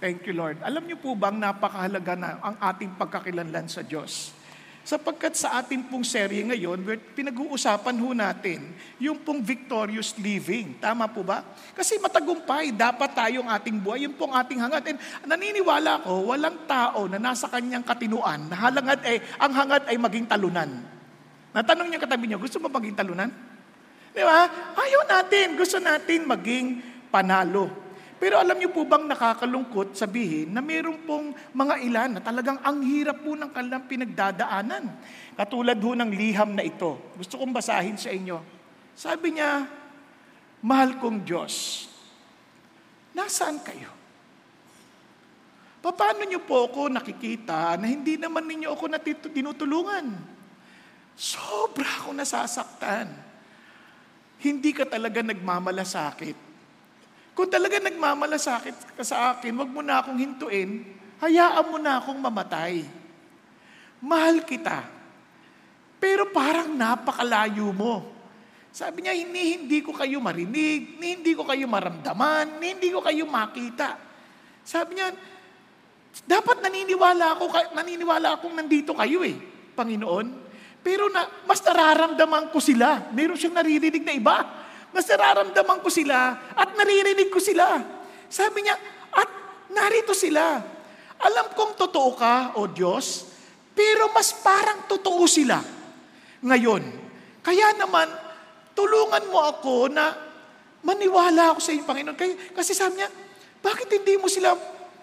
Thank 0.00 0.24
you, 0.24 0.32
Lord. 0.32 0.56
Alam 0.64 0.88
niyo 0.88 0.96
po 0.96 1.12
bang 1.12 1.36
napakahalaga 1.36 2.16
na 2.16 2.40
ang 2.40 2.56
ating 2.56 2.96
pagkakilanlan 2.96 3.68
sa 3.68 3.84
Diyos? 3.84 4.32
Sapagkat 4.80 5.36
sa 5.36 5.60
ating 5.60 5.92
pong 5.92 6.08
serye 6.08 6.40
ngayon, 6.40 6.80
pinag-uusapan 7.12 8.00
ho 8.00 8.16
natin 8.16 8.72
yung 8.96 9.20
pong 9.20 9.44
victorious 9.44 10.16
living. 10.16 10.80
Tama 10.80 11.04
po 11.04 11.20
ba? 11.20 11.44
Kasi 11.76 12.00
matagumpay, 12.00 12.72
dapat 12.72 13.12
tayong 13.12 13.44
ating 13.52 13.76
buhay, 13.76 14.08
yung 14.08 14.16
pong 14.16 14.32
ating 14.32 14.56
hangad. 14.56 14.88
And 14.88 14.98
naniniwala 15.28 16.00
ko, 16.00 16.32
walang 16.32 16.64
tao 16.64 17.04
na 17.04 17.20
nasa 17.20 17.44
kanyang 17.52 17.84
katinuan, 17.84 18.48
na 18.48 18.56
halangad 18.56 19.04
ay, 19.04 19.20
ang 19.36 19.52
hangad 19.52 19.84
ay 19.84 20.00
maging 20.00 20.24
talunan. 20.24 20.80
Natanong 21.52 21.92
niya 21.92 22.00
katabi 22.00 22.24
niyo, 22.24 22.40
gusto 22.40 22.56
mo 22.56 22.72
maging 22.72 22.96
talunan? 22.96 23.28
Di 24.16 24.24
ba? 24.24 24.48
Ayaw 24.80 25.04
natin, 25.04 25.60
gusto 25.60 25.76
natin 25.76 26.24
maging 26.24 26.80
panalo. 27.12 27.89
Pero 28.20 28.36
alam 28.36 28.60
niyo 28.60 28.68
po 28.68 28.84
bang 28.84 29.08
nakakalungkot 29.08 29.96
sabihin 29.96 30.52
na 30.52 30.60
mayroon 30.60 31.00
pong 31.08 31.32
mga 31.56 31.74
ilan 31.88 32.10
na 32.12 32.20
talagang 32.20 32.60
ang 32.60 32.84
hirap 32.84 33.24
po 33.24 33.32
ng 33.32 33.48
kanilang 33.48 33.88
pinagdadaanan. 33.88 34.84
Katulad 35.40 35.80
ho 35.80 35.90
ng 35.96 36.12
liham 36.12 36.52
na 36.52 36.60
ito. 36.60 37.00
Gusto 37.16 37.40
kong 37.40 37.56
basahin 37.56 37.96
sa 37.96 38.12
inyo. 38.12 38.36
Sabi 38.92 39.40
niya, 39.40 39.64
Mahal 40.60 41.00
kong 41.00 41.24
Diyos, 41.24 41.88
nasaan 43.16 43.64
kayo? 43.64 43.88
Paano 45.80 46.28
niyo 46.28 46.44
po 46.44 46.68
ako 46.68 46.92
nakikita 46.92 47.80
na 47.80 47.88
hindi 47.88 48.20
naman 48.20 48.44
ninyo 48.44 48.68
ako 48.68 48.84
tinutulungan? 49.32 50.12
Sobra 51.16 51.88
akong 52.04 52.20
nasasaktan. 52.20 53.08
Hindi 54.44 54.76
ka 54.76 54.84
talaga 54.84 55.24
nagmamalasakit 55.24 56.49
kung 57.40 57.48
talaga 57.48 57.80
nagmamalasakit 57.80 59.00
ka 59.00 59.00
sa 59.00 59.32
akin, 59.32 59.56
wag 59.56 59.72
mo 59.72 59.80
na 59.80 60.04
akong 60.04 60.20
hintuin, 60.20 60.84
hayaan 61.24 61.72
mo 61.72 61.80
na 61.80 61.96
akong 61.96 62.20
mamatay. 62.20 62.84
Mahal 63.96 64.44
kita. 64.44 64.84
Pero 65.96 66.28
parang 66.36 66.68
napakalayo 66.68 67.72
mo. 67.72 68.12
Sabi 68.68 69.08
niya, 69.08 69.16
hindi, 69.16 69.56
hindi 69.56 69.80
ko 69.80 69.96
kayo 69.96 70.20
marinig, 70.20 71.00
hindi 71.00 71.32
ko 71.32 71.48
kayo 71.48 71.64
maramdaman, 71.64 72.60
hindi 72.60 72.92
ko 72.92 73.00
kayo 73.00 73.24
makita. 73.24 73.96
Sabi 74.60 75.00
niya, 75.00 75.08
dapat 76.28 76.60
naniniwala 76.60 77.40
ako, 77.40 77.72
naniniwala 77.72 78.36
akong 78.36 78.52
nandito 78.52 78.92
kayo 78.92 79.24
eh, 79.24 79.40
Panginoon. 79.72 80.26
Pero 80.84 81.08
na, 81.08 81.24
mas 81.48 81.64
nararamdaman 81.64 82.52
ko 82.52 82.60
sila. 82.60 83.08
Meron 83.16 83.40
siyang 83.40 83.56
naririnig 83.56 84.04
na 84.04 84.12
iba. 84.12 84.44
Mas 84.90 85.06
nararamdaman 85.06 85.78
ko 85.82 85.88
sila 85.90 86.50
at 86.54 86.74
naririnig 86.74 87.30
ko 87.30 87.38
sila. 87.38 87.78
Sabi 88.26 88.66
niya, 88.66 88.74
at 89.14 89.30
narito 89.70 90.14
sila. 90.14 90.58
Alam 91.20 91.46
kong 91.54 91.78
totoo 91.78 92.10
ka, 92.16 92.58
O 92.58 92.66
Diyos, 92.70 93.28
pero 93.76 94.10
mas 94.10 94.34
parang 94.34 94.88
totoo 94.90 95.24
sila 95.30 95.60
ngayon. 96.42 96.82
Kaya 97.44 97.76
naman, 97.76 98.08
tulungan 98.74 99.24
mo 99.28 99.38
ako 99.44 99.92
na 99.92 100.10
maniwala 100.80 101.54
ako 101.54 101.60
sa 101.60 101.72
iyo, 101.76 101.84
Panginoon. 101.84 102.16
Kasi 102.56 102.72
sabi 102.72 103.00
niya, 103.00 103.08
bakit 103.60 103.92
hindi 103.92 104.16
mo 104.16 104.26
sila 104.26 104.56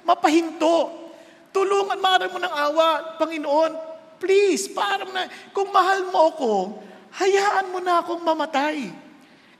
mapahinto? 0.04 1.08
Tulungan, 1.54 2.02
maaram 2.02 2.34
mo 2.34 2.40
ng 2.42 2.54
awa, 2.54 3.18
Panginoon. 3.22 3.72
Please, 4.18 4.74
parang 4.74 5.14
na, 5.14 5.30
kung 5.54 5.70
mahal 5.70 6.10
mo 6.10 6.34
ako, 6.34 6.54
hayaan 7.22 7.70
mo 7.70 7.78
na 7.78 8.02
akong 8.02 8.26
mamatay 8.26 9.06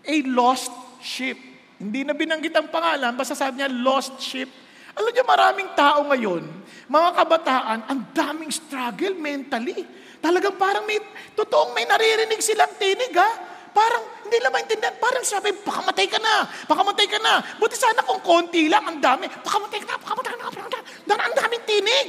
a 0.08 0.16
lost 0.32 0.72
sheep. 1.04 1.38
Hindi 1.78 2.02
na 2.02 2.18
binanggit 2.18 2.56
ang 2.58 2.72
pangalan, 2.74 3.14
basta 3.14 3.38
sabi 3.38 3.62
niya 3.62 3.70
lost 3.70 4.18
sheep. 4.18 4.50
Alam 4.98 5.14
niyo, 5.14 5.24
maraming 5.30 5.70
tao 5.78 6.02
ngayon, 6.10 6.44
mga 6.90 7.10
kabataan, 7.14 7.80
ang 7.86 8.02
daming 8.18 8.50
struggle 8.50 9.14
mentally. 9.14 9.86
Talagang 10.18 10.58
parang 10.58 10.90
may, 10.90 10.98
totoong 11.38 11.78
may 11.78 11.86
naririnig 11.86 12.42
silang 12.42 12.74
tinig 12.82 13.14
ha. 13.14 13.30
Parang, 13.78 14.26
hindi 14.26 14.42
lang 14.42 14.50
maintindihan, 14.50 14.98
parang 14.98 15.22
sabi, 15.22 15.54
pakamatay 15.54 16.10
ka 16.10 16.18
na, 16.18 16.50
pakamatay 16.66 17.06
ka 17.06 17.22
na. 17.22 17.46
Buti 17.62 17.78
sana 17.78 18.02
kung 18.02 18.26
konti 18.26 18.66
lang, 18.66 18.90
ang 18.90 18.98
dami, 18.98 19.30
pakamatay 19.30 19.86
ka 19.86 19.86
na, 19.86 19.96
pakamatay 20.02 20.32
ka 20.34 20.38
na, 20.42 20.46
pakamatay 20.50 20.82
ka 20.82 20.82
na. 21.06 21.14
Ang 21.30 21.36
daming 21.38 21.64
tinig. 21.70 22.08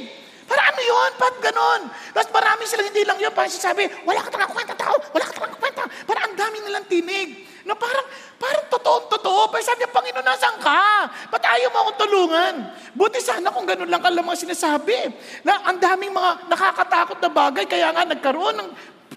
Para 0.49 0.65
ano 0.65 0.81
yun? 0.81 1.11
Ba't 1.21 1.35
ganon? 1.45 1.81
Tapos 2.09 2.33
marami 2.33 2.65
silang 2.65 2.89
hindi 2.89 3.05
lang 3.05 3.21
yun. 3.21 3.29
Parang 3.37 3.53
sasabi, 3.53 3.85
wala 4.01 4.25
ka 4.25 4.33
talagang 4.33 4.57
kwenta 4.57 4.73
tao. 4.73 4.97
Wala 5.13 5.23
ka 5.29 5.33
talagang 5.37 5.61
kwenta. 5.61 5.85
Para 6.09 6.19
ang 6.25 6.33
dami 6.33 6.57
nilang 6.65 6.89
tinig. 6.89 7.45
Na 7.69 7.77
parang, 7.77 8.07
parang 8.41 8.65
totoong 8.65 9.07
totoo. 9.13 9.53
Pero 9.53 9.61
sabi 9.61 9.85
niya, 9.85 9.93
Panginoon, 9.93 10.25
nasan 10.25 10.57
ka? 10.57 11.05
Ba't 11.29 11.43
ayaw 11.45 11.69
mo 11.69 11.77
akong 11.85 11.99
tulungan? 12.01 12.53
Buti 12.97 13.21
sana 13.21 13.53
kung 13.53 13.69
ganun 13.69 13.85
lang 13.85 14.01
ka 14.01 14.09
lang 14.09 14.25
mga 14.25 14.49
sinasabi. 14.49 15.13
Na 15.45 15.69
ang 15.69 15.77
daming 15.77 16.09
mga 16.09 16.49
nakakatakot 16.49 17.21
na 17.21 17.29
bagay. 17.29 17.69
Kaya 17.69 17.93
nga 17.93 18.09
nagkaroon 18.09 18.57
ng, 18.57 18.69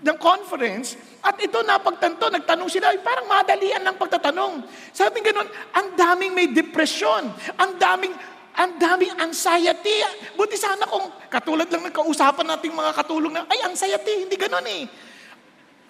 ng 0.05 0.17
conference. 0.21 1.01
At 1.25 1.41
ito 1.41 1.65
napagtanto, 1.65 2.29
nagtanong 2.29 2.69
sila, 2.69 2.93
parang 3.01 3.25
madalian 3.25 3.81
ng 3.89 3.97
pagtatanong. 3.97 4.69
Sabi 4.93 5.25
ganun, 5.25 5.49
ang 5.73 5.97
daming 5.97 6.37
may 6.37 6.53
depression. 6.53 7.33
Ang 7.57 7.81
daming 7.81 8.13
ang 8.53 8.77
daming 8.77 9.17
anxiety. 9.17 10.05
Buti 10.37 10.61
sana 10.61 10.85
kung 10.85 11.09
katulad 11.33 11.73
lang 11.73 11.89
ng 11.89 11.95
kausapan 11.95 12.53
nating 12.53 12.77
mga 12.77 12.93
katulong 13.01 13.33
na, 13.33 13.49
ay, 13.49 13.65
anxiety, 13.65 14.29
hindi 14.29 14.37
ganun 14.37 14.69
eh. 14.69 14.85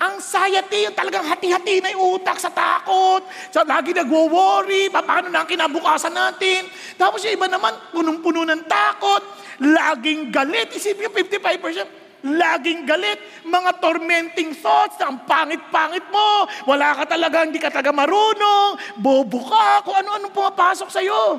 Anxiety, 0.02 0.90
yung 0.90 0.98
talagang 0.98 1.22
hati-hati 1.22 1.78
na 1.78 1.94
yung 1.94 2.18
utak 2.18 2.34
sa 2.42 2.50
takot, 2.50 3.22
sa 3.54 3.62
lagi 3.62 3.94
nagwo-worry, 3.94 4.90
paano 4.90 5.30
na 5.30 5.46
ang 5.46 5.48
kinabukasan 5.48 6.10
natin. 6.10 6.66
Tapos 6.98 7.22
yung 7.22 7.38
iba 7.38 7.46
naman, 7.46 7.70
punong-puno 7.94 8.42
ng 8.42 8.66
takot, 8.66 9.22
laging 9.62 10.34
galit. 10.34 10.74
Isipin 10.74 11.06
yung 11.06 11.14
55%, 11.14 12.26
laging 12.26 12.82
galit, 12.82 13.46
mga 13.46 13.78
tormenting 13.78 14.58
thoughts, 14.58 14.98
ang 14.98 15.22
pangit-pangit 15.22 16.02
mo, 16.10 16.50
wala 16.66 16.98
ka 16.98 17.14
talaga, 17.14 17.46
hindi 17.46 17.62
ka 17.62 17.70
talaga 17.70 17.94
marunong, 17.94 18.98
bobo 18.98 19.38
ka, 19.46 19.86
kung 19.86 20.02
ano-ano 20.02 20.34
pumapasok 20.34 20.90
sa'yo. 20.90 21.38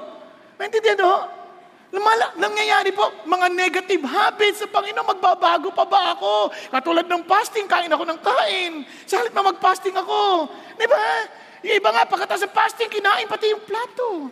Maintindihan 0.56 1.04
ho? 1.04 1.43
Lumala, 1.94 2.34
nangyayari 2.42 2.90
po, 2.90 3.06
mga 3.22 3.54
negative 3.54 4.02
habits 4.02 4.66
sa 4.66 4.68
Panginoon, 4.68 5.14
magbabago 5.14 5.70
pa 5.70 5.86
ba 5.86 6.18
ako? 6.18 6.50
Katulad 6.74 7.06
ng 7.06 7.22
fasting, 7.30 7.70
kain 7.70 7.94
ako 7.94 8.02
ng 8.10 8.18
kain. 8.18 8.72
Sa 9.06 9.22
halip 9.22 9.30
na 9.30 9.46
mag-fasting 9.46 9.94
ako. 9.94 10.50
Di 10.74 10.90
ba? 10.90 11.06
Yung 11.62 11.78
iba 11.78 11.94
nga, 11.94 12.10
pagkatapos 12.10 12.42
sa 12.42 12.50
fasting, 12.50 12.90
kinain 12.90 13.30
pati 13.30 13.54
yung 13.54 13.62
plato. 13.62 14.26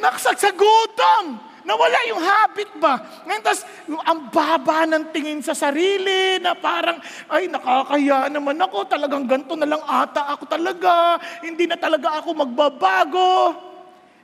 Nakasagsagutom. 0.00 1.52
Nawala 1.68 2.00
yung 2.08 2.24
habit 2.24 2.70
ba? 2.80 2.96
Ngayon, 3.28 3.44
tas, 3.44 3.68
ang 4.08 4.32
baba 4.32 4.88
ng 4.88 5.12
tingin 5.12 5.44
sa 5.44 5.52
sarili 5.52 6.40
na 6.40 6.56
parang, 6.56 6.96
ay, 7.28 7.44
nakakaya 7.44 8.32
naman 8.32 8.56
ako. 8.56 8.88
Talagang 8.88 9.28
ganito 9.28 9.52
na 9.52 9.68
lang 9.68 9.84
ata 9.84 10.32
ako 10.32 10.48
talaga. 10.48 11.20
Hindi 11.44 11.68
na 11.68 11.76
talaga 11.76 12.24
ako 12.24 12.40
magbabago. 12.40 13.32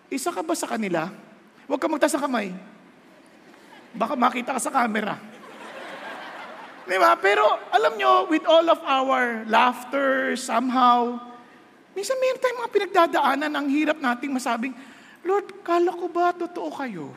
Isa 0.09 0.33
ka 0.33 0.41
ba 0.41 0.57
sa 0.57 0.65
kanila? 0.65 1.29
Huwag 1.71 1.79
ka 1.79 1.87
magtaas 1.87 2.19
ng 2.19 2.25
kamay. 2.27 2.51
Baka 3.95 4.19
makita 4.19 4.59
ka 4.59 4.61
sa 4.61 4.75
camera. 4.75 5.15
Di 6.83 6.99
ba? 6.99 7.15
Pero 7.15 7.47
alam 7.71 7.95
nyo, 7.95 8.27
with 8.27 8.43
all 8.43 8.67
of 8.67 8.83
our 8.83 9.47
laughter, 9.47 10.35
somehow, 10.35 11.15
minsan 11.95 12.19
mayroon 12.19 12.43
tayong 12.43 12.61
mga 12.67 12.75
pinagdadaanan, 12.75 13.53
ang 13.55 13.71
hirap 13.71 14.03
nating 14.03 14.35
masabing, 14.35 14.75
Lord, 15.23 15.63
kala 15.63 15.95
ko 15.95 16.11
ba 16.11 16.35
totoo 16.35 16.75
kayo? 16.75 17.15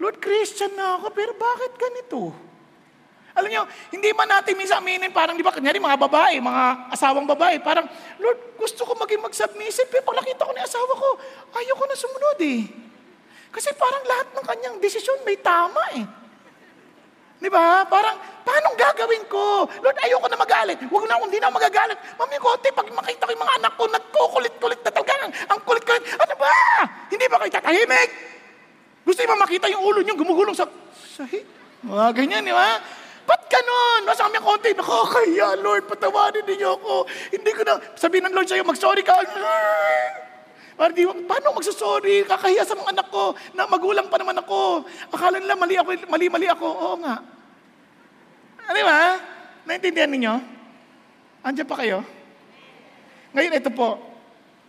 Lord, 0.00 0.24
Christian 0.24 0.72
na 0.72 0.96
ako, 0.96 1.12
pero 1.12 1.36
bakit 1.36 1.76
ganito? 1.76 2.32
Alam 3.36 3.52
nyo, 3.52 3.62
hindi 3.92 4.08
man 4.16 4.40
natin 4.40 4.56
minsan 4.56 4.80
aminin, 4.80 5.12
parang 5.12 5.36
di 5.36 5.44
ba, 5.44 5.52
kanyari 5.52 5.76
mga 5.76 6.00
babae, 6.00 6.40
mga 6.40 6.64
asawang 6.96 7.28
babae, 7.28 7.60
parang, 7.60 7.84
Lord, 8.16 8.56
gusto 8.56 8.88
ko 8.88 8.96
maging 8.96 9.20
mag-submissive, 9.20 9.92
pero 9.92 10.08
pag 10.08 10.24
nakita 10.24 10.48
ko 10.48 10.52
ni 10.56 10.64
asawa 10.64 10.92
ko, 10.96 11.08
ayaw 11.60 11.74
ko 11.76 11.84
na 11.84 11.96
sumunod 12.00 12.40
eh. 12.40 12.87
Kasi 13.48 13.72
parang 13.74 14.04
lahat 14.04 14.28
ng 14.36 14.44
kanyang 14.44 14.76
desisyon 14.78 15.24
may 15.24 15.36
tama 15.40 15.82
eh. 15.96 16.04
Di 17.38 17.46
ba? 17.46 17.86
Parang, 17.86 18.18
paano 18.42 18.74
gagawin 18.74 19.22
ko? 19.30 19.62
Lord, 19.78 19.98
ayoko 20.02 20.26
na 20.26 20.34
magalit. 20.34 20.78
Huwag 20.90 21.06
na, 21.06 21.22
hindi 21.22 21.38
na 21.38 21.54
magagalit. 21.54 21.94
Mami 22.18 22.34
Kote, 22.42 22.74
pag 22.74 22.90
makita 22.90 23.30
ko 23.30 23.30
yung 23.30 23.44
mga 23.46 23.56
anak 23.62 23.72
ko, 23.78 23.86
nagkukulit-kulit 23.86 24.80
na 24.82 24.90
talaga. 24.90 25.30
Ang, 25.30 25.60
kulit-kulit. 25.62 26.02
Ano 26.18 26.34
ba? 26.34 26.50
Hindi 27.06 27.24
ba 27.30 27.38
kayo 27.38 27.52
tatahimik? 27.54 28.10
Gusto 29.06 29.22
niyo 29.22 29.38
makita 29.38 29.66
yung 29.70 29.82
ulo 29.86 29.98
niyo 30.02 30.18
gumugulong 30.18 30.52
sa 30.52 30.66
sahig? 31.14 31.46
Mga 31.86 32.06
ganyan, 32.18 32.42
di 32.42 32.50
ba? 32.50 32.82
Ba't 33.22 33.42
ganon? 33.46 34.02
Nasa 34.02 34.26
kami 34.26 34.42
konti, 34.42 34.74
nakakaya, 34.74 35.54
Lord, 35.62 35.86
patawarin 35.86 36.42
niyo 36.42 36.74
ako. 36.74 37.06
Hindi 37.30 37.50
ko 37.54 37.62
na, 37.62 37.78
sabihin 37.94 38.26
ng 38.26 38.34
Lord 38.34 38.50
sa'yo, 38.50 38.66
mag-sorry 38.66 39.06
ka. 39.06 39.14
Para 40.78 40.94
di, 40.94 41.02
paano 41.26 41.58
magsasorry? 41.58 42.22
Kakahiya 42.22 42.62
sa 42.62 42.78
mga 42.78 42.94
anak 42.94 43.10
ko 43.10 43.34
na 43.50 43.66
magulang 43.66 44.06
pa 44.06 44.14
naman 44.14 44.38
ako. 44.38 44.86
Akala 45.10 45.42
nila 45.42 45.58
mali 45.58 45.74
ako, 45.74 45.90
mali-mali 46.06 46.46
ako. 46.46 46.68
Oo 46.70 46.96
nga. 47.02 47.18
Di 48.70 48.82
ba? 48.86 49.18
Naintindihan 49.66 50.06
ninyo? 50.06 50.34
Andiyan 51.42 51.66
pa 51.66 51.82
kayo? 51.82 52.06
Ngayon, 53.34 53.58
ito 53.58 53.74
po. 53.74 53.98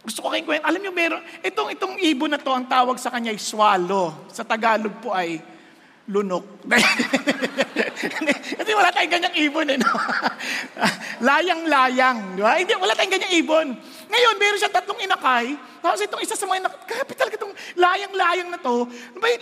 Gusto 0.01 0.25
ko 0.25 0.33
kayong 0.33 0.49
kwento. 0.49 0.65
Alam 0.65 0.81
niyo, 0.81 0.93
meron, 0.97 1.21
itong, 1.45 1.69
itong 1.77 1.95
ibon 2.01 2.33
na 2.33 2.41
to, 2.41 2.57
ang 2.57 2.65
tawag 2.65 2.97
sa 2.97 3.13
kanya 3.13 3.29
ay 3.29 3.37
swallow. 3.37 4.25
Sa 4.33 4.41
Tagalog 4.41 4.97
po 5.05 5.13
ay 5.13 5.37
lunok. 6.09 6.65
Kasi 8.59 8.71
wala 8.71 8.89
tayong 8.95 9.13
ganyang 9.19 9.35
ibon 9.35 9.67
eh. 9.67 9.77
No? 9.79 9.91
Layang-layang. 11.27 12.39
Di 12.39 12.41
ba? 12.41 12.55
Hindi, 12.55 12.73
wala 12.79 12.93
tayong 12.95 13.13
ganyang 13.19 13.33
ibon. 13.35 13.67
Ngayon, 14.09 14.35
meron 14.39 14.59
siya 14.59 14.71
tatlong 14.71 14.99
inakay. 15.03 15.53
Tapos 15.83 15.99
itong 16.03 16.21
isa 16.23 16.35
sa 16.35 16.47
mga 16.47 16.65
inakay, 16.65 16.79
capital 16.87 17.27
itong 17.29 17.53
layang-layang 17.75 18.49
na 18.49 18.59
to. 18.59 18.87
May, 19.19 19.35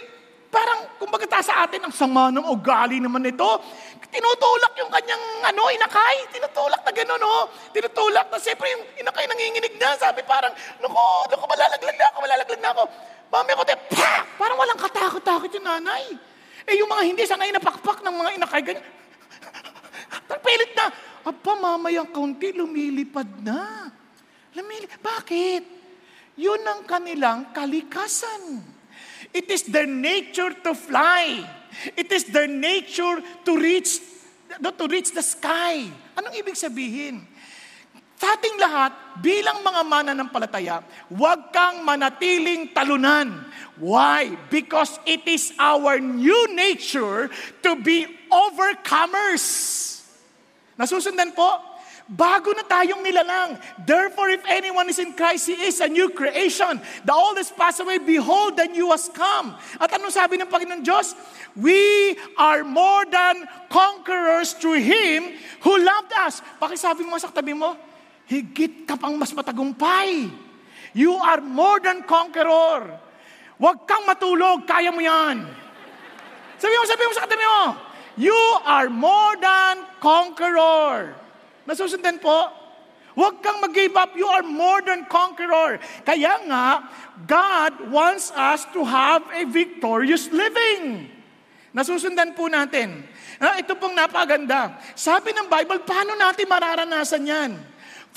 parang, 0.50 0.90
kumbaga 0.98 1.26
ta 1.30 1.40
sa 1.46 1.64
atin, 1.66 1.86
ang 1.86 1.94
sama 1.94 2.34
ng 2.34 2.46
ugali 2.50 2.98
naman 2.98 3.22
nito. 3.22 3.62
Tinutulak 4.08 4.74
yung 4.80 4.90
kanyang 4.90 5.24
ano, 5.54 5.64
inakay. 5.70 6.16
Tinutulak 6.34 6.82
na 6.82 6.92
gano'n, 6.92 7.20
no? 7.22 7.52
Tinutulak 7.76 8.28
na 8.34 8.38
siyempre 8.42 8.68
yung 8.74 8.84
inakay 9.06 9.26
nanginginig 9.30 9.76
na. 9.78 9.94
Sabi 10.00 10.26
parang, 10.26 10.52
naku, 10.82 10.98
naku, 11.30 11.46
malalaglag 11.46 11.98
na 11.98 12.06
ako, 12.10 12.18
malalaglag 12.24 12.62
na 12.64 12.72
ako. 12.74 12.84
Mami 13.28 13.52
ko, 13.60 13.64
pa! 13.92 14.24
Parang 14.40 14.56
walang 14.56 14.80
katakot-takot 14.80 15.52
yung 15.52 15.68
nanay. 15.68 16.16
Eh 16.68 16.76
yung 16.84 16.92
mga 16.92 17.04
hindi 17.08 17.24
sanay 17.24 17.50
na 17.56 17.64
pakpak 17.64 18.04
ng 18.04 18.12
mga 18.12 18.30
inakay, 18.36 18.62
ganyan. 18.62 18.86
Pilit 20.44 20.72
na. 20.76 20.92
Aba, 21.28 21.54
mamayang 21.56 22.12
kaunti, 22.12 22.52
lumilipad 22.52 23.28
na. 23.44 23.92
Lumili. 24.56 24.88
Bakit? 25.00 25.64
Yun 26.40 26.62
ang 26.64 26.82
kanilang 26.84 27.52
kalikasan. 27.56 28.64
It 29.32 29.48
is 29.52 29.68
their 29.68 29.88
nature 29.88 30.56
to 30.64 30.72
fly. 30.72 31.44
It 31.96 32.12
is 32.12 32.30
their 32.32 32.48
nature 32.48 33.20
to 33.44 33.52
reach 33.60 34.00
to 34.56 34.86
reach 34.88 35.12
the 35.12 35.22
sky. 35.22 35.92
Anong 36.16 36.34
ibig 36.40 36.56
sabihin? 36.56 37.28
Sa 38.18 38.34
ating 38.34 38.58
lahat, 38.58 39.22
bilang 39.22 39.62
mga 39.62 39.82
mananampalataya, 39.86 40.82
huwag 41.14 41.54
kang 41.54 41.86
manatiling 41.86 42.74
talunan. 42.74 43.46
Why? 43.78 44.34
Because 44.50 44.98
it 45.06 45.22
is 45.30 45.54
our 45.62 46.02
new 46.02 46.50
nature 46.58 47.30
to 47.62 47.78
be 47.78 48.10
overcomers. 48.34 49.46
Nasusundan 50.82 51.38
po? 51.38 51.62
Bago 52.10 52.56
na 52.58 52.66
tayong 52.66 53.06
nilalang. 53.06 53.60
Therefore, 53.86 54.34
if 54.34 54.42
anyone 54.50 54.90
is 54.90 54.98
in 54.98 55.14
Christ, 55.14 55.52
he 55.52 55.70
is 55.70 55.78
a 55.84 55.92
new 55.92 56.10
creation. 56.10 56.82
The 57.06 57.14
old 57.14 57.38
has 57.38 57.54
passed 57.54 57.84
away. 57.84 58.02
Behold, 58.02 58.58
the 58.58 58.66
new 58.66 58.90
has 58.96 59.12
come. 59.14 59.54
At 59.78 59.94
anong 59.94 60.16
sabi 60.16 60.42
ng 60.42 60.50
Panginoon 60.50 60.82
Diyos? 60.82 61.14
We 61.54 62.16
are 62.40 62.66
more 62.66 63.06
than 63.06 63.46
conquerors 63.70 64.56
through 64.58 64.82
Him 64.82 65.36
who 65.62 65.74
loved 65.84 66.16
us. 66.24 66.40
Pakisabi 66.58 67.04
mo 67.04 67.20
sa 67.20 67.28
katabi 67.28 67.54
mo, 67.54 67.76
higit 68.28 68.86
ka 68.86 69.00
pang 69.00 69.16
mas 69.16 69.32
matagumpay. 69.32 70.28
You 70.94 71.16
are 71.18 71.40
more 71.44 71.80
than 71.80 72.04
conqueror. 72.04 73.00
Huwag 73.58 73.90
kang 73.90 74.06
matulog, 74.06 74.70
kaya 74.70 74.94
mo 74.94 75.02
yan. 75.02 75.42
Sabi 76.62 76.74
mo, 76.78 76.86
sabi 76.86 77.04
mo 77.10 77.14
sa 77.18 77.26
katabi 77.26 77.46
mo, 77.46 77.66
you 78.18 78.42
are 78.66 78.90
more 78.90 79.34
than 79.42 79.82
conqueror. 79.98 81.18
Nasusundan 81.66 82.22
po? 82.22 82.50
Huwag 83.18 83.42
kang 83.42 83.58
mag-give 83.58 83.98
up. 83.98 84.14
You 84.14 84.30
are 84.30 84.46
more 84.46 84.86
than 84.86 85.10
conqueror. 85.10 85.82
Kaya 86.06 86.38
nga, 86.46 86.86
God 87.26 87.90
wants 87.90 88.30
us 88.30 88.70
to 88.78 88.86
have 88.86 89.26
a 89.34 89.42
victorious 89.50 90.30
living. 90.30 91.10
Nasusundan 91.74 92.38
po 92.38 92.46
natin. 92.46 93.06
Ah, 93.42 93.58
ito 93.58 93.74
pong 93.74 93.98
napaganda. 93.98 94.78
Sabi 94.94 95.34
ng 95.34 95.50
Bible, 95.50 95.82
paano 95.82 96.14
natin 96.14 96.46
mararanasan 96.46 97.26
yan? 97.26 97.52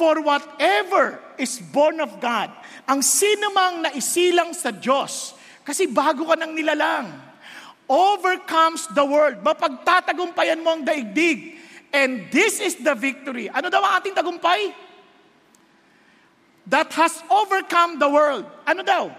For 0.01 0.25
whatever 0.25 1.21
is 1.37 1.61
born 1.61 2.01
of 2.01 2.17
God, 2.25 2.49
ang 2.89 3.05
sinumang 3.05 3.85
naisilang 3.85 4.57
sa 4.57 4.73
Diyos, 4.73 5.37
kasi 5.61 5.85
bago 5.85 6.25
ka 6.25 6.41
nang 6.41 6.57
nilalang, 6.57 7.13
overcomes 7.85 8.89
the 8.97 9.05
world. 9.05 9.45
Mapagtatagumpayan 9.45 10.65
mo 10.65 10.81
ang 10.81 10.89
daigdig 10.89 11.61
And 11.91 12.31
this 12.31 12.63
is 12.63 12.79
the 12.79 12.95
victory. 12.95 13.51
Ano 13.51 13.67
daw 13.67 13.83
ang 13.83 13.99
ating 13.99 14.15
tagumpay? 14.15 14.71
That 16.71 16.87
has 16.95 17.19
overcome 17.27 17.99
the 17.99 18.07
world. 18.07 18.47
Ano 18.63 18.87
daw? 18.87 19.11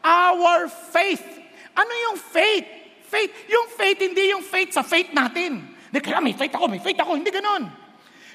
Our 0.00 0.72
faith. 0.72 1.24
Ano 1.76 1.92
yung 1.92 2.16
faith? 2.16 2.64
Faith. 3.12 3.32
Yung 3.44 3.68
faith, 3.76 3.98
hindi 4.00 4.32
yung 4.32 4.40
faith 4.40 4.72
sa 4.72 4.80
faith 4.80 5.12
natin. 5.12 5.68
Hindi, 5.68 6.00
kaya 6.00 6.24
may 6.24 6.32
faith 6.32 6.56
ako, 6.56 6.64
may 6.72 6.80
faith 6.80 6.96
ako. 6.96 7.12
Hindi 7.12 7.28
ganon. 7.28 7.68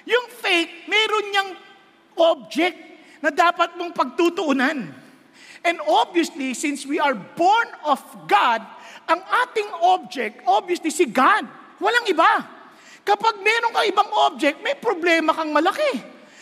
Yung 0.05 0.27
faith, 0.37 0.69
meron 0.85 1.25
niyang 1.33 1.51
object 2.19 2.75
na 3.23 3.31
dapat 3.31 3.79
mong 3.79 3.95
pagtutuunan. 3.95 4.91
And 5.63 5.77
obviously, 5.87 6.55
since 6.55 6.87
we 6.87 6.99
are 6.99 7.15
born 7.15 7.67
of 7.83 7.99
God, 8.27 8.63
ang 9.09 9.19
ating 9.47 9.69
object, 9.83 10.43
obviously, 10.47 10.91
si 10.93 11.07
God. 11.07 11.43
Walang 11.79 12.07
iba. 12.07 12.45
Kapag 13.03 13.41
meron 13.41 13.73
kang 13.73 13.87
ibang 13.89 14.09
object, 14.29 14.61
may 14.61 14.75
problema 14.77 15.33
kang 15.33 15.51
malaki. 15.51 15.99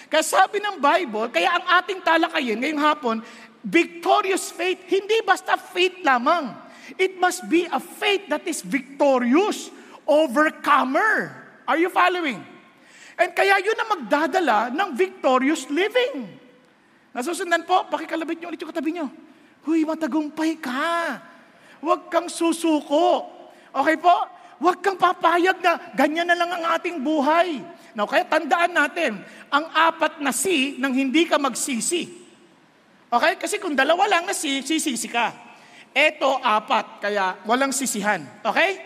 Kaya 0.08 0.24
sabi 0.24 0.60
ng 0.60 0.78
Bible, 0.82 1.32
kaya 1.32 1.58
ang 1.58 1.66
ating 1.82 2.00
talakayin 2.04 2.60
ngayong 2.60 2.82
hapon, 2.82 3.16
victorious 3.64 4.52
faith, 4.52 4.80
hindi 4.88 5.20
basta 5.24 5.56
faith 5.56 6.00
lamang. 6.04 6.56
It 6.96 7.20
must 7.20 7.48
be 7.52 7.68
a 7.68 7.80
faith 7.80 8.32
that 8.32 8.48
is 8.48 8.64
victorious, 8.64 9.68
overcomer. 10.08 11.36
Are 11.68 11.76
you 11.76 11.92
following? 11.92 12.40
And 13.18 13.34
kaya 13.34 13.58
yun 13.58 13.74
ang 13.74 13.90
magdadala 13.98 14.70
ng 14.70 14.90
victorious 14.94 15.66
living. 15.74 16.30
Nasusundan 17.18 17.66
po, 17.66 17.90
pakikalabit 17.90 18.38
niyo 18.38 18.48
ulit 18.54 18.62
yung 18.62 18.70
katabi 18.70 18.92
niyo. 18.94 19.10
Huy, 19.66 19.82
matagumpay 19.84 20.62
ka. 20.62 21.18
Huwag 21.82 22.14
kang 22.14 22.30
susuko. 22.30 23.26
Okay 23.74 23.98
po? 23.98 24.14
Huwag 24.62 24.82
kang 24.86 24.98
papayag 25.02 25.58
na 25.62 25.82
ganyan 25.98 26.30
na 26.30 26.38
lang 26.38 26.50
ang 26.50 26.78
ating 26.78 27.02
buhay. 27.02 27.62
Now, 27.98 28.06
kaya 28.06 28.26
tandaan 28.30 28.78
natin, 28.78 29.18
ang 29.50 29.66
apat 29.74 30.22
na 30.22 30.30
si 30.30 30.78
nang 30.78 30.94
hindi 30.94 31.26
ka 31.26 31.42
magsisi. 31.42 32.06
Okay? 33.10 33.34
Kasi 33.42 33.58
kung 33.58 33.74
dalawa 33.74 34.06
lang 34.06 34.30
na 34.30 34.38
si, 34.38 34.62
sisisi 34.62 35.10
ka. 35.10 35.34
Ito, 35.98 36.38
apat. 36.38 37.02
Kaya 37.02 37.42
walang 37.50 37.74
sisihan. 37.74 38.22
Okay? 38.46 38.78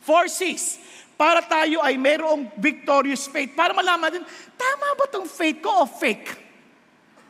Four 0.00 0.32
C's. 0.32 0.80
Para 1.18 1.42
tayo 1.42 1.82
ay 1.82 1.98
mayroong 1.98 2.54
victorious 2.62 3.26
faith. 3.26 3.50
Para 3.58 3.74
malaman 3.74 4.22
din, 4.22 4.24
tama 4.54 4.94
ba 4.94 5.10
tong 5.10 5.26
faith 5.26 5.58
ko 5.58 5.82
o 5.82 5.84
fake? 5.84 6.46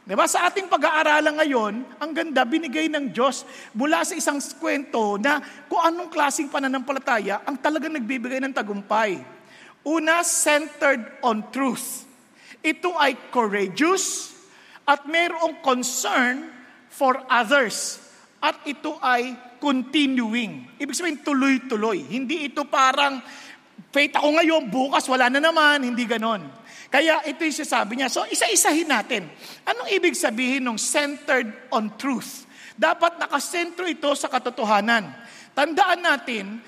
Diba? 0.05 0.29
Sa 0.29 0.45
ating 0.49 0.69
pag-aaralan 0.69 1.37
ngayon, 1.41 1.75
ang 2.01 2.11
ganda, 2.13 2.45
binigay 2.45 2.89
ng 2.89 3.13
Diyos 3.13 3.49
mula 3.73 4.05
sa 4.05 4.17
isang 4.17 4.41
kwento 4.61 5.17
na 5.17 5.41
kung 5.69 5.81
anong 5.81 6.09
klaseng 6.13 6.53
pananampalataya 6.53 7.45
ang 7.45 7.57
talagang 7.61 7.93
nagbibigay 7.97 8.41
ng 8.45 8.53
tagumpay. 8.53 9.21
Una, 9.85 10.21
centered 10.21 11.21
on 11.25 11.49
truth. 11.49 12.05
Ito 12.61 12.93
ay 12.97 13.33
courageous 13.33 14.37
at 14.85 15.05
mayroong 15.09 15.61
concern 15.65 16.53
for 16.89 17.21
others. 17.29 18.01
At 18.41 18.65
ito 18.65 18.97
ay 19.05 19.37
continuing. 19.61 20.73
Ibig 20.81 20.97
sabihin, 20.97 21.21
tuloy-tuloy. 21.21 22.07
Hindi 22.09 22.49
ito 22.49 22.65
parang, 22.65 23.21
faith 23.93 24.15
ako 24.17 24.29
ngayon, 24.41 24.63
bukas 24.69 25.05
wala 25.09 25.33
na 25.33 25.41
naman. 25.41 25.85
Hindi 25.85 26.05
ganon. 26.05 26.45
Kaya 26.89 27.21
ito 27.29 27.45
yung 27.45 27.59
sasabi 27.61 28.01
niya. 28.01 28.09
So, 28.09 28.25
isa-isahin 28.25 28.89
natin. 28.89 29.29
Anong 29.69 29.93
ibig 29.93 30.17
sabihin 30.17 30.65
ng 30.65 30.81
centered 30.81 31.69
on 31.69 31.93
truth? 32.01 32.49
Dapat 32.79 33.21
nakasentro 33.21 33.85
ito 33.85 34.09
sa 34.17 34.33
katotohanan. 34.33 35.13
Tandaan 35.53 36.01
natin, 36.01 36.63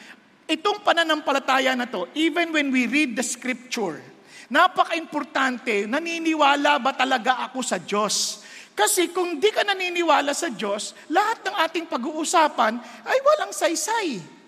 itong 0.45 0.85
pananampalataya 0.85 1.73
na 1.73 1.89
to, 1.89 2.11
even 2.13 2.53
when 2.53 2.69
we 2.69 2.85
read 2.85 3.17
the 3.17 3.25
scripture, 3.25 4.03
napaka-importante, 4.51 5.87
naniniwala 5.87 6.83
ba 6.83 6.93
talaga 6.93 7.47
ako 7.49 7.63
sa 7.63 7.79
Diyos? 7.79 8.45
Kasi 8.75 9.15
kung 9.15 9.39
di 9.39 9.49
ka 9.55 9.63
naniniwala 9.63 10.35
sa 10.35 10.51
Diyos, 10.51 10.93
lahat 11.09 11.47
ng 11.47 11.57
ating 11.65 11.87
pag-uusapan 11.87 12.77
ay 13.07 13.19
walang 13.23 13.53
saysay. 13.55 14.40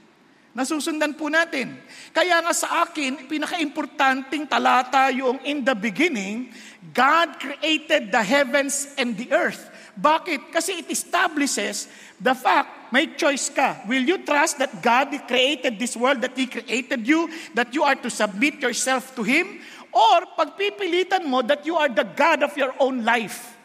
Nasusundan 0.53 1.17
po 1.17 1.33
natin. 1.33 1.81
Kaya 2.13 2.45
nga 2.45 2.53
sa 2.53 2.85
akin, 2.85 3.25
pinaka-importanting 3.25 4.45
talata 4.45 5.09
yung 5.09 5.41
in 5.49 5.65
the 5.65 5.73
beginning, 5.73 6.53
God 6.93 7.41
created 7.41 8.13
the 8.13 8.21
heavens 8.21 8.93
and 9.01 9.17
the 9.17 9.33
earth. 9.33 9.73
Bakit? 9.97 10.53
Kasi 10.53 10.85
it 10.85 10.89
establishes 10.93 11.89
the 12.21 12.37
fact, 12.37 12.93
may 12.93 13.17
choice 13.17 13.49
ka. 13.49 13.81
Will 13.89 14.05
you 14.05 14.21
trust 14.21 14.61
that 14.61 14.85
God 14.85 15.09
created 15.25 15.81
this 15.81 15.97
world, 15.97 16.21
that 16.21 16.37
He 16.37 16.45
created 16.45 17.09
you, 17.09 17.33
that 17.57 17.73
you 17.73 17.85
are 17.85 17.97
to 17.97 18.13
submit 18.13 18.61
yourself 18.61 19.17
to 19.17 19.25
Him? 19.25 19.61
Or 19.93 20.25
pagpipilitan 20.37 21.29
mo 21.29 21.41
that 21.45 21.65
you 21.65 21.77
are 21.77 21.89
the 21.89 22.05
God 22.05 22.45
of 22.45 22.53
your 22.57 22.77
own 22.77 23.05
life? 23.05 23.57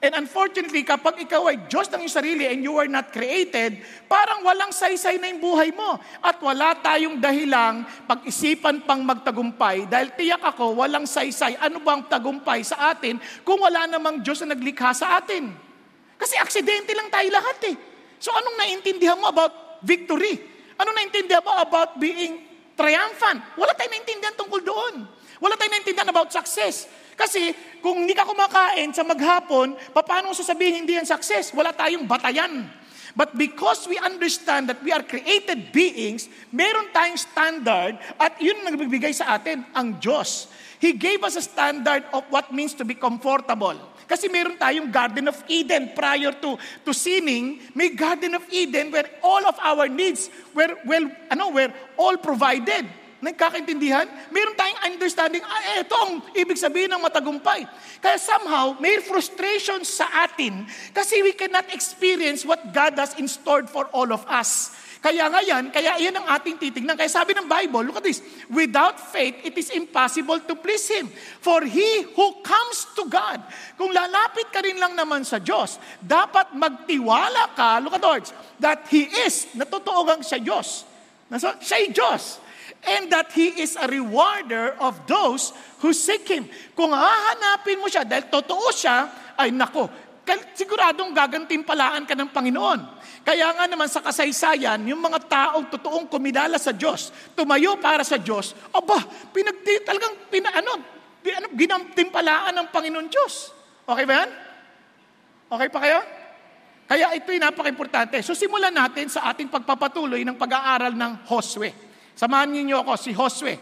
And 0.00 0.16
unfortunately, 0.16 0.80
kapag 0.80 1.28
ikaw 1.28 1.52
ay 1.52 1.68
Diyos 1.68 1.92
ng 1.92 2.00
iyong 2.00 2.16
sarili 2.16 2.48
and 2.48 2.64
you 2.64 2.72
were 2.72 2.88
not 2.88 3.12
created, 3.12 3.84
parang 4.08 4.40
walang 4.40 4.72
saysay 4.72 5.20
na 5.20 5.28
yung 5.28 5.44
buhay 5.44 5.76
mo. 5.76 6.00
At 6.24 6.40
wala 6.40 6.72
tayong 6.80 7.20
dahilang 7.20 7.84
pag-isipan 8.08 8.88
pang 8.88 9.04
magtagumpay 9.04 9.84
dahil 9.92 10.08
tiyak 10.16 10.40
ako, 10.40 10.72
walang 10.72 11.04
saysay. 11.04 11.52
Ano 11.60 11.84
bang 11.84 12.08
tagumpay 12.08 12.64
sa 12.64 12.96
atin 12.96 13.20
kung 13.44 13.60
wala 13.60 13.84
namang 13.84 14.24
Diyos 14.24 14.40
na 14.40 14.56
naglikha 14.56 14.88
sa 14.96 15.20
atin? 15.20 15.52
Kasi 16.16 16.32
aksidente 16.40 16.96
lang 16.96 17.12
tayo 17.12 17.28
lahat 17.28 17.60
eh. 17.68 17.76
So 18.16 18.32
anong 18.32 18.56
naintindihan 18.56 19.20
mo 19.20 19.28
about 19.28 19.84
victory? 19.84 20.40
Anong 20.80 20.96
naintindihan 20.96 21.44
mo 21.44 21.52
about 21.60 22.00
being 22.00 22.40
triumphant? 22.72 23.44
Wala 23.52 23.76
tayong 23.76 24.00
naintindihan 24.00 24.32
tungkol 24.32 24.64
doon. 24.64 25.04
Wala 25.44 25.60
tayong 25.60 25.76
naintindihan 25.76 26.08
about 26.08 26.32
success. 26.32 26.88
Kasi 27.20 27.52
kung 27.84 28.08
hindi 28.08 28.16
ka 28.16 28.24
kumakain 28.24 28.96
sa 28.96 29.04
maghapon, 29.04 29.76
paano 29.92 30.32
sasabihin 30.32 30.88
hindi 30.88 30.96
yan 30.96 31.04
success? 31.04 31.52
Wala 31.52 31.76
tayong 31.76 32.08
batayan. 32.08 32.64
But 33.12 33.36
because 33.36 33.84
we 33.84 34.00
understand 34.00 34.72
that 34.72 34.80
we 34.80 34.88
are 34.94 35.04
created 35.04 35.68
beings, 35.74 36.32
meron 36.48 36.88
tayong 36.94 37.20
standard 37.20 38.00
at 38.16 38.40
yun 38.40 38.64
ang 38.64 38.72
nagbibigay 38.72 39.12
sa 39.12 39.36
atin, 39.36 39.66
ang 39.76 40.00
Diyos. 40.00 40.48
He 40.80 40.96
gave 40.96 41.20
us 41.20 41.36
a 41.36 41.44
standard 41.44 42.08
of 42.16 42.24
what 42.32 42.48
means 42.56 42.72
to 42.80 42.88
be 42.88 42.96
comfortable. 42.96 43.76
Kasi 44.08 44.26
meron 44.26 44.56
tayong 44.56 44.88
Garden 44.88 45.28
of 45.28 45.38
Eden 45.46 45.92
prior 45.94 46.32
to, 46.40 46.56
to 46.82 46.90
sinning. 46.90 47.60
May 47.76 47.92
Garden 47.92 48.34
of 48.34 48.42
Eden 48.48 48.90
where 48.90 49.06
all 49.22 49.44
of 49.44 49.54
our 49.60 49.86
needs 49.86 50.32
were, 50.56 50.72
well, 50.82 51.06
ano, 51.28 51.52
were 51.52 51.70
all 52.00 52.16
provided. 52.18 52.88
Nagkakaintindihan? 53.20 54.08
Meron 54.32 54.56
tayong 54.56 54.80
understanding, 54.88 55.44
ah, 55.44 55.84
ito 55.84 55.92
ang 55.92 56.24
ibig 56.32 56.56
sabihin 56.56 56.88
ng 56.88 57.04
matagumpay. 57.04 57.68
Kaya 58.00 58.16
somehow, 58.16 58.80
may 58.80 58.96
frustration 59.04 59.84
sa 59.84 60.08
atin 60.24 60.64
kasi 60.96 61.20
we 61.20 61.36
cannot 61.36 61.68
experience 61.68 62.48
what 62.48 62.72
God 62.72 62.96
has 62.96 63.12
in 63.20 63.28
store 63.28 63.68
for 63.68 63.92
all 63.92 64.08
of 64.08 64.24
us. 64.24 64.72
Kaya 65.00 65.32
ngayon, 65.32 65.72
kaya 65.72 65.96
iyan 65.96 66.16
ang 66.16 66.28
ating 66.32 66.60
titignan. 66.60 66.96
Kaya 66.96 67.08
sabi 67.08 67.32
ng 67.36 67.48
Bible, 67.48 67.88
look 67.88 68.00
at 68.00 68.04
this, 68.04 68.20
without 68.52 69.00
faith, 69.00 69.36
it 69.44 69.56
is 69.56 69.72
impossible 69.72 70.40
to 70.44 70.56
please 70.56 70.84
Him. 70.88 71.08
For 71.40 71.64
he 71.64 72.04
who 72.16 72.40
comes 72.44 72.88
to 72.96 73.08
God, 73.08 73.40
kung 73.80 73.92
lalapit 73.92 74.52
ka 74.52 74.60
rin 74.60 74.76
lang 74.76 74.96
naman 74.96 75.24
sa 75.24 75.40
Diyos, 75.40 75.80
dapat 76.00 76.52
magtiwala 76.52 77.52
ka, 77.56 77.80
look 77.84 77.96
at 77.96 78.04
words, 78.04 78.32
that 78.60 78.88
He 78.92 79.08
is, 79.24 79.48
natotoo 79.56 80.04
gang 80.04 80.20
siya 80.20 80.40
Diyos. 80.40 80.84
Nasa, 81.32 81.56
siya'y 81.56 81.92
Diyos 81.92 82.49
and 82.84 83.12
that 83.12 83.32
He 83.36 83.60
is 83.60 83.76
a 83.76 83.86
rewarder 83.88 84.76
of 84.80 85.04
those 85.04 85.52
who 85.84 85.92
seek 85.92 86.28
Him. 86.28 86.48
Kung 86.72 86.92
hahanapin 86.92 87.80
mo 87.80 87.88
siya, 87.88 88.04
dahil 88.04 88.28
totoo 88.32 88.72
siya, 88.72 89.08
ay 89.36 89.52
nako, 89.52 89.88
siguradong 90.54 91.10
gagantimpalaan 91.10 92.06
ka 92.06 92.14
ng 92.14 92.30
Panginoon. 92.30 92.80
Kaya 93.26 93.52
nga 93.52 93.64
naman 93.68 93.90
sa 93.90 94.00
kasaysayan, 94.00 94.80
yung 94.88 95.02
mga 95.02 95.26
taong 95.28 95.68
totoong 95.68 96.06
kumidala 96.08 96.56
sa 96.56 96.72
Diyos, 96.72 97.12
tumayo 97.36 97.76
para 97.76 98.00
sa 98.06 98.16
Diyos, 98.16 98.56
aba, 98.72 98.96
pinagdi, 99.34 99.82
talagang 99.84 100.30
pina, 100.32 100.54
ano, 100.54 100.80
ano, 101.20 101.48
ginantimpalaan 101.52 102.54
ng 102.56 102.66
Panginoon 102.72 103.08
Diyos. 103.12 103.52
Okay 103.84 104.04
ba 104.08 104.24
yan? 104.24 104.30
Okay 105.50 105.68
pa 105.68 105.78
kayo? 105.82 105.98
Kaya 106.90 107.14
ito'y 107.14 107.38
napaka-importante. 107.38 108.18
So 108.22 108.34
simulan 108.34 108.74
natin 108.74 109.06
sa 109.06 109.30
ating 109.30 109.46
pagpapatuloy 109.46 110.26
ng 110.26 110.34
pag-aaral 110.34 110.94
ng 110.94 111.12
Josue. 111.26 111.89
Samahan 112.20 112.52
niyo 112.52 112.84
ako, 112.84 112.92
si 113.00 113.16
Josue. 113.16 113.56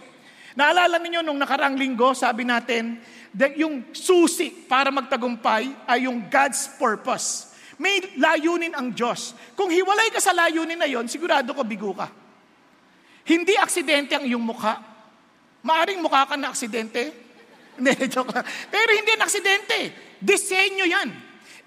Naalala 0.58 0.98
niyo 0.98 1.22
nung 1.22 1.38
nakarang 1.38 1.78
linggo, 1.78 2.10
sabi 2.10 2.42
natin, 2.42 2.98
that 3.30 3.54
yung 3.54 3.94
susi 3.94 4.50
para 4.50 4.90
magtagumpay 4.90 5.86
ay 5.86 6.10
yung 6.10 6.26
God's 6.26 6.66
purpose. 6.74 7.54
May 7.78 8.02
layunin 8.18 8.74
ang 8.74 8.90
Diyos. 8.90 9.38
Kung 9.54 9.70
hiwalay 9.70 10.10
ka 10.10 10.18
sa 10.18 10.34
layunin 10.34 10.74
na 10.74 10.90
yon, 10.90 11.06
sigurado 11.06 11.54
ko 11.54 11.62
bigo 11.62 11.94
ka. 11.94 12.10
Hindi 13.22 13.54
aksidente 13.54 14.18
ang 14.18 14.26
iyong 14.26 14.42
mukha. 14.42 14.82
Maaring 15.62 16.02
mukha 16.02 16.26
ka 16.26 16.34
na 16.34 16.50
aksidente. 16.50 17.14
Pero 18.74 18.90
hindi 18.90 19.10
ang 19.14 19.22
aksidente. 19.22 19.78
Disenyo 20.18 20.82
yan. 20.82 21.08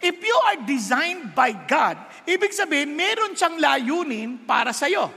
If 0.04 0.20
you 0.20 0.36
are 0.52 0.60
designed 0.68 1.32
by 1.32 1.56
God, 1.56 1.96
ibig 2.28 2.52
sabihin, 2.52 2.92
meron 2.92 3.32
siyang 3.32 3.56
layunin 3.56 4.44
para 4.44 4.76
sa'yo. 4.76 5.08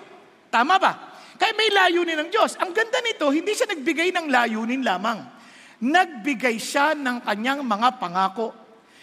Tama 0.54 0.78
ba? 0.78 1.13
Kaya 1.44 1.60
may 1.60 1.68
layunin 1.68 2.16
ng 2.24 2.32
Diyos. 2.32 2.56
Ang 2.56 2.72
ganda 2.72 3.04
nito, 3.04 3.28
hindi 3.28 3.52
siya 3.52 3.68
nagbigay 3.68 4.16
ng 4.16 4.32
layunin 4.32 4.80
lamang. 4.80 5.28
Nagbigay 5.76 6.56
siya 6.56 6.96
ng 6.96 7.20
kanyang 7.20 7.60
mga 7.60 8.00
pangako 8.00 8.56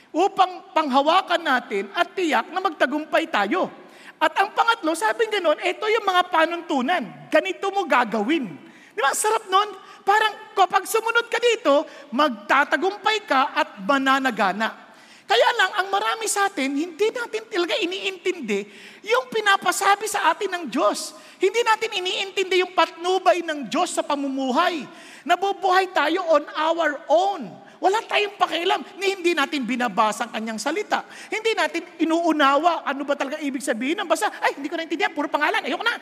upang 0.10 0.74
panghawakan 0.74 1.38
natin 1.38 1.94
at 1.94 2.18
tiyak 2.18 2.50
na 2.50 2.58
magtagumpay 2.58 3.30
tayo. 3.30 3.70
At 4.18 4.34
ang 4.42 4.58
pangatlo, 4.58 4.98
sabi 4.98 5.30
ganoon, 5.30 5.62
ito 5.62 5.86
yung 5.86 6.02
mga 6.02 6.34
panuntunan. 6.34 7.30
Ganito 7.30 7.70
mo 7.70 7.86
gagawin. 7.86 8.50
Di 8.90 9.00
ba? 9.06 9.14
Sarap 9.14 9.46
nun. 9.46 9.78
Parang 10.02 10.34
kapag 10.58 10.90
sumunod 10.90 11.30
ka 11.30 11.38
dito, 11.38 11.86
magtatagumpay 12.10 13.22
ka 13.30 13.54
at 13.54 13.86
mananagana. 13.86 14.91
Kaya 15.32 15.50
lang, 15.56 15.72
ang 15.80 15.88
marami 15.88 16.28
sa 16.28 16.52
atin, 16.52 16.76
hindi 16.76 17.08
natin 17.08 17.48
talaga 17.48 17.80
iniintindi 17.80 18.68
yung 19.08 19.32
pinapasabi 19.32 20.04
sa 20.04 20.28
atin 20.28 20.52
ng 20.60 20.64
Diyos. 20.68 21.16
Hindi 21.40 21.64
natin 21.64 21.88
iniintindi 21.88 22.60
yung 22.60 22.76
patnubay 22.76 23.40
ng 23.40 23.72
Diyos 23.72 23.96
sa 23.96 24.04
pamumuhay. 24.04 24.84
Nabubuhay 25.24 25.88
tayo 25.96 26.20
on 26.36 26.44
our 26.52 27.00
own. 27.08 27.48
Wala 27.80 28.04
tayong 28.04 28.36
pakialam 28.36 28.84
ni 29.00 29.16
hindi 29.16 29.32
natin 29.32 29.64
binabasa 29.64 30.28
ang 30.28 30.36
kanyang 30.36 30.60
salita. 30.60 31.08
Hindi 31.32 31.56
natin 31.56 31.82
inuunawa 32.04 32.84
ano 32.84 33.08
ba 33.08 33.16
talaga 33.16 33.40
ibig 33.40 33.64
sabihin 33.64 34.04
ng 34.04 34.12
basa. 34.12 34.28
Ay, 34.44 34.60
hindi 34.60 34.68
ko 34.68 34.76
naintindihan, 34.76 35.16
puro 35.16 35.32
pangalan, 35.32 35.64
ayoko 35.64 35.88
na. 35.88 35.96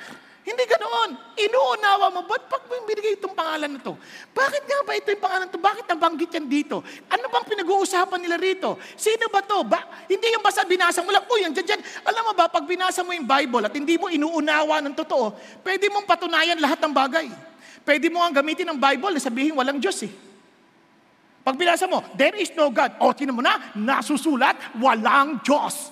Hindi 0.44 0.64
ganoon. 0.66 1.36
Inuunawa 1.36 2.08
mo, 2.16 2.24
ba't 2.24 2.48
pag 2.48 2.64
binigay 2.68 3.20
itong 3.20 3.36
pangalan 3.36 3.76
na 3.76 3.80
to? 3.84 3.94
Bakit 4.32 4.64
nga 4.66 4.80
ba 4.88 4.92
ito 4.96 5.12
yung 5.12 5.24
pangalan 5.24 5.46
na 5.46 5.54
to? 5.54 5.62
Bakit 5.62 5.86
nabanggit 5.92 6.32
yan 6.32 6.48
dito? 6.48 6.80
Ano 7.12 7.28
bang 7.28 7.46
pinag-uusapan 7.46 8.20
nila 8.24 8.40
rito? 8.40 8.80
Sino 8.96 9.28
ba 9.28 9.44
to? 9.44 9.62
Ba, 9.68 10.08
hindi 10.08 10.32
yung 10.32 10.42
basta 10.42 10.64
binasa 10.64 11.04
mo 11.04 11.12
lang, 11.12 11.28
uy, 11.28 11.44
yan 11.44 11.52
dyan, 11.52 11.76
dyan. 11.76 11.82
Alam 12.08 12.32
mo 12.32 12.34
ba, 12.34 12.48
pag 12.48 12.64
binasa 12.64 13.04
mo 13.04 13.12
yung 13.12 13.28
Bible 13.28 13.64
at 13.68 13.74
hindi 13.76 14.00
mo 14.00 14.08
inuunawa 14.08 14.80
ng 14.90 14.96
totoo, 14.96 15.36
pwede 15.62 15.92
mong 15.92 16.08
patunayan 16.08 16.58
lahat 16.58 16.80
ng 16.82 16.94
bagay. 16.96 17.28
Pwede 17.84 18.08
mo 18.08 18.24
ang 18.24 18.32
gamitin 18.32 18.68
ng 18.72 18.80
Bible 18.80 19.16
na 19.16 19.22
sabihin 19.22 19.54
walang 19.56 19.78
Diyos 19.78 20.00
eh. 20.08 20.14
Pag 21.44 21.56
binasa 21.56 21.88
mo, 21.88 22.04
there 22.16 22.36
is 22.36 22.52
no 22.56 22.70
God. 22.70 22.96
O, 23.00 23.12
tinan 23.12 23.36
mo 23.36 23.44
na, 23.44 23.74
nasusulat, 23.76 24.78
walang 24.80 25.40
Diyos. 25.42 25.92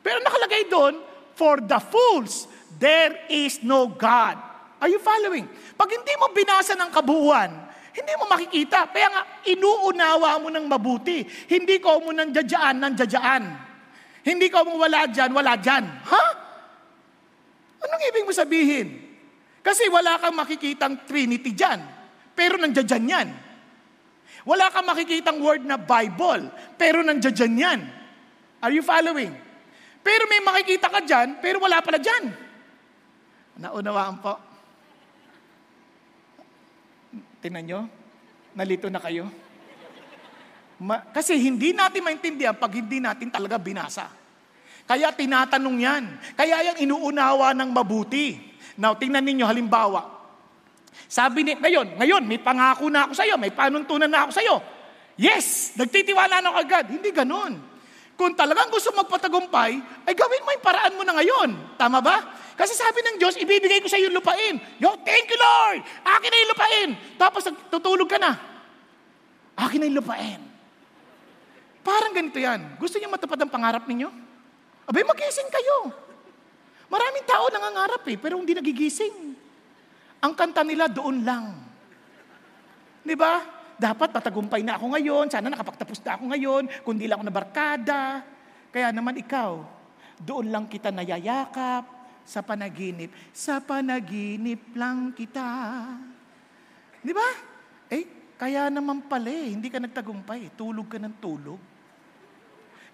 Pero 0.00 0.18
nakalagay 0.20 0.66
doon, 0.66 0.94
for 1.40 1.56
the 1.62 1.80
fools, 1.80 2.49
there 2.80 3.28
is 3.28 3.60
no 3.60 3.86
God. 3.92 4.40
Are 4.80 4.88
you 4.88 4.98
following? 4.98 5.44
Pag 5.76 5.92
hindi 5.92 6.16
mo 6.16 6.32
binasa 6.32 6.72
ng 6.72 6.88
kabuuan, 6.88 7.52
hindi 7.92 8.12
mo 8.16 8.24
makikita. 8.32 8.88
Kaya 8.88 9.12
nga, 9.12 9.22
inuunawa 9.44 10.40
mo 10.40 10.48
ng 10.48 10.64
mabuti. 10.64 11.20
Hindi 11.52 11.76
ko 11.76 12.00
mo 12.00 12.16
nang 12.16 12.32
jadyaan 12.32 12.80
ng 12.80 12.94
jadyaan. 12.96 13.44
Hindi 14.24 14.48
ko 14.48 14.64
mo 14.64 14.80
wala 14.80 15.04
dyan, 15.04 15.30
wala 15.36 15.60
dyan. 15.60 15.84
Ha? 15.84 16.24
Anong 17.84 18.02
ibig 18.08 18.24
mo 18.24 18.32
sabihin? 18.32 18.88
Kasi 19.60 19.88
wala 19.92 20.16
kang 20.16 20.36
makikitang 20.36 21.04
Trinity 21.04 21.52
dyan. 21.52 21.80
Pero 22.32 22.56
nandiyan 22.56 23.04
yan. 23.04 23.28
Wala 24.48 24.72
kang 24.72 24.88
makikitang 24.88 25.36
word 25.44 25.68
na 25.68 25.76
Bible, 25.76 26.48
pero 26.80 27.04
nandiyan 27.04 27.54
yan. 27.60 27.80
Are 28.64 28.72
you 28.72 28.80
following? 28.80 29.32
Pero 30.00 30.24
may 30.24 30.40
makikita 30.40 30.88
ka 30.88 31.04
dyan, 31.04 31.44
pero 31.44 31.60
wala 31.60 31.84
pala 31.84 32.00
dyan. 32.00 32.32
Naunawaan 33.60 34.16
po. 34.24 34.34
Tingnan 37.44 37.64
nyo, 37.68 37.80
nalito 38.56 38.88
na 38.88 39.00
kayo. 39.00 39.28
Ma- 40.80 41.04
kasi 41.12 41.36
hindi 41.36 41.76
natin 41.76 42.00
maintindihan 42.00 42.56
pag 42.56 42.72
hindi 42.72 43.04
natin 43.04 43.28
talaga 43.28 43.60
binasa. 43.60 44.08
Kaya 44.88 45.12
tinatanong 45.12 45.76
yan. 45.76 46.04
Kaya 46.34 46.72
yung 46.72 46.78
inuunawa 46.88 47.52
ng 47.52 47.70
mabuti. 47.70 48.40
Now, 48.80 48.96
tingnan 48.96 49.28
ninyo 49.28 49.44
halimbawa, 49.44 50.20
sabi 51.10 51.42
ni, 51.42 51.52
ngayon, 51.58 51.98
ngayon, 51.98 52.22
may 52.22 52.38
pangako 52.38 52.86
na 52.86 53.06
ako 53.06 53.12
sa 53.18 53.26
iyo, 53.26 53.34
may 53.34 53.50
panuntunan 53.50 54.06
na 54.06 54.26
ako 54.26 54.30
sa 54.30 54.42
iyo. 54.46 54.62
Yes, 55.18 55.74
nagtitiwala 55.74 56.38
na 56.38 56.54
ako 56.54 56.58
agad. 56.62 56.84
Hindi 56.86 57.10
ganun. 57.10 57.58
Kung 58.14 58.32
talagang 58.36 58.70
gusto 58.70 58.94
magpatagumpay, 58.94 59.72
ay 60.06 60.14
gawin 60.14 60.44
mo 60.44 60.50
yung 60.54 60.64
paraan 60.64 60.94
mo 60.94 61.02
na 61.02 61.18
ngayon. 61.18 61.50
Tama 61.74 61.98
ba? 61.98 62.16
Kasi 62.60 62.76
sabi 62.76 63.00
ng 63.00 63.16
Diyos, 63.16 63.40
ibibigay 63.40 63.80
ko 63.80 63.88
sa 63.88 63.96
iyo 63.96 64.12
yung 64.12 64.20
lupain. 64.20 64.60
Yo, 64.76 64.92
thank 65.00 65.32
you 65.32 65.38
Lord! 65.40 65.80
Akin 66.04 66.28
na 66.28 66.36
yung 66.44 66.50
lupain. 66.52 66.88
Tapos 67.16 67.48
tutulog 67.72 68.04
ka 68.04 68.20
na. 68.20 68.36
Akin 69.56 69.80
na 69.80 69.88
yung 69.88 70.04
lupain. 70.04 70.44
Parang 71.80 72.12
ganito 72.12 72.36
yan. 72.36 72.76
Gusto 72.76 73.00
niyo 73.00 73.08
matupad 73.08 73.40
ang 73.40 73.48
pangarap 73.48 73.88
ninyo? 73.88 74.12
Abay, 74.84 75.00
magising 75.08 75.48
kayo. 75.48 75.88
Maraming 76.92 77.24
tao 77.24 77.48
nangangarap 77.48 78.04
eh, 78.12 78.20
pero 78.20 78.36
hindi 78.36 78.52
nagigising. 78.52 79.32
Ang 80.20 80.32
kanta 80.36 80.60
nila 80.60 80.84
doon 80.84 81.24
lang. 81.24 81.56
Di 83.00 83.16
ba? 83.16 83.56
dapat 83.80 84.12
patagumpay 84.12 84.60
na 84.60 84.76
ako 84.76 84.92
ngayon, 84.92 85.32
sana 85.32 85.48
nakapagtapos 85.48 86.04
na 86.04 86.20
ako 86.20 86.36
ngayon, 86.36 86.62
kundi 86.84 87.08
lang 87.08 87.16
ako 87.16 87.24
na 87.24 87.32
barkada. 87.32 88.02
Kaya 88.68 88.92
naman 88.92 89.16
ikaw, 89.16 89.56
doon 90.20 90.52
lang 90.52 90.68
kita 90.68 90.92
nayayakap 90.92 91.99
sa 92.24 92.40
panaginip. 92.44 93.10
Sa 93.34 93.60
panaginip 93.60 94.74
lang 94.76 95.12
kita. 95.12 95.48
Di 97.00 97.12
ba? 97.14 97.28
Eh, 97.90 98.36
kaya 98.40 98.68
naman 98.72 99.04
pala 99.04 99.28
eh, 99.28 99.52
hindi 99.52 99.68
ka 99.68 99.80
nagtagumpay. 99.80 100.56
Tulog 100.56 100.86
ka 100.88 100.98
ng 101.00 101.16
tulog. 101.20 101.60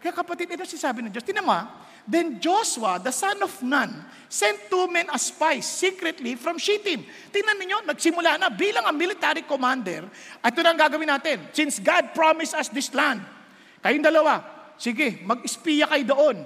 Kaya 0.02 0.12
kapatid, 0.12 0.52
ito 0.52 0.62
si 0.68 0.78
sabi 0.78 1.02
ng 1.02 1.11
Diyos. 1.11 1.26
Tinan 1.26 1.47
mo, 1.47 1.54
ah, 1.54 1.87
Then 2.06 2.38
Joshua, 2.38 3.02
the 3.02 3.11
son 3.11 3.42
of 3.42 3.50
Nun, 3.66 3.90
sent 4.30 4.71
two 4.71 4.87
men 4.87 5.11
as 5.11 5.35
spies 5.35 5.66
secretly 5.66 6.38
from 6.38 6.54
Shittim. 6.54 7.02
Tingnan 7.35 7.59
ninyo, 7.59 7.78
nagsimula 7.83 8.38
na 8.38 8.47
bilang 8.47 8.87
ang 8.87 8.95
military 8.95 9.42
commander. 9.42 10.06
Ito 10.38 10.59
na 10.62 10.71
ang 10.71 10.78
gagawin 10.78 11.11
natin. 11.11 11.50
Since 11.50 11.83
God 11.83 12.14
promised 12.14 12.54
us 12.54 12.71
this 12.71 12.95
land, 12.95 13.26
kayong 13.83 14.06
dalawa, 14.06 14.38
sige, 14.78 15.18
mag-espiya 15.26 15.90
kayo 15.90 16.14
doon. 16.14 16.37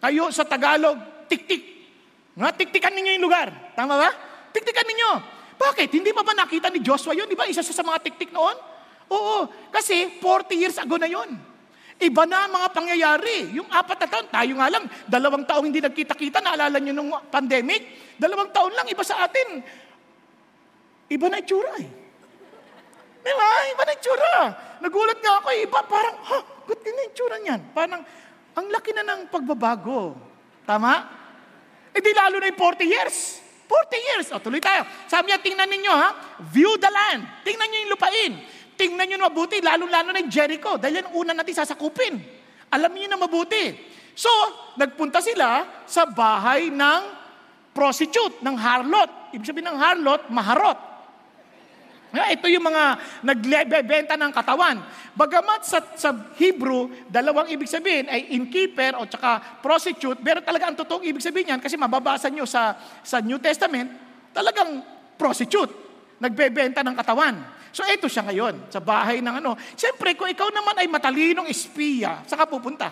Kayo 0.00 0.32
sa 0.32 0.48
Tagalog, 0.48 0.96
tik-tik. 1.28 1.75
Nga, 2.36 2.48
tiktikan 2.52 2.92
ninyo 2.92 3.16
yung 3.16 3.24
lugar. 3.24 3.48
Tama 3.72 3.96
ba? 3.96 4.10
Tiktikan 4.52 4.84
ninyo. 4.84 5.10
Bakit? 5.56 5.88
Hindi 5.88 6.12
pa 6.12 6.20
ba 6.20 6.36
nakita 6.36 6.68
ni 6.68 6.84
Joshua 6.84 7.16
yun? 7.16 7.24
Di 7.24 7.32
ba 7.32 7.48
isa 7.48 7.64
sa 7.64 7.80
mga 7.80 8.04
tiktik 8.04 8.28
noon? 8.28 8.56
Oo, 9.08 9.48
kasi 9.72 10.20
40 10.20 10.52
years 10.52 10.76
ago 10.76 11.00
na 11.00 11.08
yon. 11.08 11.32
Iba 11.96 12.28
na 12.28 12.44
ang 12.44 12.52
mga 12.52 12.68
pangyayari. 12.76 13.56
Yung 13.56 13.72
apat 13.72 14.04
na 14.04 14.08
taon, 14.12 14.26
tayo 14.28 14.52
nga 14.60 14.68
lang, 14.68 14.84
dalawang 15.08 15.48
taong 15.48 15.64
hindi 15.64 15.80
nagkita-kita, 15.80 16.44
naalala 16.44 16.76
nyo 16.76 16.92
nung 16.92 17.10
pandemic? 17.32 18.12
Dalawang 18.20 18.52
taon 18.52 18.76
lang, 18.76 18.84
iba 18.84 19.00
sa 19.00 19.24
atin. 19.24 19.64
Iba 21.08 21.32
na 21.32 21.40
itsura 21.40 21.72
eh. 21.80 21.88
Di 23.24 23.32
ba? 23.32 23.48
Iba 23.72 23.82
na 23.88 23.92
itsura. 23.96 24.32
Nagulat 24.84 25.18
nga 25.24 25.32
ako, 25.40 25.48
iba 25.56 25.78
parang, 25.88 26.16
ha, 26.20 26.36
ba't 26.68 26.78
din 26.84 26.92
na 26.92 27.04
itsura 27.08 27.36
niyan? 27.40 27.60
Parang, 27.72 28.02
ang 28.52 28.66
laki 28.68 28.92
na 28.92 29.04
ng 29.08 29.32
pagbabago. 29.32 30.20
Tama? 30.68 30.92
Eh 31.96 32.04
di 32.04 32.12
lalo 32.12 32.36
na 32.36 32.52
yung 32.52 32.60
40 32.60 32.84
years. 32.84 33.40
40 33.64 34.08
years. 34.12 34.26
O, 34.36 34.38
tuloy 34.38 34.60
tayo. 34.60 34.84
Sabi 35.08 35.32
niya, 35.32 35.40
tingnan 35.40 35.64
ninyo 35.64 35.92
ha, 35.96 36.08
view 36.52 36.76
the 36.76 36.90
land. 36.92 37.24
Tingnan 37.40 37.66
niyo 37.72 37.78
yung 37.88 37.92
lupain. 37.96 38.32
Tingnan 38.76 39.08
nyo 39.08 39.16
na 39.16 39.26
mabuti, 39.32 39.56
lalo-lalo 39.64 40.12
na 40.12 40.20
Jericho, 40.28 40.76
dahil 40.76 41.00
yan 41.00 41.08
una 41.16 41.32
natin 41.32 41.56
sasakupin. 41.56 42.20
Alam 42.68 42.92
niyo 42.92 43.08
na 43.08 43.16
mabuti. 43.16 43.72
So, 44.12 44.28
nagpunta 44.76 45.24
sila 45.24 45.64
sa 45.88 46.04
bahay 46.04 46.68
ng 46.68 47.00
prostitute, 47.72 48.44
ng 48.44 48.56
harlot. 48.56 49.32
Ibig 49.32 49.48
sabihin 49.48 49.72
ng 49.72 49.80
harlot, 49.80 50.28
maharot. 50.28 50.76
Ito 52.24 52.48
yung 52.48 52.64
mga 52.64 52.84
nagbebenta 53.20 54.14
ng 54.16 54.32
katawan. 54.32 54.80
Bagamat 55.12 55.60
sa, 55.66 55.84
sa 55.96 56.10
Hebrew, 56.40 56.88
dalawang 57.10 57.50
ibig 57.52 57.68
sabihin 57.68 58.08
ay 58.08 58.32
innkeeper 58.32 58.96
o 58.96 59.04
tsaka 59.04 59.60
prostitute, 59.60 60.20
pero 60.22 60.40
talaga 60.40 60.70
ang 60.70 60.76
totoong 60.78 61.04
ibig 61.04 61.20
sabihin 61.20 61.56
yan, 61.56 61.60
kasi 61.60 61.76
mababasa 61.76 62.32
nyo 62.32 62.48
sa, 62.48 62.76
sa 63.04 63.20
New 63.20 63.36
Testament, 63.42 63.90
talagang 64.32 64.80
prostitute. 65.20 65.84
Nagbebenta 66.16 66.80
ng 66.80 66.96
katawan. 66.96 67.36
So 67.76 67.84
ito 67.84 68.08
siya 68.08 68.24
ngayon, 68.24 68.72
sa 68.72 68.80
bahay 68.80 69.20
ng 69.20 69.44
ano. 69.44 69.52
Siyempre, 69.76 70.16
kung 70.16 70.32
ikaw 70.32 70.48
naman 70.48 70.80
ay 70.80 70.88
matalinong 70.88 71.44
espiya, 71.44 72.24
saka 72.24 72.48
pupunta. 72.48 72.88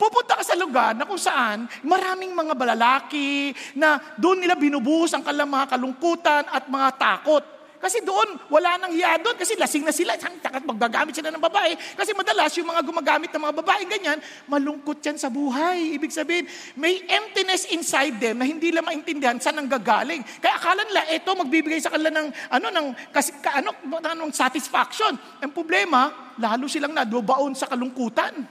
Pupunta 0.00 0.40
ka 0.40 0.42
sa 0.42 0.56
lugar 0.56 0.96
na 0.96 1.04
kung 1.04 1.20
saan 1.20 1.68
maraming 1.84 2.32
mga 2.32 2.56
balalaki 2.56 3.52
na 3.76 4.00
doon 4.16 4.40
nila 4.40 4.56
binubuhos 4.56 5.12
ang 5.12 5.20
kalang 5.20 5.46
mga 5.46 5.76
kalungkutan 5.76 6.42
at 6.48 6.66
mga 6.66 6.88
takot. 6.96 7.44
Kasi 7.82 7.98
doon, 8.06 8.38
wala 8.46 8.78
nang 8.78 8.94
hiya 8.94 9.18
doon 9.18 9.34
kasi 9.34 9.58
lasing 9.58 9.82
na 9.82 9.90
sila. 9.90 10.14
Takot 10.14 10.62
maggagamit 10.62 11.18
sila 11.18 11.34
ng 11.34 11.42
babae. 11.42 11.74
Kasi 11.98 12.14
madalas 12.14 12.54
yung 12.54 12.70
mga 12.70 12.78
gumagamit 12.86 13.34
ng 13.34 13.42
mga 13.42 13.54
babae 13.58 13.82
ganyan, 13.90 14.22
malungkot 14.46 15.02
yan 15.02 15.18
sa 15.18 15.26
buhay. 15.26 15.98
Ibig 15.98 16.14
sabihin, 16.14 16.46
may 16.78 17.02
emptiness 17.10 17.66
inside 17.74 18.22
them 18.22 18.38
na 18.38 18.46
hindi 18.46 18.70
nila 18.70 18.86
maintindihan 18.86 19.34
saan 19.42 19.58
ang 19.58 19.66
gagaling. 19.66 20.22
Kaya 20.38 20.62
akala 20.62 20.86
nila, 20.86 21.10
eto 21.10 21.34
magbibigay 21.34 21.82
sa 21.82 21.90
kanila 21.90 22.22
ng, 22.22 22.30
ano, 22.54 22.66
ng, 22.70 22.86
kasi, 23.10 23.34
ka, 23.42 23.58
ano, 23.58 23.74
ng 23.82 24.30
satisfaction. 24.30 25.18
Ang 25.42 25.50
problema, 25.50 26.30
lalo 26.38 26.70
silang 26.70 26.94
nadubaon 26.94 27.58
sa 27.58 27.66
kalungkutan. 27.66 28.46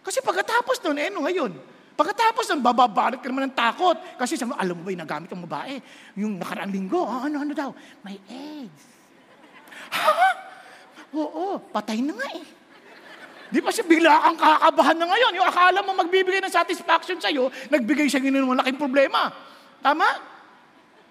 Kasi 0.00 0.24
pagkatapos 0.24 0.80
doon, 0.80 0.96
eh, 0.96 1.12
no, 1.12 1.28
ngayon, 1.28 1.73
Pagkatapos 1.94 2.50
ng 2.50 2.62
bababalot 2.62 3.22
ka 3.22 3.30
naman 3.30 3.50
ng 3.50 3.54
takot. 3.54 3.94
Kasi 4.18 4.34
sabi 4.34 4.50
alam 4.58 4.74
mo 4.74 4.82
ba 4.82 4.90
yung 4.90 5.02
nagamit 5.06 5.30
ng 5.30 5.44
babae? 5.46 5.74
Yung 6.18 6.32
nakaraang 6.42 6.74
linggo, 6.74 6.98
oh, 7.06 7.22
ano, 7.22 7.46
ano 7.46 7.52
daw? 7.54 7.70
May 8.02 8.18
AIDS. 8.26 8.82
Ha? 9.94 10.28
Oo, 11.14 11.62
patay 11.70 12.02
na 12.02 12.18
nga 12.18 12.28
eh. 12.34 12.46
Di 13.54 13.62
ba 13.62 13.70
siya 13.70 13.86
bigla 13.86 14.18
kang 14.18 14.38
kakabahan 14.38 14.98
na 14.98 15.06
ngayon? 15.06 15.32
Yung 15.38 15.46
akala 15.46 15.78
mo 15.86 15.94
magbibigay 15.94 16.42
ng 16.42 16.50
satisfaction 16.50 17.22
sa'yo, 17.22 17.46
nagbigay 17.70 18.10
siya 18.10 18.18
ng 18.18 18.50
malaking 18.50 18.74
problema. 18.74 19.30
Tama? 19.78 20.34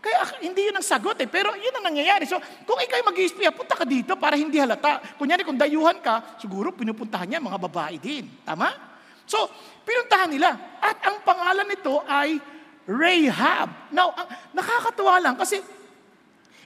Kaya 0.03 0.43
hindi 0.43 0.67
yun 0.67 0.75
ang 0.75 0.83
sagot 0.83 1.15
eh. 1.23 1.31
Pero 1.31 1.55
yun 1.55 1.71
ang 1.79 1.87
nangyayari. 1.87 2.27
So, 2.27 2.35
kung 2.67 2.75
ikaw 2.75 2.99
mag 3.07 3.15
espiya 3.15 3.55
punta 3.55 3.79
ka 3.79 3.87
dito 3.87 4.19
para 4.19 4.35
hindi 4.35 4.59
halata. 4.59 4.99
Kunyari, 5.15 5.47
kung 5.47 5.55
dayuhan 5.55 6.03
ka, 6.03 6.35
siguro 6.43 6.75
pinupuntahan 6.75 7.23
niya 7.23 7.39
mga 7.39 7.55
babae 7.71 7.95
din. 7.95 8.27
Tama? 8.43 8.92
So, 9.27 9.47
pinuntahan 9.83 10.31
nila. 10.31 10.55
At 10.79 10.99
ang 11.03 11.23
pangalan 11.23 11.67
nito 11.67 12.03
ay 12.03 12.39
Rahab. 12.83 13.91
Now, 13.95 14.11
nakakatuwa 14.51 15.15
lang 15.23 15.35
kasi 15.39 15.63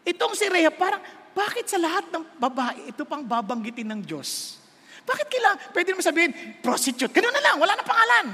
itong 0.01 0.33
si 0.33 0.49
Rahab, 0.49 0.75
parang 0.77 1.01
bakit 1.37 1.69
sa 1.69 1.77
lahat 1.77 2.09
ng 2.09 2.23
babae 2.41 2.89
ito 2.89 3.05
pang 3.05 3.21
babanggitin 3.21 3.85
ng 3.93 4.01
Diyos? 4.01 4.57
Bakit 5.05 5.27
kailangan, 5.29 5.59
pwede 5.71 5.87
naman 5.93 6.03
sabihin, 6.03 6.31
prostitute. 6.59 7.13
Ganun 7.13 7.31
na 7.31 7.39
lang, 7.39 7.55
wala 7.61 7.77
na 7.77 7.85
pangalan. 7.85 8.27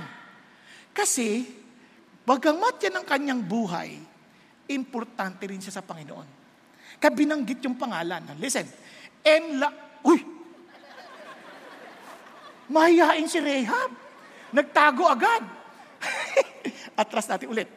Kasi, 0.95 1.45
bagamat 2.23 2.81
yan 2.81 2.97
ang 2.97 3.05
kanyang 3.05 3.41
buhay, 3.43 3.99
importante 4.71 5.43
rin 5.45 5.61
siya 5.61 5.77
sa 5.77 5.85
Panginoon. 5.85 6.25
Kaya 6.97 7.11
binanggit 7.11 7.61
yung 7.67 7.75
pangalan. 7.75 8.23
Listen, 8.39 8.65
en 9.21 9.59
la, 9.59 9.69
uy, 10.07 10.23
mahihain 12.71 13.27
si 13.27 13.37
Rahab. 13.43 14.02
Nagtago 14.53 15.09
agad. 15.09 15.43
Atras 17.01 17.25
natin 17.25 17.49
ulit. 17.49 17.69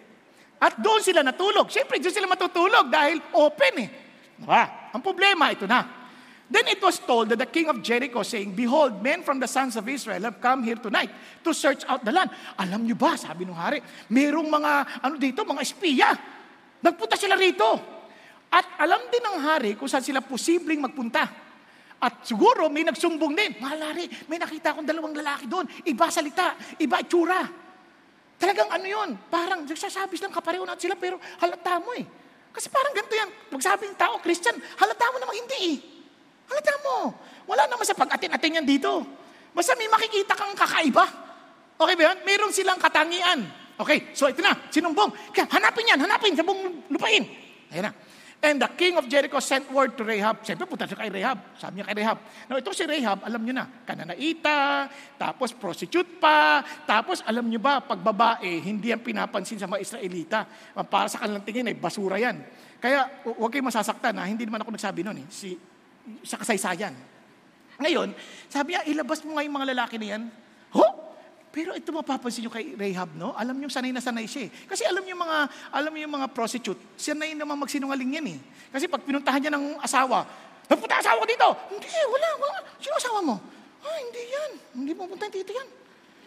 At 0.60 0.76
doon 0.80 1.00
sila 1.00 1.24
natulog. 1.24 1.68
Siyempre, 1.72 2.00
doon 2.00 2.12
sila 2.12 2.28
matutulog 2.28 2.88
dahil 2.88 3.20
open 3.32 3.74
eh. 3.80 3.88
Diba? 4.36 4.92
Ang 4.92 5.00
problema, 5.00 5.52
ito 5.52 5.64
na. 5.64 6.04
Then 6.46 6.70
it 6.70 6.78
was 6.78 7.02
told 7.02 7.34
that 7.34 7.42
the 7.42 7.50
king 7.50 7.66
of 7.66 7.82
Jericho 7.82 8.22
saying, 8.22 8.54
Behold, 8.54 9.02
men 9.02 9.26
from 9.26 9.42
the 9.42 9.50
sons 9.50 9.74
of 9.74 9.82
Israel 9.90 10.22
have 10.30 10.38
come 10.38 10.62
here 10.62 10.78
tonight 10.78 11.10
to 11.42 11.50
search 11.50 11.82
out 11.90 12.06
the 12.06 12.14
land. 12.14 12.30
Alam 12.54 12.86
niyo 12.86 12.94
ba, 12.94 13.18
sabi 13.18 13.42
ng 13.42 13.56
hari, 13.56 13.82
mayroong 14.14 14.46
mga, 14.46 14.72
ano 15.02 15.18
dito, 15.18 15.42
mga 15.42 15.62
espiya. 15.66 16.10
Nagpunta 16.86 17.18
sila 17.18 17.34
rito. 17.34 17.66
At 18.46 18.78
alam 18.78 19.10
din 19.10 19.22
ng 19.26 19.38
hari 19.42 19.70
kung 19.74 19.90
saan 19.90 20.06
sila 20.06 20.22
posibleng 20.22 20.78
magpunta. 20.78 21.45
At 21.96 22.28
siguro 22.28 22.68
may 22.68 22.85
nagsumbong 22.85 23.32
din. 23.32 23.56
Malari, 23.56 24.04
may 24.28 24.37
nakita 24.37 24.76
akong 24.76 24.85
dalawang 24.85 25.16
lalaki 25.16 25.48
doon. 25.48 25.64
Iba 25.88 26.12
salita, 26.12 26.52
iba 26.76 27.00
itsura. 27.00 27.40
Talagang 28.37 28.68
ano 28.68 28.85
yun, 28.85 29.16
parang 29.32 29.64
nagsasabis 29.64 30.20
lang 30.20 30.28
kapareho 30.28 30.68
natin 30.68 30.92
sila 30.92 30.96
pero 31.00 31.16
halata 31.40 31.80
mo 31.80 31.96
eh. 31.96 32.04
Kasi 32.52 32.68
parang 32.68 32.92
ganito 32.92 33.16
yan. 33.16 33.30
Magsabi 33.48 33.88
ng 33.88 33.96
tao, 33.96 34.20
Christian, 34.20 34.56
halata 34.56 35.09
mo 35.12 35.16
namang 35.20 35.37
hindi 35.40 35.59
eh. 35.72 35.76
Halata 36.52 36.74
mo. 36.85 36.96
Wala 37.48 37.64
naman 37.64 37.85
sa 37.88 37.96
pag-atin-atin 37.96 38.61
yan 38.61 38.66
dito. 38.68 39.04
Basta 39.56 39.72
may 39.80 39.88
makikita 39.88 40.37
kang 40.37 40.52
kakaiba. 40.52 41.04
Okay 41.76 41.94
ba 41.96 42.02
yun? 42.12 42.18
Mayroon 42.28 42.52
silang 42.52 42.80
katangian. 42.80 43.44
Okay, 43.76 44.12
so 44.16 44.28
ito 44.28 44.40
na, 44.40 44.56
sinumbong. 44.72 45.12
Kaya 45.32 45.44
hanapin 45.52 45.85
yan, 45.85 46.00
hanapin 46.00 46.32
sa 46.32 46.44
buong 46.44 46.88
lupain. 46.88 47.24
Ayan 47.72 47.88
na. 47.88 47.92
And 48.44 48.61
the 48.61 48.68
king 48.77 48.94
of 49.01 49.09
Jericho 49.09 49.40
sent 49.40 49.64
word 49.72 49.96
to 49.96 50.05
Rahab. 50.05 50.44
Siyempre, 50.44 50.68
punta 50.68 50.85
siya 50.85 51.01
kay 51.01 51.11
Rahab. 51.11 51.38
Sabi 51.57 51.81
niya 51.81 51.88
kay 51.88 51.96
Rahab. 52.05 52.18
Now, 52.46 52.57
ito 52.61 52.70
si 52.77 52.85
Rahab, 52.85 53.25
alam 53.25 53.40
niyo 53.42 53.55
na, 53.57 53.66
kananaita, 53.88 54.87
tapos 55.16 55.57
prostitute 55.57 56.20
pa, 56.20 56.61
tapos 56.85 57.25
alam 57.25 57.49
niyo 57.49 57.59
ba, 57.59 57.81
pag 57.81 57.99
babae, 57.99 58.61
hindi 58.61 58.92
yan 58.92 59.01
pinapansin 59.01 59.57
sa 59.57 59.66
mga 59.66 59.81
Israelita. 59.83 60.44
Para 60.87 61.09
sa 61.09 61.25
kanilang 61.25 61.42
tingin, 61.42 61.72
ay 61.72 61.77
basura 61.81 62.20
yan. 62.20 62.38
Kaya, 62.77 63.25
huwag 63.25 63.51
kayong 63.51 63.72
masasaktan, 63.72 64.14
ha? 64.20 64.29
hindi 64.29 64.44
naman 64.44 64.62
ako 64.62 64.70
nagsabi 64.77 65.01
noon, 65.01 65.25
eh. 65.25 65.27
si, 65.33 65.57
sa 66.22 66.37
kasaysayan. 66.37 66.92
Ngayon, 67.81 68.12
sabi 68.53 68.77
niya, 68.77 68.85
ilabas 68.88 69.25
mo 69.25 69.37
nga 69.37 69.42
yung 69.44 69.57
mga 69.57 69.68
lalaki 69.72 69.96
na 69.96 70.07
yan. 70.16 70.22
Pero 71.57 71.73
ito 71.73 71.88
mapapansin 71.88 72.45
nyo 72.45 72.53
kay 72.53 72.77
Rahab, 72.77 73.16
no? 73.16 73.33
Alam 73.33 73.57
nyo, 73.57 73.73
sanay 73.73 73.88
na 73.88 74.05
sanay 74.05 74.29
siya 74.29 74.45
eh. 74.45 74.51
Kasi 74.69 74.85
alam 74.85 75.01
nyo 75.01 75.16
mga, 75.16 75.38
alam 75.73 75.88
nyo 75.88 76.09
mga 76.21 76.29
prostitute, 76.37 76.77
siya 77.01 77.16
na 77.16 77.25
yun 77.25 77.40
naman 77.40 77.57
magsinungaling 77.57 78.21
yan 78.21 78.27
eh. 78.37 78.38
Kasi 78.69 78.85
pag 78.85 79.01
pinuntahan 79.01 79.40
niya 79.40 79.57
ng 79.57 79.81
asawa, 79.81 80.29
Nagpunta 80.66 80.99
asawa 80.99 81.23
ko 81.23 81.27
dito. 81.31 81.49
Hindi, 81.71 81.87
wala, 82.11 82.29
wala. 82.42 82.59
Sino 82.83 82.95
asawa 82.99 83.19
mo? 83.23 83.37
Ah, 83.87 83.99
hindi 84.03 84.23
yan. 84.27 84.51
Hindi 84.83 84.92
mo 84.99 85.07
punta 85.07 85.31
dito 85.31 85.55
yan. 85.55 85.69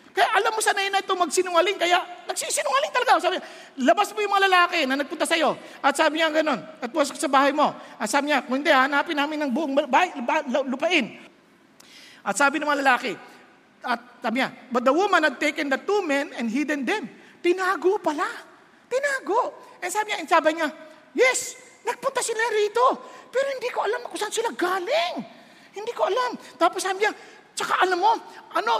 Kaya 0.09 0.25
alam 0.41 0.51
mo 0.55 0.59
sanay 0.63 0.89
na 0.89 1.03
ito 1.03 1.13
magsinungaling, 1.13 1.77
kaya 1.77 2.01
nagsisinungaling 2.25 2.91
talaga. 2.95 3.19
Sabi 3.19 3.37
niya, 3.37 3.45
labas 3.83 4.09
mo 4.15 4.19
yung 4.23 4.33
mga 4.33 4.45
lalaki 4.49 4.79
na 4.87 4.95
nagpunta 4.99 5.27
sa'yo. 5.27 5.53
At 5.83 5.93
sabi 5.93 6.23
niya 6.23 6.31
ganun, 6.33 6.59
at 6.59 6.89
pumasok 6.89 7.19
sa 7.19 7.29
bahay 7.29 7.51
mo. 7.53 7.75
At 7.99 8.09
sabi 8.09 8.31
niya, 8.31 8.41
kung 8.47 8.63
hindi, 8.63 8.71
hanapin 8.71 9.15
namin 9.15 9.47
ng 9.47 9.51
buong 9.51 9.73
bahay, 9.85 10.09
lupain. 10.65 11.19
At 12.23 12.35
sabi 12.39 12.57
ng 12.57 12.67
mga 12.67 12.79
lalaki, 12.83 13.11
at 13.79 13.99
sabi 14.19 14.43
but 14.71 14.83
the 14.83 14.91
woman 14.91 15.23
had 15.23 15.39
taken 15.39 15.71
the 15.71 15.79
two 15.79 16.03
men 16.03 16.35
and 16.35 16.51
hidden 16.51 16.83
them. 16.83 17.07
Tinago 17.39 17.95
pala. 18.03 18.27
Tinago. 18.91 19.55
And 19.79 19.87
sabi 19.87 20.11
niya, 20.11 20.17
and 20.19 20.29
sabi 20.29 20.49
niya, 20.59 20.67
yes, 21.15 21.55
nagpunta 21.87 22.19
sila 22.19 22.43
rito. 22.51 22.85
Pero 23.31 23.47
hindi 23.55 23.69
ko 23.71 23.79
alam 23.87 24.03
kung 24.03 24.19
saan 24.19 24.33
sila 24.33 24.51
galing. 24.51 25.15
Hindi 25.71 25.91
ko 25.95 26.09
alam. 26.09 26.35
Tapos 26.59 26.83
sabi 26.83 27.05
niya, 27.05 27.15
tsaka 27.55 27.79
alam 27.87 28.01
mo, 28.01 28.11
ano, 28.51 28.73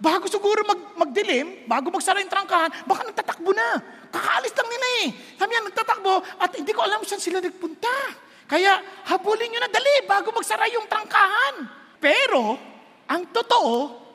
bago 0.00 0.24
siguro 0.30 0.64
mag, 0.64 0.80
magdilim, 0.96 1.68
bago 1.68 1.92
magsara 1.92 2.22
yung 2.24 2.32
trangkahan, 2.32 2.70
baka 2.88 3.02
nagtatakbo 3.12 3.50
na. 3.52 3.82
Kakaalis 4.08 4.54
lang 4.56 4.68
nila 4.72 4.88
eh. 5.04 5.06
Sabi 5.36 5.50
niya, 5.52 5.62
nagtatakbo 5.68 6.12
at 6.40 6.50
hindi 6.56 6.72
ko 6.72 6.80
alam 6.80 7.04
saan 7.04 7.20
sila 7.20 7.44
nagpunta. 7.44 8.24
Kaya 8.48 8.80
habulin 9.12 9.52
nyo 9.52 9.60
na 9.60 9.68
dali 9.68 10.08
bago 10.08 10.32
magsara 10.32 10.64
yung 10.72 10.88
trangkahan. 10.88 11.54
Pero, 12.00 12.56
ang 13.04 13.28
totoo, 13.28 14.07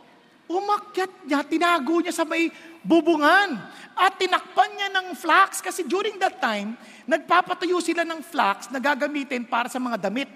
umakyat 0.53 1.25
niya, 1.25 1.41
tinago 1.41 1.97
niya 1.97 2.13
sa 2.13 2.23
may 2.23 2.53
bubungan. 2.85 3.57
At 3.97 4.17
tinakpan 4.17 4.69
niya 4.77 4.89
ng 4.93 5.07
flax 5.17 5.61
kasi 5.61 5.85
during 5.85 6.17
that 6.21 6.37
time, 6.37 6.77
nagpapatuyo 7.09 7.81
sila 7.81 8.05
ng 8.05 8.21
flax 8.21 8.69
na 8.69 8.77
gagamitin 8.77 9.45
para 9.49 9.69
sa 9.69 9.81
mga 9.81 9.97
damit. 9.97 10.29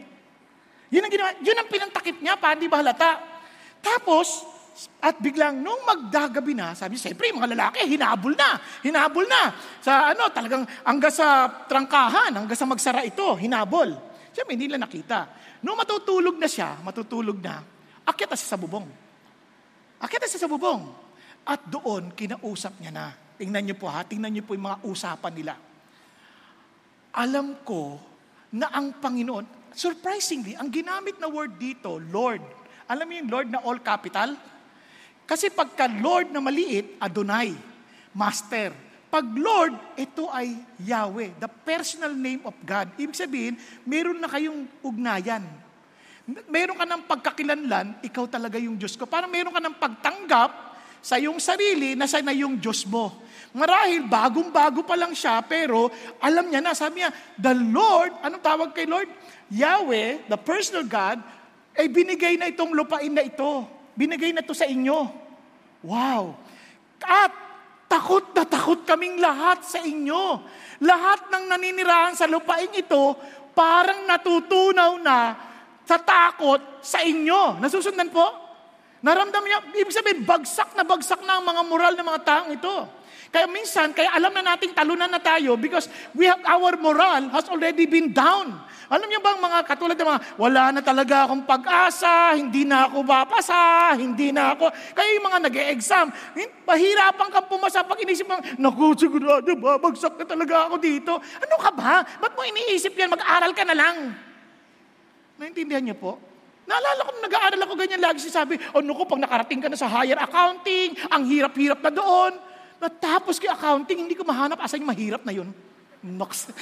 Yun 0.90 1.04
ang, 1.04 1.12
ginawa, 1.12 1.30
yun 1.44 1.58
ang 1.58 1.70
pinantakip 1.70 2.18
niya 2.22 2.40
para 2.40 2.58
di 2.58 2.70
ba 2.70 2.80
halata. 2.82 3.20
Tapos, 3.84 4.46
at 5.02 5.18
biglang 5.18 5.58
nung 5.58 5.82
magdagabi 5.86 6.54
na, 6.54 6.78
sabi 6.78 6.96
niya, 6.96 7.10
siyempre, 7.10 7.34
mga 7.34 7.50
lalaki, 7.58 7.82
hinabol 7.90 8.34
na. 8.38 8.62
Hinabol 8.86 9.26
na. 9.26 9.50
Sa 9.82 10.14
ano, 10.14 10.30
talagang 10.30 10.64
hanggang 10.86 11.14
sa 11.14 11.50
trangkahan, 11.66 12.34
hanggang 12.34 12.58
sa 12.58 12.70
magsara 12.70 13.02
ito, 13.02 13.26
hinabol. 13.42 13.90
Siyempre, 14.34 14.54
hindi 14.54 14.70
nila 14.70 14.86
nakita. 14.86 15.34
Nung 15.66 15.82
matutulog 15.82 16.38
na 16.38 16.46
siya, 16.46 16.78
matutulog 16.86 17.42
na, 17.42 17.58
akyat 18.06 18.38
siya 18.38 18.54
sa 18.54 18.60
bubong. 18.62 19.07
Akyat 19.98 20.22
na 20.26 20.30
siya 20.30 20.44
sa 20.46 20.52
bubong. 20.52 20.86
At 21.48 21.64
doon, 21.66 22.12
kinausap 22.14 22.78
niya 22.78 22.92
na. 22.92 23.08
Tingnan 23.38 23.70
niyo 23.70 23.76
po 23.78 23.88
ha, 23.88 24.02
tingnan 24.02 24.34
niyo 24.34 24.44
po 24.44 24.58
yung 24.58 24.68
mga 24.68 24.82
usapan 24.84 25.34
nila. 25.34 25.54
Alam 27.14 27.58
ko 27.66 27.98
na 28.54 28.70
ang 28.74 28.98
Panginoon, 28.98 29.74
surprisingly, 29.74 30.58
ang 30.58 30.70
ginamit 30.70 31.22
na 31.22 31.30
word 31.30 31.56
dito, 31.58 32.02
Lord. 32.12 32.42
Alam 32.90 33.06
mo 33.06 33.14
yung 33.14 33.30
Lord 33.30 33.48
na 33.50 33.62
all 33.62 33.80
capital? 33.82 34.34
Kasi 35.28 35.52
pagka 35.52 35.86
Lord 35.92 36.32
na 36.32 36.40
maliit, 36.40 36.98
Adonai, 36.98 37.54
Master. 38.16 38.72
Pag 39.08 39.28
Lord, 39.36 39.76
ito 39.96 40.28
ay 40.32 40.56
Yahweh, 40.84 41.40
the 41.40 41.48
personal 41.64 42.12
name 42.12 42.44
of 42.44 42.56
God. 42.64 42.92
Ibig 43.00 43.16
sabihin, 43.16 43.56
meron 43.88 44.20
na 44.20 44.28
kayong 44.28 44.68
ugnayan. 44.84 45.44
Meron 46.28 46.76
ka 46.76 46.84
ng 46.84 47.04
pagkakilanlan, 47.08 48.04
ikaw 48.04 48.28
talaga 48.28 48.60
yung 48.60 48.76
Diyos 48.76 49.00
ko. 49.00 49.08
Parang 49.08 49.32
meron 49.32 49.56
ka 49.56 49.64
ng 49.64 49.80
pagtanggap 49.80 50.52
sa 51.00 51.16
iyong 51.16 51.40
sarili 51.40 51.96
na 51.96 52.04
siya 52.04 52.20
na 52.20 52.36
yung 52.36 52.60
Diyos 52.60 52.84
mo. 52.84 53.24
Marahil, 53.56 54.04
bagong-bago 54.04 54.84
pa 54.84 55.00
lang 55.00 55.16
siya, 55.16 55.40
pero 55.40 55.88
alam 56.20 56.52
niya 56.52 56.60
na, 56.60 56.76
sabi 56.76 57.00
niya, 57.00 57.16
the 57.40 57.56
Lord, 57.56 58.12
anong 58.28 58.44
tawag 58.44 58.70
kay 58.76 58.84
Lord? 58.84 59.08
Yahweh, 59.48 60.28
the 60.28 60.36
personal 60.36 60.84
God, 60.84 61.24
ay 61.80 61.88
binigay 61.88 62.36
na 62.36 62.52
itong 62.52 62.76
lupain 62.76 63.08
na 63.08 63.24
ito. 63.24 63.64
Binigay 63.96 64.36
na 64.36 64.44
to 64.44 64.52
sa 64.52 64.68
inyo. 64.68 65.08
Wow! 65.88 66.36
At 67.08 67.32
takot 67.88 68.36
na 68.36 68.44
takot 68.44 68.84
kaming 68.84 69.24
lahat 69.24 69.64
sa 69.64 69.80
inyo. 69.80 70.44
Lahat 70.84 71.32
ng 71.32 71.56
naninirahan 71.56 72.20
sa 72.20 72.28
lupain 72.28 72.68
ito, 72.76 73.16
parang 73.56 74.04
natutunaw 74.04 75.00
na 75.00 75.47
sa 75.88 75.96
takot 75.96 76.60
sa 76.84 77.00
inyo. 77.00 77.64
Nasusundan 77.64 78.12
po? 78.12 78.28
Naramdam 79.00 79.40
niya, 79.48 79.64
ibig 79.72 79.96
sabihin, 79.96 80.28
bagsak 80.28 80.76
na 80.76 80.84
bagsak 80.84 81.24
na 81.24 81.40
ang 81.40 81.46
mga 81.48 81.62
moral 81.64 81.94
ng 81.96 82.08
mga 82.12 82.22
taong 82.28 82.52
ito. 82.52 82.76
Kaya 83.32 83.48
minsan, 83.48 83.96
kaya 83.96 84.12
alam 84.12 84.32
na 84.36 84.56
nating 84.56 84.76
talunan 84.76 85.08
na 85.08 85.20
tayo 85.20 85.56
because 85.56 85.88
we 86.16 86.28
have, 86.28 86.40
our 86.48 86.76
moral 86.80 87.32
has 87.32 87.48
already 87.48 87.88
been 87.88 88.12
down. 88.12 88.56
Alam 88.88 89.08
niyo 89.12 89.20
bang 89.20 89.36
mga 89.36 89.60
katulad 89.68 90.00
ng 90.00 90.08
mga, 90.08 90.22
wala 90.40 90.64
na 90.72 90.82
talaga 90.84 91.28
akong 91.28 91.44
pag-asa, 91.44 92.40
hindi 92.40 92.64
na 92.64 92.88
ako 92.88 93.04
bapasa, 93.04 93.92
hindi 94.00 94.32
na 94.32 94.56
ako. 94.56 94.72
Kaya 94.96 95.10
yung 95.20 95.28
mga 95.28 95.40
nag-e-exam, 95.44 96.08
mahirapan 96.64 97.28
kang 97.28 97.48
pumasa 97.52 97.84
pag 97.84 98.00
inisip 98.00 98.28
mo, 98.32 98.40
naku, 98.56 98.96
sigurado, 98.96 99.52
babagsak 99.60 100.16
na 100.16 100.24
talaga 100.24 100.72
ako 100.72 100.76
dito. 100.80 101.20
Ano 101.20 101.56
ka 101.60 101.72
ba? 101.76 102.00
Ba't 102.00 102.32
mo 102.32 102.48
iniisip 102.48 102.96
yan? 102.96 103.12
Mag-aral 103.12 103.52
ka 103.52 103.68
na 103.68 103.76
lang. 103.76 104.27
Naintindihan 105.38 105.86
niyo 105.86 105.98
po? 105.98 106.18
Naalala 106.68 107.02
ko, 107.08 107.12
nag-aaral 107.24 107.62
ako 107.64 107.74
ganyan, 107.80 108.04
lagi 108.04 108.20
sinasabi, 108.20 108.60
ano 108.60 108.92
ko, 108.92 109.08
pag 109.08 109.24
nakarating 109.24 109.64
ka 109.64 109.72
na 109.72 109.80
sa 109.80 109.88
higher 109.88 110.20
accounting, 110.20 111.00
ang 111.08 111.24
hirap-hirap 111.24 111.80
na 111.80 111.92
doon. 111.96 112.36
Natapos 112.78 113.40
ko 113.40 113.48
accounting, 113.48 114.04
hindi 114.04 114.20
ko 114.20 114.28
mahanap 114.28 114.60
asan 114.60 114.84
yung 114.84 114.92
mahirap 114.92 115.24
na 115.24 115.32
yun. 115.32 115.48
Nox. 116.04 116.52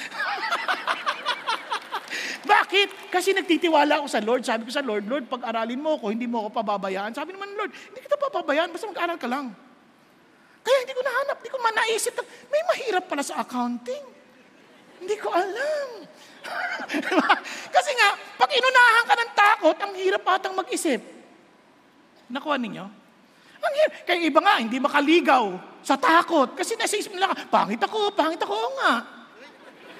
Bakit? 2.46 3.10
Kasi 3.10 3.34
nagtitiwala 3.34 3.98
ako 3.98 4.06
sa 4.06 4.22
Lord. 4.22 4.46
Sabi 4.46 4.62
ko 4.62 4.70
sa 4.70 4.86
Lord, 4.86 5.10
Lord, 5.10 5.26
pag-aralin 5.26 5.82
mo 5.82 5.98
ako, 5.98 6.14
hindi 6.14 6.30
mo 6.30 6.46
ako 6.46 6.62
pababayaan. 6.62 7.10
Sabi 7.10 7.34
naman, 7.34 7.50
Lord, 7.58 7.74
hindi 7.74 7.98
kita 7.98 8.14
papabayaan, 8.14 8.70
basta 8.70 8.86
mag-aral 8.86 9.18
ka 9.18 9.26
lang. 9.26 9.50
Kaya 10.62 10.76
hindi 10.86 10.94
ko 10.94 11.02
nahanap, 11.02 11.36
hindi 11.42 11.50
ko 11.50 11.58
man 11.58 11.74
naisip, 11.74 12.14
may 12.50 12.62
mahirap 12.70 13.10
pala 13.10 13.22
sa 13.26 13.42
accounting. 13.42 14.06
Hindi 15.02 15.16
ko 15.18 15.34
alam. 15.34 16.06
Kasi 17.76 17.90
nga, 17.98 18.08
pag 18.38 18.50
inunahan 18.50 19.04
ka 19.04 19.14
ng 19.14 19.30
takot, 19.34 19.76
ang 19.80 19.92
hirap 19.98 20.24
atang 20.26 20.54
mag-isip. 20.54 21.02
Nakuha 22.30 22.56
ninyo? 22.58 22.84
Ang 23.62 23.74
hirap. 23.74 23.92
Kaya 24.06 24.18
iba 24.22 24.40
nga, 24.42 24.54
hindi 24.62 24.78
makaligaw 24.78 25.44
sa 25.82 25.98
takot. 25.98 26.54
Kasi 26.54 26.78
nasa 26.78 26.98
isip 26.98 27.14
nila, 27.14 27.30
pangit 27.50 27.82
ako, 27.82 28.14
pangit 28.14 28.40
ako 28.42 28.56
nga. 28.82 28.92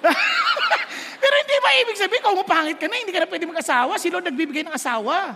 Pero 1.22 1.34
hindi 1.42 1.56
ba 1.58 1.70
ibig 1.82 1.98
sabihin, 1.98 2.22
kung 2.22 2.46
pangit 2.46 2.78
ka 2.78 2.86
na, 2.86 2.98
hindi 2.98 3.14
ka 3.14 3.22
na 3.24 3.30
pwede 3.30 3.44
mag-asawa. 3.46 3.92
Si 3.98 4.10
Lord 4.10 4.26
nagbibigay 4.30 4.62
ng 4.66 4.74
asawa. 4.74 5.34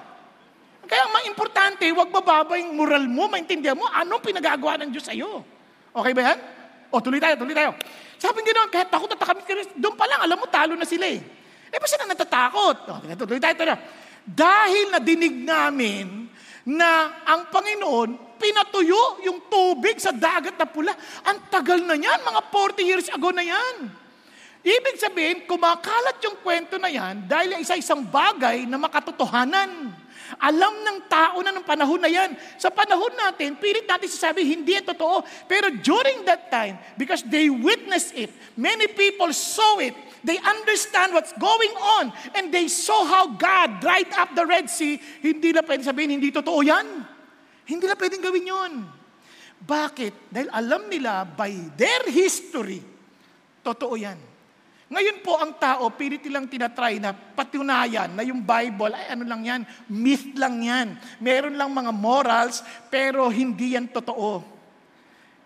Kaya 0.90 1.06
ang 1.06 1.26
importante, 1.30 1.86
huwag 1.94 2.10
bababa 2.10 2.58
yung 2.58 2.74
moral 2.74 3.06
mo, 3.06 3.30
maintindihan 3.30 3.78
mo, 3.78 3.86
anong 3.90 4.22
pinagagawa 4.26 4.74
ng 4.82 4.90
Diyos 4.90 5.06
sa'yo. 5.06 5.46
Okay 5.94 6.12
ba 6.14 6.34
yan? 6.34 6.38
O, 6.90 6.98
tuloy 6.98 7.22
tayo, 7.22 7.38
tuloy 7.38 7.54
tayo. 7.54 7.78
Sabi 8.20 8.44
nga 8.44 8.52
doon, 8.52 8.68
kahit 8.68 8.88
takot 8.92 9.08
at 9.08 9.16
takot 9.16 9.40
doon 9.80 9.96
pa 9.96 10.04
lang, 10.04 10.20
alam 10.20 10.36
mo, 10.36 10.44
talo 10.44 10.76
na 10.76 10.84
sila 10.84 11.08
eh. 11.08 11.20
Eh, 11.70 11.78
ba 11.80 11.86
sila 11.88 12.04
natatakot? 12.04 12.76
O, 12.84 13.00
tuloy 13.16 13.40
tayo, 13.40 13.54
tuloy 13.56 13.78
Dahil 14.28 14.92
nadinig 14.92 15.32
namin 15.40 16.28
na 16.68 17.24
ang 17.24 17.48
Panginoon 17.48 18.36
pinatuyo 18.36 19.24
yung 19.24 19.48
tubig 19.48 19.96
sa 19.96 20.12
dagat 20.12 20.60
na 20.60 20.68
pula. 20.68 20.92
Ang 21.24 21.48
tagal 21.48 21.80
na 21.80 21.96
yan, 21.96 22.20
mga 22.20 22.40
40 22.52 22.84
years 22.84 23.06
ago 23.08 23.32
na 23.32 23.40
yan. 23.40 23.88
Ibig 24.60 25.00
sabihin, 25.00 25.38
kumakalat 25.48 26.20
yung 26.20 26.36
kwento 26.44 26.76
na 26.76 26.92
yan 26.92 27.24
dahil 27.24 27.64
isa-isang 27.64 28.04
bagay 28.04 28.68
na 28.68 28.76
makatotohanan. 28.76 29.88
Alam 30.40 30.80
ng 30.80 30.98
tao 31.04 31.44
na 31.44 31.52
ng 31.52 31.64
panahon 31.68 32.00
na 32.00 32.08
yan. 32.08 32.32
Sa 32.56 32.72
panahon 32.72 33.12
natin, 33.12 33.60
pilit 33.60 33.84
natin 33.84 34.08
sasabi, 34.08 34.48
hindi 34.48 34.72
ito 34.72 34.96
totoo. 34.96 35.20
Pero 35.44 35.68
during 35.84 36.24
that 36.24 36.48
time, 36.48 36.80
because 36.96 37.20
they 37.28 37.52
witnessed 37.52 38.16
it, 38.16 38.32
many 38.56 38.88
people 38.88 39.28
saw 39.36 39.76
it, 39.84 39.92
they 40.24 40.40
understand 40.40 41.12
what's 41.12 41.36
going 41.36 41.74
on, 42.00 42.08
and 42.40 42.48
they 42.48 42.72
saw 42.72 43.04
how 43.04 43.28
God 43.36 43.84
dried 43.84 44.08
up 44.16 44.32
the 44.32 44.48
Red 44.48 44.72
Sea, 44.72 44.96
hindi 45.20 45.52
na 45.52 45.60
pwede 45.60 45.84
sabihin, 45.84 46.16
hindi 46.16 46.32
totoo 46.32 46.64
yan. 46.64 46.88
Hindi 47.68 47.84
na 47.84 47.96
pwedeng 48.00 48.24
gawin 48.24 48.48
yon. 48.48 48.72
Bakit? 49.60 50.32
Dahil 50.32 50.48
alam 50.48 50.88
nila 50.88 51.28
by 51.28 51.52
their 51.76 52.08
history, 52.08 52.80
totoo 53.60 53.92
yan. 54.00 54.29
Ngayon 54.90 55.22
po 55.22 55.38
ang 55.38 55.54
tao, 55.54 55.86
pilit 55.94 56.18
nilang 56.26 56.50
tinatry 56.50 56.98
na 56.98 57.14
patunayan 57.14 58.10
na 58.10 58.26
yung 58.26 58.42
Bible, 58.42 58.90
ay 58.90 59.14
ano 59.14 59.22
lang 59.22 59.46
yan, 59.46 59.62
myth 59.86 60.34
lang 60.34 60.58
yan. 60.66 60.98
Meron 61.22 61.54
lang 61.54 61.70
mga 61.70 61.94
morals, 61.94 62.58
pero 62.90 63.30
hindi 63.30 63.78
yan 63.78 63.86
totoo. 63.86 64.42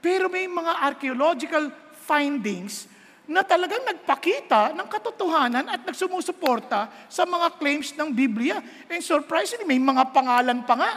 Pero 0.01 0.33
may 0.33 0.49
mga 0.49 0.89
archaeological 0.89 1.69
findings 2.09 2.89
na 3.29 3.45
talagang 3.45 3.85
nagpakita 3.85 4.73
ng 4.73 4.89
katotohanan 4.89 5.69
at 5.69 5.81
nagsumusuporta 5.85 6.89
sa 7.13 7.29
mga 7.29 7.61
claims 7.61 7.93
ng 7.93 8.17
Biblia. 8.17 8.65
And 8.89 9.05
surprisingly, 9.05 9.69
may 9.69 9.81
mga 9.81 10.09
pangalan 10.09 10.65
pa 10.65 10.75
nga. 10.77 10.93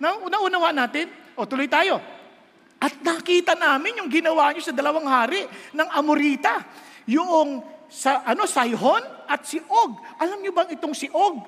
Na 0.00 0.16
unaunawa 0.24 0.72
natin, 0.72 1.08
o 1.36 1.44
tuloy 1.44 1.68
tayo. 1.68 2.00
At 2.80 2.96
nakita 3.04 3.52
namin 3.60 4.00
yung 4.00 4.08
ginawa 4.08 4.56
niyo 4.56 4.64
sa 4.64 4.72
dalawang 4.72 5.04
hari 5.04 5.44
ng 5.76 5.88
Amorita 5.92 6.64
yung 7.08 7.62
sa 7.92 8.24
ano 8.24 8.48
Sihon 8.48 9.04
at 9.28 9.44
si 9.44 9.60
Og. 9.60 9.90
Alam 10.16 10.40
niyo 10.40 10.56
bang 10.56 10.72
itong 10.72 10.96
si 10.96 11.12
Og? 11.12 11.44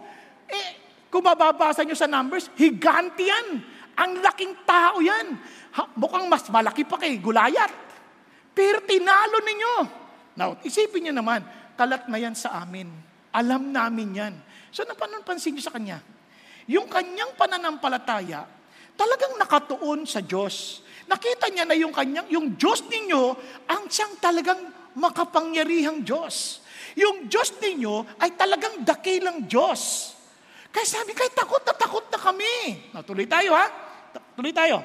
Eh, 0.48 0.68
kung 1.08 1.24
mababasa 1.24 1.86
niyo 1.86 1.96
sa 1.96 2.10
numbers, 2.10 2.50
higanti 2.58 3.30
yan. 3.30 3.62
Ang 3.94 4.18
laking 4.20 4.66
tao 4.66 4.98
yan. 4.98 5.38
Ha, 5.78 5.94
mukhang 5.94 6.26
mas 6.26 6.44
malaki 6.50 6.82
pa 6.84 6.98
kay 6.98 7.16
Gulayat. 7.22 7.70
Pero 8.50 8.82
tinalo 8.82 9.38
ninyo. 9.40 9.74
Now, 10.34 10.58
isipin 10.66 11.06
niyo 11.06 11.14
naman, 11.14 11.42
kalat 11.78 12.10
na 12.10 12.18
yan 12.18 12.34
sa 12.34 12.62
amin. 12.62 12.90
Alam 13.34 13.70
namin 13.70 14.08
yan. 14.14 14.34
So, 14.74 14.82
napansin 14.86 15.54
niyo 15.54 15.62
sa 15.62 15.74
kanya. 15.74 16.02
Yung 16.66 16.90
kanyang 16.90 17.38
pananampalataya, 17.38 18.46
talagang 18.98 19.38
nakatuon 19.38 20.06
sa 20.06 20.18
Diyos. 20.22 20.82
Nakita 21.06 21.50
niya 21.50 21.66
na 21.66 21.76
yung 21.78 21.94
kanyang, 21.94 22.26
yung 22.30 22.58
Diyos 22.58 22.86
ninyo, 22.86 23.22
ang 23.70 23.86
siyang 23.86 24.18
talagang 24.18 24.83
makapangyarihang 24.94 26.02
Diyos. 26.02 26.64
Yung 26.94 27.26
Diyos 27.26 27.54
ninyo 27.58 28.18
ay 28.22 28.34
talagang 28.38 28.82
dakilang 28.86 29.44
Diyos. 29.46 30.14
Kaya 30.74 30.86
sabi, 30.86 31.14
kaya 31.14 31.30
takot 31.30 31.62
na 31.62 31.74
takot 31.74 32.06
na 32.10 32.18
kami. 32.18 32.54
Natuloy 32.90 33.26
tayo 33.30 33.54
ha? 33.54 33.66
Tuloy 34.34 34.50
tayo. 34.50 34.82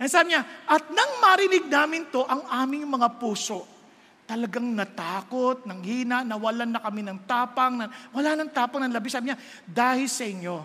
And 0.00 0.08
sabi 0.08 0.32
niya, 0.32 0.42
at 0.64 0.88
nang 0.94 1.20
marinig 1.20 1.68
namin 1.68 2.08
to, 2.08 2.24
ang 2.24 2.46
aming 2.48 2.88
mga 2.88 3.20
puso, 3.20 3.68
talagang 4.24 4.72
natakot, 4.72 5.66
nang 5.66 5.82
hina, 5.82 6.22
nawalan 6.22 6.72
na 6.72 6.80
kami 6.80 7.02
ng 7.02 7.26
tapang, 7.26 7.82
na, 7.82 7.90
wala 8.14 8.38
ng 8.38 8.50
tapang 8.54 8.80
ng 8.86 8.94
labis. 8.94 9.12
Sabi 9.12 9.28
niya, 9.28 9.38
dahil 9.66 10.08
sa 10.08 10.24
inyo, 10.24 10.56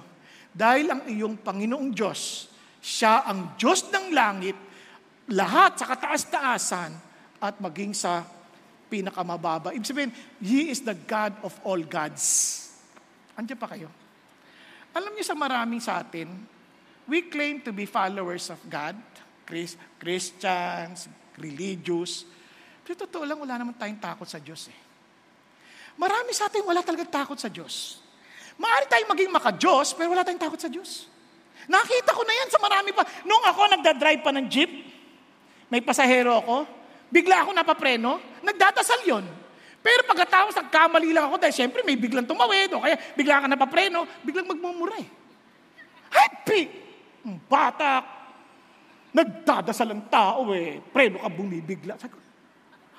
dahil 0.56 0.86
ang 0.88 1.02
iyong 1.10 1.36
Panginoong 1.42 1.92
Diyos, 1.92 2.48
siya 2.80 3.28
ang 3.28 3.60
Diyos 3.60 3.90
ng 3.90 4.14
langit, 4.14 4.56
lahat 5.34 5.82
sa 5.82 5.90
kataas-taasan, 5.90 7.05
at 7.50 7.58
maging 7.62 7.94
sa 7.94 8.26
pinakamababa. 8.90 9.74
Ibig 9.74 9.86
sabihin, 9.86 10.12
He 10.42 10.70
is 10.70 10.82
the 10.82 10.96
God 10.96 11.34
of 11.42 11.54
all 11.66 11.82
gods. 11.82 12.24
Andiyan 13.36 13.60
pa 13.60 13.70
kayo. 13.70 13.90
Alam 14.96 15.12
niyo 15.12 15.26
sa 15.28 15.36
maraming 15.36 15.84
sa 15.84 16.00
atin, 16.00 16.32
we 17.04 17.28
claim 17.28 17.60
to 17.60 17.76
be 17.76 17.84
followers 17.84 18.48
of 18.48 18.58
God, 18.72 18.96
Christians, 20.00 21.12
religious. 21.36 22.24
Pero 22.86 23.04
totoo 23.04 23.28
lang, 23.28 23.38
wala 23.42 23.60
naman 23.60 23.76
tayong 23.76 24.00
takot 24.00 24.30
sa 24.30 24.40
Diyos 24.40 24.72
eh. 24.72 24.80
Marami 25.96 26.32
sa 26.36 26.48
atin 26.48 26.64
wala 26.64 26.84
talaga 26.84 27.24
takot 27.24 27.40
sa 27.40 27.48
Diyos. 27.52 28.04
Maaari 28.56 28.88
tayong 28.88 29.12
maging 29.12 29.32
maka-Diyos, 29.36 29.96
pero 29.96 30.16
wala 30.16 30.24
tayong 30.24 30.40
takot 30.40 30.60
sa 30.60 30.72
Diyos. 30.72 31.12
Nakita 31.68 32.16
ko 32.16 32.22
na 32.24 32.34
yan 32.36 32.50
sa 32.52 32.60
marami 32.62 32.92
pa. 32.96 33.04
Nung 33.28 33.44
ako 33.44 33.62
nagdadrive 33.80 34.22
pa 34.24 34.32
ng 34.32 34.48
jeep, 34.48 34.72
may 35.68 35.82
pasahero 35.82 36.40
ako, 36.40 36.56
bigla 37.15 37.47
ako 37.47 37.56
napapreno, 37.56 38.19
nagdadasal 38.43 39.08
yon. 39.08 39.23
Pero 39.80 40.04
pagkatapos 40.04 40.51
nagkamali 40.60 41.15
lang 41.15 41.32
ako 41.32 41.39
dahil 41.39 41.56
siyempre 41.56 41.80
may 41.88 41.95
biglang 41.95 42.28
tumawid 42.28 42.75
o 42.75 42.84
kaya 42.84 42.99
bigla 43.15 43.39
ka 43.39 43.47
napapreno, 43.47 44.04
biglang 44.28 44.51
magmumura 44.51 44.99
eh. 44.99 45.08
Happy! 46.12 46.67
Bata, 47.47 48.04
nagdadasal 49.15 49.95
ang 49.95 50.04
tao 50.12 50.51
eh. 50.51 50.84
Preno 50.91 51.23
ka 51.23 51.30
bumibigla. 51.32 51.95
Sabi 51.95 52.19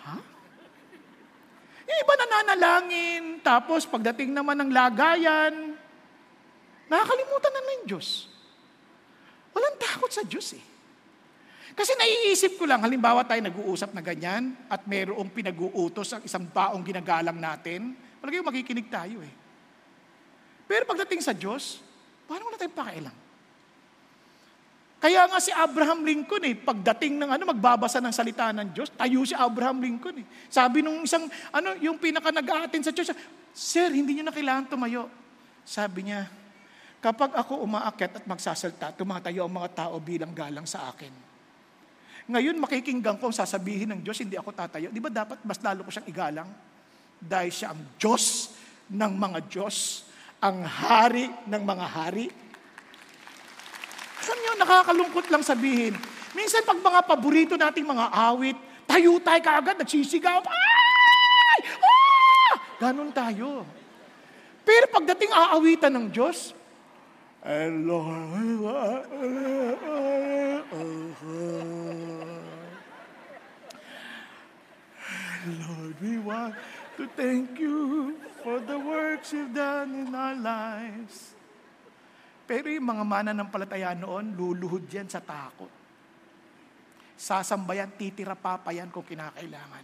ha? 0.06 0.16
Yung 1.86 1.98
iba 2.00 2.14
nananalangin, 2.18 3.44
tapos 3.44 3.84
pagdating 3.84 4.32
naman 4.32 4.58
ng 4.64 4.70
lagayan, 4.72 5.76
nakakalimutan 6.88 7.52
na 7.52 7.60
ng 7.62 7.84
Diyos. 7.84 8.30
Walang 9.52 9.76
takot 9.78 10.10
sa 10.10 10.24
Diyos 10.24 10.56
eh. 10.56 10.75
Kasi 11.76 11.92
naiisip 11.92 12.56
ko 12.56 12.64
lang, 12.64 12.80
halimbawa 12.80 13.20
tayo 13.28 13.44
nag-uusap 13.44 13.92
na 13.92 14.00
ganyan 14.00 14.56
at 14.72 14.88
mayroong 14.88 15.28
pinag-uutos 15.28 16.08
ang 16.16 16.22
isang 16.24 16.48
taong 16.48 16.80
ginagalang 16.80 17.36
natin, 17.36 17.92
palagi 18.16 18.40
makikinig 18.40 18.88
tayo 18.88 19.20
eh. 19.20 19.28
Pero 20.64 20.88
pagdating 20.88 21.20
sa 21.20 21.36
Diyos, 21.36 21.84
paano 22.24 22.48
wala 22.48 22.56
tayong 22.56 22.72
pakialam? 22.80 23.16
Kaya 24.96 25.28
nga 25.28 25.36
si 25.36 25.52
Abraham 25.52 26.00
Lincoln 26.00 26.48
eh, 26.48 26.56
pagdating 26.56 27.20
ng 27.20 27.30
ano, 27.36 27.44
magbabasa 27.52 28.00
ng 28.00 28.14
salita 28.16 28.56
ng 28.56 28.72
Diyos, 28.72 28.88
tayo 28.96 29.20
si 29.28 29.36
Abraham 29.36 29.84
Lincoln 29.84 30.24
eh. 30.24 30.26
Sabi 30.48 30.80
nung 30.80 31.04
isang, 31.04 31.28
ano, 31.52 31.76
yung 31.76 32.00
pinaka 32.00 32.32
nag 32.32 32.48
sa 32.80 32.92
Diyos, 32.96 33.12
Sir, 33.52 33.92
hindi 33.92 34.16
niyo 34.16 34.24
na 34.24 34.32
kailangan 34.32 34.72
tumayo. 34.72 35.12
Sabi 35.60 36.08
niya, 36.08 36.24
kapag 37.04 37.36
ako 37.36 37.60
umaakyat 37.68 38.20
at 38.20 38.24
magsasalta, 38.24 38.96
tumatayo 38.96 39.44
ang 39.44 39.54
mga 39.60 39.84
tao 39.84 40.00
bilang 40.00 40.32
galang 40.32 40.64
sa 40.64 40.88
akin. 40.88 41.25
Ngayon, 42.26 42.58
makikinggan 42.58 43.22
ko 43.22 43.30
ang 43.30 43.36
sasabihin 43.36 43.94
ng 43.94 44.00
Diyos, 44.02 44.18
hindi 44.18 44.34
ako 44.34 44.50
tatayo. 44.50 44.90
Di 44.90 44.98
ba 44.98 45.06
dapat 45.06 45.38
mas 45.46 45.62
lalo 45.62 45.86
ko 45.86 45.90
siyang 45.94 46.10
igalang? 46.10 46.50
Dahil 47.22 47.54
siya 47.54 47.70
ang 47.70 47.80
Diyos 47.94 48.50
ng 48.90 49.12
mga 49.14 49.38
Diyos, 49.46 50.06
ang 50.42 50.66
hari 50.66 51.30
ng 51.46 51.62
mga 51.62 51.86
hari. 51.86 52.26
Alam 54.26 54.38
niyo, 54.42 54.52
nakakalungkot 54.58 55.26
lang 55.30 55.46
sabihin. 55.46 55.94
Minsan 56.34 56.66
pag 56.66 56.82
mga 56.82 57.00
paborito 57.06 57.54
nating 57.54 57.86
mga 57.86 58.10
awit, 58.10 58.58
tayo 58.90 59.22
tayo 59.22 59.40
kaagad, 59.46 59.78
nagsisigaw, 59.78 60.42
ay! 60.42 61.58
Ah! 61.78 62.54
Ganon 62.82 63.14
tayo. 63.14 63.62
Pero 64.66 64.90
pagdating 64.90 65.30
aawitan 65.30 65.94
ng 65.94 66.06
Diyos, 66.10 66.50
Lord, 67.46 68.66
Lord, 75.46 75.94
we 76.02 76.18
want 76.18 76.58
to 76.98 77.06
thank 77.14 77.54
you 77.58 78.18
for 78.42 78.58
the 78.58 78.78
works 78.78 79.30
you've 79.30 79.54
done 79.54 80.06
in 80.06 80.10
our 80.10 80.34
lives. 80.34 81.34
Pero 82.46 82.70
yung 82.70 82.86
mga 82.86 83.04
mana 83.06 83.30
ng 83.34 83.50
palataya 83.50 83.94
noon, 83.94 84.34
luluhod 84.34 84.86
yan 84.86 85.10
sa 85.10 85.18
takot. 85.18 85.70
Sasambayan, 87.18 87.90
titira 87.94 88.38
papayan 88.38 88.90
kung 88.90 89.02
kinakailangan. 89.02 89.82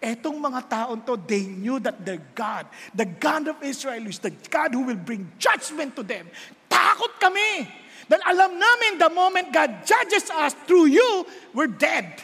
Etong 0.00 0.40
mga 0.40 0.60
taon 0.68 1.04
to, 1.04 1.16
they 1.16 1.44
knew 1.44 1.76
that 1.76 2.00
their 2.00 2.20
God, 2.32 2.64
the 2.96 3.04
God 3.04 3.52
of 3.52 3.60
Israel 3.60 4.08
is 4.08 4.16
the 4.16 4.32
God 4.48 4.72
who 4.72 4.88
will 4.88 5.00
bring 5.00 5.28
judgment 5.36 5.92
to 5.96 6.04
them. 6.04 6.28
Takot 6.72 7.20
kami. 7.20 7.68
Dahil 8.08 8.22
alam 8.26 8.56
namin 8.56 8.92
the 8.96 9.10
moment 9.12 9.52
God 9.52 9.84
judges 9.84 10.32
us 10.32 10.56
through 10.64 10.88
you, 10.90 11.28
we're 11.52 11.70
dead. 11.70 12.16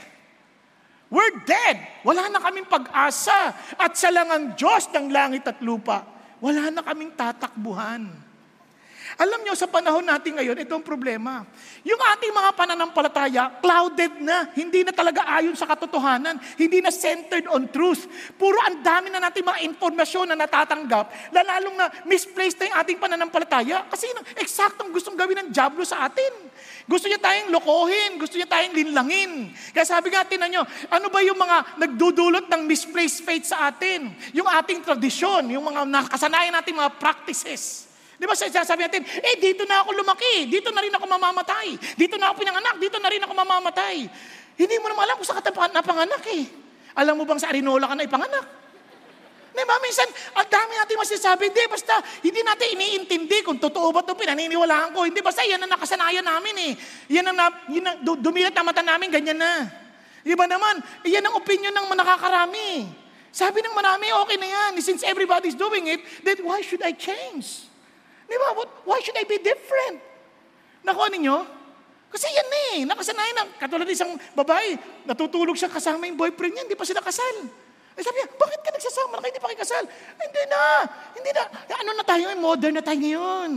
We're 1.07 1.39
dead. 1.47 2.03
Wala 2.03 2.27
na 2.27 2.43
kaming 2.43 2.67
pag-asa. 2.67 3.55
At 3.79 3.95
siya 3.95 4.11
lang 4.11 4.29
ang 4.31 4.45
Diyos 4.59 4.91
ng 4.91 5.07
langit 5.15 5.47
at 5.47 5.63
lupa. 5.63 6.03
Wala 6.43 6.69
na 6.75 6.83
kaming 6.83 7.15
tatakbuhan. 7.15 8.26
Alam 9.17 9.49
nyo, 9.49 9.57
sa 9.57 9.65
panahon 9.65 10.05
natin 10.05 10.37
ngayon, 10.37 10.61
ito 10.61 10.77
ang 10.77 10.85
problema. 10.85 11.41
Yung 11.89 11.97
ating 11.97 12.37
mga 12.37 12.51
pananampalataya, 12.53 13.43
clouded 13.65 14.21
na. 14.21 14.53
Hindi 14.53 14.85
na 14.85 14.93
talaga 14.93 15.25
ayon 15.25 15.57
sa 15.57 15.65
katotohanan. 15.65 16.37
Hindi 16.61 16.85
na 16.85 16.93
centered 16.93 17.49
on 17.49 17.73
truth. 17.73 18.05
Puro 18.37 18.61
ang 18.61 18.85
dami 18.85 19.09
na 19.09 19.17
natin 19.17 19.41
mga 19.41 19.65
informasyon 19.73 20.37
na 20.37 20.37
natatanggap, 20.37 21.33
lalong 21.33 21.77
na 21.81 21.89
misplaced 22.05 22.61
na 22.61 22.69
yung 22.69 22.79
ating 22.85 22.99
pananampalataya. 23.01 23.89
Kasi 23.89 24.05
eksaktong 24.37 24.93
gustong 24.93 25.17
gawin 25.17 25.49
ng 25.49 25.49
Diablo 25.49 25.81
sa 25.89 26.05
atin. 26.05 26.53
Gusto 26.85 27.09
niya 27.09 27.17
tayong 27.17 27.49
lokohin, 27.57 28.21
gusto 28.21 28.37
niya 28.37 28.53
tayong 28.53 28.77
linlangin. 28.77 29.49
Kaya 29.73 29.89
sabi 29.89 30.13
nga 30.13 30.29
natin 30.29 30.45
na 30.45 30.49
nyo, 30.53 30.63
ano 30.93 31.07
ba 31.09 31.25
yung 31.25 31.41
mga 31.41 31.81
nagdudulot 31.81 32.53
ng 32.53 32.63
misplaced 32.69 33.25
faith 33.25 33.49
sa 33.49 33.73
atin? 33.73 34.13
Yung 34.37 34.51
ating 34.51 34.85
tradisyon, 34.85 35.49
yung 35.49 35.65
mga 35.65 35.89
nakasanayan 35.89 36.53
nating 36.53 36.77
mga 36.77 37.01
practices. 37.01 37.86
Di 38.17 38.25
ba 38.25 38.33
sasabi 38.33 38.89
natin, 38.89 39.05
eh 39.05 39.37
dito 39.37 39.69
na 39.69 39.85
ako 39.85 39.93
lumaki, 39.93 40.49
dito 40.49 40.73
na 40.73 40.81
rin 40.81 40.93
ako 40.93 41.05
mamamatay, 41.05 41.77
dito 42.01 42.17
na 42.17 42.33
ako 42.33 42.41
pinanganak, 42.41 42.81
dito 42.81 42.97
na 42.97 43.13
rin 43.13 43.21
ako 43.21 43.33
mamamatay. 43.37 43.97
Hindi 44.57 44.77
mo 44.81 44.89
naman 44.89 45.05
alam 45.05 45.21
kung 45.21 45.29
saan 45.29 45.45
ka 45.45 45.53
napanganak 45.53 46.25
eh. 46.33 46.49
Alam 46.97 47.21
mo 47.21 47.29
bang 47.29 47.37
sa 47.37 47.53
Arinola 47.53 47.93
ka 47.93 47.95
na 47.95 48.09
ipanganak? 48.09 48.47
Di 49.57 49.65
ba, 49.65 49.77
minsan, 49.81 50.05
ang 50.37 50.49
dami 50.53 50.77
natin 50.77 51.01
masasabi, 51.01 51.49
hindi, 51.49 51.65
basta, 51.65 51.97
hindi 52.21 52.41
natin 52.45 52.77
iniintindi 52.77 53.41
kung 53.41 53.57
totoo 53.57 53.89
ba 53.89 54.05
ito, 54.05 54.13
pinaniniwalaan 54.13 54.93
ko. 54.93 55.09
Hindi, 55.09 55.25
basta, 55.25 55.45
yan 55.49 55.61
ang 55.65 55.73
nakasanayan 55.73 56.25
namin 56.25 56.57
eh. 56.61 56.73
Yan 57.17 57.33
ang, 57.33 57.41
yan 57.73 57.85
ang 57.89 57.97
dumilat 58.21 58.53
na 58.53 58.65
mata 58.65 58.85
namin, 58.85 59.09
ganyan 59.09 59.41
na. 59.41 59.65
Di 60.21 60.37
ba 60.37 60.45
naman, 60.45 60.85
yan 61.09 61.25
ang 61.25 61.41
opinion 61.41 61.73
ng 61.73 61.89
nakakarami. 61.89 62.85
Sabi 63.33 63.65
ng 63.65 63.73
marami, 63.73 64.09
okay 64.25 64.37
na 64.37 64.49
yan. 64.49 64.73
Since 64.81 65.05
everybody's 65.05 65.57
doing 65.57 65.89
it, 65.89 66.01
then 66.21 66.37
why 66.45 66.61
should 66.61 66.85
I 66.85 66.93
change? 66.93 67.66
Di 68.27 68.35
ba? 68.35 68.55
Why 68.87 68.99
should 69.03 69.19
I 69.19 69.27
be 69.27 69.39
different? 69.39 70.03
Nakuha 70.83 71.11
ninyo? 71.11 71.37
Kasi 72.11 72.31
yan 72.31 72.49
eh, 72.49 72.77
nakasanayan 72.87 73.35
na. 73.35 73.45
Katulad 73.59 73.87
isang 73.91 74.15
babae, 74.33 74.79
natutulog 75.05 75.59
siya 75.59 75.71
kasama 75.71 76.07
yung 76.07 76.19
boyfriend 76.19 76.55
niya, 76.55 76.65
hindi 76.65 76.79
pa 76.79 76.87
sila 76.87 77.03
kasal. 77.03 77.51
Eh 77.97 78.03
sabi 78.05 78.21
niya, 78.21 78.29
bakit 78.37 78.61
ka 78.63 78.71
nagsasama 78.71 79.19
na 79.19 79.27
hindi 79.27 79.41
pa 79.41 79.49
kayo 79.51 79.61
kasal? 79.61 79.85
Hindi 80.21 80.43
na, 80.47 80.61
hindi 81.17 81.31
na. 81.33 81.43
Ano 81.77 81.91
na 81.97 82.05
tayo, 82.05 82.25
modern 82.39 82.75
na 82.77 82.85
tayo 82.85 82.99
ngayon. 83.01 83.51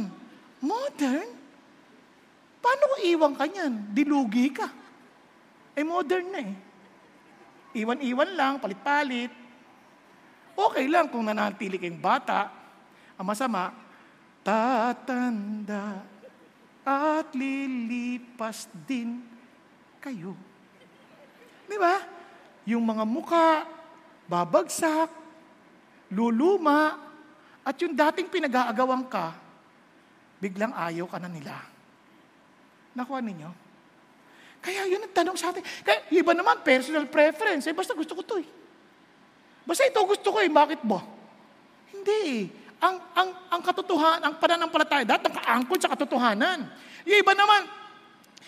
Modern? 0.59 1.29
Paano 2.59 2.83
kung 2.91 3.01
iwan 3.03 3.33
ka 3.35 3.45
niyan? 3.47 3.73
Dilugi 3.95 4.47
ka. 4.51 4.67
Eh 5.75 5.85
modern 5.85 6.27
na 6.31 6.39
eh. 6.43 6.51
Iwan-iwan 7.79 8.29
lang, 8.35 8.53
palit-palit. 8.59 9.31
Okay 10.57 10.85
lang 10.91 11.07
kung 11.07 11.23
nanatili 11.23 11.79
kayong 11.79 12.01
bata. 12.01 12.51
Ang 13.15 13.27
masama, 13.31 13.71
tatanda 14.49 16.01
at 16.81 17.29
lilipas 17.37 18.65
din 18.89 19.21
kayo. 20.01 20.33
Di 21.69 21.77
ba? 21.77 22.17
yung 22.69 22.85
mga 22.85 23.03
muka, 23.09 23.65
babagsak, 24.29 25.09
luluma, 26.13 27.01
at 27.65 27.73
yung 27.81 27.97
dating 27.97 28.29
pinag-aagawan 28.29 29.09
ka, 29.09 29.33
biglang 30.37 30.69
ayaw 30.77 31.09
ka 31.09 31.17
na 31.17 31.29
nila. 31.29 31.57
Nakuha 32.93 33.25
ninyo? 33.25 33.49
Kaya 34.61 34.85
yun 34.85 35.01
ang 35.01 35.13
tanong 35.17 35.37
sa 35.39 35.49
atin. 35.49 35.65
Kaya 35.81 36.05
iba 36.13 36.37
naman, 36.37 36.61
personal 36.61 37.09
preference. 37.09 37.65
Eh, 37.65 37.73
basta 37.73 37.97
gusto 37.97 38.13
ko 38.13 38.21
to 38.21 38.37
eh. 38.37 38.47
Basta 39.65 39.87
ito 39.87 39.99
gusto 40.03 40.29
ko 40.29 40.37
eh, 40.43 40.51
bakit 40.51 40.83
ba? 40.85 41.01
Hindi 41.89 42.19
eh. 42.27 42.45
Ang, 42.79 42.95
ang, 43.11 43.29
ang 43.51 43.61
katotohanan, 43.61 44.23
ang 44.23 44.35
pananampalataya, 44.39 45.03
dapat 45.03 45.35
naka-angkol 45.35 45.77
sa 45.83 45.91
katotohanan. 45.91 46.63
Yung 47.03 47.19
iba 47.19 47.35
naman, 47.35 47.67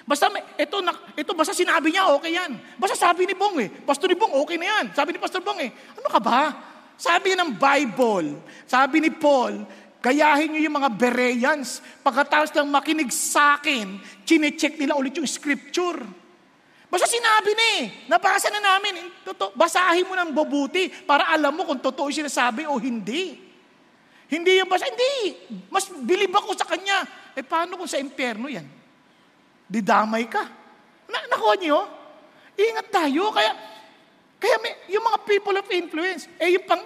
basta 0.07 0.31
may, 0.31 0.39
ito, 0.55 0.79
na, 0.79 0.95
ito 1.19 1.35
basta 1.35 1.51
sinabi 1.51 1.91
niya, 1.91 2.07
okay 2.15 2.39
yan. 2.39 2.55
Basta 2.79 2.95
sabi 2.95 3.27
ni 3.27 3.35
Bong 3.35 3.59
eh, 3.59 3.67
Pastor 3.67 4.07
ni 4.07 4.15
Bong, 4.15 4.31
okay 4.39 4.55
na 4.55 4.67
yan. 4.79 4.95
Sabi 4.95 5.15
ni 5.15 5.19
Pastor 5.19 5.43
Bong 5.43 5.59
eh, 5.59 5.71
ano 5.99 6.07
ka 6.07 6.23
ba? 6.23 6.41
Sabi 6.95 7.35
ng 7.35 7.59
Bible, 7.59 8.39
sabi 8.63 9.03
ni 9.03 9.11
Paul, 9.11 9.67
gayahin 9.99 10.55
niyo 10.55 10.71
yung 10.71 10.79
mga 10.79 10.95
Bereans. 10.95 11.83
Pagkatapos 11.99 12.55
lang 12.55 12.71
makinig 12.71 13.11
sa 13.11 13.59
akin, 13.59 13.99
chinecheck 14.23 14.79
nila 14.79 14.95
ulit 14.95 15.11
yung 15.19 15.27
scripture. 15.27 15.99
Basta 16.87 17.07
sinabi 17.07 17.51
ni, 17.51 17.67
eh, 17.67 17.83
nabasa 18.07 18.47
na 18.47 18.63
namin. 18.63 19.11
Totoo, 19.27 19.55
basahin 19.59 20.07
mo 20.07 20.15
ng 20.15 20.31
mabuti 20.31 20.87
para 20.87 21.27
alam 21.31 21.51
mo 21.51 21.67
kung 21.67 21.83
totoo 21.83 22.07
yung 22.07 22.23
sinasabi 22.23 22.63
o 22.63 22.79
hindi. 22.79 23.50
Hindi 24.31 24.63
yung 24.63 24.71
basta, 24.71 24.87
hindi. 24.87 25.35
Mas 25.67 25.91
bilib 25.91 26.31
ako 26.31 26.55
sa 26.55 26.63
kanya. 26.63 27.03
Eh 27.35 27.43
paano 27.43 27.75
kung 27.75 27.91
sa 27.91 27.99
impyerno 27.99 28.47
yan? 28.47 28.63
Didamay 29.67 30.23
ka. 30.31 30.47
Na, 31.11 31.27
nakuha 31.27 31.59
niyo? 31.59 31.83
Ingat 32.55 32.87
tayo. 32.87 33.27
Kaya, 33.35 33.51
kaya 34.39 34.55
may, 34.63 34.87
yung 34.95 35.03
mga 35.03 35.19
people 35.27 35.55
of 35.59 35.67
influence, 35.67 36.31
eh 36.39 36.55
yung 36.55 36.63
pang, 36.63 36.79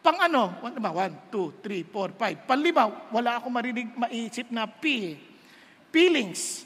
pang 0.00 0.16
ano, 0.16 0.56
one, 0.64 0.80
one, 0.80 1.14
two, 1.28 1.52
three, 1.60 1.84
four, 1.84 2.16
five, 2.16 2.40
panlima, 2.48 2.88
wala 3.12 3.36
ako 3.36 3.52
marinig, 3.52 3.92
maisip 3.92 4.48
na 4.48 4.64
P. 4.64 5.12
Feelings. 5.92 6.64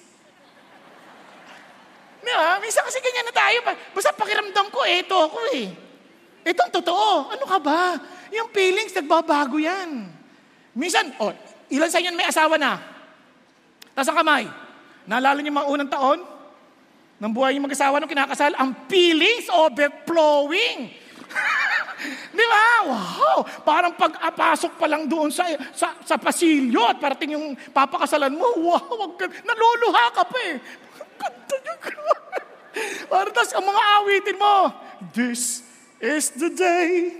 Di 2.22 2.30
ba? 2.30 2.62
Minsan 2.62 2.86
kasi 2.86 3.02
ganyan 3.02 3.26
na 3.26 3.34
tayo. 3.34 3.58
Basta 3.90 4.14
pakiramdam 4.14 4.70
ko, 4.70 4.86
eh, 4.86 5.02
ito 5.02 5.18
ako 5.18 5.38
eh. 5.50 5.89
Ito 6.44 6.60
ang 6.64 6.72
totoo. 6.72 7.32
Ano 7.32 7.44
ka 7.44 7.58
ba? 7.60 7.96
Yung 8.32 8.48
feelings, 8.54 8.96
nagbabago 8.96 9.60
yan. 9.60 10.08
Minsan, 10.72 11.12
oh, 11.20 11.34
ilan 11.68 11.90
sa 11.90 12.00
inyo 12.00 12.10
may 12.16 12.28
asawa 12.28 12.56
na? 12.56 12.80
Taas 13.92 14.08
ang 14.08 14.18
kamay. 14.22 14.48
Naalala 15.04 15.38
niyo 15.42 15.52
mga 15.52 15.70
unang 15.70 15.90
taon? 15.90 16.20
Nang 17.20 17.36
buhay 17.36 17.58
yung 17.58 17.68
mag-asawa 17.68 18.00
nung 18.00 18.08
kinakasal, 18.08 18.56
ang 18.56 18.72
feelings 18.88 19.52
overflowing. 19.52 20.88
Di 22.36 22.46
ba? 22.48 22.64
Wow! 22.88 23.44
Parang 23.60 23.92
pag-apasok 23.92 24.80
pa 24.80 24.88
lang 24.88 25.04
doon 25.04 25.28
sa, 25.28 25.44
sa, 25.76 25.92
sa 26.00 26.16
pasilyo 26.16 26.80
at 26.88 26.96
parating 26.96 27.36
yung 27.36 27.52
papakasalan 27.76 28.32
mo, 28.32 28.48
wow! 28.64 29.20
Naluluha 29.20 30.04
ka 30.16 30.24
pa 30.24 30.38
eh. 30.48 30.56
Parang 33.12 33.34
tas 33.36 33.52
ang 33.52 33.66
mga 33.68 33.82
awitin 34.00 34.38
mo, 34.40 34.54
This 35.12 35.69
is 36.00 36.32
the 36.32 36.48
day 36.48 37.12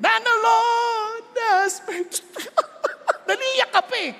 that 0.00 0.18
the 0.24 0.36
Lord 0.40 1.26
has 1.52 1.84
made. 1.84 2.16
Naliyak 3.28 3.70
ka 3.70 3.82
pa 3.84 3.96
eh. 4.00 4.12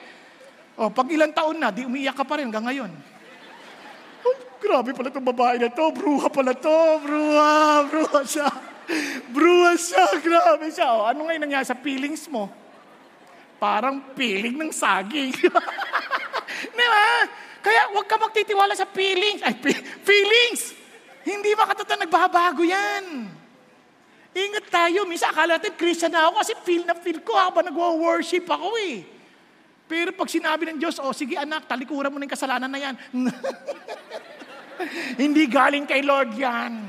O, 0.77 0.89
pag 0.93 1.09
ilang 1.09 1.33
taon 1.33 1.57
na, 1.59 1.73
di 1.73 1.89
umiyak 1.89 2.17
ka 2.17 2.25
pa 2.25 2.39
rin 2.39 2.49
hanggang 2.49 2.69
ngayon. 2.69 2.93
Oh, 4.23 4.37
grabe 4.63 4.95
pala 4.95 5.09
itong 5.11 5.27
babae 5.27 5.57
na 5.59 5.73
to. 5.73 5.91
Bruha 5.91 6.29
pala 6.29 6.53
to. 6.55 6.79
Bruha, 7.03 7.53
bruha 7.89 8.21
siya. 8.23 8.49
Bruha 9.33 9.73
siya. 9.75 10.05
Grabe 10.21 10.69
siya. 10.71 10.89
O, 10.93 11.09
ano 11.09 11.27
ngayon 11.27 11.43
nangyari 11.49 11.67
sa 11.67 11.77
feelings 11.77 12.29
mo? 12.29 12.53
Parang 13.59 14.13
feeling 14.15 14.59
ng 14.61 14.71
saging. 14.71 15.33
Di 16.79 16.87
ba? 16.87 17.07
Kaya 17.63 17.95
huwag 17.95 18.07
ka 18.11 18.19
magtitiwala 18.19 18.75
sa 18.75 18.91
feelings. 18.91 19.39
Ay, 19.41 19.55
feelings! 20.03 20.75
Hindi 21.23 21.55
ba 21.55 21.71
katata 21.71 21.95
nagbabago 21.95 22.67
yan? 22.67 23.42
Ingat 24.33 24.67
tayo. 24.73 25.05
Minsan 25.05 25.29
akala 25.29 25.61
natin 25.61 25.77
Christian 25.77 26.09
na 26.09 26.29
ako 26.29 26.41
kasi 26.41 26.53
feel 26.65 26.83
na 26.89 26.97
feel 26.97 27.21
ko 27.21 27.37
habang 27.37 27.69
nagwa-worship 27.69 28.49
ako 28.49 28.73
eh. 28.81 29.05
Pero 29.85 30.09
pag 30.17 30.33
sinabi 30.33 30.73
ng 30.73 30.81
Diyos, 30.81 30.97
oh 31.05 31.13
sige 31.13 31.37
anak, 31.37 31.69
talikuran 31.69 32.09
mo 32.09 32.17
na 32.17 32.25
yung 32.25 32.33
kasalanan 32.33 32.71
na 32.73 32.81
yan. 32.81 32.95
Hindi 35.23 35.45
galing 35.53 35.85
kay 35.85 36.01
Lord 36.01 36.33
yan. 36.33 36.81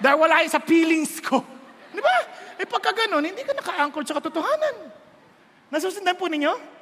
Dahil 0.00 0.16
wala 0.16 0.40
sa 0.48 0.64
feelings 0.64 1.20
ko. 1.20 1.44
Di 1.92 2.00
ba? 2.00 2.16
Eh 2.56 2.66
pagka 2.66 2.90
ganun, 2.90 3.22
hindi 3.22 3.44
ka 3.44 3.54
naka-anchor 3.54 4.02
sa 4.02 4.18
katotohanan. 4.18 4.90
Nasusundan 5.70 6.18
po 6.18 6.26
ninyo? 6.26 6.81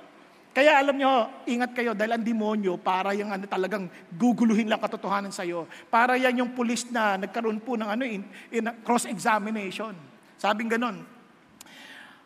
Kaya 0.51 0.83
alam 0.83 0.99
nyo, 0.99 1.47
ingat 1.47 1.71
kayo 1.79 1.95
dahil 1.95 2.19
ang 2.19 2.27
demonyo 2.27 2.75
para 2.75 3.15
yung 3.15 3.31
ano 3.31 3.47
talagang 3.47 3.87
guguluhin 4.11 4.67
lang 4.67 4.83
katotohanan 4.83 5.31
sa 5.31 5.47
iyo. 5.47 5.71
Para 5.87 6.19
yan 6.19 6.43
yung 6.43 6.51
pulis 6.59 6.91
na 6.91 7.15
nagkaroon 7.15 7.63
po 7.63 7.79
ng 7.79 7.87
ano 7.87 8.03
in, 8.03 8.27
in 8.51 8.67
cross-examination. 8.83 9.95
Sabing 10.35 10.67
ganon. 10.67 11.07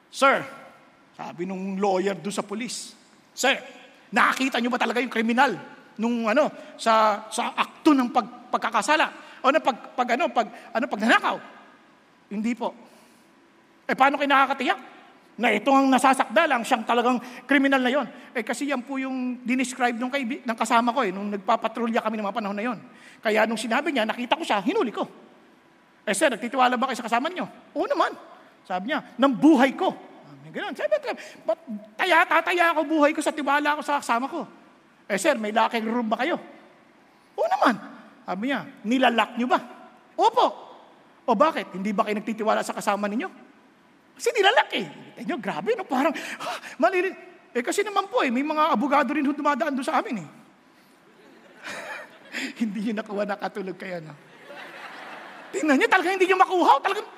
Sir, 0.08 0.40
sabi 1.12 1.44
nung 1.44 1.76
lawyer 1.76 2.16
do 2.16 2.32
sa 2.32 2.40
pulis, 2.40 2.96
Sir, 3.37 3.60
nakakita 4.08 4.56
nyo 4.56 4.72
ba 4.72 4.80
talaga 4.80 5.04
yung 5.04 5.12
kriminal 5.12 5.52
nung 6.00 6.24
ano 6.24 6.48
sa 6.80 7.26
sa 7.28 7.52
akto 7.52 7.92
ng 7.92 8.08
pag, 8.08 8.26
pagkakasala 8.48 9.06
o 9.44 9.52
na 9.52 9.60
pag, 9.60 9.92
pag 9.92 10.08
ano 10.16 10.32
pag 10.32 10.48
ano 10.72 10.84
pag 10.88 11.02
nanakaw? 11.02 11.37
Hindi 12.32 12.56
po. 12.56 12.72
Eh 13.84 13.92
paano 13.92 14.16
kayo 14.16 14.32
nakakatiyak? 14.32 14.93
Na 15.35 15.51
ito 15.51 15.66
ang 15.75 15.90
nasasakda 15.90 16.47
lang, 16.47 16.62
siyang 16.62 16.87
talagang 16.87 17.18
kriminal 17.42 17.83
na 17.83 17.90
yon. 17.90 18.07
Eh 18.31 18.47
kasi 18.47 18.70
yan 18.70 18.87
po 18.87 19.03
yung 19.03 19.42
dinescribe 19.42 19.99
nung, 19.99 20.11
kaibi, 20.11 20.47
ng 20.47 20.59
kasama 20.59 20.94
ko 20.94 21.03
eh, 21.03 21.11
nung 21.11 21.27
nagpapatrolya 21.35 21.99
kami 22.07 22.23
ng 22.23 22.27
mga 22.27 22.37
panahon 22.38 22.55
na 22.55 22.64
yon. 22.64 22.79
Kaya 23.18 23.42
nung 23.42 23.59
sinabi 23.59 23.90
niya, 23.90 24.07
nakita 24.07 24.38
ko 24.38 24.47
siya, 24.47 24.62
hinuli 24.62 24.94
ko. 24.94 25.03
Eh 26.07 26.14
sir, 26.14 26.31
nagtitiwala 26.31 26.79
ba 26.79 26.87
kayo 26.87 26.99
sa 27.03 27.09
kasama 27.11 27.27
niyo? 27.33 27.49
Oo 27.75 27.88
naman. 27.88 28.14
Sabi 28.62 28.92
niya, 28.92 29.03
ng 29.18 29.33
buhay 29.35 29.75
ko. 29.75 29.90
Ganun. 30.55 30.70
Sabi 30.79 30.94
niya, 31.03 31.18
ba't 31.42 31.61
taya, 31.99 32.23
tataya 32.23 32.64
ako 32.70 32.81
buhay 32.87 33.11
ko 33.11 33.18
sa 33.18 33.35
tiwala 33.35 33.75
ko 33.75 33.83
sa 33.83 33.99
kasama 33.99 34.31
ko? 34.31 34.47
Eh 35.11 35.18
sir, 35.18 35.35
may 35.35 35.51
locking 35.51 35.83
room 35.90 36.07
ba 36.07 36.23
kayo? 36.23 36.38
Oo 37.35 37.49
naman. 37.51 37.75
Sabi 38.23 38.55
niya, 38.55 38.62
nilalak 38.87 39.35
niyo 39.35 39.51
ba? 39.51 39.59
Opo. 40.14 40.47
O 41.27 41.35
bakit? 41.35 41.75
Hindi 41.75 41.90
ba 41.90 42.07
kayo 42.07 42.23
nagtitiwala 42.23 42.62
sa 42.62 42.77
kasama 42.77 43.11
ninyo? 43.11 43.43
Kasi 44.14 44.31
nilalak 44.35 44.70
eh. 44.74 44.87
Tignan 45.18 45.42
grabe, 45.42 45.74
no? 45.74 45.85
parang, 45.87 46.14
ah, 46.42 46.59
malirin. 46.79 47.14
Eh 47.55 47.62
kasi 47.62 47.87
naman 47.87 48.11
po 48.11 48.27
eh, 48.27 48.35
may 48.35 48.42
mga 48.42 48.74
abogado 48.74 49.14
rin 49.14 49.22
dumadaan 49.22 49.79
doon 49.79 49.87
sa 49.87 50.03
amin 50.03 50.27
eh. 50.27 50.29
hindi 52.62 52.90
nyo 52.90 52.94
nakuha 52.98 53.22
nakatulog 53.27 53.79
kayo, 53.79 54.00
no? 54.03 54.14
Tingnan 55.55 55.79
nyo, 55.79 55.87
talagang 55.87 56.18
hindi 56.18 56.27
nyo 56.27 56.38
makuha. 56.42 56.83
Talagang... 56.83 57.07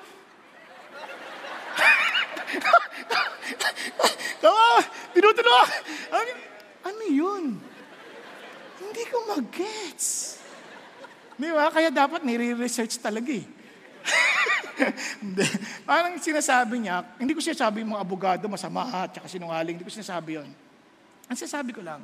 Tawa, 4.45 4.77
tinutulog. 5.17 5.69
Ano, 6.13 6.31
ano 6.85 7.03
yun? 7.09 7.57
Hindi 8.77 9.03
ko 9.09 9.17
mag-gets. 9.33 10.37
Di 11.37 11.49
ba? 11.49 11.69
Kaya 11.73 11.89
dapat 11.89 12.21
nire-research 12.21 13.01
talaga 13.01 13.33
eh. 13.33 13.56
Parang 15.89 16.13
sinasabi 16.21 16.85
niya, 16.85 17.01
hindi 17.17 17.33
ko 17.33 17.41
sinasabi 17.41 17.81
yung 17.81 17.97
mga 17.97 18.03
abogado 18.03 18.43
masama 18.45 18.85
at 18.85 19.17
saka 19.17 19.27
sinungaling, 19.29 19.77
hindi 19.77 19.85
ko 19.87 19.93
sinasabi 19.93 20.37
yon. 20.37 20.49
Ang 21.27 21.37
sinasabi 21.37 21.73
ko 21.73 21.81
lang, 21.83 21.99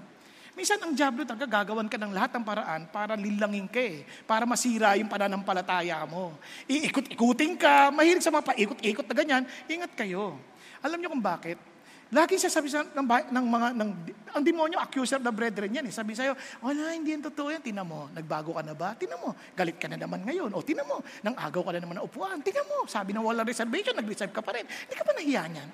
minsan 0.57 0.81
ang 0.81 0.91
Diablo 0.91 1.23
talaga 1.23 1.47
gagawan 1.47 1.87
ka 1.87 1.97
ng 2.01 2.11
lahat 2.11 2.31
ng 2.35 2.43
paraan 2.43 2.81
para 2.89 3.13
lilangin 3.15 3.69
ka 3.69 3.79
eh, 3.79 4.03
para 4.25 4.43
masira 4.43 4.97
yung 4.99 5.07
pananampalataya 5.07 6.03
mo. 6.09 6.35
Iikot-ikutin 6.67 7.55
ka, 7.55 7.93
mahilig 7.93 8.25
sa 8.25 8.33
mga 8.33 8.51
paikot-ikot 8.51 9.05
na 9.07 9.15
ganyan, 9.15 9.43
ingat 9.69 9.93
kayo. 9.95 10.35
Alam 10.83 10.99
niyo 10.99 11.13
kung 11.13 11.23
bakit? 11.23 11.72
Lagi 12.13 12.38
siya 12.38 12.54
sabi 12.54 12.69
sa, 12.69 12.86
ng, 12.86 13.08
ng 13.10 13.45
mga, 13.49 13.67
ng, 13.73 13.89
ang 14.38 14.43
demonyo, 14.45 14.78
accuser 14.78 15.17
of 15.17 15.26
the 15.26 15.34
brethren 15.34 15.73
yan. 15.73 15.89
Eh. 15.89 15.93
Sabi 15.93 16.13
sa'yo, 16.13 16.38
wala, 16.62 16.93
hindi 16.93 17.17
yan 17.17 17.26
totoo 17.26 17.49
yan. 17.49 17.65
Tinan 17.65 17.89
mo, 17.89 18.06
nagbago 18.13 18.54
ka 18.54 18.62
na 18.62 18.78
ba? 18.78 18.93
Tinan 18.93 19.17
mo, 19.17 19.34
galit 19.58 19.82
ka 19.82 19.89
na 19.89 19.97
naman 19.97 20.21
ngayon. 20.21 20.54
O 20.54 20.62
tinan 20.62 20.86
mo, 20.86 21.02
nang 21.26 21.34
agaw 21.34 21.65
ka 21.65 21.73
na 21.73 21.82
naman 21.82 21.97
ng 21.97 22.06
upuan. 22.06 22.38
Tinan 22.45 22.69
mo, 22.69 22.86
sabi 22.86 23.17
ng 23.17 23.26
walang 23.26 23.49
reservation, 23.49 23.97
nag-reserve 23.97 24.30
ka 24.30 24.45
pa 24.45 24.54
rin. 24.54 24.62
Hindi 24.62 24.93
ka 24.93 25.04
pa 25.04 25.12
nahiya 25.17 25.43
niyan. 25.49 25.69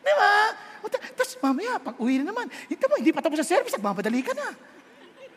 Di 0.00 0.12
ba? 0.16 0.32
Tapos 0.88 1.32
mamaya, 1.44 1.76
pag 1.76 1.96
uwi 2.00 2.24
na 2.24 2.32
naman, 2.32 2.48
hindi 2.48 2.84
mo, 2.88 2.94
hindi 2.96 3.12
pa 3.12 3.20
tapos 3.20 3.44
sa 3.44 3.48
service, 3.56 3.76
nagmamadali 3.76 4.20
ka 4.24 4.32
na. 4.32 4.56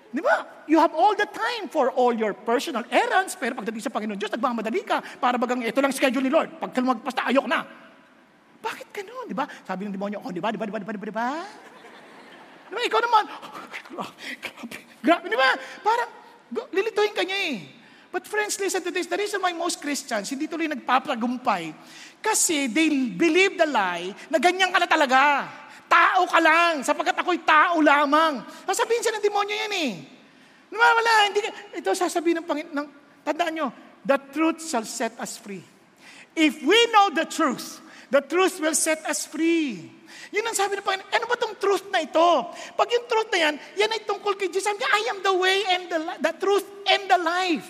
Di 0.07 0.23
ba? 0.23 0.63
You 0.63 0.79
have 0.79 0.95
all 0.95 1.11
the 1.11 1.27
time 1.27 1.67
for 1.67 1.91
all 1.91 2.15
your 2.15 2.31
personal 2.31 2.87
errands, 2.87 3.35
pero 3.35 3.51
pagdating 3.59 3.83
sa 3.83 3.91
Panginoon 3.91 4.15
Diyos, 4.15 4.31
nagmamadali 4.31 4.79
ka 4.87 5.03
para 5.19 5.35
bagang 5.35 5.59
ito 5.59 5.79
lang 5.83 5.91
schedule 5.91 6.23
ni 6.23 6.31
Lord. 6.31 6.55
Pag 6.55 6.71
lumagpas 6.79 7.15
na, 7.19 7.27
ayok 7.31 7.47
na. 7.51 7.86
Bakit 8.61 8.87
ganun? 8.89 9.25
Di 9.29 9.35
ba? 9.37 9.45
Sabi 9.65 9.85
ng 9.85 9.93
demonyo, 9.93 10.21
oh, 10.21 10.31
di 10.33 10.41
ba, 10.41 10.49
di 10.49 10.57
ba, 10.57 10.65
di 10.65 10.73
ba, 10.73 10.79
di 10.81 10.85
ba, 10.85 10.93
di 10.93 10.99
ba, 10.99 11.07
di 11.07 11.15
ba? 11.15 11.29
Di 12.67 12.73
ba, 12.75 12.81
ikaw 12.83 12.99
naman, 12.99 13.23
oh, 13.31 13.51
grabe, 14.41 14.77
grabe, 14.99 15.25
di 15.29 15.37
ba? 15.37 15.49
Parang, 15.85 16.09
lilituhin 16.73 17.13
ka 17.13 17.23
niya 17.23 17.39
eh. 17.53 17.57
But 18.07 18.23
friends, 18.23 18.55
listen 18.57 18.81
to 18.81 18.91
this. 18.91 19.05
The 19.05 19.19
reason 19.19 19.43
why 19.43 19.51
most 19.51 19.83
Christians 19.83 20.31
hindi 20.31 20.47
tuloy 20.47 20.71
nagpapagumpay, 20.71 21.75
kasi 22.23 22.71
they 22.71 22.89
believe 23.13 23.59
the 23.59 23.67
lie 23.67 24.15
na 24.31 24.39
ganyan 24.39 24.71
ka 24.71 24.79
na 24.79 24.89
talaga. 24.89 25.45
Tao 25.87 26.27
ka 26.27 26.39
lang, 26.39 26.83
sapagkat 26.83 27.15
ako'y 27.19 27.43
tao 27.47 27.79
lamang. 27.79 28.43
Sasabihin 28.67 29.03
siya 29.03 29.13
ng 29.15 29.23
demonyo 29.23 29.55
yan 29.55 29.73
eh. 29.75 29.91
Wala, 30.71 31.11
hindi 31.31 31.39
ka. 31.39 31.49
Ito 31.79 31.95
sasabihin 31.95 32.43
ng 32.43 32.47
Panginoon. 32.47 32.75
Ng, 32.75 32.87
tandaan 33.23 33.53
nyo, 33.55 33.67
the 34.03 34.19
truth 34.35 34.59
shall 34.67 34.83
set 34.83 35.15
us 35.19 35.39
free. 35.39 35.63
If 36.35 36.59
we 36.59 36.79
know 36.91 37.11
the 37.15 37.23
truth, 37.23 37.79
the 38.11 38.21
truth 38.23 38.59
will 38.59 38.75
set 38.75 39.03
us 39.05 39.27
free. 39.27 39.97
Yun 40.31 40.43
ang 40.43 40.55
sabi 40.55 40.75
ng 40.75 40.83
Panginoon. 40.83 41.11
Ano 41.15 41.25
ba 41.27 41.35
tong 41.39 41.55
truth 41.55 41.87
na 41.87 42.03
ito? 42.03 42.27
Pag 42.75 42.87
yung 42.91 43.05
truth 43.07 43.29
na 43.31 43.39
yan, 43.47 43.55
yan 43.79 43.91
ay 43.91 44.01
tungkol 44.03 44.35
kay 44.35 44.51
Jesus. 44.51 44.67
Sabi 44.67 44.83
niya, 44.83 44.91
I 44.91 45.03
am 45.11 45.19
the 45.23 45.35
way 45.35 45.57
and 45.71 45.83
the, 45.87 45.99
the 46.19 46.33
truth 46.35 46.67
and 46.87 47.07
the 47.07 47.19
life. 47.19 47.67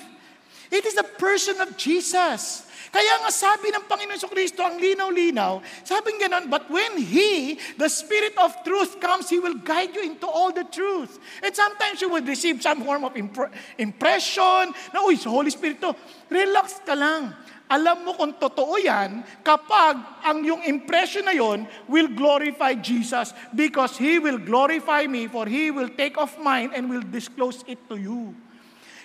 It 0.74 0.84
is 0.84 0.98
the 0.98 1.06
person 1.06 1.62
of 1.62 1.78
Jesus. 1.78 2.68
Kaya 2.88 3.20
nga 3.20 3.32
sabi 3.32 3.68
ng 3.70 3.84
Panginoon 3.84 4.20
sa 4.20 4.32
Kristo, 4.32 4.64
ang 4.64 4.80
linaw-linaw, 4.80 5.60
sabi 5.84 6.16
nga 6.18 6.32
ganon, 6.32 6.48
but 6.48 6.72
when 6.72 6.98
He, 6.98 7.60
the 7.76 7.92
Spirit 7.92 8.34
of 8.40 8.56
truth 8.64 8.98
comes, 9.04 9.28
He 9.28 9.38
will 9.44 9.60
guide 9.60 9.92
you 9.92 10.08
into 10.08 10.26
all 10.26 10.56
the 10.56 10.64
truth. 10.66 11.20
And 11.44 11.52
sometimes 11.52 12.00
you 12.00 12.08
will 12.08 12.24
receive 12.24 12.64
some 12.64 12.82
form 12.88 13.04
of 13.04 13.14
impre- 13.14 13.52
impression, 13.76 14.72
na, 14.96 15.04
uy, 15.04 15.20
sa 15.20 15.30
Holy 15.30 15.52
Spirit 15.52 15.84
to. 15.84 15.92
Relax 16.32 16.80
ka 16.88 16.96
lang. 16.96 17.36
Alam 17.68 18.08
mo 18.08 18.12
kung 18.16 18.32
totoo 18.40 18.80
yan 18.80 19.20
kapag 19.44 20.00
ang 20.24 20.40
yung 20.40 20.64
impression 20.64 21.28
na 21.28 21.36
yon 21.36 21.68
will 21.92 22.08
glorify 22.08 22.72
Jesus 22.72 23.36
because 23.52 24.00
He 24.00 24.24
will 24.24 24.40
glorify 24.40 25.04
me 25.04 25.28
for 25.28 25.44
He 25.44 25.68
will 25.68 25.92
take 25.92 26.16
off 26.16 26.40
mine 26.40 26.72
and 26.72 26.88
will 26.88 27.04
disclose 27.04 27.68
it 27.68 27.76
to 27.92 28.00
you. 28.00 28.32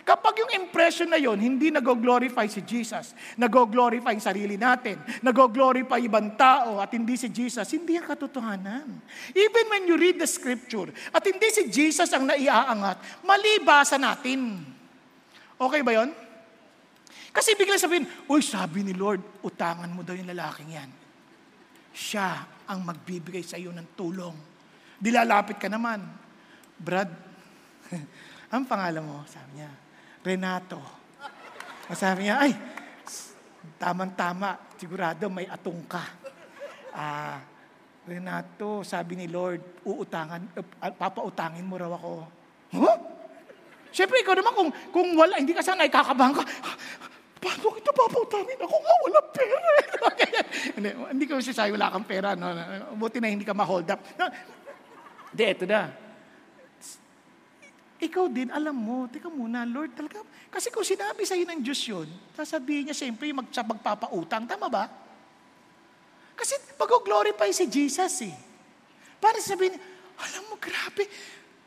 Kapag 0.03 0.35
yung 0.35 0.67
impression 0.67 1.07
na 1.07 1.19
yon 1.19 1.39
hindi 1.39 1.71
nag-glorify 1.71 2.51
si 2.51 2.63
Jesus, 2.67 3.15
nag-glorify 3.39 4.15
yung 4.15 4.27
sarili 4.27 4.59
natin, 4.59 4.99
nag-glorify 5.23 6.03
ibang 6.03 6.35
tao 6.35 6.83
at 6.83 6.91
hindi 6.91 7.15
si 7.15 7.31
Jesus, 7.31 7.67
hindi 7.71 7.95
ang 7.95 8.11
katotohanan. 8.11 8.87
Even 9.31 9.65
when 9.71 9.87
you 9.87 9.95
read 9.95 10.19
the 10.19 10.27
scripture 10.27 10.91
at 11.15 11.23
hindi 11.23 11.51
si 11.55 11.71
Jesus 11.71 12.11
ang 12.11 12.27
naiaangat, 12.27 13.23
mali 13.23 13.63
basa 13.63 13.95
natin. 13.95 14.59
Okay 15.55 15.83
ba 15.87 15.95
yon? 15.95 16.11
Kasi 17.33 17.57
bigla 17.57 17.81
sabihin, 17.81 18.05
Uy, 18.29 18.45
sabi 18.45 18.85
ni 18.85 18.93
Lord, 18.93 19.41
utangan 19.41 19.89
mo 19.89 20.05
daw 20.05 20.13
yung 20.13 20.29
lalaking 20.29 20.77
yan. 20.77 20.91
Siya 21.93 22.45
ang 22.69 22.85
magbibigay 22.85 23.41
sa 23.41 23.57
iyo 23.57 23.73
ng 23.73 23.97
tulong. 23.97 24.37
Dilalapit 25.01 25.57
ka 25.57 25.73
naman. 25.73 26.05
Brad, 26.77 27.09
ang 28.53 28.69
pangalan 28.69 29.01
mo, 29.01 29.25
sabi 29.25 29.61
niya, 29.61 29.73
Renato. 30.21 30.81
Sabi 31.93 32.29
niya, 32.29 32.37
ay, 32.45 32.53
tamang-tama, 33.81 34.77
sigurado 34.77 35.27
may 35.33 35.49
atong 35.49 35.83
ka. 35.89 36.05
Ah, 36.93 37.41
Renato, 38.05 38.83
sabi 38.83 39.15
ni 39.15 39.27
Lord, 39.31 39.87
uutangan, 39.87 40.59
uh, 40.59 40.93
papautangin 40.99 41.63
mo 41.63 41.79
raw 41.79 41.93
ako. 41.95 42.13
Huh? 42.75 42.97
Siyempre, 43.95 44.25
ikaw 44.25 44.35
naman, 44.35 44.53
kung, 44.57 44.71
kung 44.91 45.09
wala, 45.15 45.39
hindi 45.39 45.55
ka 45.55 45.63
sana 45.63 45.87
ikakabahan 45.87 46.35
ka, 46.35 46.43
paano 47.43 47.75
kita 47.75 47.91
papautangin? 47.91 48.59
Ako 48.63 48.77
nga, 48.79 48.95
wala 49.03 49.21
pera. 49.35 49.69
hindi, 50.79 50.91
hindi 50.95 51.25
ko 51.27 51.43
sasabi, 51.43 51.75
wala 51.75 51.91
kang 51.91 52.07
pera. 52.07 52.39
No? 52.39 52.55
Buti 52.95 53.19
na 53.19 53.35
hindi 53.35 53.43
ka 53.43 53.51
ma-hold 53.51 53.91
up. 53.91 54.01
Hindi, 55.35 55.45
ito 55.51 55.67
na 55.67 56.03
ikaw 58.03 58.27
din, 58.27 58.51
alam 58.51 58.75
mo, 58.75 59.07
teka 59.07 59.31
muna, 59.31 59.63
Lord, 59.63 59.95
talaga, 59.95 60.27
kasi 60.51 60.75
kung 60.75 60.83
sinabi 60.83 61.23
sa'yo 61.23 61.47
ng 61.47 61.63
Diyos 61.63 61.79
yun, 61.87 62.11
sasabihin 62.35 62.91
niya 62.91 62.99
siyempre 62.99 63.31
sa 63.55 63.63
magpapautang, 63.63 64.43
tama 64.43 64.67
ba? 64.67 64.91
Kasi 66.35 66.59
mag-glorify 66.75 67.55
si 67.55 67.71
Jesus 67.71 68.27
eh. 68.27 68.35
Para 69.23 69.39
sabihin, 69.39 69.79
alam 70.19 70.43
mo, 70.51 70.59
grabe, 70.59 71.07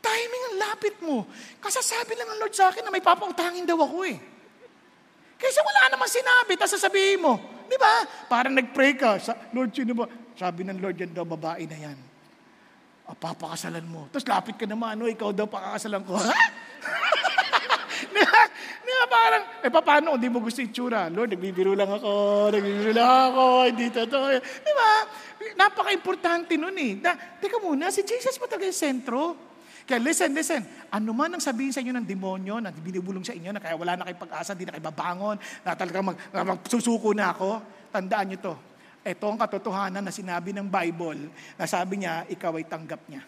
timing 0.04 0.44
ang 0.52 0.56
lapit 0.60 0.94
mo. 1.00 1.24
Kasasabi 1.56 2.12
lang 2.12 2.28
ng 2.28 2.40
Lord 2.44 2.52
sa 2.52 2.68
akin 2.68 2.84
na 2.84 2.92
may 2.92 3.00
papautangin 3.00 3.64
daw 3.64 3.80
ako 3.80 4.04
eh. 4.04 4.20
Kaysa 5.36 5.60
wala 5.60 5.92
namang 5.92 6.10
sinabi, 6.10 6.56
tapos 6.56 6.80
sasabihin 6.80 7.20
mo, 7.20 7.36
di 7.68 7.76
ba? 7.76 8.08
Parang 8.28 8.56
nag-pray 8.56 8.96
ka, 8.96 9.20
sa, 9.20 9.36
Lord, 9.52 9.72
sino 9.76 9.92
ba? 9.92 10.08
Sabi 10.36 10.64
ng 10.64 10.80
Lord, 10.80 10.96
yan 10.96 11.12
daw, 11.12 11.24
babae 11.28 11.68
na 11.68 11.76
yan 11.76 11.98
ah, 13.06 13.14
papakasalan 13.14 13.86
mo. 13.86 14.10
Tapos 14.10 14.26
lapit 14.26 14.54
ka 14.58 14.66
naman, 14.66 14.98
ano, 14.98 15.06
ikaw 15.06 15.30
daw 15.30 15.46
pakakasalan 15.46 16.02
ko. 16.04 16.18
Ha? 17.96 18.04
di 18.12 18.20
ba? 18.20 18.42
Di 18.84 18.92
ba 18.92 19.04
parang, 19.08 19.42
eh 19.64 19.72
paano 19.72 20.06
kung 20.12 20.20
di 20.20 20.28
mo 20.28 20.44
gusto 20.44 20.60
itsura? 20.60 21.08
Lord, 21.08 21.32
nagbibiro 21.32 21.72
lang 21.72 21.88
ako, 21.88 22.12
nagbibiro 22.52 22.92
lang 22.92 23.32
ako, 23.32 23.44
hindi 23.72 23.88
totoo. 23.88 24.26
Di 24.36 24.72
ba? 24.76 24.90
Napaka-importante 25.56 26.60
nun 26.60 26.76
eh. 26.76 27.00
Na, 27.00 27.16
teka 27.16 27.56
muna, 27.56 27.88
si 27.88 28.04
Jesus 28.04 28.36
pa 28.36 28.44
talaga 28.44 28.68
yung 28.68 28.76
sentro. 28.76 29.18
Kaya 29.86 30.02
listen, 30.02 30.34
listen. 30.34 30.66
Ano 30.90 31.14
man 31.14 31.30
ang 31.30 31.42
sabihin 31.42 31.70
sa 31.70 31.78
inyo 31.78 31.94
ng 31.94 32.06
demonyo 32.06 32.58
na 32.58 32.74
binibulong 32.74 33.22
sa 33.22 33.32
inyo 33.32 33.54
na 33.54 33.62
kaya 33.62 33.78
wala 33.78 33.94
na 33.94 34.02
kayong 34.02 34.22
pag-asa, 34.26 34.58
hindi 34.58 34.66
na 34.66 34.74
kayo 34.74 34.84
babangon, 34.90 35.38
na 35.62 35.78
talagang 35.78 36.04
mag, 36.10 36.18
magsusuko 36.34 37.14
na 37.14 37.30
ako, 37.30 37.62
tandaan 37.94 38.34
nyo 38.34 38.38
to 38.42 38.54
ito 39.06 39.22
ang 39.22 39.38
katotohanan 39.38 40.02
na 40.02 40.10
sinabi 40.10 40.50
ng 40.50 40.66
Bible 40.66 41.30
na 41.54 41.64
sabi 41.70 42.02
niya, 42.02 42.26
ikaw 42.26 42.58
ay 42.58 42.66
tanggap 42.66 42.98
niya. 43.06 43.22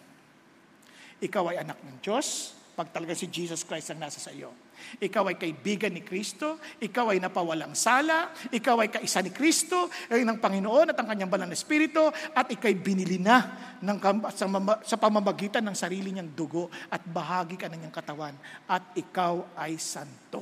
Ikaw 1.23 1.43
ay 1.55 1.57
anak 1.63 1.79
ng 1.79 2.03
Diyos 2.03 2.51
pag 2.75 2.91
talaga 2.91 3.15
si 3.15 3.31
Jesus 3.31 3.63
Christ 3.63 3.95
ang 3.95 4.03
nasa 4.03 4.19
sa 4.19 4.35
iyo. 4.35 4.51
Ikaw 4.99 5.23
ay 5.31 5.37
kaibigan 5.37 5.93
ni 5.93 6.01
Kristo, 6.01 6.57
ikaw 6.79 7.13
ay 7.13 7.19
napawalang 7.21 7.77
sala, 7.77 8.33
ikaw 8.49 8.81
ay 8.83 8.89
kaisa 8.89 9.23
ni 9.23 9.31
Kristo, 9.31 9.91
ay 10.09 10.25
ng 10.25 10.39
Panginoon 10.39 10.91
at 10.91 10.97
ang 10.97 11.07
kanyang 11.07 11.31
banal 11.31 11.47
na 11.47 11.57
Espiritu, 11.57 12.09
at 12.33 12.47
ikay 12.49 12.75
binili 12.79 13.21
na 13.21 13.75
ng, 13.79 13.97
sa, 14.31 14.45
sa 14.83 14.97
pamamagitan 14.97 15.63
ng 15.65 15.75
sarili 15.77 16.11
niyang 16.11 16.31
dugo 16.33 16.71
at 16.89 17.03
bahagi 17.05 17.55
ka 17.55 17.67
ng 17.69 17.79
niyang 17.79 17.95
katawan, 17.95 18.35
at 18.67 18.95
ikaw 18.97 19.55
ay 19.55 19.77
santo. 19.77 20.41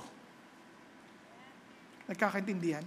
Nagkakaintindihan? 2.08 2.86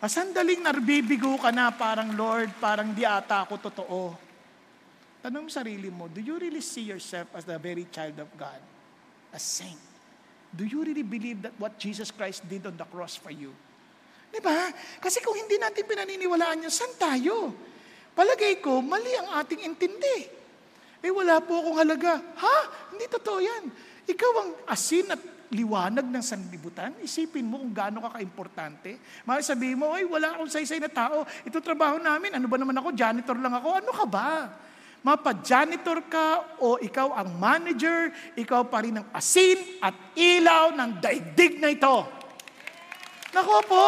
Ah, 0.00 0.08
sandaling 0.08 0.64
narbibigo 0.64 1.36
ka 1.36 1.52
na 1.52 1.68
parang, 1.76 2.16
Lord, 2.16 2.56
parang 2.56 2.96
di 2.96 3.04
ata 3.04 3.44
ako 3.44 3.60
totoo. 3.60 4.00
Tanong 5.20 5.52
sarili 5.52 5.92
mo, 5.92 6.08
do 6.08 6.24
you 6.24 6.40
really 6.40 6.64
see 6.64 6.88
yourself 6.88 7.28
as 7.36 7.44
the 7.44 7.60
very 7.60 7.84
child 7.92 8.16
of 8.16 8.32
God? 8.40 8.56
A 9.36 9.40
saint? 9.40 9.89
Do 10.50 10.66
you 10.66 10.82
really 10.82 11.06
believe 11.06 11.46
that 11.46 11.54
what 11.62 11.78
Jesus 11.78 12.10
Christ 12.10 12.42
did 12.50 12.66
on 12.66 12.74
the 12.74 12.86
cross 12.86 13.14
for 13.14 13.30
you? 13.30 13.54
Di 14.30 14.38
ba? 14.38 14.70
Kasi 15.02 15.22
kung 15.22 15.34
hindi 15.34 15.58
natin 15.58 15.86
pinaniniwalaan 15.86 16.62
niya, 16.62 16.70
saan 16.70 16.94
tayo? 16.98 17.54
Palagay 18.14 18.58
ko, 18.62 18.82
mali 18.82 19.10
ang 19.14 19.42
ating 19.42 19.62
intindi. 19.62 20.26
Eh 21.00 21.10
wala 21.10 21.38
po 21.42 21.58
akong 21.58 21.78
halaga. 21.78 22.18
Ha? 22.18 22.58
Hindi 22.94 23.06
totoo 23.10 23.38
yan. 23.38 23.64
Ikaw 24.06 24.32
ang 24.42 24.50
asin 24.70 25.06
at 25.10 25.22
liwanag 25.50 26.06
ng 26.06 26.22
sanlibutan, 26.22 26.94
isipin 27.02 27.42
mo 27.42 27.58
kung 27.58 27.74
gaano 27.74 27.98
ka 28.06 28.18
kaimportante. 28.18 29.02
Mahal 29.26 29.42
sabihin 29.42 29.82
mo, 29.82 29.90
ay 29.90 30.06
wala 30.06 30.38
akong 30.38 30.50
saysay 30.50 30.78
na 30.78 30.90
tao. 30.90 31.26
Ito 31.42 31.58
trabaho 31.58 31.98
namin. 31.98 32.38
Ano 32.38 32.46
ba 32.46 32.54
naman 32.54 32.76
ako? 32.78 32.94
Janitor 32.94 33.34
lang 33.34 33.54
ako. 33.58 33.82
Ano 33.82 33.90
ka 33.90 34.06
ba? 34.06 34.46
Mapa-janitor 35.00 36.04
ka 36.12 36.60
o 36.60 36.76
ikaw 36.76 37.16
ang 37.16 37.40
manager, 37.40 38.12
ikaw 38.36 38.68
pa 38.68 38.84
rin 38.84 39.00
ang 39.00 39.08
asin 39.16 39.56
at 39.80 39.96
ilaw 40.12 40.76
ng 40.76 41.00
daigdig 41.00 41.56
na 41.56 41.72
ito. 41.72 42.04
Nako 43.32 43.56
po, 43.64 43.86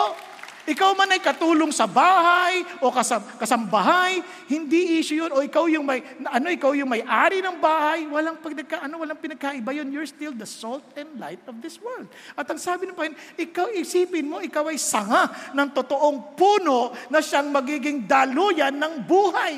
ikaw 0.62 0.94
man 0.94 1.10
ay 1.10 1.18
katulong 1.18 1.74
sa 1.74 1.90
bahay 1.90 2.62
o 2.78 2.94
kasam, 2.94 3.18
kasambahay, 3.34 4.22
hindi 4.46 5.02
issue 5.02 5.18
yun. 5.18 5.34
O 5.34 5.42
ikaw 5.42 5.66
yung 5.66 5.82
may, 5.82 6.06
ano, 6.22 6.48
ikaw 6.54 6.70
yung 6.70 6.86
may-ari 6.86 7.42
ng 7.42 7.58
bahay, 7.58 8.06
walang, 8.06 8.38
pagdagka, 8.38 8.86
ano, 8.86 9.02
walang 9.02 9.18
pinagkaiba 9.18 9.74
yun. 9.74 9.90
You're 9.90 10.06
still 10.06 10.30
the 10.30 10.46
salt 10.46 10.86
and 10.94 11.18
light 11.18 11.42
of 11.50 11.58
this 11.58 11.82
world. 11.82 12.06
At 12.38 12.46
ang 12.46 12.62
sabi 12.62 12.86
ng 12.86 12.94
Panginoon, 12.94 13.42
ikaw 13.42 13.74
isipin 13.74 14.30
mo, 14.30 14.38
ikaw 14.38 14.70
ay 14.70 14.78
sanga 14.78 15.28
ng 15.50 15.68
totoong 15.74 16.38
puno 16.38 16.94
na 17.10 17.18
siyang 17.18 17.50
magiging 17.50 18.06
daluyan 18.06 18.78
ng 18.78 19.02
buhay. 19.02 19.56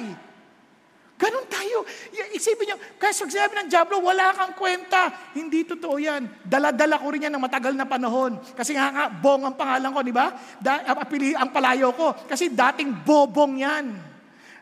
Ganon 1.15 1.47
tayo. 1.47 1.87
Isipin 2.35 2.75
niyo, 2.75 2.77
kaya 2.99 3.15
sinabi 3.15 3.55
ng 3.55 3.69
Diablo, 3.71 4.03
wala 4.03 4.35
kang 4.35 4.55
kwenta. 4.59 5.15
Hindi 5.31 5.62
totoo 5.62 5.95
yan. 6.03 6.27
Dala-dala 6.43 6.99
ko 6.99 7.07
rin 7.15 7.31
yan 7.31 7.35
ng 7.39 7.45
matagal 7.45 7.73
na 7.79 7.87
panahon. 7.87 8.35
Kasi 8.59 8.75
nga 8.75 8.91
nga, 8.91 9.07
Bong 9.07 9.47
ang 9.47 9.55
pangalan 9.55 9.95
ko, 9.95 10.01
di 10.03 10.11
ba? 10.11 10.35
Da, 10.59 10.83
apili, 10.91 11.31
ang 11.39 11.55
palayo 11.55 11.95
ko. 11.95 12.19
Kasi 12.27 12.51
dating 12.51 13.07
Bobong 13.07 13.62
yan. 13.62 14.15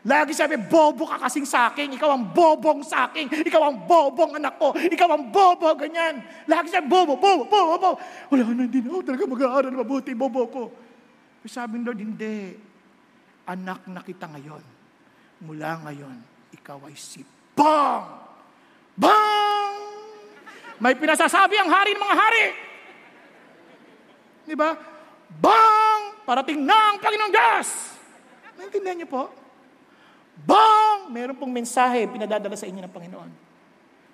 Lagi 0.03 0.35
sabi, 0.35 0.59
bobo 0.59 1.07
ka 1.07 1.15
kasing 1.15 1.47
sa 1.47 1.71
akin. 1.71 1.95
Ikaw 1.95 2.09
ang 2.11 2.35
bobong 2.35 2.83
sa 2.83 3.07
akin. 3.07 3.47
Ikaw 3.47 3.61
ang 3.71 3.87
bobong 3.87 4.35
anak 4.35 4.59
ko. 4.59 4.75
Ikaw 4.75 5.09
ang 5.15 5.31
bobo, 5.31 5.71
ganyan. 5.79 6.19
Lagi 6.43 6.67
sabi, 6.67 6.91
bobo, 6.91 7.15
bobo, 7.15 7.47
bobo, 7.47 7.79
bobo. 7.79 7.91
Wala 8.27 8.43
na, 8.51 8.67
hindi 8.67 8.83
na 8.83 8.91
ako 8.91 9.01
talaga 9.07 9.23
mag-aaral 9.23 9.71
mabuti, 9.71 10.11
bobo 10.11 10.43
ko. 10.51 10.63
Sabi 11.47 11.79
ng 11.79 11.87
Lord, 11.87 12.03
hindi. 12.03 12.51
Anak 13.47 13.87
na 13.87 14.03
kita 14.03 14.27
ngayon. 14.27 14.63
Mula 15.47 15.87
ngayon, 15.87 16.32
ikaw 16.53 16.79
ay 16.87 16.95
si 16.95 17.25
Bang! 17.53 18.05
Bang! 18.97 19.73
May 20.81 20.97
pinasasabi 20.97 21.53
ang 21.57 21.69
hari 21.69 21.93
ng 21.93 22.01
mga 22.01 22.17
hari. 22.17 22.45
Di 24.49 24.55
ba? 24.57 24.73
Bang! 25.37 26.25
Parating 26.25 26.61
na 26.65 26.93
ang 26.93 26.97
Panginoong 26.97 27.33
Diyos! 27.33 27.69
Naintindihan 28.57 28.97
niyo 29.01 29.09
po? 29.09 29.29
Bang! 30.45 31.13
Meron 31.13 31.37
pong 31.37 31.53
mensahe 31.53 32.09
pinadadala 32.09 32.57
sa 32.57 32.65
inyo 32.65 32.81
ng 32.81 32.93
Panginoon. 32.93 33.31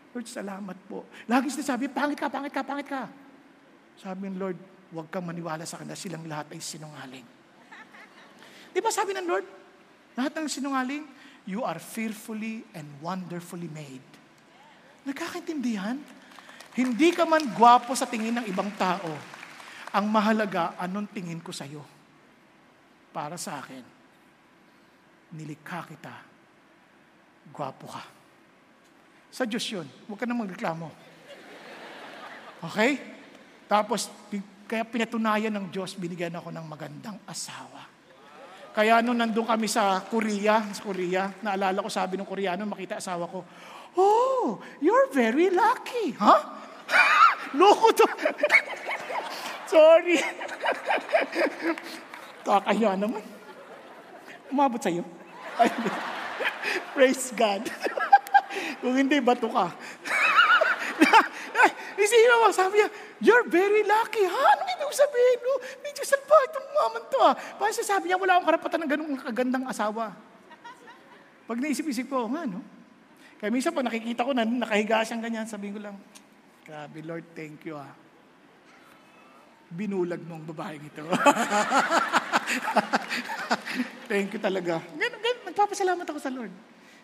Lord, 0.09 0.27
salamat 0.27 0.77
po. 0.89 1.05
Lagi 1.29 1.53
sinasabi, 1.53 1.87
pangit 1.87 2.17
ka, 2.17 2.27
pangit 2.27 2.51
ka, 2.51 2.61
pangit 2.65 2.87
ka. 2.89 3.07
Sabi 3.99 4.27
ng 4.27 4.37
Lord, 4.41 4.57
huwag 4.89 5.07
kang 5.13 5.23
maniwala 5.23 5.63
sa 5.63 5.79
kanila, 5.79 5.95
silang 5.95 6.25
lahat 6.25 6.49
ay 6.51 6.59
sinungaling. 6.59 7.27
Di 8.73 8.79
ba 8.81 8.89
sabi 8.89 9.13
ng 9.13 9.27
Lord, 9.27 9.45
lahat 10.17 10.33
ng 10.37 10.47
sinungaling, 10.49 11.03
you 11.49 11.65
are 11.65 11.81
fearfully 11.81 12.61
and 12.77 12.85
wonderfully 13.01 13.65
made. 13.73 14.05
Nagkakaintindihan? 15.09 15.97
Hindi 16.77 17.09
ka 17.09 17.25
man 17.25 17.41
gwapo 17.57 17.97
sa 17.97 18.05
tingin 18.05 18.37
ng 18.37 18.45
ibang 18.45 18.69
tao. 18.77 19.09
Ang 19.89 20.05
mahalaga, 20.13 20.77
anong 20.77 21.09
tingin 21.09 21.41
ko 21.41 21.49
sa 21.49 21.65
iyo? 21.65 21.81
Para 23.09 23.33
sa 23.41 23.57
akin, 23.57 23.81
nilikha 25.33 25.89
kita. 25.89 26.13
Gwapo 27.49 27.89
ka. 27.89 28.03
Sa 29.33 29.49
Diyos 29.49 29.65
yun. 29.65 29.89
Huwag 30.05 30.21
ka 30.21 30.29
na 30.29 30.37
magreklamo. 30.37 30.93
Okay? 32.69 33.01
Tapos, 33.65 34.13
kaya 34.69 34.85
pinatunayan 34.85 35.49
ng 35.49 35.73
Diyos, 35.73 35.97
binigyan 35.97 36.37
ako 36.37 36.53
ng 36.53 36.65
magandang 36.69 37.17
asawa. 37.25 37.98
Kaya 38.69 39.01
nung 39.01 39.17
nandun 39.17 39.45
kami 39.45 39.65
sa 39.65 40.01
Korea, 40.05 40.61
sa 40.71 40.81
Korea, 40.85 41.33
naalala 41.41 41.81
ko 41.81 41.89
sabi 41.89 42.15
ng 42.15 42.27
Koreano, 42.27 42.63
makita 42.69 43.01
asawa 43.01 43.25
ko, 43.25 43.41
Oh, 43.97 44.61
you're 44.79 45.09
very 45.09 45.49
lucky. 45.49 46.13
Huh? 46.13 46.39
Loko 47.59 47.89
to. 47.97 48.05
Sorry. 49.73 50.21
Kakahiya 52.45 52.93
naman. 52.93 53.21
Umabot 54.49 54.81
sa'yo. 54.81 55.05
Praise 56.93 57.33
God. 57.33 57.65
Kung 58.81 58.95
hindi, 58.97 59.17
bato 59.21 59.49
ka. 59.49 59.73
Isipin 61.99 62.39
mo, 62.41 62.49
sabi 62.49 62.79
niya, 62.79 62.89
you're 63.19 63.47
very 63.47 63.83
lucky. 63.83 64.23
Ha? 64.23 64.45
Ano 64.55 64.61
ibig 64.67 64.95
sabihin? 64.95 65.37
No? 65.43 65.53
Medyo 65.83 66.03
salpa 66.03 66.35
itong 66.49 66.67
maman 66.71 67.03
to. 67.07 67.19
Ha? 67.19 67.31
Parang 67.59 67.75
sabi 67.75 68.03
niya, 68.11 68.17
wala 68.19 68.39
akong 68.39 68.47
karapatan 68.47 68.79
ng 68.83 68.91
ganung 68.91 69.11
kagandang 69.19 69.65
asawa. 69.67 70.15
Pag 71.49 71.57
naisip-isip 71.59 72.07
ko, 72.07 72.29
nga, 72.29 72.45
no? 72.45 72.61
Kaya 73.39 73.49
minsan 73.49 73.71
pag 73.71 73.87
nakikita 73.87 74.27
ko 74.27 74.35
na 74.35 74.43
nakahiga 74.43 75.01
siyang 75.01 75.23
ganyan, 75.23 75.47
sabihin 75.47 75.79
ko 75.79 75.81
lang, 75.81 75.95
grabe 76.67 76.99
Lord, 77.01 77.25
thank 77.33 77.63
you 77.63 77.79
ha. 77.79 77.87
Binulag 79.71 80.21
mo 80.27 80.37
ang 80.37 80.45
babaeng 80.45 80.83
ito. 80.83 81.05
thank 84.11 84.29
you 84.35 84.41
talaga. 84.41 84.83
Ganun, 84.93 85.21
ganun, 85.23 85.41
nagpapasalamat 85.49 86.05
ako 86.05 86.19
sa 86.19 86.29
Lord. 86.33 86.51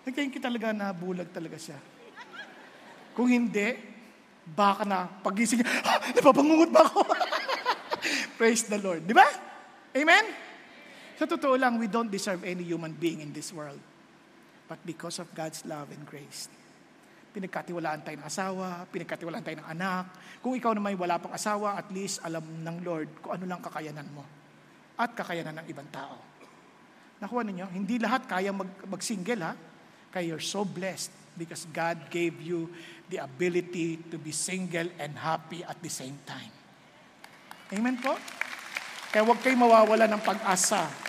Thank 0.05 0.37
you 0.37 0.43
talaga 0.43 0.75
na 0.75 0.93
bulag 0.93 1.31
talaga 1.33 1.57
siya. 1.57 1.79
Kung 3.15 3.31
hindi, 3.31 3.94
baka 4.45 4.85
na 4.85 5.09
pagising 5.25 5.65
niya, 5.65 5.69
ah, 5.81 5.99
napapangungot 6.13 6.69
ba 6.69 6.85
ako? 6.85 7.01
Praise 8.37 8.69
the 8.69 8.77
Lord. 8.77 9.09
Di 9.09 9.17
ba? 9.17 9.25
Amen? 9.97 10.25
Sa 11.17 11.25
totoo 11.25 11.57
lang, 11.57 11.81
we 11.81 11.89
don't 11.89 12.11
deserve 12.11 12.45
any 12.45 12.61
human 12.61 12.93
being 12.93 13.23
in 13.23 13.33
this 13.33 13.49
world 13.49 13.79
but 14.65 14.81
because 14.85 15.21
of 15.21 15.29
God's 15.33 15.61
love 15.65 15.89
and 15.93 16.03
grace. 16.05 16.49
Pinagkatiwalaan 17.35 18.01
tayo 18.01 18.17
ng 18.17 18.27
asawa, 18.27 18.87
pinagkatiwalaan 18.89 19.43
tayo 19.43 19.57
ng 19.61 19.69
anak. 19.69 20.05
Kung 20.39 20.55
ikaw 20.55 20.71
naman 20.71 20.95
wala 20.95 21.19
pang 21.19 21.35
asawa, 21.35 21.75
at 21.75 21.91
least 21.91 22.23
alam 22.23 22.41
ng 22.41 22.77
Lord 22.81 23.09
kung 23.19 23.35
ano 23.35 23.45
lang 23.45 23.59
kakayanan 23.59 24.07
mo 24.15 24.23
at 24.95 25.11
kakayanan 25.11 25.59
ng 25.61 25.67
ibang 25.67 25.87
tao. 25.91 26.15
Nakuha 27.19 27.43
ninyo, 27.43 27.67
hindi 27.75 27.99
lahat 27.99 28.27
kaya 28.27 28.55
mag, 28.55 28.71
mag-single 28.87 29.41
ha. 29.43 29.53
Kaya 30.15 30.31
you're 30.31 30.43
so 30.43 30.63
blessed 30.63 31.11
because 31.35 31.67
God 31.75 32.07
gave 32.07 32.39
you 32.39 32.71
the 33.09 33.21
ability 33.21 34.01
to 34.09 34.17
be 34.17 34.33
single 34.33 34.89
and 34.97 35.17
happy 35.17 35.61
at 35.61 35.77
the 35.81 35.91
same 35.91 36.17
time. 36.25 36.53
Amen 37.73 37.97
po? 38.01 38.17
Kaya 39.13 39.23
huwag 39.23 39.39
kayo 39.41 39.55
mawawala 39.55 40.09
ng 40.09 40.21
pag-asa 40.21 41.05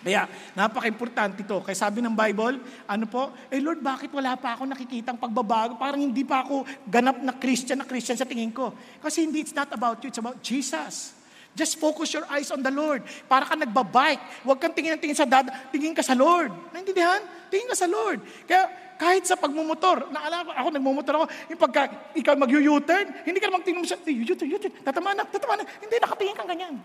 kaya, 0.00 0.24
napaka-importante 0.56 1.44
ito. 1.44 1.60
Kaya 1.60 1.76
sabi 1.76 2.00
ng 2.00 2.16
Bible, 2.16 2.56
ano 2.88 3.04
po, 3.04 3.36
eh 3.52 3.60
Lord, 3.60 3.84
bakit 3.84 4.08
wala 4.08 4.32
pa 4.40 4.56
ako 4.56 4.72
nakikitang 4.72 5.20
pagbabago? 5.20 5.76
Parang 5.76 6.00
hindi 6.00 6.24
pa 6.24 6.40
ako 6.40 6.64
ganap 6.88 7.20
na 7.20 7.36
Christian 7.36 7.84
na 7.84 7.86
Christian 7.86 8.16
sa 8.16 8.24
tingin 8.24 8.48
ko. 8.48 8.72
Kasi 9.04 9.28
hindi, 9.28 9.44
it's 9.44 9.52
not 9.52 9.68
about 9.68 10.00
you, 10.00 10.08
it's 10.08 10.16
about 10.16 10.40
Jesus. 10.40 11.12
Just 11.52 11.76
focus 11.76 12.16
your 12.16 12.24
eyes 12.32 12.48
on 12.48 12.64
the 12.64 12.72
Lord. 12.72 13.04
Para 13.28 13.44
ka 13.44 13.52
nagbabike. 13.52 14.22
Huwag 14.48 14.56
kang 14.56 14.72
tingin 14.72 14.96
ng 14.96 15.02
tingin 15.02 15.18
sa 15.18 15.28
dada, 15.28 15.52
tingin 15.68 15.92
ka 15.92 16.00
sa 16.00 16.16
Lord. 16.16 16.48
Naintindihan? 16.72 17.20
Tingin 17.52 17.68
ka 17.68 17.76
sa 17.76 17.84
Lord. 17.84 18.24
Kaya 18.48 18.72
kahit 19.00 19.24
sa 19.24 19.32
pagmumotor, 19.40 20.12
naalala 20.12 20.44
ko, 20.44 20.50
ako 20.52 20.68
nagmumotor 20.76 21.14
ako, 21.16 21.26
yung 21.48 21.56
pagka 21.56 21.82
ikaw 22.12 22.36
mag-U-turn, 22.36 23.24
hindi 23.24 23.40
ka 23.40 23.48
naman 23.48 23.64
mo 23.80 23.88
sa, 23.88 23.96
U-turn, 23.96 24.44
U-turn, 24.52 24.72
tatama 24.84 25.16
na, 25.16 25.24
tatama 25.24 25.56
na. 25.56 25.64
Hindi, 25.80 25.96
nakatingin 25.96 26.36
kang 26.36 26.50
ganyan. 26.52 26.76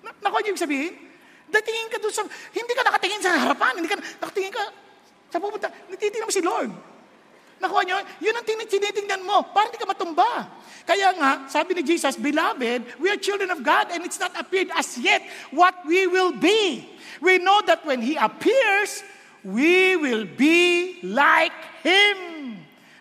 Na, 0.00 0.08
nakuha 0.24 0.40
niyo 0.40 0.56
yung 0.56 0.64
sabihin? 0.64 0.96
Datingin 1.52 1.92
ka 1.92 2.00
doon 2.00 2.14
sa, 2.16 2.24
hindi 2.32 2.72
ka 2.72 2.80
nakatingin 2.80 3.20
sa 3.20 3.36
harapan, 3.44 3.76
hindi 3.76 3.92
ka 3.92 4.00
nakatingin 4.00 4.52
ka 4.56 4.64
sa 5.28 5.36
pupunta, 5.36 5.68
natitingnan 5.92 6.24
mo 6.24 6.32
si 6.32 6.40
Lord. 6.40 6.72
Nakuha 7.60 7.82
nyo? 7.84 7.96
Yun 8.24 8.32
ang 8.32 8.46
tinitingnan 8.48 9.20
mo, 9.20 9.52
para 9.52 9.68
hindi 9.68 9.76
ka 9.76 9.84
matumba. 9.84 10.48
Kaya 10.88 11.12
nga, 11.12 11.44
sabi 11.52 11.76
ni 11.76 11.84
Jesus, 11.84 12.16
Beloved, 12.16 12.96
we 12.96 13.12
are 13.12 13.20
children 13.20 13.52
of 13.52 13.60
God 13.60 13.92
and 13.92 14.00
it's 14.08 14.16
not 14.16 14.32
appeared 14.32 14.72
as 14.72 14.96
yet 14.96 15.20
what 15.52 15.76
we 15.84 16.08
will 16.08 16.32
be. 16.32 16.88
We 17.20 17.36
know 17.36 17.60
that 17.68 17.84
when 17.84 18.00
He 18.00 18.16
appears, 18.16 19.04
we 19.44 19.96
will 19.96 20.24
be 20.24 20.98
like 21.02 21.54
Him. 21.82 22.58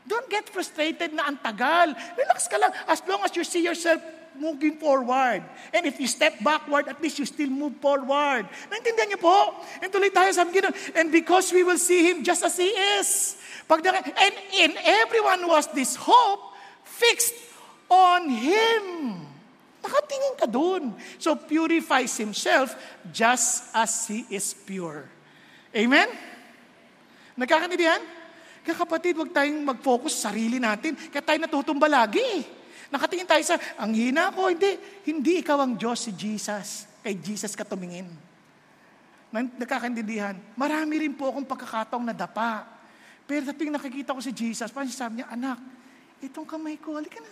Don't 0.08 0.30
get 0.32 0.48
frustrated 0.48 1.12
na 1.12 1.28
ang 1.28 1.38
tagal. 1.44 1.92
Relax 2.16 2.48
ka 2.48 2.56
lang. 2.56 2.72
As 2.88 3.04
long 3.04 3.20
as 3.28 3.36
you 3.36 3.44
see 3.44 3.64
yourself 3.64 4.00
moving 4.40 4.78
forward. 4.78 5.44
And 5.74 5.84
if 5.86 6.00
you 6.00 6.08
step 6.08 6.40
backward, 6.40 6.88
at 6.88 7.02
least 7.02 7.20
you 7.20 7.26
still 7.26 7.50
move 7.50 7.76
forward. 7.84 8.48
Naintindihan 8.72 9.12
niyo 9.12 9.20
po? 9.20 9.58
And 9.82 9.92
tuloy 9.92 10.14
tayo 10.14 10.32
sabi 10.32 10.56
ganoon. 10.56 10.74
And 10.96 11.12
because 11.12 11.52
we 11.52 11.66
will 11.66 11.82
see 11.82 12.08
Him 12.08 12.24
just 12.24 12.46
as 12.46 12.56
He 12.56 12.70
is. 12.72 13.36
Pag, 13.68 13.84
and 13.84 14.36
in 14.56 14.72
everyone 14.80 15.44
was 15.44 15.68
this 15.76 16.00
hope 16.00 16.56
fixed 16.88 17.36
on 17.92 18.32
Him. 18.32 18.84
Nakatingin 19.84 20.34
ka 20.40 20.48
dun. 20.48 20.96
So 21.20 21.36
purifies 21.36 22.16
Himself 22.16 22.78
just 23.12 23.76
as 23.76 24.08
He 24.08 24.24
is 24.32 24.56
pure. 24.56 25.17
Amen? 25.78 26.10
Nagkakaintindihan? 27.38 28.02
Kaya 28.66 28.76
kapatid, 28.82 29.14
huwag 29.14 29.30
tayong 29.30 29.62
mag-focus 29.62 30.18
sa 30.18 30.34
sarili 30.34 30.58
natin. 30.58 30.98
Kaya 30.98 31.22
tayo 31.22 31.38
natutumba 31.38 31.86
lagi. 31.86 32.44
Nakatingin 32.90 33.30
tayo 33.30 33.44
sa, 33.46 33.56
ang 33.78 33.94
hina 33.94 34.34
ko, 34.34 34.50
hindi. 34.50 34.74
Hindi 35.06 35.46
ikaw 35.46 35.62
ang 35.62 35.78
Diyos, 35.78 36.10
si 36.10 36.12
Jesus. 36.18 36.90
Kay 37.06 37.16
Jesus 37.22 37.54
ka 37.54 37.62
tumingin. 37.62 38.10
Nakakaintindihan. 39.32 40.34
Marami 40.58 41.06
rin 41.06 41.14
po 41.14 41.30
akong 41.30 41.46
pagkakataong 41.46 42.10
nadapa. 42.10 42.66
Pero 43.30 43.46
sa 43.46 43.54
tuwing 43.54 43.76
nakikita 43.76 44.18
ko 44.18 44.20
si 44.24 44.34
Jesus, 44.34 44.74
parang 44.74 44.90
sabi 44.90 45.22
niya, 45.22 45.30
anak, 45.30 45.62
itong 46.26 46.48
kamay 46.48 46.80
ko, 46.82 46.98
halika 46.98 47.22
na. 47.22 47.32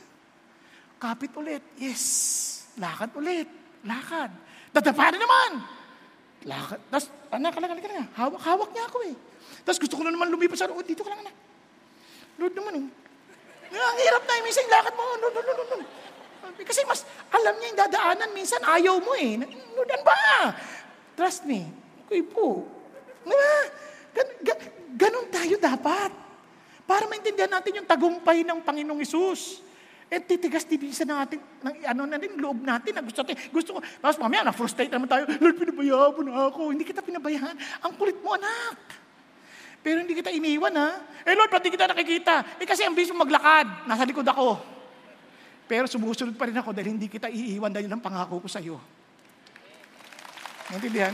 Kapit 1.01 1.33
ulit. 1.35 1.63
Yes. 1.81 2.03
Lakad 2.77 3.11
ulit. 3.17 3.47
Lakad. 3.83 4.31
Dadapa 4.71 5.11
na 5.11 5.17
naman. 5.19 5.51
Lakad. 6.45 6.79
Tapos, 6.93 7.07
anak, 7.33 7.53
anak, 7.57 7.69
anak, 7.73 7.83
anak. 7.89 8.09
Hawak, 8.13 8.41
hawak 8.45 8.69
niya 8.69 8.85
ako 8.85 8.97
eh. 9.09 9.15
Tapos 9.65 9.79
gusto 9.81 9.97
ko 9.97 10.01
na 10.05 10.13
naman 10.13 10.29
lumipas 10.29 10.61
sa, 10.61 10.69
oh, 10.69 10.85
dito 10.85 11.01
ka 11.01 11.09
lang 11.09 11.25
anak. 11.25 11.35
Lord 12.37 12.53
naman, 12.53 12.73
oh. 12.85 12.87
Ang 13.75 13.97
hirap 13.99 14.23
na, 14.29 14.33
minsan 14.45 14.63
yung 14.69 14.73
lakad 14.77 14.93
mo, 14.93 15.03
no, 15.17 15.27
no, 15.33 15.41
no, 15.41 15.63
no. 15.73 15.77
Kasi 16.61 16.85
mas 16.85 17.01
alam 17.33 17.57
niya 17.57 17.67
yung 17.73 17.81
dadaanan, 17.81 18.29
minsan 18.31 18.61
ayaw 18.61 19.01
mo 19.01 19.17
eh. 19.17 19.41
Nudan 19.73 20.01
ba? 20.05 20.53
Trust 21.17 21.49
me. 21.49 21.65
Okay 22.05 22.21
po. 22.21 22.63
Diba? 23.25 23.53
Gan, 24.13 24.27
gan, 24.45 24.57
ganun 24.93 25.27
tayo 25.33 25.57
dapat. 25.57 26.13
Para 26.85 27.09
maintindihan 27.09 27.49
natin 27.49 27.81
yung 27.81 27.89
tagumpay 27.89 28.45
ng 28.45 28.61
Panginoong 28.61 29.01
Isus. 29.01 29.64
Eh, 30.05 30.21
titigas 30.21 30.69
tibisa 30.69 31.01
ng 31.01 31.17
ating, 31.17 31.41
ng, 31.41 31.75
ano 31.89 32.01
na 32.05 32.21
din, 32.21 32.37
loob 32.37 32.61
natin, 32.61 32.93
na 32.93 33.01
gusto 33.01 33.25
natin, 33.25 33.41
gusto 33.49 33.73
ko, 33.73 33.79
tapos 33.81 34.21
mamaya, 34.21 34.45
na-frustrate 34.45 34.93
naman 34.93 35.09
tayo, 35.09 35.25
Lord, 35.25 35.57
pinabayaan 35.57 36.11
mo 36.13 36.21
na 36.21 36.33
ako. 36.53 36.61
Hindi 36.69 36.85
kita 36.85 37.01
pinabayaan. 37.01 37.57
Ang 37.81 37.93
kulit 37.97 38.21
mo, 38.21 38.37
anak. 38.37 39.05
Pero 39.85 40.01
hindi 40.01 40.17
kita 40.17 40.33
iniwan 40.33 40.73
ha. 40.81 40.97
Eh 41.21 41.37
Lord, 41.37 41.53
pati 41.53 41.69
kita 41.69 41.85
nakikita. 41.85 42.57
Eh 42.57 42.65
kasi 42.65 42.81
ang 42.81 42.97
bilis 42.97 43.13
maglakad. 43.13 43.85
Nasa 43.85 44.01
likod 44.01 44.25
ako. 44.25 44.57
Pero 45.69 45.85
sumusunod 45.85 46.33
pa 46.33 46.49
rin 46.49 46.57
ako 46.57 46.73
dahil 46.73 46.97
hindi 46.97 47.05
kita 47.05 47.29
iiwan 47.29 47.69
dahil 47.69 47.85
ng 47.85 48.01
pangako 48.01 48.41
ko 48.41 48.49
sa 48.49 48.57
iyo. 48.57 48.81
Naintindihan? 50.73 51.13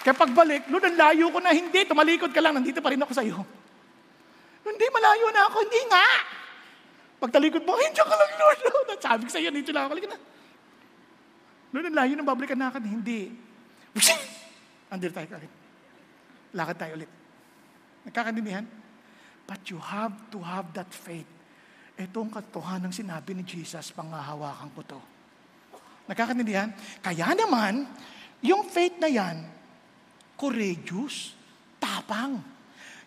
Kaya 0.00 0.16
pagbalik, 0.16 0.64
Lord, 0.72 0.88
ang 0.88 0.96
layo 0.96 1.28
ko 1.28 1.44
na. 1.44 1.52
Hindi, 1.52 1.84
tumalikod 1.84 2.32
ka 2.32 2.40
lang. 2.40 2.56
Nandito 2.56 2.80
pa 2.80 2.88
rin 2.88 3.04
ako 3.04 3.12
sa 3.12 3.20
iyo. 3.20 3.36
Hindi, 4.64 4.86
malayo 4.88 5.28
na 5.28 5.52
ako. 5.52 5.56
Hindi 5.68 5.80
nga. 5.92 6.06
Pagtalikod 7.18 7.66
mo, 7.66 7.74
hindi 7.74 7.98
ka 7.98 8.14
lang, 8.14 8.32
Lord. 8.38 8.60
Sabi 9.04 9.22
ko 9.26 9.30
sa 9.30 9.42
iyo, 9.42 9.50
dito 9.50 9.74
lang 9.74 9.90
ako. 9.90 9.98
Na. 10.06 10.18
Lord, 11.74 11.86
ang 11.90 11.96
layo 11.98 12.12
ng 12.14 12.28
babalikan 12.28 12.58
na 12.58 12.70
akin. 12.70 12.82
Hindi. 12.86 13.34
Andito 14.92 15.12
tayo 15.12 15.28
kagad. 15.28 15.52
Lakad 16.54 16.76
tayo 16.78 16.92
ulit. 16.96 17.10
Nagkakanindihan? 18.08 18.64
But 19.44 19.64
you 19.68 19.80
have 19.80 20.14
to 20.32 20.38
have 20.40 20.72
that 20.76 20.88
faith. 20.94 21.28
Ito 21.98 22.22
ang 22.22 22.30
katotohanan 22.30 22.88
ng 22.88 22.94
sinabi 22.94 23.34
ni 23.34 23.42
Jesus, 23.42 23.90
pangahawakan 23.90 24.70
ko 24.78 24.80
to. 24.86 25.00
Nagkakanindihan? 26.06 26.70
Kaya 27.02 27.34
naman, 27.34 27.84
yung 28.40 28.64
faith 28.70 28.96
na 29.02 29.10
yan, 29.10 29.42
courageous, 30.38 31.34
tapang. 31.82 32.38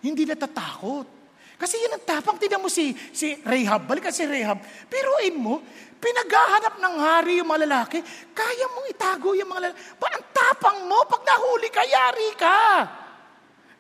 Hindi 0.04 0.28
natatakot. 0.28 1.21
Kasi 1.62 1.78
yun 1.78 1.94
ang 1.94 2.02
tapang. 2.02 2.42
Tignan 2.42 2.58
mo 2.58 2.74
si, 2.74 2.90
si 3.14 3.38
Rahab. 3.46 3.86
Balik 3.86 4.10
ka 4.10 4.12
si 4.12 4.26
Rahab. 4.26 4.58
Piruin 4.90 5.38
mo, 5.38 5.62
pinaghahanap 6.02 6.82
ng 6.82 6.96
hari 6.98 7.38
yung 7.38 7.54
mga 7.54 7.70
lalaki. 7.70 8.02
Kaya 8.34 8.66
mong 8.74 8.88
itago 8.90 9.38
yung 9.38 9.46
mga 9.46 9.70
lalaki. 9.70 9.82
Ba, 10.02 10.10
ang 10.10 10.26
tapang 10.34 10.80
mo, 10.90 11.06
pag 11.06 11.22
nahuli 11.22 11.70
ka, 11.70 11.86
yari 11.86 12.30
ka. 12.34 12.58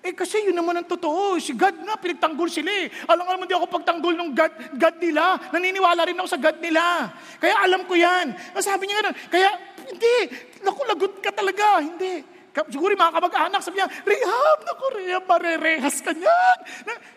Eh 0.02 0.14
kasi 0.14 0.46
yun 0.46 0.54
naman 0.54 0.78
ang 0.78 0.86
totoo. 0.86 1.42
Si 1.42 1.58
God 1.58 1.82
na, 1.82 1.98
pinagtanggol 1.98 2.50
sila 2.54 2.70
eh. 2.70 2.90
Alam 3.10 3.26
nga 3.26 3.34
naman 3.34 3.50
di 3.50 3.58
ako 3.58 3.66
pagtanggol 3.70 4.14
ng 4.14 4.30
God, 4.34 4.54
God 4.78 4.96
nila. 5.02 5.24
Naniniwala 5.50 6.02
rin 6.06 6.18
ako 6.22 6.30
sa 6.30 6.42
God 6.42 6.58
nila. 6.62 7.10
Kaya 7.42 7.66
alam 7.66 7.82
ko 7.90 7.98
yan. 7.98 8.34
Sabi 8.62 8.90
niya 8.90 9.02
gano'n. 9.02 9.18
Kaya, 9.30 9.50
hindi. 9.90 10.18
Naku, 10.62 10.82
lagot 10.86 11.14
ka 11.18 11.34
talaga. 11.34 11.82
Hindi. 11.82 12.41
Siguro 12.52 12.91
mga 12.99 13.16
kamag-anak, 13.16 13.62
sabi 13.64 13.80
niya, 13.80 13.88
Rehab, 14.04 14.60
naku, 14.68 14.86
Rehab, 14.99 15.24
marerehas 15.24 16.04
ka 16.04 16.12
niyan. 16.12 16.58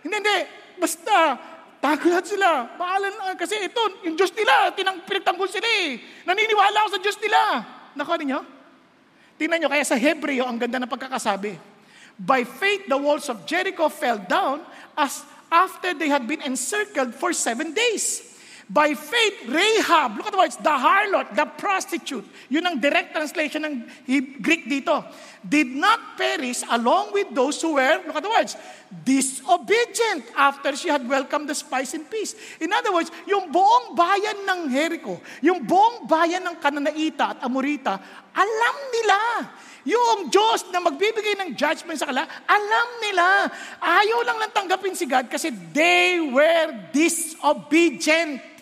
Hindi, 0.07 0.17
hindi. 0.23 0.39
Basta, 0.79 1.35
tagulat 1.83 2.23
sila. 2.23 2.71
Paalan, 2.79 3.35
kasi 3.35 3.67
ito, 3.67 3.83
yung 4.07 4.15
Diyos 4.15 4.31
nila, 4.31 4.71
tinang, 4.79 5.03
pinagtanggol 5.03 5.51
sila 5.51 5.67
eh. 5.67 5.99
Naniniwala 6.23 6.87
ako 6.87 6.89
sa 6.95 7.01
Diyos 7.03 7.19
nila. 7.19 7.41
Naku, 7.99 8.11
ano 8.15 8.23
niyo? 8.23 8.41
Tingnan 9.35 9.59
niyo, 9.59 9.71
kaya 9.71 9.83
sa 9.83 9.99
Hebreo, 9.99 10.47
ang 10.47 10.55
ganda 10.55 10.79
ng 10.79 10.91
pagkakasabi. 10.91 11.59
By 12.15 12.47
faith, 12.47 12.87
the 12.87 12.95
walls 12.95 13.27
of 13.27 13.43
Jericho 13.43 13.91
fell 13.91 14.23
down 14.23 14.63
as 14.95 15.27
after 15.51 15.95
they 15.99 16.07
had 16.07 16.31
been 16.31 16.43
encircled 16.47 17.11
for 17.15 17.35
seven 17.35 17.75
days. 17.75 18.34
By 18.65 18.97
faith, 18.97 19.45
Rahab, 19.45 20.17
look 20.17 20.25
at 20.25 20.33
the 20.33 20.41
words, 20.41 20.57
the 20.57 20.73
harlot, 20.73 21.37
the 21.37 21.45
prostitute, 21.45 22.25
yun 22.49 22.65
ang 22.65 22.81
direct 22.81 23.13
translation 23.13 23.61
ng 23.61 23.75
Greek 24.41 24.65
dito, 24.65 25.05
did 25.45 25.69
not 25.69 26.17
perish 26.17 26.65
along 26.73 27.13
with 27.13 27.29
those 27.37 27.61
who 27.61 27.77
were, 27.77 28.01
look 28.09 28.17
at 28.17 28.25
the 28.25 28.33
words, 28.33 28.57
disobedient 28.89 30.25
after 30.33 30.73
she 30.73 30.89
had 30.89 31.05
welcomed 31.05 31.45
the 31.45 31.53
spies 31.53 31.93
in 31.93 32.09
peace. 32.09 32.33
In 32.57 32.73
other 32.73 32.89
words, 32.89 33.13
yung 33.29 33.53
buong 33.53 33.93
bayan 33.93 34.49
ng 34.49 34.73
Jericho, 34.73 35.21
yung 35.45 35.61
buong 35.61 36.09
bayan 36.09 36.41
ng 36.49 36.57
Kananaita 36.57 37.37
at 37.37 37.39
Amorita, 37.45 38.01
alam 38.33 38.77
nila 38.97 39.21
yung 39.85 40.33
Diyos 40.33 40.65
na 40.73 40.81
magbibigay 40.81 41.37
ng 41.37 41.53
judgment 41.53 42.01
sa 42.01 42.09
kanila, 42.09 42.25
alam 42.49 42.89
nila. 43.05 43.45
Ayaw 43.77 44.25
lang 44.25 44.41
lang 44.41 44.53
tanggapin 44.57 44.97
si 44.97 45.05
God 45.05 45.29
kasi 45.29 45.53
they 45.53 46.17
were 46.25 46.73
disobedient. 46.97 48.54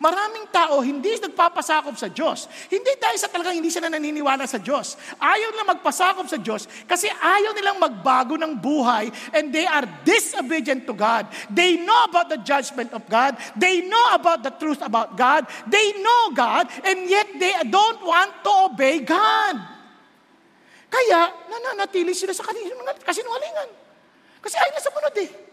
Maraming 0.00 0.48
tao 0.48 0.80
hindi 0.80 1.12
nagpapasakop 1.20 1.92
sa 1.92 2.08
Diyos. 2.08 2.48
Hindi 2.72 2.88
dahil 2.96 3.20
sa 3.20 3.28
talagang 3.28 3.60
hindi 3.60 3.68
sila 3.68 3.92
naniniwala 3.92 4.48
sa 4.48 4.56
Diyos. 4.56 4.96
Ayaw 5.20 5.52
nila 5.52 5.76
magpasakop 5.76 6.24
sa 6.24 6.40
Diyos 6.40 6.64
kasi 6.88 7.12
ayaw 7.12 7.52
nilang 7.52 7.76
magbago 7.76 8.40
ng 8.40 8.56
buhay 8.56 9.12
and 9.36 9.52
they 9.52 9.68
are 9.68 9.84
disobedient 10.00 10.88
to 10.88 10.96
God. 10.96 11.28
They 11.52 11.76
know 11.76 12.08
about 12.08 12.32
the 12.32 12.40
judgment 12.40 12.96
of 12.96 13.04
God. 13.12 13.36
They 13.60 13.84
know 13.84 14.16
about 14.16 14.40
the 14.40 14.56
truth 14.56 14.80
about 14.80 15.20
God. 15.20 15.44
They 15.68 15.92
know 16.00 16.32
God 16.32 16.72
and 16.80 17.04
yet 17.04 17.36
they 17.36 17.52
don't 17.68 18.00
want 18.00 18.40
to 18.40 18.72
obey 18.72 19.04
God. 19.04 19.60
Kaya 20.88 21.28
nananatili 21.44 22.16
sila 22.16 22.32
sa 22.32 22.48
kasinungalingan. 23.04 23.68
Kasi 24.40 24.56
ayaw 24.56 24.72
na 24.72 24.80
sa 24.80 24.92
munod 24.96 25.16
eh. 25.20 25.49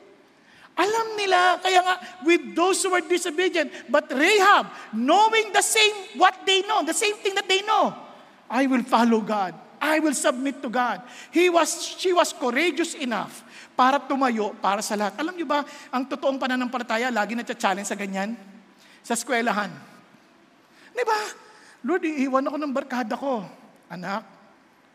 Alam 0.78 1.18
nila, 1.18 1.58
kaya 1.58 1.82
nga, 1.82 1.96
with 2.22 2.54
those 2.54 2.86
who 2.86 2.94
were 2.94 3.02
disobedient, 3.02 3.74
but 3.90 4.06
Rahab, 4.14 4.70
knowing 4.94 5.50
the 5.50 5.66
same, 5.66 6.14
what 6.22 6.46
they 6.46 6.62
know, 6.70 6.86
the 6.86 6.94
same 6.94 7.18
thing 7.18 7.34
that 7.34 7.50
they 7.50 7.66
know, 7.66 7.98
I 8.46 8.70
will 8.70 8.86
follow 8.86 9.20
God. 9.26 9.58
I 9.82 9.98
will 9.98 10.14
submit 10.14 10.62
to 10.62 10.70
God. 10.70 11.02
He 11.34 11.50
was, 11.50 11.98
she 11.98 12.14
was 12.14 12.34
courageous 12.34 12.94
enough 12.98 13.42
para 13.78 14.02
tumayo 14.02 14.54
para 14.58 14.82
sa 14.82 14.98
lahat. 14.98 15.18
Alam 15.22 15.38
niyo 15.38 15.50
ba, 15.50 15.66
ang 15.94 16.06
totoong 16.06 16.38
pananampalataya, 16.38 17.14
lagi 17.14 17.34
na 17.34 17.46
challenge 17.46 17.90
sa 17.90 17.98
ganyan? 17.98 18.38
Sa 19.06 19.14
eskwelahan. 19.14 19.70
Di 20.94 21.04
ba? 21.06 21.20
Lord, 21.86 22.06
iiwan 22.06 22.46
ako 22.50 22.58
ng 22.58 22.74
barkada 22.74 23.14
ko. 23.14 23.46
Anak, 23.90 24.26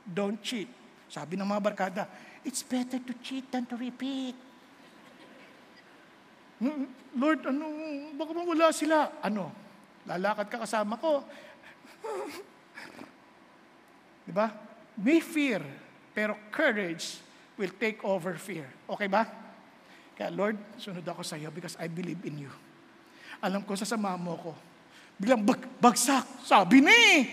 don't 0.02 0.42
cheat. 0.42 0.66
Sabi 1.06 1.38
ng 1.38 1.46
mga 1.46 1.62
barkada, 1.62 2.02
it's 2.42 2.66
better 2.66 2.98
to 2.98 3.14
cheat 3.22 3.50
than 3.54 3.66
to 3.66 3.78
repeat. 3.78 4.51
Lord, 7.18 7.40
ano, 7.50 7.66
baka 8.14 8.30
mawala 8.30 8.70
sila. 8.70 9.18
Ano? 9.18 9.50
Lalakad 10.06 10.46
ka 10.46 10.62
kasama 10.62 10.94
ko. 10.96 11.26
Di 14.26 14.32
ba? 14.32 14.46
May 14.94 15.18
fear, 15.18 15.62
pero 16.14 16.38
courage 16.54 17.18
will 17.58 17.74
take 17.74 17.98
over 18.06 18.38
fear. 18.38 18.70
Okay 18.86 19.10
ba? 19.10 19.26
Kaya 20.14 20.30
Lord, 20.30 20.56
sunod 20.78 21.02
ako 21.02 21.26
sa 21.26 21.34
iyo 21.34 21.50
because 21.50 21.74
I 21.80 21.90
believe 21.90 22.22
in 22.22 22.46
you. 22.46 22.52
Alam 23.42 23.66
ko, 23.66 23.74
sasama 23.74 24.14
mo 24.14 24.38
ko. 24.38 24.52
Biglang 25.18 25.42
bag, 25.42 25.66
bagsak. 25.82 26.46
Sabi 26.46 26.78
ni. 26.78 27.26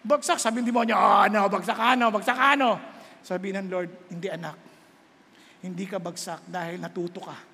Bagsak. 0.00 0.40
Sabi 0.40 0.64
ng 0.64 0.68
demonyo, 0.72 0.96
oh, 0.96 1.20
ano, 1.28 1.44
bagsak 1.52 1.76
ano, 1.76 2.08
bagsak 2.08 2.38
ano. 2.38 2.80
Sabi 3.20 3.52
ng 3.52 3.68
Lord, 3.68 3.90
hindi 4.08 4.32
anak. 4.32 4.56
Hindi 5.60 5.84
ka 5.84 6.00
bagsak 6.00 6.48
dahil 6.48 6.80
natuto 6.80 7.20
ka 7.20 7.51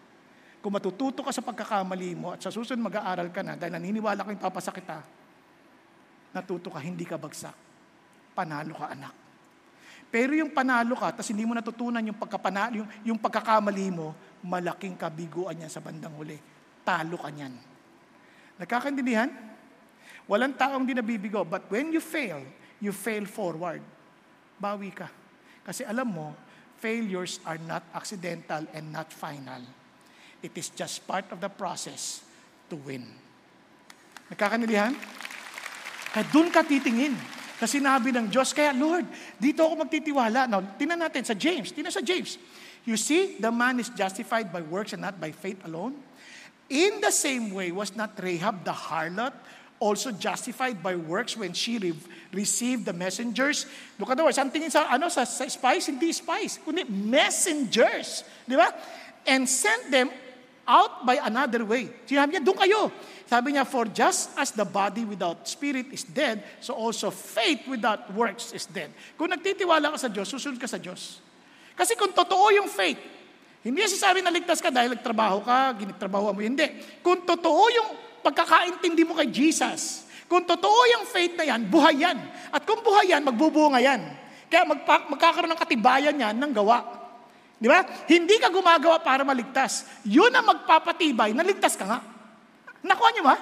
kung 0.69 0.77
matututo 0.77 1.25
ka 1.25 1.33
sa 1.33 1.41
pagkakamali 1.41 2.13
mo 2.13 2.37
at 2.37 2.45
sa 2.45 2.53
susunod 2.53 2.93
mag-aaral 2.93 3.33
ka 3.33 3.41
na 3.41 3.57
dahil 3.57 3.73
naniniwala 3.73 4.21
ko 4.21 4.37
yung 4.37 4.45
papasakit 4.53 4.85
ka, 4.85 5.01
natuto 6.37 6.69
ka, 6.69 6.77
hindi 6.77 7.09
ka 7.09 7.17
bagsak. 7.17 7.57
Panalo 8.37 8.77
ka, 8.77 8.93
anak. 8.93 9.17
Pero 10.13 10.37
yung 10.37 10.53
panalo 10.53 10.93
ka, 10.93 11.17
tapos 11.17 11.33
hindi 11.33 11.49
mo 11.49 11.57
natutunan 11.57 12.05
yung, 12.05 12.21
pagkapanalo, 12.21 12.85
yung, 12.85 12.89
yung 13.01 13.17
pagkakamali 13.17 13.89
mo, 13.97 14.13
malaking 14.45 14.93
kabiguan 14.93 15.57
yan 15.57 15.73
sa 15.73 15.81
bandang 15.81 16.13
huli. 16.21 16.37
Talo 16.85 17.17
ka 17.17 17.33
niyan. 17.33 17.57
Nagkakaintindihan? 18.61 19.33
Walang 20.29 20.53
taong 20.53 20.85
di 20.85 20.93
nabibigo. 20.93 21.49
But 21.49 21.65
when 21.73 21.97
you 21.97 22.05
fail, 22.05 22.45
you 22.77 22.93
fail 22.93 23.25
forward. 23.25 23.81
Bawi 24.61 24.93
ka. 24.93 25.09
Kasi 25.65 25.81
alam 25.89 26.13
mo, 26.13 26.37
failures 26.77 27.41
are 27.49 27.57
not 27.57 27.89
accidental 27.97 28.69
and 28.77 28.93
not 28.93 29.09
final. 29.17 29.65
It 30.43 30.55
is 30.55 30.71
just 30.71 31.03
part 31.07 31.27
of 31.35 31.43
the 31.43 31.51
process 31.51 32.23
to 32.71 32.79
win. 32.79 33.03
Nagkakanilihan? 34.31 34.95
Kaya 36.15 36.25
doon 36.31 36.49
ka 36.53 36.63
titingin 36.63 37.17
sa 37.59 37.67
sinabi 37.67 38.15
ng 38.15 38.31
Diyos. 38.31 38.55
Kaya, 38.55 38.71
Lord, 38.71 39.05
dito 39.37 39.67
ako 39.67 39.83
magtitiwala. 39.83 40.47
Now, 40.47 40.63
tinan 40.79 41.03
natin 41.03 41.27
sa 41.27 41.35
James. 41.35 41.75
Tinan 41.75 41.91
sa 41.91 42.01
James. 42.01 42.39
You 42.87 42.95
see, 42.95 43.37
the 43.37 43.51
man 43.51 43.83
is 43.83 43.91
justified 43.91 44.55
by 44.55 44.63
works 44.63 44.95
and 44.95 45.03
not 45.03 45.19
by 45.19 45.35
faith 45.35 45.59
alone. 45.67 45.99
In 46.71 47.01
the 47.03 47.11
same 47.11 47.51
way, 47.51 47.75
was 47.75 47.97
not 47.99 48.15
Rahab 48.21 48.63
the 48.63 48.73
harlot 48.73 49.35
also 49.81 50.11
justified 50.11 50.83
by 50.83 50.95
works 50.95 51.37
when 51.37 51.53
she 51.53 51.79
re- 51.79 51.97
received 52.33 52.85
the 52.85 52.93
messengers? 52.93 53.67
Look 53.99 54.11
at 54.11 54.17
the 54.17 54.25
words. 54.25 54.39
Ang 54.39 54.51
tingin 54.51 54.71
sa, 54.71 54.87
ano, 54.91 55.09
sa, 55.09 55.25
sa 55.25 55.47
spies, 55.49 55.89
hindi 55.89 56.13
spies, 56.13 56.61
kundi 56.63 56.87
messengers. 56.87 58.23
Di 58.47 58.55
ba? 58.55 58.71
And 59.27 59.49
sent 59.49 59.91
them 59.91 60.11
out 60.69 61.09
by 61.09 61.17
another 61.25 61.65
way. 61.65 61.89
Sinabi 62.05 62.37
niya, 62.37 62.43
doon 62.45 62.59
kayo. 62.61 62.93
Sabi 63.25 63.57
niya, 63.57 63.65
for 63.65 63.89
just 63.89 64.37
as 64.37 64.53
the 64.53 64.69
body 64.69 65.09
without 65.09 65.49
spirit 65.49 65.89
is 65.89 66.05
dead, 66.05 66.45
so 66.61 66.77
also 66.77 67.09
faith 67.09 67.65
without 67.65 68.13
works 68.13 68.53
is 68.53 68.69
dead. 68.69 68.93
Kung 69.17 69.33
nagtitiwala 69.33 69.97
ka 69.97 69.99
sa 69.99 70.13
Diyos, 70.13 70.29
susunod 70.29 70.61
ka 70.61 70.69
sa 70.69 70.77
Diyos. 70.77 71.25
Kasi 71.73 71.97
kung 71.97 72.13
totoo 72.13 72.53
yung 72.53 72.69
faith, 72.69 73.01
hindi 73.65 73.81
sasabi 73.89 74.21
na 74.21 74.31
ligtas 74.31 74.61
ka 74.61 74.69
dahil 74.69 74.93
nagtrabaho 74.95 75.43
ka, 75.43 75.73
ginagtrabaho 75.81 76.37
mo. 76.37 76.41
Hindi. 76.45 76.69
Kung 77.01 77.25
totoo 77.25 77.63
yung 77.73 77.89
pagkakaintindi 78.23 79.03
mo 79.03 79.17
kay 79.17 79.33
Jesus, 79.33 80.07
kung 80.29 80.45
totoo 80.45 80.81
yung 80.93 81.05
faith 81.09 81.35
na 81.41 81.49
yan, 81.49 81.65
buhay 81.65 82.05
yan. 82.05 82.19
At 82.53 82.69
kung 82.69 82.85
buhay 82.85 83.17
yan, 83.17 83.25
magbubunga 83.25 83.81
yan. 83.81 84.05
Kaya 84.49 84.65
magpa- 84.65 85.09
magkakaroon 85.09 85.53
ng 85.53 85.61
katibayan 85.61 86.17
yan 86.17 86.37
ng 86.37 86.53
gawa. 86.53 87.08
Di 87.59 87.67
ba? 87.67 87.83
Hindi 88.07 88.39
ka 88.39 88.55
gumagawa 88.55 89.03
para 89.03 89.27
maligtas. 89.27 89.83
Yun 90.07 90.31
ang 90.31 90.47
magpapatibay 90.47 91.35
na 91.35 91.43
ligtas 91.43 91.75
ka 91.75 91.85
nga. 91.85 91.99
Nakuha 92.87 93.11
niyo 93.11 93.27
ba? 93.27 93.37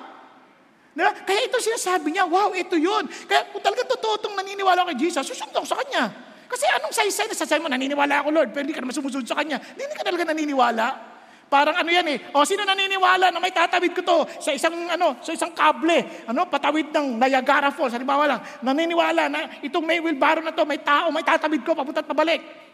Di 0.97 1.05
ba? 1.05 1.13
Kaya 1.13 1.45
ito 1.45 1.61
sinasabi 1.61 2.17
niya, 2.17 2.25
wow, 2.25 2.57
ito 2.57 2.81
yun. 2.81 3.05
Kaya 3.29 3.53
kung 3.53 3.61
talaga 3.61 3.85
totoo 3.85 4.17
itong 4.17 4.37
naniniwala 4.41 4.89
kay 4.89 4.97
Jesus, 5.09 5.29
susunod 5.29 5.61
sa 5.69 5.77
Kanya. 5.85 6.09
Kasi 6.49 6.65
anong 6.81 6.95
saysay 6.97 7.29
na 7.29 7.37
sasabi 7.37 7.61
mo, 7.61 7.69
naniniwala 7.69 8.25
ako, 8.25 8.29
Lord, 8.33 8.51
pero 8.57 8.65
hindi 8.65 8.73
ka 8.73 8.81
naman 8.81 8.97
sumusunod 8.97 9.29
sa 9.29 9.37
Kanya. 9.37 9.61
Hindi 9.61 9.93
ka 9.93 10.05
talaga 10.09 10.33
naniniwala. 10.33 11.17
Parang 11.47 11.79
ano 11.79 11.91
yan 11.93 12.07
eh. 12.11 12.19
O 12.35 12.43
sino 12.43 12.67
naniniwala 12.67 13.31
na 13.31 13.39
may 13.39 13.55
tatawid 13.55 13.95
ko 13.95 14.03
to 14.03 14.19
sa 14.43 14.51
isang 14.51 14.75
ano, 14.91 15.23
sa 15.23 15.31
isang 15.31 15.55
kable, 15.55 16.27
ano, 16.27 16.43
patawid 16.51 16.91
ng 16.91 17.23
Niagara 17.23 17.71
Falls, 17.71 17.95
halimbawa 17.95 18.27
lang, 18.27 18.41
naniniwala 18.67 19.31
na 19.31 19.63
itong 19.63 19.87
may 19.87 20.03
wheelbarrow 20.03 20.43
na 20.43 20.51
to, 20.51 20.67
may 20.67 20.83
tao, 20.83 21.15
may 21.15 21.23
tatawid 21.23 21.63
ko 21.63 21.79
papunta 21.79 22.03
at 22.03 22.11
pabalik. 22.11 22.66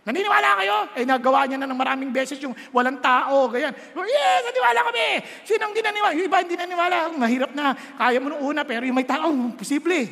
Naniniwala 0.00 0.56
kayo? 0.56 0.76
Eh, 0.96 1.04
nagawa 1.04 1.44
niya 1.44 1.60
na 1.60 1.68
ng 1.68 1.76
maraming 1.76 2.08
beses 2.08 2.40
yung 2.40 2.56
walang 2.72 2.96
tao, 3.04 3.52
ganyan. 3.52 3.76
Yes, 3.92 4.40
naniniwala 4.48 4.80
kami. 4.88 5.06
Sinong 5.44 5.72
di 5.76 5.80
naniwala? 5.84 6.12
Yung 6.16 6.26
iba 6.26 6.38
hindi 6.40 6.56
naniwala. 6.56 6.96
Mahirap 7.20 7.52
na. 7.52 7.76
Kaya 7.76 8.16
mo 8.16 8.32
nung 8.32 8.40
una, 8.40 8.64
pero 8.64 8.88
yung 8.88 8.96
may 8.96 9.04
tao, 9.04 9.28
posible. 9.52 10.08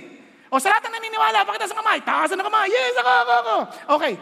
O 0.52 0.60
sa 0.60 0.76
lahat 0.76 0.88
ng 0.88 0.94
naniniwala, 1.00 1.40
pakita 1.48 1.72
sa 1.72 1.78
kamay. 1.80 2.04
Taas 2.04 2.32
na 2.36 2.44
kamay. 2.44 2.68
Yes, 2.68 3.00
ako, 3.00 3.12
ako, 3.12 3.32
ako. 3.32 3.54
Okay. 3.96 4.14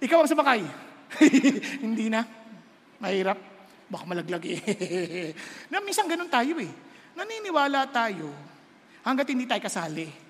Ikaw 0.00 0.18
ang 0.24 0.30
sumakay. 0.32 0.60
hindi 1.84 2.08
na. 2.08 2.24
Mahirap. 2.96 3.36
Baka 3.86 4.04
malaglag 4.08 4.44
eh. 4.48 4.60
na 5.70 5.84
minsan 5.84 6.08
ganun 6.08 6.32
tayo 6.32 6.56
eh. 6.56 6.72
Naniniwala 7.16 7.84
tayo 7.92 8.32
hanggat 9.06 9.28
hindi 9.30 9.44
tayo 9.44 9.62
kasali. 9.62 10.25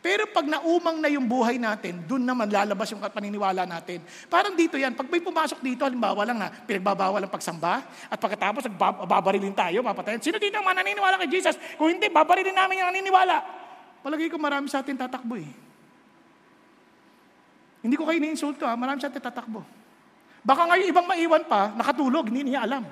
Pero 0.00 0.24
pag 0.32 0.48
naumang 0.48 0.96
na 0.96 1.12
yung 1.12 1.28
buhay 1.28 1.60
natin, 1.60 2.00
doon 2.08 2.24
naman 2.24 2.48
lalabas 2.48 2.88
yung 2.88 3.04
paniniwala 3.04 3.68
natin. 3.68 4.00
Parang 4.32 4.56
dito 4.56 4.80
yan, 4.80 4.96
pag 4.96 5.04
may 5.12 5.20
pumasok 5.20 5.60
dito, 5.60 5.84
halimbawa 5.84 6.24
lang 6.24 6.40
na 6.40 6.48
pinagbabawal 6.48 7.20
ang 7.20 7.32
pagsamba, 7.32 7.84
at 8.08 8.16
pagkatapos 8.16 8.64
babarilin 9.04 9.52
tayo, 9.52 9.84
papatayin. 9.84 10.24
Sino 10.24 10.40
dito 10.40 10.56
ang 10.56 10.64
mananiniwala 10.64 11.20
kay 11.20 11.28
Jesus? 11.28 11.60
Kung 11.76 11.92
hindi, 11.92 12.08
babarilin 12.08 12.56
namin 12.56 12.80
yung 12.80 12.88
naniniwala. 12.88 13.36
Palagi 14.00 14.32
ko 14.32 14.40
marami 14.40 14.72
sa 14.72 14.80
atin 14.80 14.96
tatakbo 14.96 15.36
eh. 15.36 15.52
Hindi 17.84 17.96
ko 18.00 18.08
kayo 18.08 18.16
ni-insulto 18.24 18.64
ha, 18.64 18.72
marami 18.80 19.04
sa 19.04 19.12
atin 19.12 19.20
tatakbo. 19.20 19.60
Baka 20.40 20.64
ngayon 20.64 20.86
ibang 20.88 21.04
maiwan 21.04 21.44
pa, 21.44 21.76
nakatulog, 21.76 22.32
hindi 22.32 22.56
niya 22.56 22.64
alam. 22.64 22.88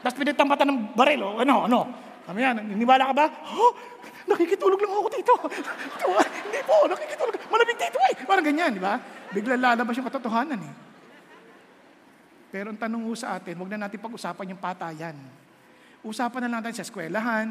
Tapos 0.00 0.16
pinagtambatan 0.16 0.72
ng 0.72 0.80
baril, 0.96 1.20
o 1.20 1.28
ano, 1.44 1.68
ano. 1.68 1.80
Kami 2.24 2.44
yan, 2.44 2.56
niniwala 2.64 3.12
ka 3.12 3.14
ba? 3.16 3.26
Oh, 3.58 3.72
nakikitulog 4.28 4.78
lang 4.78 4.92
ako 4.92 5.08
dito. 5.10 5.34
hindi 6.46 6.60
po, 6.62 6.76
nakikitulog. 6.86 7.34
Malamig 7.48 7.78
dito 7.80 7.98
eh. 7.98 8.14
Parang 8.28 8.44
ganyan, 8.44 8.70
di 8.76 8.82
ba? 8.82 9.00
Bigla 9.32 9.56
lalabas 9.56 9.96
yung 9.96 10.08
katotohanan 10.08 10.60
eh. 10.60 10.74
Pero 12.48 12.72
ang 12.72 12.80
tanong 12.80 13.04
sa 13.16 13.36
atin, 13.36 13.56
huwag 13.60 13.72
na 13.72 13.88
natin 13.88 14.00
pag-usapan 14.00 14.52
yung 14.52 14.60
patayan. 14.60 15.16
Usapan 16.00 16.46
na 16.46 16.48
lang 16.48 16.60
natin 16.64 16.80
sa 16.80 16.84
eskwelahan, 16.86 17.48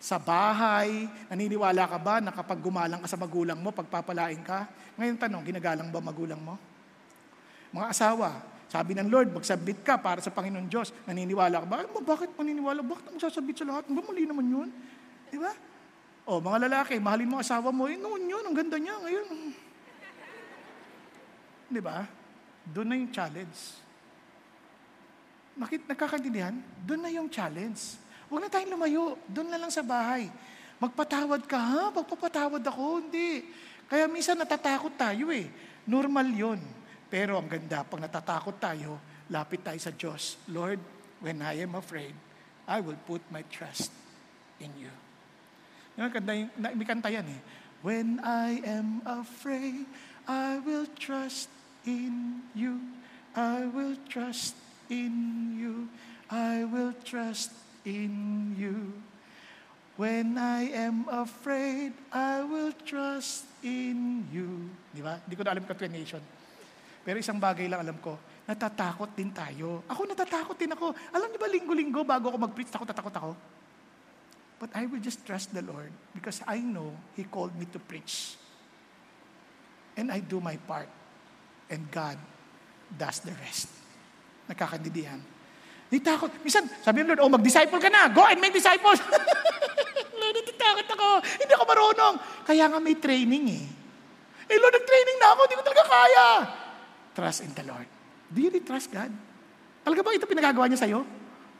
sa 0.00 0.16
bahay, 0.20 1.08
naniniwala 1.28 1.88
ka 1.88 1.98
ba 2.00 2.20
na 2.20 2.32
kapag 2.32 2.60
gumalang 2.60 3.00
ka 3.04 3.08
sa 3.08 3.20
magulang 3.20 3.56
mo, 3.60 3.72
pagpapalain 3.72 4.40
ka? 4.44 4.68
Ngayon 5.00 5.16
tanong, 5.16 5.42
ginagalang 5.44 5.88
ba 5.88 6.00
magulang 6.00 6.40
mo? 6.40 6.56
Mga 7.72 7.86
asawa, 7.90 8.30
sabi 8.70 8.96
ng 8.96 9.06
Lord, 9.06 9.30
magsabit 9.30 9.86
ka 9.86 10.00
para 10.00 10.18
sa 10.24 10.32
Panginoon 10.32 10.66
Diyos. 10.66 10.90
Naniniwala 11.04 11.62
ka 11.62 11.66
ba? 11.68 11.76
Ay, 11.84 11.88
bakit 11.90 12.30
maniniwala? 12.34 12.80
Bakit 12.80 13.04
mo 13.12 13.18
sasabit 13.20 13.56
sa 13.60 13.66
lahat? 13.68 13.86
Ba, 13.86 14.00
mali 14.00 14.24
naman 14.24 14.46
yun. 14.48 14.68
Di 15.28 15.38
ba? 15.38 15.52
O, 16.24 16.40
mga 16.40 16.68
lalaki, 16.68 16.96
mahalin 16.96 17.28
mo 17.28 17.36
asawa 17.36 17.68
mo. 17.68 17.84
Eh, 17.84 18.00
noon 18.00 18.24
yun, 18.24 18.44
ang 18.48 18.56
ganda 18.56 18.80
niya. 18.80 18.96
Ngayon. 18.96 19.28
Di 21.68 21.80
ba? 21.84 22.08
Doon 22.64 22.88
na 22.88 22.96
yung 22.96 23.12
challenge. 23.12 23.60
Nakit, 25.60 25.84
nakakaintindihan? 25.84 26.56
Doon 26.80 27.00
na 27.04 27.10
yung 27.12 27.28
challenge. 27.28 28.00
Huwag 28.32 28.40
na 28.40 28.48
tayong 28.48 28.72
lumayo. 28.72 29.20
Doon 29.28 29.52
na 29.52 29.60
lang 29.60 29.68
sa 29.68 29.84
bahay. 29.84 30.32
Magpatawad 30.80 31.44
ka, 31.44 31.60
ha? 31.60 31.82
Magpapatawad 31.92 32.64
ako. 32.64 33.04
Hindi. 33.04 33.44
Kaya 33.84 34.08
minsan 34.08 34.40
natatakot 34.40 34.96
tayo 34.96 35.28
eh. 35.28 35.44
Normal 35.84 36.32
yon. 36.32 36.60
Pero 37.12 37.36
ang 37.36 37.46
ganda, 37.52 37.84
pag 37.84 38.00
natatakot 38.00 38.56
tayo, 38.56 38.96
lapit 39.28 39.60
tayo 39.60 39.76
sa 39.76 39.92
Diyos. 39.92 40.40
Lord, 40.48 40.80
when 41.20 41.44
I 41.44 41.60
am 41.60 41.76
afraid, 41.76 42.16
I 42.64 42.80
will 42.80 42.98
put 43.04 43.20
my 43.28 43.44
trust 43.52 43.92
in 44.56 44.72
you. 44.80 45.03
Yung 45.94 46.10
kanta, 46.10 46.32
may 46.74 46.86
kanta 46.86 47.08
yan 47.10 47.26
eh. 47.26 47.40
When 47.84 48.18
I 48.24 48.64
am 48.64 49.04
afraid, 49.04 49.86
I 50.24 50.58
will 50.64 50.88
trust 50.96 51.52
in 51.84 52.40
you. 52.56 52.80
I 53.36 53.68
will 53.68 53.94
trust 54.08 54.56
in 54.88 55.14
you. 55.60 55.86
I 56.32 56.64
will 56.64 56.96
trust 57.04 57.52
in 57.84 58.56
you. 58.56 58.90
When 59.94 60.34
I 60.34 60.74
am 60.74 61.06
afraid, 61.06 61.94
I 62.10 62.42
will 62.42 62.74
trust 62.82 63.46
in 63.62 64.26
you. 64.34 64.66
Di 64.90 64.98
ba? 64.98 65.22
Hindi 65.22 65.34
ko 65.38 65.42
na 65.46 65.54
alam 65.54 65.62
continuation. 65.62 66.18
Pero 67.04 67.20
isang 67.20 67.38
bagay 67.38 67.70
lang 67.70 67.84
alam 67.84 68.00
ko, 68.02 68.18
natatakot 68.48 69.14
din 69.14 69.30
tayo. 69.30 69.86
Ako 69.86 70.08
natatakot 70.08 70.56
din 70.58 70.72
ako. 70.74 70.90
Alam 71.14 71.30
niyo 71.30 71.38
ba, 71.38 71.46
linggo-linggo 71.46 72.00
bago 72.02 72.32
ako 72.32 72.38
mag-preach, 72.42 72.72
takot 72.74 72.90
takot 72.90 73.14
ako. 73.14 73.30
But 74.58 74.70
I 74.72 74.86
will 74.86 75.02
just 75.02 75.26
trust 75.26 75.52
the 75.52 75.62
Lord 75.62 75.90
because 76.14 76.40
I 76.46 76.62
know 76.62 76.94
He 77.18 77.26
called 77.26 77.52
me 77.58 77.66
to 77.74 77.78
preach. 77.78 78.38
And 79.94 80.10
I 80.10 80.20
do 80.20 80.40
my 80.40 80.56
part. 80.56 80.88
And 81.70 81.86
God 81.90 82.18
does 82.90 83.20
the 83.20 83.34
rest. 83.42 83.70
Nagkakandidihan. 84.46 85.18
Hindi 85.90 86.00
takot. 86.02 86.30
Minsan, 86.42 86.66
sabi 86.82 87.02
ng 87.02 87.14
Lord, 87.14 87.22
oh, 87.22 87.30
mag-disciple 87.30 87.78
ka 87.78 87.90
na. 87.90 88.10
Go 88.10 88.26
and 88.26 88.38
make 88.42 88.54
disciples. 88.54 88.98
Lord, 90.20 90.34
natatakot 90.34 90.86
ako. 90.90 91.08
Hindi 91.22 91.52
ako 91.54 91.64
marunong. 91.68 92.14
Kaya 92.42 92.64
nga 92.66 92.78
may 92.82 92.96
training 92.98 93.44
eh. 93.54 93.64
Eh, 94.50 94.58
Lord, 94.58 94.74
nag-training 94.74 95.18
na 95.22 95.28
ako. 95.34 95.40
Hindi 95.46 95.56
ko 95.56 95.64
talaga 95.64 95.84
kaya. 95.86 96.26
Trust 97.14 97.40
in 97.46 97.52
the 97.54 97.64
Lord. 97.66 97.88
Do 98.26 98.38
you 98.42 98.50
really 98.50 98.64
trust 98.64 98.90
God? 98.90 99.12
Talaga 99.84 100.00
ba 100.00 100.16
ito 100.16 100.26
pinagagawa 100.26 100.66
niya 100.66 100.80
sa'yo? 100.80 101.04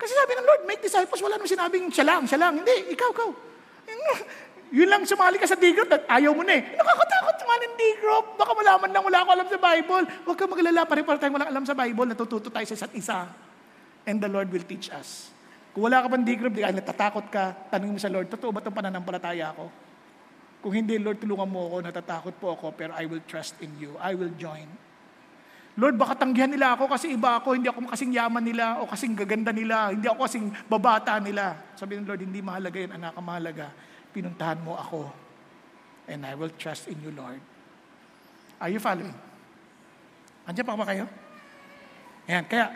Kasi 0.04 0.12
sabi 0.12 0.36
ng 0.36 0.44
Lord, 0.44 0.62
make 0.68 0.84
disciples. 0.84 1.16
Wala 1.24 1.40
naman 1.40 1.48
sinabing 1.48 1.88
siya 1.88 2.04
lang, 2.04 2.28
siya 2.28 2.36
lang. 2.36 2.60
Hindi, 2.60 2.92
ikaw, 2.92 3.08
ikaw. 3.08 3.30
Yun 4.76 4.88
lang 4.92 5.08
sumali 5.08 5.40
ka 5.40 5.48
sa 5.48 5.56
D-group 5.56 5.88
at 5.88 6.04
ayaw 6.12 6.36
mo 6.36 6.44
na 6.44 6.60
eh. 6.60 6.76
Nakakatakot 6.76 7.34
sumali 7.40 7.64
ng 7.72 7.76
D-group. 7.80 8.24
Baka 8.36 8.52
malaman 8.52 8.90
lang 8.92 9.00
wala 9.00 9.18
ako 9.24 9.28
alam 9.32 9.48
sa 9.48 9.56
Bible. 9.56 10.04
Huwag 10.28 10.36
ka 10.36 10.44
maglala, 10.44 10.80
pare-pare 10.84 11.16
tayong 11.24 11.36
walang 11.40 11.50
alam 11.56 11.64
sa 11.64 11.72
Bible. 11.72 12.06
Natututo 12.12 12.52
tayo 12.52 12.66
sa 12.68 12.76
isa't 12.76 12.92
isa. 12.92 13.32
And 14.04 14.20
the 14.20 14.28
Lord 14.28 14.52
will 14.52 14.66
teach 14.68 14.92
us. 14.92 15.32
Kung 15.72 15.88
wala 15.88 16.04
ka 16.04 16.12
pang 16.12 16.20
D-group, 16.20 16.52
di 16.52 16.60
ka 16.60 16.68
natatakot 16.68 17.32
ka, 17.32 17.72
tanongin 17.72 17.96
mo 17.96 18.00
sa 18.02 18.12
Lord, 18.12 18.28
totoo 18.28 18.52
ba 18.52 18.60
itong 18.60 18.76
pananampalataya 18.76 19.56
ako? 19.56 19.72
Kung 20.60 20.76
hindi, 20.76 21.00
Lord, 21.00 21.16
tulungan 21.16 21.48
mo 21.48 21.64
ako, 21.72 21.76
natatakot 21.80 22.34
po 22.36 22.52
ako, 22.52 22.76
pero 22.76 22.92
I 22.92 23.08
will 23.08 23.24
trust 23.24 23.56
in 23.64 23.72
you. 23.80 23.96
I 23.96 24.12
will 24.12 24.32
join. 24.36 24.68
Lord, 25.74 25.98
baka 25.98 26.14
tanggihan 26.14 26.46
nila 26.46 26.78
ako 26.78 26.86
kasi 26.86 27.18
iba 27.18 27.34
ako, 27.42 27.58
hindi 27.58 27.66
ako 27.66 27.90
kasing 27.90 28.14
yaman 28.14 28.44
nila 28.46 28.78
o 28.78 28.86
kasing 28.86 29.18
gaganda 29.18 29.50
nila, 29.50 29.90
hindi 29.90 30.06
ako 30.06 30.22
kasing 30.22 30.46
babata 30.70 31.18
nila. 31.18 31.58
Sabi 31.74 31.98
ng 31.98 32.06
Lord, 32.06 32.22
hindi 32.22 32.38
mahalaga 32.38 32.78
yan, 32.78 32.94
anak, 32.94 33.18
mahalaga. 33.18 33.66
Pinuntahan 34.14 34.62
mo 34.62 34.78
ako. 34.78 35.10
And 36.06 36.22
I 36.22 36.38
will 36.38 36.54
trust 36.54 36.86
in 36.86 37.02
you, 37.02 37.10
Lord. 37.10 37.42
Are 38.62 38.70
you 38.70 38.78
following? 38.78 39.18
Andiyan 40.46 40.62
pa 40.62 40.78
ba 40.78 40.86
kayo? 40.86 41.10
Ayan, 42.30 42.44
kaya, 42.46 42.70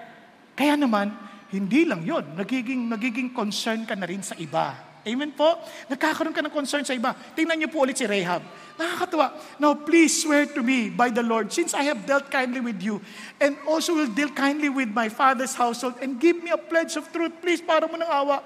kaya 0.59 0.75
naman, 0.75 1.15
hindi 1.55 1.87
lang 1.87 2.03
yon 2.03 2.35
nagiging, 2.35 2.91
nagiging 2.91 3.31
concern 3.31 3.87
ka 3.87 3.95
na 3.95 4.11
rin 4.11 4.27
sa 4.27 4.35
iba. 4.43 4.88
Amen 5.09 5.33
po? 5.33 5.57
Nagkakaroon 5.89 6.37
ka 6.37 6.45
ng 6.45 6.53
concern 6.53 6.85
sa 6.85 6.93
iba. 6.93 7.17
Tingnan 7.33 7.57
niyo 7.57 7.73
po 7.73 7.89
ulit 7.89 7.97
si 7.97 8.05
Rahab. 8.05 8.45
Nakakatuwa. 8.77 9.33
Now, 9.57 9.73
please 9.73 10.13
swear 10.23 10.45
to 10.53 10.61
me 10.61 10.93
by 10.93 11.09
the 11.09 11.25
Lord, 11.25 11.49
since 11.49 11.73
I 11.73 11.89
have 11.89 12.05
dealt 12.05 12.29
kindly 12.29 12.61
with 12.61 12.79
you, 12.85 13.01
and 13.41 13.57
also 13.65 13.97
will 13.97 14.13
deal 14.13 14.31
kindly 14.31 14.69
with 14.69 14.93
my 14.93 15.09
father's 15.09 15.57
household, 15.57 15.97
and 16.05 16.21
give 16.21 16.39
me 16.45 16.53
a 16.53 16.61
pledge 16.61 16.95
of 16.95 17.09
truth, 17.09 17.33
please, 17.41 17.65
para 17.65 17.89
mo 17.89 17.97
ng 17.97 18.07
awa 18.07 18.45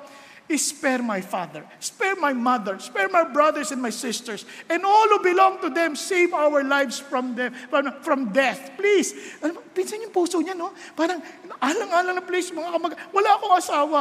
spare 0.57 1.01
my 1.01 1.21
father, 1.21 1.65
spare 1.81 2.17
my 2.17 2.33
mother, 2.33 2.79
spare 2.79 3.09
my 3.09 3.25
brothers 3.25 3.73
and 3.73 3.81
my 3.81 3.91
sisters, 3.91 4.45
and 4.69 4.85
all 4.85 5.09
who 5.09 5.23
belong 5.23 5.61
to 5.63 5.71
them, 5.71 5.97
save 5.97 6.35
our 6.35 6.63
lives 6.63 7.01
from 7.01 7.35
them, 7.35 7.55
from 8.03 8.33
death. 8.33 8.77
Please. 8.77 9.15
Ano, 9.41 9.63
pinsan 9.73 10.03
yung 10.03 10.13
puso 10.13 10.43
niya, 10.45 10.53
no? 10.53 10.77
Parang, 10.93 11.23
alang-alang 11.63 12.19
na 12.19 12.25
please, 12.25 12.53
mga 12.53 12.71
kamag... 12.75 12.93
Wala 13.15 13.29
akong 13.39 13.55
asawa. 13.57 14.01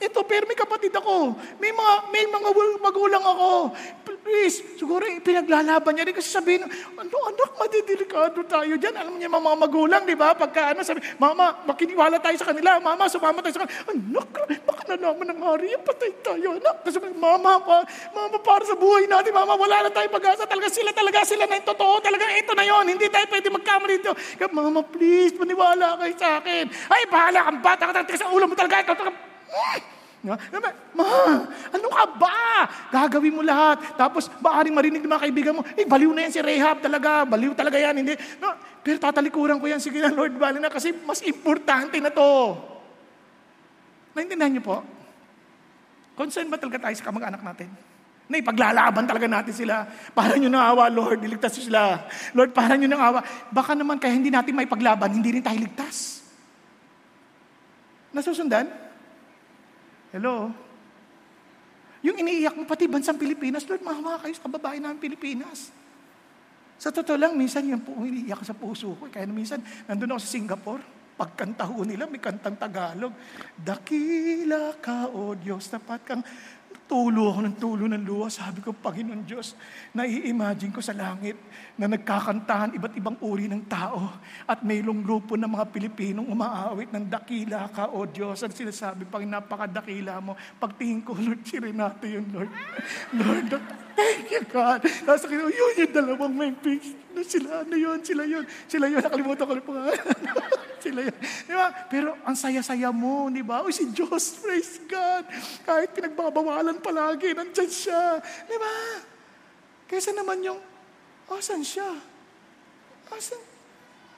Ito, 0.00 0.24
pero 0.24 0.48
may 0.48 0.56
kapatid 0.56 0.90
ako. 0.96 1.36
May 1.60 1.70
mga, 1.70 1.94
may 2.10 2.24
mga 2.26 2.48
magulang 2.80 3.22
ako. 3.22 3.76
Please, 4.22 4.62
siguro 4.78 5.02
pinaglalaban 5.26 5.98
niya 5.98 6.06
rin 6.06 6.14
kasi 6.14 6.30
sabihin, 6.30 6.62
ano 6.94 7.16
anak, 7.26 7.50
madidelikado 7.58 8.38
tayo 8.46 8.78
dyan. 8.78 8.94
Alam 8.94 9.18
niya 9.18 9.26
mga 9.26 9.58
magulang, 9.58 10.06
di 10.06 10.14
ba? 10.14 10.30
Pagka 10.30 10.70
ano, 10.70 10.86
sabi, 10.86 11.02
mama, 11.18 11.58
makiniwala 11.66 12.22
tayo 12.22 12.38
sa 12.38 12.54
kanila. 12.54 12.78
Mama, 12.78 13.10
sumama 13.10 13.42
tayo 13.42 13.58
sa 13.58 13.62
kanila. 13.66 13.74
Anak, 13.90 14.28
baka 14.62 14.82
nalaman 14.94 15.26
ng 15.34 15.40
hari, 15.42 15.74
patay 15.82 16.14
tayo. 16.22 16.54
Anak, 16.54 16.86
kasi 16.86 17.02
mama, 17.18 17.58
pa, 17.66 17.82
mama, 18.14 18.38
para 18.38 18.62
sa 18.62 18.78
buhay 18.78 19.10
natin, 19.10 19.34
mama, 19.34 19.58
wala 19.58 19.86
na 19.86 19.90
tayo 19.90 20.06
pag-asa. 20.06 20.46
Talaga 20.46 20.70
sila, 20.70 20.94
talaga 20.94 21.26
sila 21.26 21.44
na 21.50 21.58
yung 21.58 21.66
totoo. 21.66 21.94
Talaga 21.98 22.24
ito 22.30 22.54
na 22.54 22.62
yon 22.62 22.84
Hindi 22.94 23.10
tayo 23.10 23.26
pwede 23.26 23.50
magkamali 23.50 23.94
dito. 23.98 24.14
Kaya, 24.38 24.48
mama, 24.54 24.86
please, 24.86 25.34
maniwala 25.34 25.98
kayo 25.98 26.14
sa 26.14 26.38
akin. 26.38 26.70
Ay, 26.86 27.10
bahala 27.10 27.50
kang 27.50 27.58
bata 27.58 27.90
ka. 27.90 28.06
Sa 28.14 28.30
ulo 28.30 28.46
mo 28.46 28.54
talaga. 28.54 28.86
Ito, 28.86 29.10
No? 30.22 30.38
Ma, 30.94 31.06
ano 31.74 31.86
ka 31.90 32.04
ba? 32.14 32.38
Gagawin 32.94 33.34
mo 33.34 33.42
lahat. 33.42 33.98
Tapos, 33.98 34.30
maaaring 34.38 34.70
marinig 34.70 35.02
ng 35.02 35.10
mga 35.10 35.24
kaibigan 35.26 35.54
mo, 35.58 35.66
eh, 35.74 35.82
baliw 35.82 36.14
na 36.14 36.30
yan 36.30 36.32
si 36.32 36.38
Rahab 36.38 36.78
talaga. 36.78 37.26
Baliw 37.26 37.58
talaga 37.58 37.74
yan. 37.74 38.06
Hindi. 38.06 38.14
No, 38.38 38.54
pero 38.86 39.02
tatalikuran 39.02 39.58
ko 39.58 39.66
yan. 39.66 39.82
Sige 39.82 39.98
na, 39.98 40.14
Lord, 40.14 40.38
bali 40.38 40.62
na. 40.62 40.70
Kasi 40.70 40.94
mas 40.94 41.18
importante 41.26 41.98
na 41.98 42.14
to. 42.14 42.54
Naintindihan 44.14 44.54
niyo 44.54 44.62
po? 44.62 44.78
Concern 46.14 46.46
ba 46.46 46.54
talaga 46.54 46.86
tayo 46.86 46.94
sa 46.94 47.06
kamag-anak 47.10 47.42
natin? 47.42 47.68
Na 48.30 48.38
ipaglalaban 48.38 49.02
talaga 49.10 49.26
natin 49.26 49.50
sila. 49.50 49.90
Para 50.14 50.38
nyo 50.38 50.46
nang 50.46 50.62
awa, 50.62 50.86
Lord, 50.86 51.26
iligtas 51.26 51.58
sila. 51.58 51.98
Lord, 52.30 52.54
para 52.54 52.78
nyo 52.78 52.86
nang 52.86 53.02
awa. 53.02 53.26
Baka 53.50 53.74
naman 53.74 53.98
kaya 53.98 54.14
hindi 54.14 54.30
natin 54.30 54.54
may 54.54 54.70
paglaban, 54.70 55.18
hindi 55.18 55.34
rin 55.34 55.42
tayo 55.42 55.58
ligtas. 55.58 56.22
Nasusundan? 58.14 58.91
Hello? 60.12 60.52
Yung 62.04 62.20
iniiyak 62.20 62.52
mo 62.52 62.68
pati 62.68 62.84
bansang 62.84 63.16
Pilipinas, 63.16 63.64
Lord, 63.64 63.80
mahawa 63.80 64.20
kayo 64.20 64.36
sa 64.36 64.44
kababayan 64.44 64.84
namin 64.84 65.00
Pilipinas. 65.00 65.72
Sa 66.76 66.92
totoo 66.92 67.16
lang, 67.16 67.32
minsan 67.32 67.64
yan 67.64 67.80
po 67.80 67.96
iniiyak 67.96 68.44
sa 68.44 68.52
puso 68.52 68.92
ko. 68.92 69.08
Kaya 69.08 69.24
minsan, 69.24 69.64
nandun 69.88 70.12
ako 70.12 70.20
sa 70.20 70.34
Singapore, 70.36 70.82
pagkanta 71.16 71.64
ho 71.64 71.80
nila, 71.80 72.04
may 72.10 72.20
kantang 72.20 72.60
Tagalog. 72.60 73.14
Dakila 73.56 74.76
ka, 74.84 75.08
O 75.16 75.32
Diyos, 75.32 75.72
tapat 75.72 76.04
kang 76.04 76.20
Tulo 76.84 77.32
ako 77.32 77.40
ng 77.46 77.56
tulo 77.56 77.84
ng 77.88 78.04
luha. 78.04 78.28
Sabi 78.28 78.60
ko, 78.60 78.76
Panginoon 78.76 79.22
Diyos, 79.24 79.56
nai-imagine 79.96 80.74
ko 80.74 80.84
sa 80.84 80.92
langit 80.92 81.38
na 81.78 81.88
nagkakantahan 81.88 82.76
iba't 82.76 82.94
ibang 82.98 83.16
uri 83.24 83.48
ng 83.48 83.64
tao 83.64 84.12
at 84.44 84.60
mayroong 84.60 85.00
grupo 85.00 85.38
ng 85.38 85.48
mga 85.48 85.64
Pilipinong 85.72 86.28
umaawit 86.28 86.92
ng 86.92 87.08
dakila 87.08 87.70
ka, 87.72 87.92
O 87.96 88.04
Diyos. 88.04 88.44
At 88.44 88.52
sinasabi, 88.52 89.08
pag 89.08 89.24
napakadakila 89.24 90.20
mo, 90.20 90.36
pagtingin 90.60 91.00
ko, 91.00 91.16
Lord, 91.16 91.42
si 91.46 91.56
Renato 91.56 92.04
yun, 92.04 92.28
Lord. 92.28 92.52
Lord, 93.18 93.50
thank 93.94 94.26
you, 94.32 94.42
God. 94.48 94.80
Tapos 94.84 95.24
yun 95.28 95.48
yung 95.52 95.92
dalawang 95.92 96.34
may 96.34 96.52
pigs. 96.52 96.92
Sila, 97.22 97.62
ano 97.62 97.76
yun, 97.76 97.98
sila 98.00 98.24
yun. 98.24 98.44
Sila 98.66 98.88
yun, 98.88 99.04
nakalimutan 99.04 99.44
ko 99.44 99.52
na 99.54 99.62
pangalan. 99.62 99.96
sila 100.84 101.00
yun. 101.06 101.16
Di 101.20 101.54
ba? 101.54 101.66
Pero 101.86 102.16
ang 102.24 102.36
saya-saya 102.36 102.88
mo, 102.90 103.28
di 103.28 103.44
ba? 103.44 103.62
Uy, 103.62 103.70
si 103.70 103.86
Diyos, 103.92 104.40
praise 104.40 104.80
God. 104.88 105.28
Kahit 105.62 105.92
pinagbabawalan 105.92 106.80
palagi, 106.80 107.36
nandyan 107.36 107.70
siya. 107.70 108.18
Di 108.48 108.56
ba? 108.56 108.72
Kaysa 109.86 110.16
naman 110.16 110.40
yung, 110.40 110.60
asan 111.28 111.60
siya? 111.60 111.88
Asan? 113.12 113.40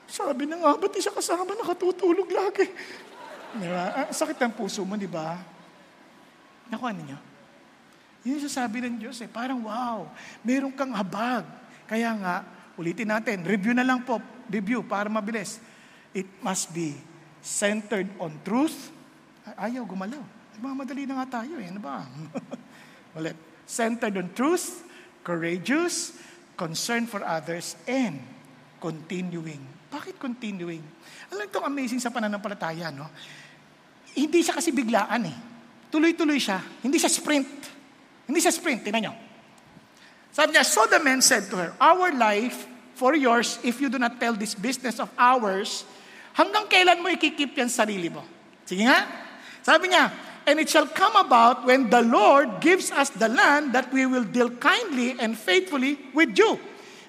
Sabi 0.07 0.47
na 0.47 0.62
nga, 0.62 0.79
ba't 0.79 0.93
di 0.95 1.03
siya 1.03 1.11
kasama, 1.11 1.59
nakatutulog 1.59 2.31
lagi? 2.31 2.70
Di 3.59 3.66
ba? 3.66 4.07
Ah, 4.07 4.09
sakit 4.14 4.39
ng 4.39 4.55
puso 4.55 4.87
mo, 4.87 4.95
di 4.95 5.11
ba? 5.11 5.35
Nakuha 6.70 6.95
ninyo? 6.95 7.34
Yun 8.25 8.41
yung 8.41 8.45
sasabi 8.49 8.81
ng 8.81 8.97
Diyos 8.97 9.20
eh. 9.20 9.29
Parang 9.29 9.61
wow, 9.62 10.09
meron 10.41 10.72
kang 10.72 10.97
habag. 10.97 11.45
Kaya 11.85 12.11
nga, 12.16 12.37
ulitin 12.81 13.12
natin, 13.12 13.45
review 13.45 13.77
na 13.77 13.85
lang 13.85 14.01
po, 14.03 14.18
review 14.49 14.81
para 14.81 15.12
mabilis 15.12 15.61
it 16.14 16.31
must 16.41 16.70
be 16.70 16.95
centered 17.43 18.07
on 18.22 18.39
truth. 18.47 18.95
Ayaw 19.59 19.85
gumalaw. 19.85 20.22
Nagmamadali 20.57 21.05
na 21.05 21.20
nga 21.20 21.43
tayo 21.43 21.59
eh. 21.59 21.68
Ano 21.68 21.83
ba? 21.83 22.07
Ulit. 23.18 23.37
Centered 23.66 24.14
on 24.14 24.31
truth, 24.33 24.87
courageous, 25.27 26.14
concern 26.55 27.11
for 27.11 27.20
others, 27.27 27.75
and 27.85 28.22
continuing. 28.79 29.61
Bakit 29.91 30.16
continuing? 30.16 30.81
Alam 31.35 31.51
itong 31.51 31.66
amazing 31.66 31.99
sa 31.99 32.14
pananampalataya, 32.14 32.95
no? 32.95 33.11
Hindi 34.14 34.47
siya 34.47 34.55
kasi 34.55 34.70
biglaan 34.70 35.27
eh. 35.27 35.37
Tuloy-tuloy 35.91 36.39
siya. 36.39 36.62
Hindi 36.81 37.03
siya 37.03 37.11
sprint. 37.11 37.74
Hindi 38.25 38.41
siya 38.41 38.53
sprint. 38.53 38.85
Tingnan 38.85 39.11
nyo. 39.11 39.14
Sabi 40.35 40.57
niya, 40.57 40.66
so 40.66 40.85
the 40.91 40.99
man 40.99 41.22
said 41.22 41.47
to 41.53 41.57
her, 41.57 41.70
Our 41.79 42.11
life 42.14 42.66
for 42.99 43.14
yours, 43.14 43.59
if 43.62 43.79
you 43.79 43.89
do 43.89 43.99
not 43.99 44.18
tell 44.18 44.35
this 44.35 44.55
business 44.55 44.99
of 44.99 45.11
ours, 45.14 45.87
Hanggang 46.35 46.66
kailan 46.66 46.99
mo 46.99 47.07
ikikip 47.14 47.55
yan 47.55 47.70
sarili 47.70 48.11
mo? 48.11 48.27
Sige 48.66 48.83
nga. 48.83 49.07
Sabi 49.62 49.95
niya, 49.95 50.11
And 50.45 50.61
it 50.61 50.68
shall 50.68 50.91
come 50.91 51.16
about 51.16 51.64
when 51.64 51.89
the 51.89 52.05
Lord 52.05 52.61
gives 52.61 52.93
us 52.93 53.09
the 53.16 53.33
land 53.33 53.72
that 53.72 53.89
we 53.95 54.05
will 54.05 54.29
deal 54.29 54.53
kindly 54.61 55.16
and 55.16 55.39
faithfully 55.39 55.97
with 56.12 56.37
you. 56.37 56.61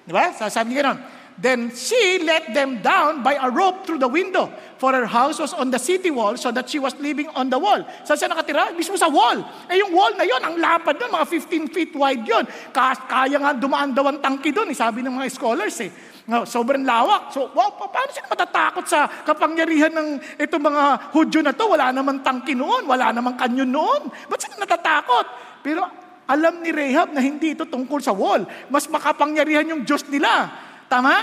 Di 0.08 0.14
ba? 0.14 0.32
Sabi 0.32 0.72
niya 0.72 0.86
gano'n. 0.86 0.98
Then 1.36 1.68
she 1.68 2.24
let 2.24 2.56
them 2.56 2.80
down 2.80 3.20
by 3.20 3.36
a 3.36 3.52
rope 3.52 3.84
through 3.84 4.00
the 4.00 4.08
window, 4.08 4.48
for 4.80 4.96
her 4.96 5.04
house 5.04 5.36
was 5.36 5.52
on 5.52 5.68
the 5.68 5.76
city 5.76 6.08
wall, 6.08 6.32
so 6.40 6.48
that 6.48 6.64
she 6.64 6.80
was 6.80 6.96
living 6.96 7.28
on 7.36 7.52
the 7.52 7.60
wall. 7.60 7.84
Saan 8.08 8.16
siya 8.16 8.32
nakatira? 8.32 8.72
Mismo 8.72 8.96
sa 8.96 9.12
wall. 9.12 9.44
Eh 9.68 9.76
yung 9.76 9.92
wall 9.92 10.16
na 10.16 10.24
yon, 10.24 10.40
ang 10.40 10.56
lapad 10.56 10.96
doon, 10.96 11.12
mga 11.12 11.28
15 11.28 11.76
feet 11.76 11.92
wide 11.92 12.24
yon. 12.24 12.44
Kaya 12.72 13.36
nga 13.36 13.52
dumaan 13.52 13.92
daw 13.92 14.08
ang 14.08 14.16
tangki 14.24 14.48
doon, 14.48 14.72
eh, 14.72 14.76
sabi 14.76 15.04
ng 15.04 15.12
mga 15.12 15.28
scholars 15.28 15.76
eh. 15.84 15.92
No, 16.26 16.48
sobrang 16.48 16.82
lawak. 16.82 17.30
So, 17.30 17.52
wow, 17.52 17.70
paano 17.76 18.10
sila 18.10 18.32
matatakot 18.32 18.84
sa 18.88 19.06
kapangyarihan 19.06 19.92
ng 19.94 20.40
itong 20.40 20.64
mga 20.64 20.84
Hudyo 21.14 21.44
na 21.44 21.52
to? 21.52 21.68
Wala 21.70 21.92
namang 21.92 22.24
tangki 22.24 22.56
noon, 22.56 22.88
wala 22.88 23.12
namang 23.12 23.36
kanyon 23.36 23.68
noon. 23.68 24.08
Ba't 24.26 24.40
sila 24.40 24.64
natatakot? 24.64 25.26
Pero 25.62 25.86
alam 26.26 26.58
ni 26.58 26.74
Rahab 26.74 27.14
na 27.14 27.22
hindi 27.22 27.54
ito 27.54 27.62
tungkol 27.68 28.02
sa 28.02 28.10
wall. 28.10 28.42
Mas 28.66 28.90
makapangyarihan 28.90 29.70
yung 29.70 29.86
Diyos 29.86 30.02
nila. 30.10 30.50
Tama? 30.86 31.14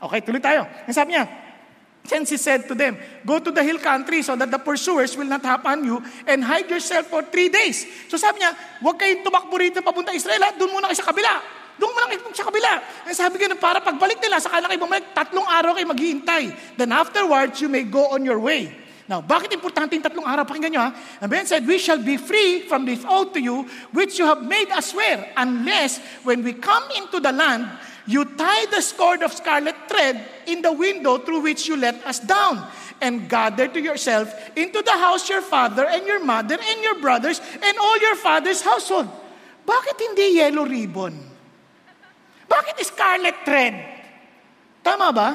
Okay, 0.00 0.20
tuloy 0.24 0.40
tayo. 0.40 0.64
Ang 0.84 0.96
sabi 0.96 1.16
niya, 1.16 1.24
Then 2.06 2.22
he 2.22 2.38
said 2.38 2.70
to 2.70 2.74
them, 2.78 2.94
Go 3.26 3.42
to 3.42 3.50
the 3.50 3.62
hill 3.66 3.82
country 3.82 4.22
so 4.22 4.38
that 4.38 4.46
the 4.46 4.62
pursuers 4.62 5.18
will 5.18 5.26
not 5.26 5.42
happen 5.42 5.82
you 5.82 5.98
and 6.26 6.44
hide 6.46 6.70
yourself 6.70 7.10
for 7.10 7.26
three 7.26 7.50
days. 7.50 7.82
So 8.06 8.14
sabi 8.14 8.46
niya, 8.46 8.54
huwag 8.78 8.94
kayong 8.94 9.26
tumakbo 9.26 9.58
rito 9.58 9.82
papunta 9.82 10.14
Israel, 10.14 10.54
doon 10.54 10.70
muna 10.70 10.86
kayo 10.86 10.98
sa 11.02 11.10
kabila. 11.10 11.34
Doon 11.76 11.92
mo 11.92 11.98
lang 12.00 12.16
sa 12.32 12.48
kabila. 12.48 12.72
Ang 13.04 13.12
sabi 13.12 13.36
ko, 13.36 13.52
para 13.60 13.84
pagbalik 13.84 14.16
nila, 14.16 14.40
saka 14.40 14.64
lang 14.64 14.72
kayo 14.72 14.80
bumalik, 14.80 15.12
tatlong 15.12 15.44
araw 15.44 15.76
kayo 15.76 15.84
maghihintay. 15.92 16.44
Then 16.80 16.88
afterwards, 16.88 17.60
you 17.60 17.68
may 17.68 17.84
go 17.84 18.16
on 18.16 18.24
your 18.24 18.40
way. 18.40 18.72
Now, 19.06 19.20
bakit 19.20 19.52
importante 19.54 19.94
yung 19.94 20.02
tatlong 20.02 20.24
araw? 20.24 20.48
Pakinggan 20.48 20.72
nyo 20.72 20.82
ha. 20.82 20.90
And 21.20 21.28
Ben 21.30 21.44
said, 21.44 21.68
We 21.68 21.78
shall 21.78 22.00
be 22.00 22.16
free 22.16 22.64
from 22.64 22.88
this 22.88 23.04
oath 23.06 23.36
to 23.36 23.40
you, 23.44 23.68
which 23.92 24.18
you 24.18 24.24
have 24.26 24.42
made 24.42 24.72
us 24.72 24.96
swear, 24.96 25.30
unless 25.36 26.00
when 26.26 26.42
we 26.42 26.56
come 26.56 26.82
into 26.96 27.20
the 27.20 27.30
land, 27.30 27.68
you 28.06 28.24
tie 28.24 28.66
the 28.70 28.82
cord 28.96 29.22
of 29.22 29.34
scarlet 29.34 29.74
thread 29.90 30.22
in 30.46 30.62
the 30.62 30.72
window 30.72 31.18
through 31.18 31.42
which 31.42 31.66
you 31.66 31.76
let 31.76 31.98
us 32.06 32.18
down, 32.22 32.64
and 33.00 33.28
gather 33.28 33.68
to 33.68 33.80
yourself 33.80 34.32
into 34.56 34.80
the 34.80 34.96
house 34.96 35.28
your 35.28 35.44
father 35.44 35.84
and 35.84 36.06
your 36.08 36.22
mother 36.24 36.56
and 36.56 36.78
your 36.80 36.96
brothers 37.00 37.40
and 37.60 37.74
all 37.76 37.98
your 38.00 38.16
father's 38.16 38.64
household. 38.64 39.08
Bakit 39.66 39.96
hindi 40.00 40.40
yellow 40.40 40.64
ribbon? 40.64 41.12
Bakit 42.46 42.78
scarlet 42.86 43.36
thread? 43.42 43.74
Tama 44.80 45.10
ba? 45.10 45.30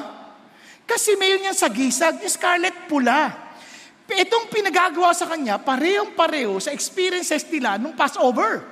Kasi 0.88 1.14
mayon 1.14 1.46
yan 1.46 1.56
sa 1.56 1.68
gisag, 1.68 2.18
scarlet 2.26 2.88
pula. 2.88 3.30
Itong 4.08 4.50
pinagagawa 4.50 5.14
sa 5.14 5.28
kanya, 5.28 5.60
parehong-pareho 5.60 6.58
sa 6.58 6.74
experiences 6.74 7.46
nila 7.48 7.78
nung 7.78 7.94
Passover. 7.94 8.64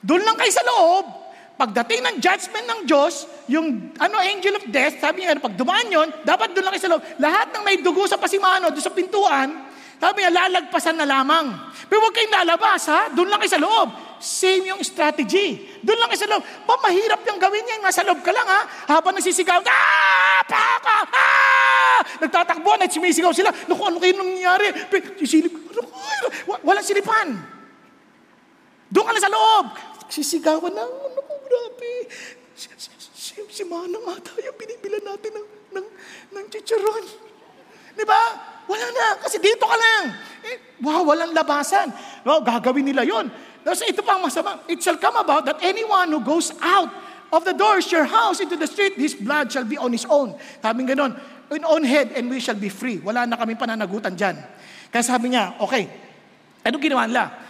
Doon 0.00 0.22
lang 0.22 0.36
kayo 0.38 0.52
sa 0.52 0.62
loob. 0.62 1.25
Pagdating 1.56 2.04
ng 2.04 2.16
judgment 2.20 2.66
ng 2.68 2.80
Diyos, 2.84 3.24
yung 3.48 3.96
ano, 3.96 4.20
angel 4.20 4.60
of 4.60 4.68
death, 4.68 5.00
sabi 5.00 5.24
niya, 5.24 5.40
pag 5.40 5.56
dumaan 5.56 5.88
yun, 5.88 6.08
dapat 6.20 6.52
doon 6.52 6.68
lang 6.68 6.76
sa 6.76 6.92
loob. 6.92 7.00
Lahat 7.16 7.48
ng 7.48 7.64
may 7.64 7.80
dugo 7.80 8.04
sa 8.04 8.20
pasimano, 8.20 8.68
doon 8.68 8.84
sa 8.84 8.92
pintuan, 8.92 9.48
sabi 9.96 10.20
niya, 10.20 10.32
lalagpasan 10.36 11.00
na 11.00 11.08
lamang. 11.08 11.48
Pero 11.88 12.04
huwag 12.04 12.12
kayong 12.12 12.44
lalabas, 12.44 12.84
ha? 12.92 13.08
Doon 13.08 13.32
lang 13.32 13.40
kayo 13.40 13.56
sa 13.56 13.62
loob. 13.62 13.88
Same 14.20 14.68
yung 14.68 14.84
strategy. 14.84 15.80
Doon 15.80 15.96
lang 15.96 16.12
kayo 16.12 16.20
sa 16.20 16.28
loob. 16.28 16.44
Pa, 16.68 16.76
mahirap 16.84 17.24
yung 17.24 17.40
gawin 17.40 17.64
yan. 17.64 17.80
Nasa 17.80 18.04
loob 18.04 18.20
ka 18.20 18.28
lang, 18.28 18.44
ha? 18.44 18.60
Habang 18.92 19.16
nagsisigaw, 19.16 19.64
ah! 19.64 20.44
Paka! 20.44 20.96
Ah! 21.08 22.00
Nagtatakbo, 22.20 22.76
at 22.76 22.92
sumisigaw 22.92 23.32
sila. 23.32 23.48
Naku, 23.48 23.82
ano 23.88 23.96
kayo 23.96 24.12
nangyayari? 24.20 24.92
Sisilip, 25.16 25.52
ano 25.72 25.88
Walang 26.60 26.84
silipan. 26.84 27.32
Doon 28.92 29.04
ka 29.08 29.12
lang 29.16 29.24
sa 29.24 29.32
loob. 29.32 29.66
Sisigawan 30.12 30.76
na, 30.76 30.84
grabe. 31.46 31.92
Si, 32.56 32.68
si, 33.14 33.38
si, 33.46 33.62
Manang 33.64 34.04
ata 34.10 34.34
yung 34.42 34.56
binibilan 34.58 35.04
natin 35.06 35.30
ng, 35.38 35.46
ng, 35.76 35.86
ng 36.34 36.44
chicharon. 36.50 37.04
Di 37.96 38.04
ba? 38.04 38.22
Wala 38.66 38.86
na, 38.90 39.06
kasi 39.22 39.38
dito 39.38 39.62
ka 39.62 39.76
lang. 39.78 40.04
Eh, 40.42 40.82
wow, 40.82 41.06
walang 41.06 41.30
labasan. 41.30 41.88
Wow, 42.26 42.42
gagawin 42.42 42.90
nila 42.90 43.06
yon. 43.06 43.30
Tapos 43.62 43.82
ito 43.86 44.02
pa 44.02 44.18
ang 44.18 44.26
masama. 44.26 44.62
It 44.66 44.82
shall 44.82 44.98
come 44.98 45.18
about 45.18 45.46
that 45.46 45.58
anyone 45.62 46.10
who 46.10 46.22
goes 46.22 46.50
out 46.58 46.90
of 47.30 47.42
the 47.46 47.54
doors, 47.54 47.90
your 47.90 48.06
house, 48.06 48.38
into 48.38 48.54
the 48.54 48.66
street, 48.66 48.94
his 48.94 49.14
blood 49.14 49.50
shall 49.50 49.66
be 49.66 49.78
on 49.78 49.90
his 49.90 50.06
own. 50.06 50.34
Sabi 50.62 50.86
ganon, 50.86 51.14
in 51.50 51.62
own 51.62 51.82
head 51.86 52.10
and 52.14 52.30
we 52.30 52.42
shall 52.42 52.58
be 52.58 52.70
free. 52.70 52.98
Wala 52.98 53.26
na 53.26 53.38
kami 53.38 53.54
pananagutan 53.54 54.18
dyan. 54.18 54.38
Kaya 54.90 55.02
sabi 55.02 55.34
niya, 55.34 55.58
okay, 55.62 55.86
ano 56.66 56.78
ginawa 56.82 57.06
nila? 57.06 57.45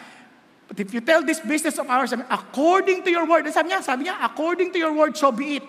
But 0.66 0.80
if 0.82 0.90
you 0.90 1.00
tell 1.00 1.22
this 1.22 1.38
business 1.38 1.78
of 1.78 1.86
ours, 1.86 2.10
according 2.12 3.06
to 3.06 3.10
your 3.10 3.26
word, 3.26 3.46
sabi 3.54 3.70
niya, 3.70 3.82
sabi 3.82 4.10
niya, 4.10 4.18
according 4.18 4.74
to 4.74 4.78
your 4.78 4.92
word, 4.92 5.14
so 5.14 5.30
be 5.30 5.62
it. 5.62 5.66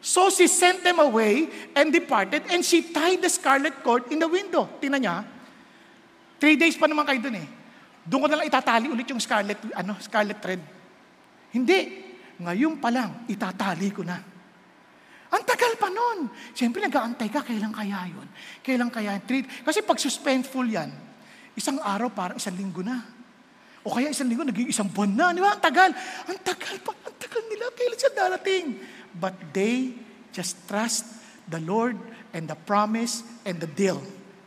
So 0.00 0.30
she 0.30 0.46
sent 0.46 0.86
them 0.86 1.02
away 1.02 1.50
and 1.74 1.92
departed 1.92 2.46
and 2.48 2.64
she 2.64 2.80
tied 2.80 3.20
the 3.20 3.28
scarlet 3.28 3.82
cord 3.82 4.08
in 4.08 4.22
the 4.22 4.30
window. 4.30 4.70
Tingnan 4.80 5.00
niya. 5.04 5.16
Three 6.38 6.54
days 6.54 6.78
pa 6.78 6.86
naman 6.86 7.04
kayo 7.04 7.18
dun 7.18 7.34
eh. 7.34 7.48
Doon 8.08 8.24
ko 8.24 8.28
na 8.30 8.40
lang 8.40 8.46
itatali 8.46 8.86
ulit 8.88 9.04
yung 9.10 9.20
scarlet, 9.20 9.58
ano, 9.74 9.98
scarlet 10.00 10.38
thread. 10.40 10.62
Hindi. 11.52 12.08
Ngayon 12.38 12.78
pa 12.78 12.88
lang, 12.94 13.26
itatali 13.26 13.90
ko 13.90 14.06
na. 14.06 14.16
Ang 15.28 15.42
tagal 15.44 15.76
pa 15.76 15.92
nun. 15.92 16.30
Siyempre, 16.56 16.80
nag-aantay 16.80 17.28
ka, 17.28 17.44
kailan 17.44 17.74
kaya 17.74 18.08
yun? 18.08 18.24
Kailan 18.64 18.88
kaya 18.88 19.18
yun? 19.18 19.44
Kasi 19.44 19.84
pag 19.84 19.98
suspenseful 20.00 20.64
yan, 20.64 20.88
isang 21.58 21.82
araw 21.82 22.08
parang 22.08 22.38
isang 22.38 22.54
linggo 22.54 22.80
na. 22.80 23.17
O 23.88 23.96
kaya 23.96 24.12
isang 24.12 24.28
linggo, 24.28 24.44
naging 24.44 24.68
isang 24.68 24.84
buwan 24.84 25.08
na. 25.16 25.32
Di 25.32 25.40
ba? 25.40 25.56
Ang 25.56 25.64
tagal. 25.64 25.90
Ang 26.28 26.38
tagal 26.44 26.76
pa. 26.84 26.92
Ang 26.92 27.16
tagal 27.16 27.40
nila. 27.48 27.72
Kailan 27.72 27.96
siya 27.96 28.12
darating? 28.12 28.64
But 29.16 29.32
they 29.56 29.96
just 30.36 30.60
trust 30.68 31.08
the 31.48 31.56
Lord 31.56 31.96
and 32.36 32.44
the 32.44 32.58
promise 32.68 33.24
and 33.48 33.56
the 33.56 33.64
deal. 33.64 33.96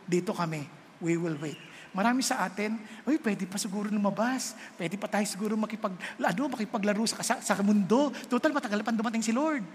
Dito 0.06 0.30
kami. 0.30 0.62
We 1.02 1.18
will 1.18 1.34
wait. 1.42 1.58
Marami 1.90 2.22
sa 2.22 2.46
atin, 2.46 2.78
uy, 3.04 3.18
pwede 3.18 3.44
pa 3.50 3.58
siguro 3.58 3.90
lumabas. 3.90 4.54
Pwede 4.78 4.94
pa 4.94 5.10
tayo 5.10 5.26
siguro 5.26 5.58
makipag, 5.58 5.92
ano, 6.22 6.42
makipaglaro 6.46 7.02
sa, 7.04 7.18
sa, 7.20 7.34
sa 7.42 7.58
mundo. 7.66 8.14
Total, 8.30 8.54
matagal 8.54 8.80
pa 8.86 8.94
dumating 8.94 9.26
si 9.26 9.34
Lord. 9.34 9.66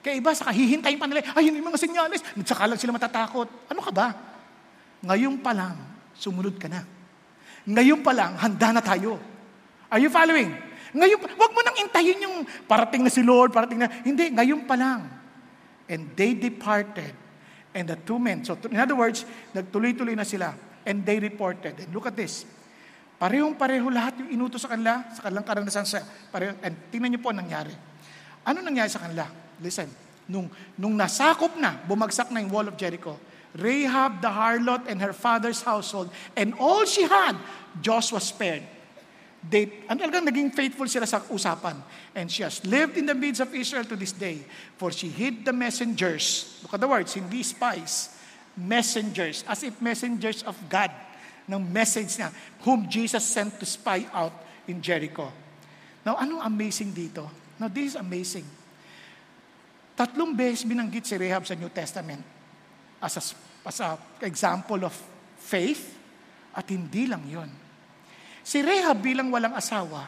Kaya 0.00 0.14
iba, 0.14 0.30
sa 0.30 0.54
hihintayin 0.54 0.96
pa 0.96 1.10
nila, 1.10 1.26
ay, 1.34 1.50
yun 1.50 1.58
yung 1.58 1.74
mga 1.74 1.82
senyales. 1.82 2.22
Saka 2.46 2.70
lang 2.70 2.78
sila 2.78 2.94
matatakot. 2.94 3.50
Ano 3.66 3.82
ka 3.82 3.90
ba? 3.90 4.14
Ngayon 5.02 5.42
pa 5.42 5.50
lang, 5.50 5.74
sumunod 6.14 6.54
ka 6.54 6.70
na. 6.70 6.95
Ngayon 7.66 8.00
pa 8.00 8.14
lang, 8.14 8.38
handa 8.38 8.70
na 8.70 8.82
tayo. 8.82 9.18
Are 9.90 9.98
you 9.98 10.10
following? 10.10 10.54
Ngayon 10.94 11.18
wag 11.18 11.50
mo 11.52 11.60
nang 11.66 11.76
intayin 11.82 12.22
yung 12.22 12.46
parating 12.70 13.02
na 13.02 13.10
si 13.10 13.26
Lord, 13.26 13.50
parating 13.50 13.82
na, 13.82 13.90
hindi, 14.06 14.30
ngayon 14.30 14.64
pa 14.64 14.78
lang. 14.78 15.10
And 15.90 16.14
they 16.14 16.32
departed. 16.34 17.12
And 17.76 17.84
the 17.90 17.98
two 17.98 18.16
men, 18.16 18.46
so 18.46 18.56
in 18.70 18.78
other 18.80 18.96
words, 18.96 19.26
nagtuloy-tuloy 19.52 20.16
na 20.16 20.24
sila. 20.24 20.54
And 20.86 21.02
they 21.02 21.18
reported. 21.18 21.76
And 21.76 21.90
look 21.90 22.06
at 22.06 22.14
this. 22.14 22.46
Parehong-pareho 23.18 23.84
lahat 23.88 24.20
yung 24.22 24.30
inuto 24.30 24.56
sa 24.60 24.70
kanila, 24.72 25.02
sa 25.12 25.26
kanilang 25.26 25.44
karanasan 25.44 25.84
sa, 25.88 26.00
pareho, 26.30 26.52
and 26.60 26.74
tingnan 26.92 27.16
niyo 27.16 27.20
po 27.20 27.32
ang 27.32 27.40
nangyari. 27.40 27.72
Ano 28.46 28.62
nangyari 28.62 28.92
sa 28.92 29.02
kanila? 29.02 29.26
Listen, 29.58 29.88
nung, 30.28 30.46
nung 30.76 30.94
nasakop 30.94 31.56
na, 31.56 31.80
bumagsak 31.88 32.28
na 32.30 32.44
yung 32.44 32.52
wall 32.52 32.68
of 32.68 32.76
Jericho, 32.76 33.16
Rahab 33.56 34.20
the 34.20 34.28
harlot 34.28 34.88
and 34.88 35.00
her 35.00 35.12
father's 35.12 35.62
household, 35.62 36.10
and 36.36 36.54
all 36.60 36.84
she 36.84 37.02
had, 37.04 37.36
Joshua 37.80 38.20
spared. 38.20 38.62
They, 39.46 39.86
ano 39.86 40.02
talagang 40.02 40.26
naging 40.26 40.50
faithful 40.50 40.90
sila 40.90 41.06
sa 41.06 41.22
usapan. 41.30 41.78
And 42.18 42.26
she 42.26 42.42
has 42.42 42.58
lived 42.66 42.98
in 42.98 43.06
the 43.06 43.14
midst 43.14 43.38
of 43.38 43.54
Israel 43.54 43.86
to 43.86 43.94
this 43.94 44.10
day. 44.10 44.42
For 44.74 44.90
she 44.90 45.06
hid 45.06 45.46
the 45.46 45.54
messengers. 45.54 46.58
Look 46.62 46.74
at 46.74 46.80
the 46.82 46.90
words, 46.90 47.14
hindi 47.14 47.46
spies. 47.46 48.10
Messengers. 48.58 49.46
As 49.46 49.62
if 49.62 49.78
messengers 49.78 50.42
of 50.42 50.58
God. 50.66 50.90
Ng 51.46 51.62
message 51.62 52.18
niya. 52.18 52.34
Whom 52.66 52.90
Jesus 52.90 53.22
sent 53.22 53.60
to 53.62 53.66
spy 53.68 54.10
out 54.10 54.34
in 54.66 54.82
Jericho. 54.82 55.30
Now, 56.02 56.18
anong 56.18 56.42
amazing 56.42 56.90
dito? 56.90 57.30
Now, 57.54 57.70
this 57.70 57.94
is 57.94 57.96
amazing. 57.98 58.46
Tatlong 59.94 60.34
beses 60.34 60.66
binanggit 60.66 61.06
si 61.06 61.14
Rahab 61.14 61.46
sa 61.46 61.54
New 61.54 61.70
Testament 61.70 62.20
as 63.00 63.14
a 63.16 63.22
as 63.66 63.82
a 63.82 63.98
example 64.22 64.86
of 64.86 64.94
faith 65.36 65.98
at 66.54 66.64
hindi 66.70 67.10
lang 67.10 67.26
yon. 67.26 67.50
Si 68.46 68.62
Rehab 68.62 69.02
bilang 69.02 69.28
walang 69.34 69.58
asawa, 69.58 70.06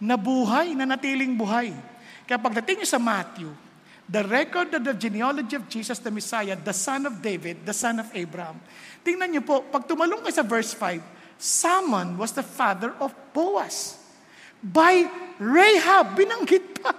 nabuhay, 0.00 0.72
na 0.72 0.88
natiling 0.88 1.36
buhay. 1.36 1.76
Kaya 2.24 2.40
pagdating 2.40 2.82
niyo 2.82 2.88
sa 2.88 2.96
Matthew, 2.96 3.52
the 4.08 4.24
record 4.24 4.72
of 4.74 4.82
the 4.82 4.96
genealogy 4.96 5.54
of 5.54 5.68
Jesus 5.68 6.00
the 6.00 6.10
Messiah, 6.10 6.56
the 6.56 6.74
son 6.74 7.04
of 7.04 7.20
David, 7.20 7.62
the 7.68 7.76
son 7.76 8.00
of 8.00 8.08
Abraham. 8.16 8.58
Tingnan 9.04 9.28
niyo 9.30 9.44
po, 9.44 9.62
pag 9.68 9.84
tumalong 9.84 10.24
kayo 10.24 10.34
sa 10.34 10.42
verse 10.42 10.72
5, 10.72 11.04
Salmon 11.36 12.16
was 12.16 12.32
the 12.32 12.44
father 12.44 12.96
of 12.98 13.12
Boaz. 13.36 14.00
By 14.60 15.08
Rahab, 15.40 16.16
binanggit 16.16 16.80
pa. 16.80 16.92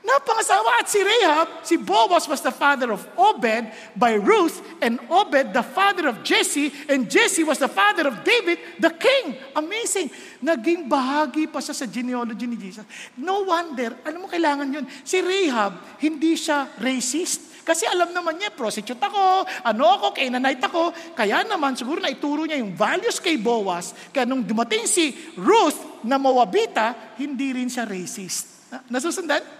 Napangasawa 0.00 0.80
at 0.80 0.88
si 0.88 0.96
Rahab, 1.04 1.60
si 1.60 1.76
Boaz 1.76 2.24
was 2.24 2.40
the 2.40 2.48
father 2.48 2.88
of 2.88 3.04
Obed 3.20 3.68
by 3.92 4.16
Ruth, 4.16 4.64
and 4.80 4.96
Obed 5.12 5.52
the 5.52 5.60
father 5.60 6.08
of 6.08 6.24
Jesse, 6.24 6.72
and 6.88 7.04
Jesse 7.04 7.44
was 7.44 7.60
the 7.60 7.68
father 7.68 8.08
of 8.08 8.24
David, 8.24 8.80
the 8.80 8.88
king. 8.96 9.36
Amazing. 9.52 10.08
Naging 10.40 10.88
bahagi 10.88 11.52
pa 11.52 11.60
siya 11.60 11.76
sa 11.76 11.84
genealogy 11.84 12.48
ni 12.48 12.56
Jesus. 12.56 12.88
No 13.20 13.44
wonder, 13.44 13.92
alam 14.00 14.24
mo 14.24 14.28
kailangan 14.32 14.72
yun. 14.72 14.88
Si 15.04 15.20
Rahab, 15.20 16.00
hindi 16.00 16.32
siya 16.32 16.64
racist. 16.80 17.60
Kasi 17.60 17.84
alam 17.84 18.16
naman 18.16 18.40
niya, 18.40 18.56
prostitute 18.56 19.04
ako, 19.04 19.44
ano 19.68 19.84
ako, 20.00 20.16
Canaanite 20.16 20.64
ako. 20.64 20.96
Kaya 21.12 21.44
naman, 21.44 21.76
siguro 21.76 22.00
na 22.00 22.08
ituro 22.08 22.48
niya 22.48 22.56
yung 22.56 22.72
values 22.72 23.20
kay 23.20 23.36
Boaz. 23.36 23.92
Kaya 24.16 24.24
nung 24.24 24.48
dumating 24.48 24.88
si 24.88 25.12
Ruth 25.36 26.00
na 26.08 26.16
Moabita, 26.16 27.14
hindi 27.20 27.52
rin 27.52 27.68
siya 27.68 27.84
racist. 27.84 28.72
Nasusundan? 28.88 29.59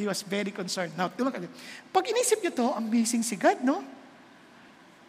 He 0.00 0.08
was 0.08 0.24
very 0.24 0.48
concerned. 0.48 0.96
Now, 0.96 1.12
tulong 1.12 1.28
ka 1.28 1.44
Pag 1.92 2.08
inisip 2.08 2.40
niyo 2.40 2.56
to, 2.56 2.72
amazing 2.72 3.20
si 3.20 3.36
God, 3.36 3.60
no? 3.60 3.84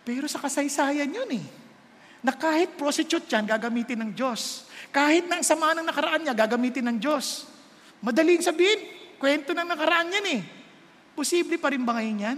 Pero 0.03 0.27
sa 0.27 0.43
kasaysayan 0.43 1.07
yun 1.07 1.31
eh. 1.31 1.45
Na 2.19 2.35
kahit 2.35 2.75
prostitute 2.75 3.23
yan, 3.31 3.47
gagamitin 3.47 4.03
ng 4.03 4.11
Diyos. 4.11 4.67
Kahit 4.91 5.31
na 5.31 5.39
ang 5.39 5.47
sama 5.47 5.71
ng 5.71 5.87
nakaraan 5.87 6.27
niya, 6.27 6.35
gagamitin 6.35 6.91
ng 6.91 6.97
Diyos. 6.99 7.47
Madaling 8.03 8.43
sabihin, 8.43 8.83
kwento 9.15 9.55
ng 9.55 9.63
nakaraan 9.63 10.11
yan 10.11 10.27
eh. 10.35 10.41
Posible 11.15 11.55
pa 11.55 11.71
rin 11.71 11.87
ba 11.87 11.95
ngayon 11.95 12.27
yan? 12.27 12.37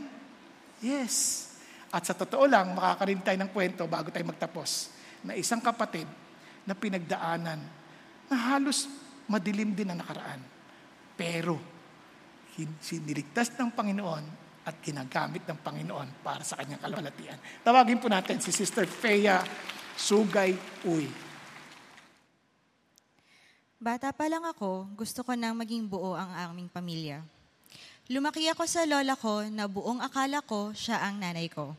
Yes. 0.85 1.49
At 1.89 2.05
sa 2.05 2.13
totoo 2.13 2.45
lang, 2.45 2.77
makakarin 2.77 3.25
tayo 3.25 3.37
ng 3.41 3.49
kwento 3.49 3.89
bago 3.89 4.13
tayo 4.13 4.29
magtapos, 4.29 4.93
na 5.25 5.33
isang 5.33 5.57
kapatid 5.57 6.05
na 6.69 6.77
pinagdaanan 6.77 7.57
na 8.29 8.35
halos 8.53 8.85
madilim 9.25 9.73
din 9.73 9.89
ang 9.89 10.05
nakaraan. 10.05 10.37
Pero 11.17 11.72
siniligtas 12.81 13.53
ng 13.57 13.73
Panginoon 13.73 14.23
at 14.63 14.79
ginagamit 14.79 15.43
ng 15.43 15.59
Panginoon 15.59 16.23
para 16.23 16.41
sa 16.47 16.55
kanyang 16.55 16.79
kalwalatian. 16.79 17.39
Tawagin 17.61 17.99
po 17.99 18.07
natin 18.07 18.39
si 18.39 18.55
Sister 18.55 18.87
Feya 18.87 19.43
Sugay 19.99 20.55
Uy. 20.87 21.11
Bata 23.83 24.15
pa 24.15 24.31
lang 24.31 24.47
ako, 24.47 24.87
gusto 24.95 25.27
ko 25.27 25.35
nang 25.35 25.59
maging 25.59 25.83
buo 25.83 26.15
ang 26.15 26.31
aming 26.47 26.71
pamilya. 26.71 27.19
Lumaki 28.07 28.47
ako 28.47 28.63
sa 28.63 28.87
lola 28.87 29.19
ko 29.19 29.43
na 29.51 29.67
buong 29.67 29.99
akala 29.99 30.39
ko 30.39 30.71
siya 30.71 31.03
ang 31.03 31.19
nanay 31.19 31.51
ko. 31.51 31.75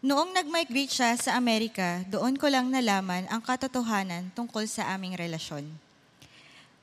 Noong 0.00 0.32
nag-migrate 0.32 0.94
siya 0.94 1.12
sa 1.18 1.34
Amerika, 1.36 2.06
doon 2.08 2.38
ko 2.38 2.48
lang 2.48 2.70
nalaman 2.70 3.26
ang 3.26 3.42
katotohanan 3.42 4.30
tungkol 4.32 4.64
sa 4.64 4.94
aming 4.94 5.18
relasyon. 5.18 5.66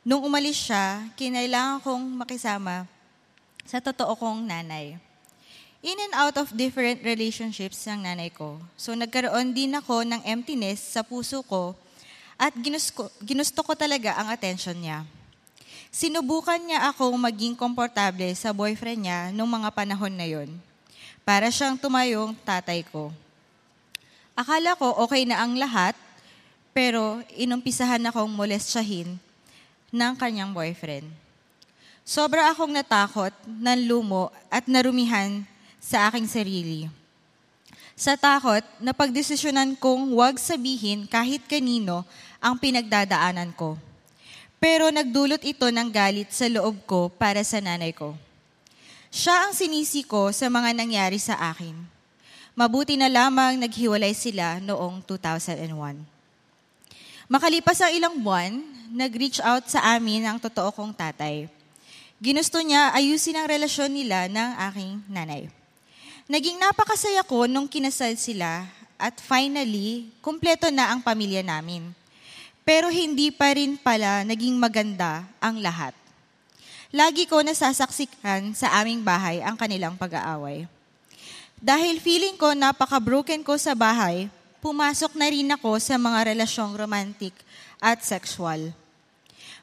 Nung 0.08 0.24
umalis 0.24 0.72
siya, 0.72 1.03
kinailangan 1.20 1.84
kong 1.84 2.24
makisama 2.24 2.88
sa 3.68 3.84
totoo 3.84 4.16
kong 4.16 4.47
nanay. 4.47 4.95
In 5.84 5.99
and 5.99 6.16
out 6.16 6.39
of 6.39 6.55
different 6.55 7.03
relationships 7.03 7.84
ng 7.91 8.08
nanay 8.08 8.32
ko. 8.32 8.55
So 8.80 8.95
nagkaroon 8.95 9.51
din 9.51 9.76
ako 9.76 10.08
ng 10.08 10.24
emptiness 10.24 10.95
sa 10.95 11.03
puso 11.03 11.43
ko 11.43 11.76
at 12.39 12.55
ginusto, 12.55 13.12
ginusto 13.20 13.60
ko 13.68 13.76
talaga 13.76 14.16
ang 14.16 14.32
attention 14.32 14.80
niya. 14.80 15.03
Sinubukan 15.91 16.64
niya 16.64 16.88
ako 16.88 17.12
maging 17.20 17.60
komportable 17.60 18.32
sa 18.32 18.55
boyfriend 18.55 19.12
niya 19.12 19.36
noong 19.36 19.60
mga 19.60 19.76
panahon 19.76 20.16
na 20.16 20.24
yon. 20.24 20.47
Para 21.28 21.51
siyang 21.51 21.76
tumayong 21.76 22.32
tatay 22.47 22.88
ko. 22.88 23.12
Akala 24.39 24.72
ko 24.80 24.88
okay 25.03 25.28
na 25.28 25.43
ang 25.43 25.60
lahat, 25.60 25.99
pero 26.72 27.20
inumpisahan 27.36 28.08
akong 28.08 28.32
molestyahin 28.32 29.27
ng 29.92 30.14
kanyang 30.20 30.52
boyfriend. 30.52 31.08
Sobra 32.08 32.52
akong 32.56 32.72
natakot, 32.72 33.36
nanlumo 33.44 34.32
at 34.48 34.64
narumihan 34.72 35.44
sa 35.84 36.08
aking 36.08 36.28
sarili. 36.28 36.88
Sa 37.98 38.14
takot, 38.14 38.62
napagdesisyonan 38.78 39.74
kong 39.76 40.14
huwag 40.14 40.38
sabihin 40.38 41.10
kahit 41.10 41.44
kanino 41.50 42.06
ang 42.38 42.56
pinagdadaanan 42.56 43.52
ko. 43.58 43.76
Pero 44.62 44.94
nagdulot 44.94 45.42
ito 45.42 45.68
ng 45.70 45.90
galit 45.90 46.30
sa 46.30 46.46
loob 46.46 46.78
ko 46.86 47.10
para 47.10 47.42
sa 47.42 47.58
nanay 47.58 47.92
ko. 47.94 48.14
Siya 49.10 49.50
ang 49.50 49.54
sinisi 49.58 50.06
ko 50.06 50.30
sa 50.30 50.46
mga 50.46 50.78
nangyari 50.78 51.18
sa 51.18 51.38
akin. 51.52 51.74
Mabuti 52.58 52.98
na 52.98 53.10
lamang 53.10 53.58
naghiwalay 53.58 54.14
sila 54.14 54.62
noong 54.62 55.02
2001. 55.06 55.66
Makalipas 57.30 57.82
ang 57.82 57.92
ilang 57.98 58.16
buwan, 58.22 58.62
nag-reach 58.92 59.44
out 59.44 59.68
sa 59.68 59.96
amin 59.96 60.24
ang 60.24 60.38
totoo 60.40 60.72
kong 60.72 60.96
tatay. 60.96 61.48
Ginusto 62.18 62.58
niya 62.64 62.96
ayusin 62.98 63.38
ang 63.38 63.46
relasyon 63.46 63.94
nila 63.94 64.26
ng 64.26 64.50
aking 64.72 64.92
nanay. 65.06 65.52
Naging 66.28 66.60
napakasaya 66.60 67.24
ko 67.24 67.46
nung 67.46 67.70
kinasal 67.70 68.18
sila 68.20 68.68
at 68.98 69.22
finally, 69.22 70.10
kumpleto 70.20 70.68
na 70.74 70.92
ang 70.92 71.00
pamilya 71.00 71.46
namin. 71.46 71.94
Pero 72.68 72.92
hindi 72.92 73.32
pa 73.32 73.56
rin 73.56 73.80
pala 73.80 74.28
naging 74.28 74.58
maganda 74.60 75.24
ang 75.40 75.62
lahat. 75.64 75.96
Lagi 76.92 77.30
ko 77.30 77.40
nasasaksikan 77.46 78.52
sa 78.58 78.74
aming 78.82 79.06
bahay 79.06 79.40
ang 79.40 79.56
kanilang 79.56 79.96
pag-aaway. 79.96 80.68
Dahil 81.62 82.02
feeling 82.02 82.36
ko 82.36 82.52
napaka-broken 82.52 83.46
ko 83.46 83.56
sa 83.56 83.72
bahay, 83.72 84.28
pumasok 84.60 85.16
na 85.16 85.28
rin 85.32 85.48
ako 85.54 85.80
sa 85.80 85.96
mga 85.96 86.34
relasyong 86.34 86.76
romantic 86.76 87.32
at 87.82 88.02
sexual. 88.06 88.74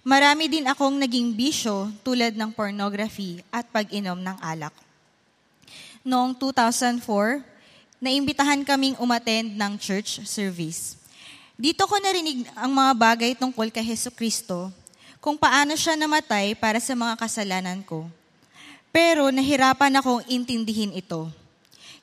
Marami 0.05 0.53
din 0.53 0.69
akong 0.69 1.01
naging 1.01 1.33
bisyo 1.33 1.89
tulad 2.05 2.37
ng 2.37 2.53
pornography 2.53 3.41
at 3.49 3.65
pag-inom 3.73 4.21
ng 4.21 4.37
alak. 4.45 4.75
Noong 6.05 6.37
2004, 6.37 7.41
naimbitahan 7.97 8.61
kaming 8.69 9.01
umattend 9.01 9.57
ng 9.57 9.73
church 9.81 10.21
service. 10.29 11.01
Dito 11.57 11.89
ko 11.89 11.97
narinig 11.97 12.45
ang 12.53 12.69
mga 12.69 12.93
bagay 12.93 13.33
tungkol 13.33 13.73
kay 13.73 13.81
Heso 13.81 14.13
Kristo, 14.13 14.69
kung 15.25 15.41
paano 15.41 15.73
siya 15.73 15.97
namatay 15.97 16.53
para 16.53 16.77
sa 16.85 16.93
mga 16.93 17.17
kasalanan 17.17 17.81
ko. 17.81 18.05
Pero 18.93 19.33
nahirapan 19.33 19.97
akong 19.97 20.21
intindihin 20.29 20.93
ito. 20.93 21.33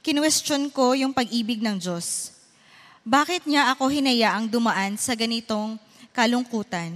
Kinwestiyon 0.02 0.74
ko 0.74 0.98
yung 0.98 1.14
pag-ibig 1.14 1.62
ng 1.62 1.78
Diyos. 1.78 2.34
Bakit 3.06 3.46
niya 3.46 3.70
ako 3.78 3.94
hinayaang 3.94 4.50
dumaan 4.50 4.98
sa 4.98 5.14
ganitong 5.14 5.78
kalungkutan? 6.12 6.92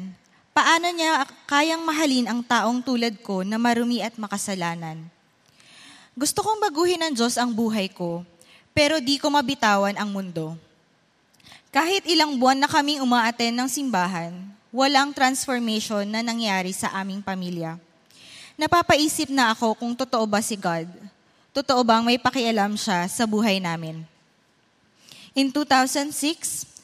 Paano 0.55 0.87
niya 0.87 1.27
kayang 1.47 1.83
mahalin 1.83 2.31
ang 2.31 2.39
taong 2.39 2.79
tulad 2.79 3.19
ko 3.19 3.43
na 3.43 3.59
marumi 3.59 3.99
at 3.99 4.15
makasalanan? 4.15 5.03
Gusto 6.15 6.39
kong 6.39 6.63
baguhin 6.63 7.03
ng 7.03 7.11
Diyos 7.11 7.35
ang 7.35 7.51
buhay 7.51 7.91
ko, 7.91 8.23
pero 8.71 9.03
di 9.03 9.19
ko 9.19 9.27
mabitawan 9.27 9.99
ang 9.99 10.07
mundo. 10.07 10.55
Kahit 11.75 12.07
ilang 12.07 12.39
buwan 12.39 12.55
na 12.55 12.71
kaming 12.71 13.03
umaaten 13.03 13.51
ng 13.51 13.67
simbahan, 13.67 14.31
walang 14.71 15.11
transformation 15.11 16.07
na 16.07 16.23
nangyari 16.23 16.71
sa 16.71 16.87
aming 16.95 17.19
pamilya. 17.19 17.75
Napapaisip 18.55 19.27
na 19.27 19.51
ako 19.51 19.75
kung 19.75 19.91
totoo 19.91 20.23
ba 20.23 20.39
si 20.39 20.55
God. 20.55 20.87
Totoo 21.51 21.83
bang 21.83 22.03
may 22.03 22.15
pakialam 22.15 22.79
siya 22.79 23.07
sa 23.11 23.27
buhay 23.27 23.59
namin. 23.59 24.07
In 25.35 25.51
2006, 25.51 26.74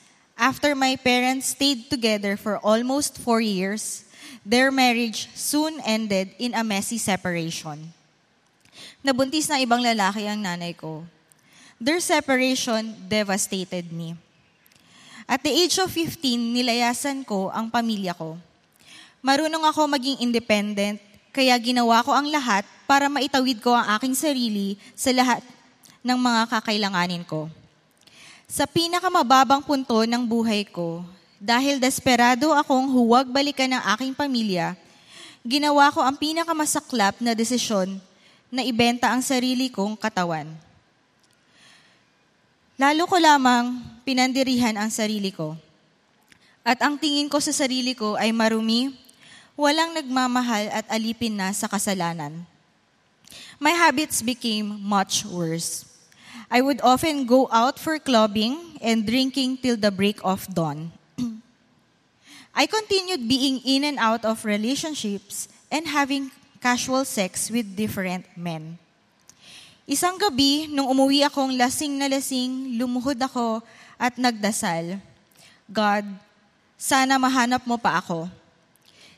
after 0.42 0.74
my 0.74 0.98
parents 0.98 1.54
stayed 1.54 1.86
together 1.86 2.34
for 2.34 2.58
almost 2.66 3.22
four 3.22 3.38
years, 3.38 4.02
their 4.42 4.74
marriage 4.74 5.30
soon 5.38 5.78
ended 5.86 6.34
in 6.42 6.58
a 6.58 6.66
messy 6.66 6.98
separation. 6.98 7.94
Nabuntis 9.06 9.46
ng 9.54 9.62
ibang 9.62 9.86
lalaki 9.86 10.26
ang 10.26 10.42
nanay 10.42 10.74
ko. 10.74 11.06
Their 11.78 12.02
separation 12.02 12.98
devastated 13.06 13.94
me. 13.94 14.18
At 15.30 15.46
the 15.46 15.54
age 15.54 15.78
of 15.78 15.94
15, 15.94 16.18
nilayasan 16.58 17.22
ko 17.22 17.54
ang 17.54 17.70
pamilya 17.70 18.18
ko. 18.18 18.42
Marunong 19.22 19.62
ako 19.62 19.86
maging 19.86 20.26
independent, 20.26 20.98
kaya 21.30 21.54
ginawa 21.62 22.02
ko 22.02 22.18
ang 22.18 22.26
lahat 22.34 22.66
para 22.90 23.06
maitawid 23.06 23.62
ko 23.62 23.78
ang 23.78 23.86
aking 23.94 24.18
sarili 24.18 24.76
sa 24.98 25.14
lahat 25.14 25.46
ng 26.02 26.18
mga 26.18 26.42
kakailanganin 26.50 27.22
ko. 27.30 27.46
Sa 28.52 28.68
pinakamababang 28.68 29.64
punto 29.64 30.04
ng 30.04 30.28
buhay 30.28 30.68
ko, 30.68 31.08
dahil 31.40 31.80
desperado 31.80 32.52
akong 32.52 32.84
huwag 32.92 33.32
balikan 33.32 33.72
ng 33.72 33.80
aking 33.96 34.12
pamilya, 34.12 34.76
ginawa 35.40 35.88
ko 35.88 36.04
ang 36.04 36.20
pinakamasaklap 36.20 37.16
na 37.24 37.32
desisyon 37.32 37.96
na 38.52 38.60
ibenta 38.60 39.08
ang 39.08 39.24
sarili 39.24 39.72
kong 39.72 39.96
katawan. 39.96 40.52
Lalo 42.76 43.08
ko 43.08 43.24
lamang 43.24 43.80
pinandirihan 44.04 44.76
ang 44.76 44.92
sarili 44.92 45.32
ko. 45.32 45.56
At 46.68 46.84
ang 46.84 47.00
tingin 47.00 47.32
ko 47.32 47.40
sa 47.40 47.56
sarili 47.56 47.96
ko 47.96 48.20
ay 48.20 48.36
marumi, 48.36 48.92
walang 49.56 49.96
nagmamahal 49.96 50.68
at 50.76 50.92
alipin 50.92 51.40
na 51.40 51.56
sa 51.56 51.72
kasalanan. 51.72 52.44
My 53.64 53.72
habits 53.72 54.20
became 54.20 54.76
much 54.76 55.24
worse. 55.24 55.91
I 56.52 56.60
would 56.60 56.84
often 56.84 57.24
go 57.24 57.48
out 57.48 57.80
for 57.80 57.96
clubbing 57.96 58.76
and 58.84 59.08
drinking 59.08 59.64
till 59.64 59.80
the 59.80 59.88
break 59.88 60.20
of 60.20 60.44
dawn. 60.52 60.92
I 62.52 62.68
continued 62.68 63.24
being 63.24 63.64
in 63.64 63.88
and 63.88 63.96
out 63.96 64.28
of 64.28 64.44
relationships 64.44 65.48
and 65.72 65.88
having 65.88 66.28
casual 66.60 67.08
sex 67.08 67.48
with 67.48 67.72
different 67.72 68.28
men. 68.36 68.76
Isang 69.88 70.20
gabi, 70.20 70.68
nung 70.68 70.92
umuwi 70.92 71.24
akong 71.24 71.56
lasing 71.56 71.96
na 71.96 72.12
lasing, 72.12 72.76
lumuhod 72.76 73.16
ako 73.24 73.64
at 73.96 74.20
nagdasal, 74.20 75.00
God, 75.72 76.04
sana 76.76 77.16
mahanap 77.16 77.64
mo 77.64 77.80
pa 77.80 78.04
ako. 78.04 78.28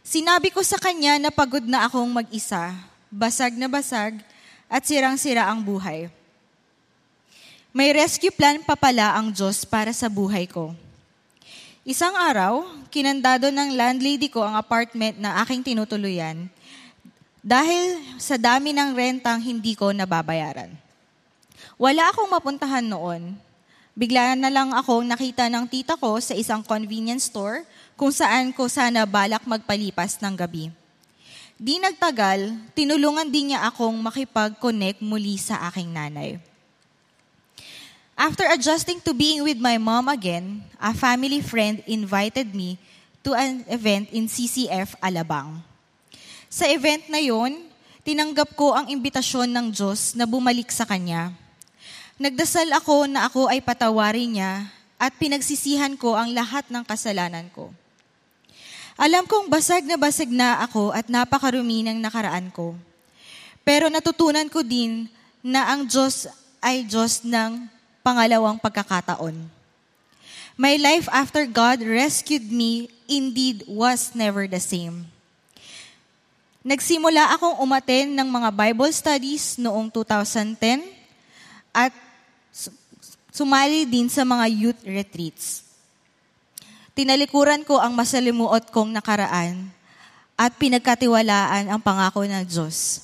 Sinabi 0.05 0.53
ko 0.53 0.61
sa 0.61 0.77
kanya 0.77 1.17
na 1.17 1.33
pagod 1.33 1.65
na 1.65 1.89
akong 1.89 2.13
mag-isa, 2.13 2.77
basag 3.09 3.57
na 3.57 3.65
basag, 3.65 4.21
at 4.69 4.85
sirang-sira 4.85 5.49
ang 5.49 5.65
buhay. 5.65 6.13
May 7.73 7.89
rescue 7.89 8.29
plan 8.29 8.61
pa 8.61 8.77
pala 8.77 9.17
ang 9.17 9.33
Diyos 9.33 9.65
para 9.65 9.89
sa 9.97 10.05
buhay 10.05 10.45
ko. 10.45 10.77
Isang 11.81 12.13
araw, 12.13 12.69
kinandado 12.93 13.49
ng 13.49 13.73
landlady 13.73 14.29
ko 14.29 14.45
ang 14.45 14.53
apartment 14.53 15.17
na 15.17 15.41
aking 15.41 15.65
tinutuluyan 15.65 16.45
dahil 17.41 17.97
sa 18.21 18.37
dami 18.37 18.77
ng 18.77 18.93
rentang 18.93 19.41
hindi 19.41 19.73
ko 19.73 19.89
nababayaran. 19.89 20.69
Wala 21.81 22.13
akong 22.13 22.29
mapuntahan 22.29 22.85
noon. 22.85 23.33
Bigla 23.97 24.37
na 24.37 24.53
lang 24.53 24.69
akong 24.69 25.09
nakita 25.09 25.49
ng 25.49 25.65
tita 25.65 25.97
ko 25.97 26.21
sa 26.21 26.37
isang 26.37 26.61
convenience 26.61 27.25
store 27.25 27.65
kung 27.97 28.13
saan 28.13 28.53
ko 28.53 28.69
sana 28.69 29.09
balak 29.09 29.49
magpalipas 29.49 30.21
ng 30.21 30.37
gabi. 30.37 30.69
Di 31.57 31.81
nagtagal, 31.81 32.53
tinulungan 32.77 33.33
din 33.33 33.57
niya 33.57 33.65
akong 33.65 33.97
makipag-connect 33.97 35.01
muli 35.01 35.41
sa 35.41 35.73
aking 35.73 35.89
nanay. 35.89 36.52
After 38.13 38.45
adjusting 38.45 39.01
to 39.09 39.11
being 39.17 39.41
with 39.41 39.57
my 39.57 39.81
mom 39.81 40.05
again, 40.05 40.61
a 40.77 40.93
family 40.93 41.41
friend 41.41 41.81
invited 41.89 42.53
me 42.53 42.77
to 43.25 43.33
an 43.33 43.65
event 43.65 44.13
in 44.13 44.29
CCF 44.29 44.93
Alabang. 45.01 45.57
Sa 46.45 46.69
event 46.69 47.09
na 47.09 47.17
yon, 47.17 47.57
tinanggap 48.05 48.53
ko 48.53 48.77
ang 48.77 48.85
imbitasyon 48.85 49.49
ng 49.49 49.67
Diyos 49.73 50.13
na 50.13 50.29
bumalik 50.29 50.69
sa 50.69 50.85
Kanya. 50.85 51.33
Nagdasal 52.21 52.69
ako 52.77 53.09
na 53.09 53.25
ako 53.25 53.49
ay 53.49 53.65
patawarin 53.65 54.37
niya 54.37 54.69
at 55.01 55.17
pinagsisihan 55.17 55.97
ko 55.97 56.13
ang 56.13 56.29
lahat 56.37 56.69
ng 56.69 56.85
kasalanan 56.85 57.49
ko. 57.49 57.73
Alam 58.93 59.25
kong 59.25 59.49
basag 59.49 59.89
na 59.89 59.97
basag 59.97 60.29
na 60.29 60.61
ako 60.61 60.93
at 60.93 61.09
napakarumi 61.09 61.81
ng 61.81 61.97
nakaraan 61.97 62.53
ko. 62.53 62.77
Pero 63.65 63.89
natutunan 63.89 64.45
ko 64.53 64.61
din 64.61 65.09
na 65.41 65.73
ang 65.73 65.89
Diyos 65.89 66.29
ay 66.61 66.85
Diyos 66.85 67.25
ng 67.25 67.73
pangalawang 68.03 68.59
pagkakataon. 68.59 69.33
My 70.59 70.77
life 70.77 71.09
after 71.09 71.49
God 71.49 71.81
rescued 71.81 72.45
me 72.51 72.91
indeed 73.09 73.65
was 73.65 74.13
never 74.13 74.45
the 74.45 74.61
same. 74.61 75.09
Nagsimula 76.61 77.33
akong 77.33 77.57
umaten 77.59 78.13
ng 78.13 78.29
mga 78.29 78.49
Bible 78.53 78.91
studies 78.93 79.57
noong 79.57 79.89
2010 79.89 80.85
at 81.73 81.91
sumali 83.33 83.89
din 83.89 84.07
sa 84.07 84.21
mga 84.21 84.45
youth 84.51 84.81
retreats. 84.85 85.65
Tinalikuran 86.93 87.65
ko 87.65 87.81
ang 87.81 87.97
masalimuot 87.97 88.69
kong 88.69 88.93
nakaraan 88.93 89.73
at 90.37 90.53
pinagkatiwalaan 90.61 91.65
ang 91.65 91.81
pangako 91.81 92.21
ng 92.29 92.45
Diyos. 92.45 93.01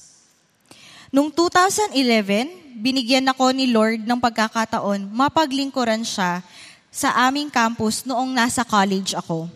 Noong 1.09 1.33
2011, 1.33 2.68
binigyan 2.79 3.27
ako 3.27 3.51
ni 3.51 3.67
Lord 3.67 4.07
ng 4.07 4.19
pagkakataon 4.23 5.11
mapaglingkuran 5.11 6.07
siya 6.07 6.39
sa 6.87 7.11
aming 7.27 7.51
campus 7.51 8.07
noong 8.07 8.31
nasa 8.31 8.63
college 8.63 9.13
ako. 9.13 9.51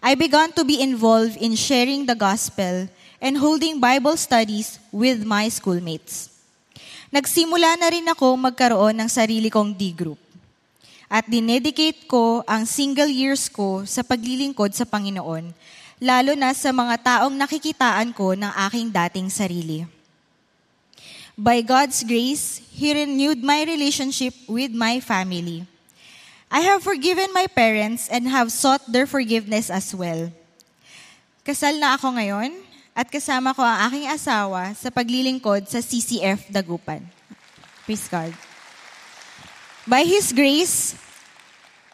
I 0.00 0.16
began 0.16 0.48
to 0.56 0.64
be 0.64 0.80
involved 0.80 1.36
in 1.36 1.52
sharing 1.52 2.08
the 2.08 2.16
gospel 2.16 2.88
and 3.20 3.36
holding 3.36 3.76
Bible 3.76 4.16
studies 4.16 4.80
with 4.88 5.28
my 5.28 5.52
schoolmates. 5.52 6.32
Nagsimula 7.12 7.76
na 7.76 7.92
rin 7.92 8.08
ako 8.08 8.32
magkaroon 8.40 8.96
ng 8.96 9.10
sarili 9.12 9.52
kong 9.52 9.76
D-group. 9.76 10.16
At 11.10 11.28
dinedicate 11.28 12.08
ko 12.08 12.40
ang 12.48 12.64
single 12.64 13.10
years 13.12 13.50
ko 13.52 13.84
sa 13.84 14.00
paglilingkod 14.00 14.72
sa 14.72 14.88
Panginoon, 14.88 15.52
lalo 16.00 16.32
na 16.32 16.56
sa 16.56 16.72
mga 16.72 16.96
taong 17.02 17.34
nakikitaan 17.36 18.16
ko 18.16 18.32
ng 18.32 18.52
aking 18.70 18.88
dating 18.88 19.28
sarili. 19.28 19.99
By 21.40 21.64
God's 21.64 22.04
grace, 22.04 22.60
He 22.68 22.92
renewed 22.92 23.40
my 23.40 23.64
relationship 23.64 24.36
with 24.44 24.76
my 24.76 25.00
family. 25.00 25.64
I 26.52 26.60
have 26.68 26.84
forgiven 26.84 27.32
my 27.32 27.48
parents 27.48 28.12
and 28.12 28.28
have 28.28 28.52
sought 28.52 28.84
their 28.84 29.08
forgiveness 29.08 29.72
as 29.72 29.96
well. 29.96 30.28
Kasal 31.40 31.80
na 31.80 31.96
ako 31.96 32.12
ngayon 32.12 32.52
at 32.92 33.08
kasama 33.08 33.56
ko 33.56 33.64
ang 33.64 33.88
aking 33.88 34.12
asawa 34.12 34.76
sa 34.76 34.92
paglilingkod 34.92 35.64
sa 35.64 35.80
CCF 35.80 36.52
Dagupan. 36.52 37.08
Praise 37.88 38.04
God. 38.04 38.36
By 39.88 40.04
His 40.04 40.36
grace, 40.36 40.92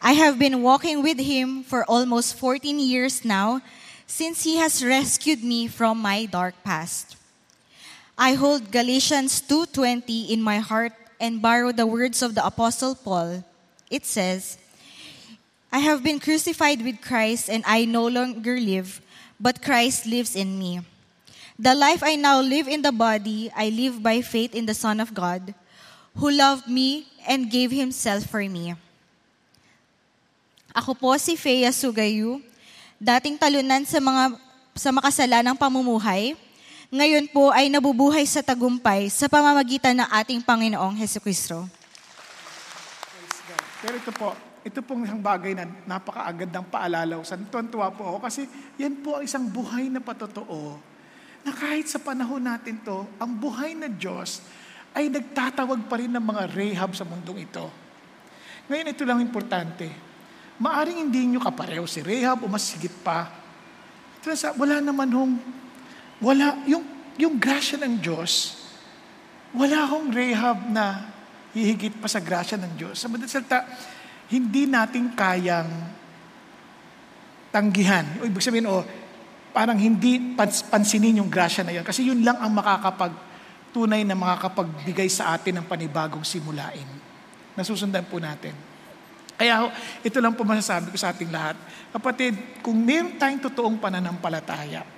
I 0.03 0.11
have 0.11 0.35
been 0.35 0.59
walking 0.59 0.99
with 0.99 1.23
Him 1.23 1.63
for 1.63 1.87
almost 1.87 2.35
14 2.35 2.83
years 2.83 3.23
now 3.23 3.63
since 4.03 4.43
He 4.43 4.59
has 4.59 4.83
rescued 4.83 5.39
me 5.39 5.71
from 5.71 6.03
my 6.03 6.27
dark 6.27 6.59
past. 6.67 7.16
I 8.17 8.33
hold 8.33 8.73
Galatians 8.73 9.45
2:20 9.45 10.33
in 10.33 10.41
my 10.41 10.57
heart 10.57 10.97
and 11.21 11.37
borrow 11.37 11.69
the 11.69 11.85
words 11.85 12.25
of 12.25 12.33
the 12.33 12.41
apostle 12.41 12.97
Paul. 12.97 13.45
It 13.93 14.09
says, 14.09 14.57
I 15.69 15.85
have 15.85 16.01
been 16.01 16.17
crucified 16.17 16.81
with 16.81 16.97
Christ, 16.97 17.45
and 17.45 17.61
I 17.61 17.85
no 17.85 18.09
longer 18.09 18.57
live, 18.57 19.05
but 19.37 19.61
Christ 19.61 20.09
lives 20.09 20.33
in 20.33 20.57
me. 20.57 20.81
The 21.61 21.77
life 21.77 22.01
I 22.01 22.17
now 22.17 22.41
live 22.41 22.65
in 22.65 22.81
the 22.81 22.91
body, 22.91 23.53
I 23.53 23.69
live 23.69 24.01
by 24.01 24.25
faith 24.25 24.57
in 24.57 24.65
the 24.65 24.73
Son 24.73 24.97
of 24.97 25.13
God, 25.13 25.53
who 26.17 26.33
loved 26.33 26.65
me 26.65 27.05
and 27.21 27.53
gave 27.53 27.69
himself 27.69 28.25
for 28.25 28.41
me. 28.41 28.73
Ako 30.73 30.97
po 30.97 31.13
si 31.21 31.37
Fea 31.37 31.69
Sugayu, 31.69 32.41
dating 32.97 33.37
talunan 33.37 33.85
sa 33.85 34.01
mga 34.01 34.41
sa 34.77 34.89
makasalanang 34.89 35.57
pamumuhay, 35.57 36.33
ngayon 36.87 37.27
po 37.31 37.51
ay 37.51 37.67
nabubuhay 37.67 38.23
sa 38.23 38.39
tagumpay 38.39 39.11
sa 39.11 39.27
pamamagitan 39.27 39.97
ng 39.99 40.09
ating 40.23 40.39
Panginoong 40.39 40.95
Heso 40.95 41.19
Kristo. 41.19 41.67
Pero 43.83 43.95
ito 43.99 44.11
po, 44.15 44.31
ito 44.63 44.79
pong 44.83 45.03
isang 45.03 45.19
bagay 45.19 45.55
na 45.55 45.67
napakaagad 45.83 46.47
ng 46.47 46.65
paalala. 46.71 47.19
Sa 47.27 47.35
tuwan-tuwa 47.35 47.91
po 47.91 48.07
ako 48.15 48.17
kasi 48.23 48.47
yan 48.79 48.99
po 49.03 49.19
ang 49.19 49.23
isang 49.27 49.45
buhay 49.47 49.91
na 49.91 49.99
patotoo 49.99 50.79
na 51.43 51.51
kahit 51.55 51.87
sa 51.87 51.99
panahon 51.99 52.43
natin 52.43 52.79
to, 52.83 53.07
ang 53.19 53.31
buhay 53.35 53.71
na 53.75 53.87
Diyos 53.87 54.43
ay 54.91 55.07
nagtatawag 55.07 55.87
pa 55.87 55.95
rin 55.99 56.11
ng 56.11 56.23
mga 56.23 56.43
rehab 56.51 56.91
sa 56.95 57.07
mundong 57.07 57.47
ito. 57.47 57.67
Ngayon, 58.67 58.87
ito 58.91 59.03
lang 59.07 59.23
importante. 59.23 59.87
Maaring 60.59 61.07
hindi 61.07 61.23
nyo 61.23 61.39
kapareho 61.39 61.85
si 61.87 62.03
Rehab 62.03 62.43
o 62.43 62.51
mas 62.51 62.67
sigit 62.67 62.91
pa. 63.05 63.31
Ito 64.19 64.33
sa, 64.35 64.51
wala 64.57 64.81
naman 64.83 65.07
hong, 65.13 65.33
wala, 66.21 66.57
yung, 66.65 66.85
yung 67.17 67.37
grasya 67.37 67.81
ng 67.81 68.01
Diyos, 68.01 68.57
wala 69.53 69.85
hong 69.89 70.13
Rehab 70.13 70.69
na 70.69 71.13
hihigit 71.53 71.97
pa 71.97 72.09
sa 72.09 72.21
grasya 72.21 72.57
ng 72.61 72.73
Diyos. 72.77 72.97
Sa 72.97 73.09
madalas 73.09 73.33
salita, 73.33 73.65
hindi 74.29 74.67
natin 74.67 75.13
kayang 75.13 75.69
tanggihan. 77.49 78.05
O 78.21 78.27
ibig 78.27 78.43
sabihin, 78.43 78.67
o, 78.69 78.83
parang 79.55 79.77
hindi 79.79 80.37
pans- 80.37 80.65
pansinin 80.67 81.23
yung 81.23 81.31
grasya 81.31 81.65
na 81.65 81.73
yun. 81.73 81.85
Kasi 81.85 82.05
yun 82.05 82.21
lang 82.21 82.37
ang 82.37 82.53
makakapag, 82.53 83.13
tunay 83.73 84.01
na 84.05 84.17
makakapagbigay 84.17 85.09
sa 85.09 85.33
atin 85.37 85.61
ng 85.61 85.65
panibagong 85.65 86.25
simulain. 86.25 86.85
Nasusundan 87.57 88.05
po 88.05 88.21
natin. 88.21 88.53
Kaya 89.37 89.69
ito 90.01 90.17
lang 90.17 90.33
po 90.33 90.41
masasabi 90.41 90.89
ko 90.89 90.97
sa 90.97 91.13
ating 91.13 91.29
lahat. 91.29 91.57
Kapatid, 91.93 92.61
kung 92.65 92.77
meron 92.81 93.21
tayong 93.21 93.41
totoong 93.49 93.77
pananampalataya, 93.77 94.96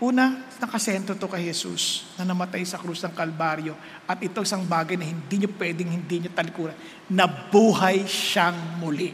Una, 0.00 0.32
nakasento 0.56 1.12
to 1.12 1.28
kay 1.28 1.44
Jesus 1.52 2.08
na 2.16 2.24
namatay 2.24 2.64
sa 2.64 2.80
krus 2.80 3.04
ng 3.04 3.12
Kalbaryo. 3.12 3.76
At 4.08 4.16
ito 4.24 4.40
isang 4.40 4.64
bagay 4.64 4.96
na 4.96 5.04
hindi 5.04 5.44
nyo 5.44 5.52
pwedeng 5.60 5.92
hindi 5.92 6.24
nyo 6.24 6.32
talikuran. 6.32 6.72
Nabuhay 7.12 8.08
siyang 8.08 8.80
muli. 8.80 9.12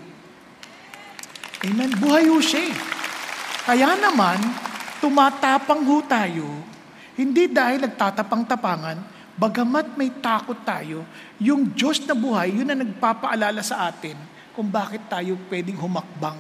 Amen? 1.67 1.91
Buhay 1.99 2.31
ho 2.31 2.39
siya. 2.39 2.71
eh. 2.71 2.75
Kaya 3.67 3.99
naman, 3.99 4.39
tumatapang 5.03 5.83
ho 5.83 6.07
tayo, 6.07 6.47
hindi 7.19 7.51
dahil 7.51 7.83
nagtatapang-tapangan, 7.83 9.03
bagamat 9.35 9.99
may 9.99 10.15
takot 10.23 10.63
tayo, 10.63 11.03
yung 11.43 11.67
Diyos 11.75 11.99
na 12.07 12.15
buhay, 12.15 12.63
yun 12.63 12.71
na 12.71 12.79
nagpapaalala 12.79 13.59
sa 13.59 13.91
atin 13.91 14.15
kung 14.55 14.71
bakit 14.71 15.03
tayo 15.11 15.35
pwedeng 15.51 15.83
humakbang. 15.83 16.39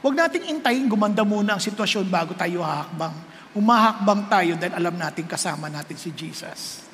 Huwag 0.00 0.14
nating 0.16 0.56
intayin 0.56 0.88
gumanda 0.88 1.20
muna 1.20 1.60
ang 1.60 1.60
sitwasyon 1.60 2.08
bago 2.08 2.32
tayo 2.32 2.64
hahakbang 2.64 3.27
Umahakbang 3.56 4.28
tayo 4.28 4.52
dahil 4.60 4.74
alam 4.76 4.96
natin 4.96 5.24
kasama 5.24 5.72
natin 5.72 5.96
si 5.96 6.12
Jesus. 6.12 6.84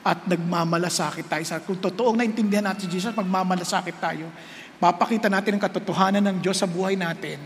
At 0.00 0.24
nagmamalasakit 0.24 1.28
tayo. 1.28 1.44
Sa, 1.44 1.60
kung 1.60 1.76
totoong 1.76 2.16
naintindihan 2.16 2.64
natin 2.64 2.88
si 2.88 2.98
Jesus, 2.98 3.12
magmamalasakit 3.12 3.96
tayo. 4.00 4.32
Papakita 4.78 5.28
natin 5.28 5.58
ang 5.58 5.62
katotohanan 5.68 6.22
ng 6.24 6.36
Diyos 6.40 6.56
sa 6.56 6.70
buhay 6.70 6.94
natin 6.94 7.42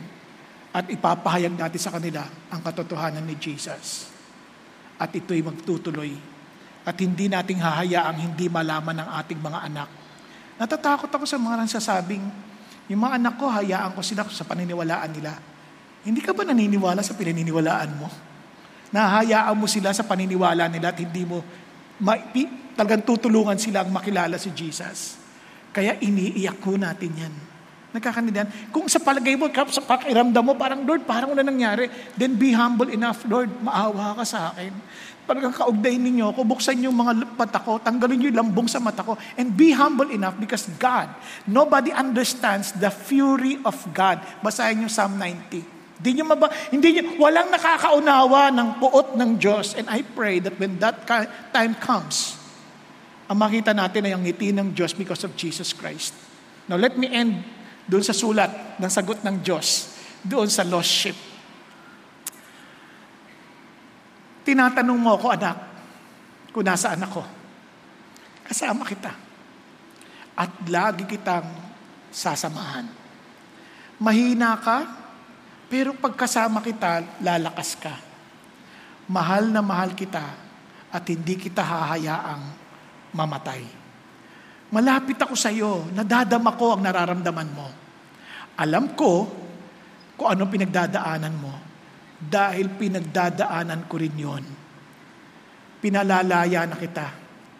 at 0.73 0.89
ipapahayag 0.89 1.53
natin 1.53 1.81
sa 1.81 1.93
kanila 1.93 2.25
ang 2.49 2.61
katotohanan 2.65 3.25
ni 3.25 3.37
Jesus. 3.37 4.09
At 4.97 5.11
ito'y 5.13 5.43
magtutuloy. 5.43 6.13
At 6.87 6.97
hindi 6.99 7.27
nating 7.27 7.59
hahayaang 7.59 8.19
hindi 8.19 8.47
malaman 8.47 9.03
ng 9.03 9.09
ating 9.23 9.41
mga 9.41 9.59
anak. 9.69 9.89
Natatakot 10.63 11.11
ako 11.11 11.25
sa 11.27 11.39
mga 11.41 11.67
nagsasabing, 11.67 12.25
yung 12.91 13.01
mga 13.01 13.19
anak 13.19 13.35
ko, 13.39 13.47
hayaan 13.49 13.95
ko 13.95 14.03
sila 14.03 14.27
sa 14.29 14.45
paniniwalaan 14.45 15.11
nila. 15.11 15.33
Hindi 16.03 16.21
ka 16.21 16.35
ba 16.35 16.43
naniniwala 16.43 16.99
sa 17.01 17.15
pinaniniwalaan 17.15 17.91
mo? 17.95 18.11
Nahahayaan 18.93 19.55
mo 19.57 19.71
sila 19.71 19.95
sa 19.95 20.05
paniniwala 20.05 20.67
nila 20.67 20.93
at 20.93 20.99
hindi 20.99 21.23
mo 21.25 21.41
ma- 22.03 22.21
talagang 22.75 23.07
tutulungan 23.07 23.57
silang 23.57 23.89
makilala 23.89 24.37
si 24.37 24.51
Jesus. 24.51 25.17
Kaya 25.73 25.97
iniiyak 26.03 26.61
ko 26.61 26.77
natin 26.77 27.13
yan. 27.17 27.35
Nagkakandidan. 27.93 28.73
Kung 28.73 28.89
sa 28.89 29.01
palagay 29.01 29.37
mo, 29.37 29.49
sa 29.53 29.85
pakiramdam 29.85 30.41
mo, 30.41 30.57
parang, 30.57 30.81
Lord, 30.81 31.05
parang 31.05 31.37
wala 31.37 31.45
nangyari, 31.45 31.89
then 32.17 32.37
be 32.37 32.53
humble 32.53 32.89
enough, 32.89 33.25
Lord, 33.29 33.53
maawa 33.61 34.17
ka 34.17 34.25
sa 34.25 34.53
akin. 34.53 34.73
Parang 35.29 35.53
kaugday 35.53 36.01
ninyo 36.01 36.33
ako, 36.33 36.41
buksan 36.57 36.81
yung 36.83 36.97
mga 36.97 37.37
mata 37.37 37.61
ko, 37.61 37.77
tanggalin 37.79 38.27
yung 38.29 38.37
lambong 38.37 38.69
sa 38.69 38.81
mata 38.81 39.05
ko, 39.05 39.15
and 39.37 39.53
be 39.53 39.77
humble 39.77 40.09
enough 40.09 40.35
because 40.41 40.67
God, 40.81 41.13
nobody 41.45 41.93
understands 41.93 42.73
the 42.75 42.89
fury 42.89 43.61
of 43.63 43.77
God. 43.93 44.25
Basahin 44.41 44.89
yung 44.89 44.93
Psalm 44.93 45.21
90. 45.21 45.72
Hindi 46.03 46.19
nyo 46.19 46.35
maba, 46.35 46.51
hindi 46.75 46.99
nyo, 46.99 47.15
walang 47.23 47.55
nakakaunawa 47.55 48.51
ng 48.51 48.69
puot 48.83 49.15
ng 49.15 49.39
Diyos. 49.39 49.79
And 49.79 49.87
I 49.87 50.03
pray 50.03 50.43
that 50.43 50.59
when 50.59 50.83
that 50.83 51.07
time 51.55 51.79
comes, 51.79 52.35
ang 53.31 53.39
makita 53.39 53.71
natin 53.71 54.11
ay 54.11 54.13
ang 54.19 54.27
ngiti 54.27 54.51
ng 54.51 54.75
Diyos 54.75 54.99
because 54.99 55.23
of 55.23 55.39
Jesus 55.39 55.71
Christ. 55.71 56.11
Now 56.67 56.75
let 56.75 56.99
me 56.99 57.07
end 57.07 57.47
doon 57.87 58.03
sa 58.03 58.11
sulat 58.11 58.83
ng 58.83 58.91
sagot 58.91 59.23
ng 59.23 59.47
Diyos, 59.47 59.95
doon 60.27 60.51
sa 60.51 60.67
lost 60.67 60.91
sheep. 60.91 61.19
Tinatanong 64.43 64.99
mo 64.99 65.15
ako, 65.15 65.39
anak, 65.39 65.57
kung 66.51 66.67
nasaan 66.67 66.99
ako. 66.99 67.23
Kasama 68.43 68.83
kita. 68.83 69.15
At 70.35 70.51
lagi 70.67 71.07
kitang 71.07 71.47
sasamahan. 72.11 72.91
Mahina 74.03 74.59
ka, 74.59 75.02
pero 75.73 75.97
pagkasama 75.97 76.61
kita, 76.61 77.01
lalakas 77.25 77.81
ka. 77.81 77.97
Mahal 79.09 79.49
na 79.49 79.65
mahal 79.65 79.97
kita 79.97 80.21
at 80.93 81.05
hindi 81.09 81.41
kita 81.41 81.65
hahayaang 81.65 82.45
mamatay. 83.17 83.65
Malapit 84.69 85.17
ako 85.17 85.33
sa 85.33 85.49
iyo, 85.49 85.89
nadadama 85.97 86.53
ko 86.61 86.77
ang 86.77 86.85
nararamdaman 86.85 87.49
mo. 87.57 87.69
Alam 88.61 88.93
ko 88.93 89.25
kung 90.13 90.29
anong 90.29 90.53
pinagdadaanan 90.53 91.35
mo 91.41 91.57
dahil 92.21 92.69
pinagdadaanan 92.77 93.89
ko 93.89 93.97
rin 93.97 94.13
yon. 94.13 94.45
Pinalalaya 95.81 96.69
na 96.69 96.77
kita 96.77 97.09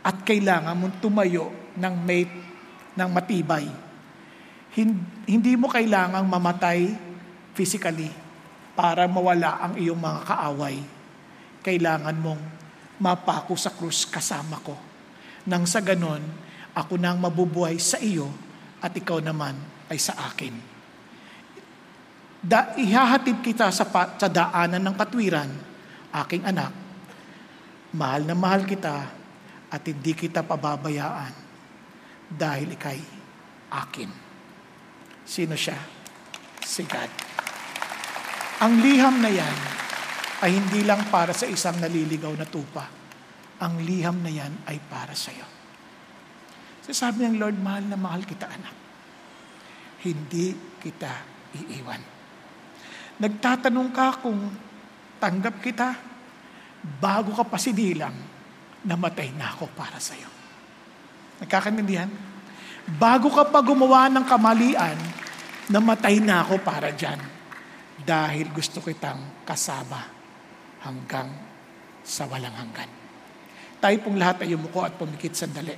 at 0.05 0.21
kailangan 0.21 0.77
mong 0.77 1.01
tumayo 1.01 1.49
ng 1.81 1.95
mate 1.97 2.37
ng 2.93 3.09
matibay. 3.09 3.65
Hindi 5.25 5.53
mo 5.57 5.73
kailangang 5.73 6.29
mamatay 6.29 7.12
physically 7.53 8.11
para 8.73 9.05
mawala 9.05 9.61
ang 9.61 9.75
iyong 9.77 10.01
mga 10.01 10.21
kaaway. 10.25 10.77
Kailangan 11.63 12.17
mong 12.19 12.43
mapako 12.99 13.55
sa 13.55 13.71
krus 13.71 14.09
kasama 14.09 14.59
ko. 14.61 14.75
Nang 15.47 15.67
sa 15.67 15.83
ganon, 15.83 16.23
ako 16.73 16.97
nang 16.97 17.21
mabubuhay 17.21 17.77
sa 17.77 18.01
iyo 18.01 18.31
at 18.81 18.95
ikaw 18.97 19.21
naman 19.21 19.55
ay 19.93 19.99
sa 20.01 20.17
akin. 20.33 20.55
Da, 22.43 22.75
ihahatid 22.75 23.39
kita 23.39 23.71
sa, 23.71 23.87
pa, 23.87 24.19
sa 24.19 24.27
daanan 24.27 24.83
ng 24.83 24.97
katwiran, 24.99 25.51
aking 26.27 26.43
anak. 26.43 26.75
Mahal 27.95 28.27
na 28.27 28.35
mahal 28.35 28.67
kita 28.67 29.07
at 29.71 29.83
hindi 29.87 30.13
kita 30.17 30.43
pababayaan 30.43 31.35
dahil 32.27 32.75
ikay 32.75 32.99
akin. 33.71 34.11
Sino 35.23 35.55
siya? 35.55 35.79
Si 36.67 36.83
God. 36.83 37.32
Ang 38.63 38.79
liham 38.79 39.19
na 39.19 39.27
yan 39.27 39.57
ay 40.47 40.55
hindi 40.55 40.87
lang 40.87 41.11
para 41.11 41.35
sa 41.35 41.51
isang 41.51 41.83
naliligaw 41.83 42.31
na 42.39 42.47
tupa. 42.47 42.87
Ang 43.59 43.83
liham 43.83 44.23
na 44.23 44.31
yan 44.31 44.55
ay 44.71 44.79
para 44.87 45.19
sa 45.19 45.35
iyo. 45.35 45.43
So 46.87 46.95
sabi 46.95 47.27
ng 47.27 47.43
Lord, 47.43 47.59
mahal 47.59 47.91
na 47.91 47.99
mahal 47.99 48.23
kita 48.23 48.47
anak. 48.47 48.75
Hindi 50.07 50.79
kita 50.79 51.11
iiwan. 51.59 52.03
Nagtatanong 53.19 53.91
ka 53.91 54.23
kung 54.23 54.39
tanggap 55.19 55.59
kita, 55.59 55.99
bago 57.03 57.35
ka 57.35 57.43
pa 57.47 57.59
sinilang, 57.59 58.15
namatay 58.87 59.35
na 59.35 59.59
ako 59.59 59.75
para 59.75 59.99
sa 59.99 60.15
iyo. 60.15 60.31
Nagkakanindihan? 61.43 62.11
Bago 62.99 63.27
ka 63.31 63.43
pa 63.43 63.59
gumawa 63.59 64.07
ng 64.07 64.23
kamalian, 64.27 64.99
namatay 65.67 66.23
na 66.23 66.47
ako 66.47 66.63
para 66.63 66.95
dyan 66.95 67.32
dahil 68.03 68.51
gusto 68.51 68.83
kitang 68.83 69.47
kasama 69.47 70.03
hanggang 70.83 71.31
sa 72.03 72.27
walang 72.27 72.55
hanggan. 72.55 72.91
Tayo 73.83 73.97
pong 74.03 74.19
lahat 74.19 74.47
ay 74.47 74.55
umuko 74.55 74.87
at 74.87 74.95
pumikit 74.95 75.35
sandali. 75.35 75.75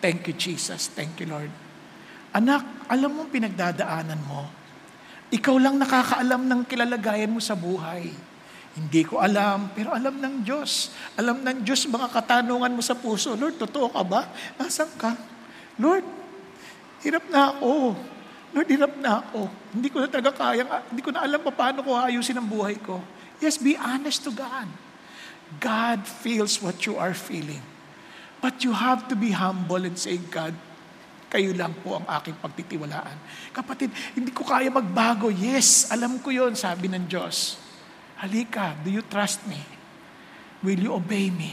Thank 0.00 0.28
you, 0.28 0.34
Jesus. 0.36 0.92
Thank 0.92 1.20
you, 1.20 1.28
Lord. 1.28 1.52
Anak, 2.36 2.88
alam 2.88 3.12
mo 3.12 3.28
pinagdadaanan 3.28 4.20
mo. 4.24 4.44
Ikaw 5.32 5.56
lang 5.58 5.80
nakakaalam 5.80 6.46
ng 6.46 6.60
kilalagayan 6.68 7.32
mo 7.32 7.40
sa 7.40 7.56
buhay. 7.56 8.12
Hindi 8.76 9.02
ko 9.08 9.24
alam, 9.24 9.72
pero 9.72 9.96
alam 9.96 10.20
ng 10.20 10.44
Diyos. 10.44 10.92
Alam 11.16 11.40
ng 11.40 11.64
Diyos 11.64 11.88
mga 11.88 12.12
katanungan 12.12 12.76
mo 12.76 12.84
sa 12.84 12.92
puso. 12.92 13.32
Lord, 13.32 13.56
totoo 13.56 13.88
ka 13.88 14.04
ba? 14.04 14.28
Nasaan 14.60 14.92
ka? 15.00 15.16
Lord, 15.80 16.04
hirap 17.00 17.24
na 17.32 17.56
ako. 17.56 17.96
Lord, 18.56 18.72
hirap 18.72 18.96
na 18.96 19.20
ako. 19.20 19.52
Hindi 19.76 19.92
ko 19.92 20.00
na 20.00 20.08
talaga 20.08 20.32
kaya, 20.32 20.64
hindi 20.88 21.04
ko 21.04 21.12
na 21.12 21.20
alam 21.28 21.44
pa 21.44 21.52
paano 21.52 21.84
ko 21.84 21.92
ayusin 21.92 22.40
ang 22.40 22.48
buhay 22.48 22.80
ko. 22.80 23.04
Yes, 23.36 23.60
be 23.60 23.76
honest 23.76 24.24
to 24.24 24.32
God. 24.32 24.64
God 25.60 26.08
feels 26.08 26.56
what 26.64 26.80
you 26.88 26.96
are 26.96 27.12
feeling. 27.12 27.60
But 28.40 28.64
you 28.64 28.72
have 28.72 29.12
to 29.12 29.14
be 29.14 29.36
humble 29.36 29.84
and 29.84 29.92
say, 30.00 30.16
God, 30.16 30.56
kayo 31.28 31.52
lang 31.52 31.76
po 31.84 32.00
ang 32.00 32.08
aking 32.08 32.40
pagtitiwalaan. 32.40 33.20
Kapatid, 33.52 33.92
hindi 34.16 34.32
ko 34.32 34.48
kaya 34.48 34.72
magbago. 34.72 35.28
Yes, 35.28 35.92
alam 35.92 36.16
ko 36.24 36.32
yon 36.32 36.56
sabi 36.56 36.88
ng 36.88 37.04
Diyos. 37.04 37.60
Halika, 38.16 38.72
do 38.80 38.88
you 38.88 39.04
trust 39.04 39.44
me? 39.44 39.60
Will 40.64 40.80
you 40.80 40.96
obey 40.96 41.28
me? 41.28 41.52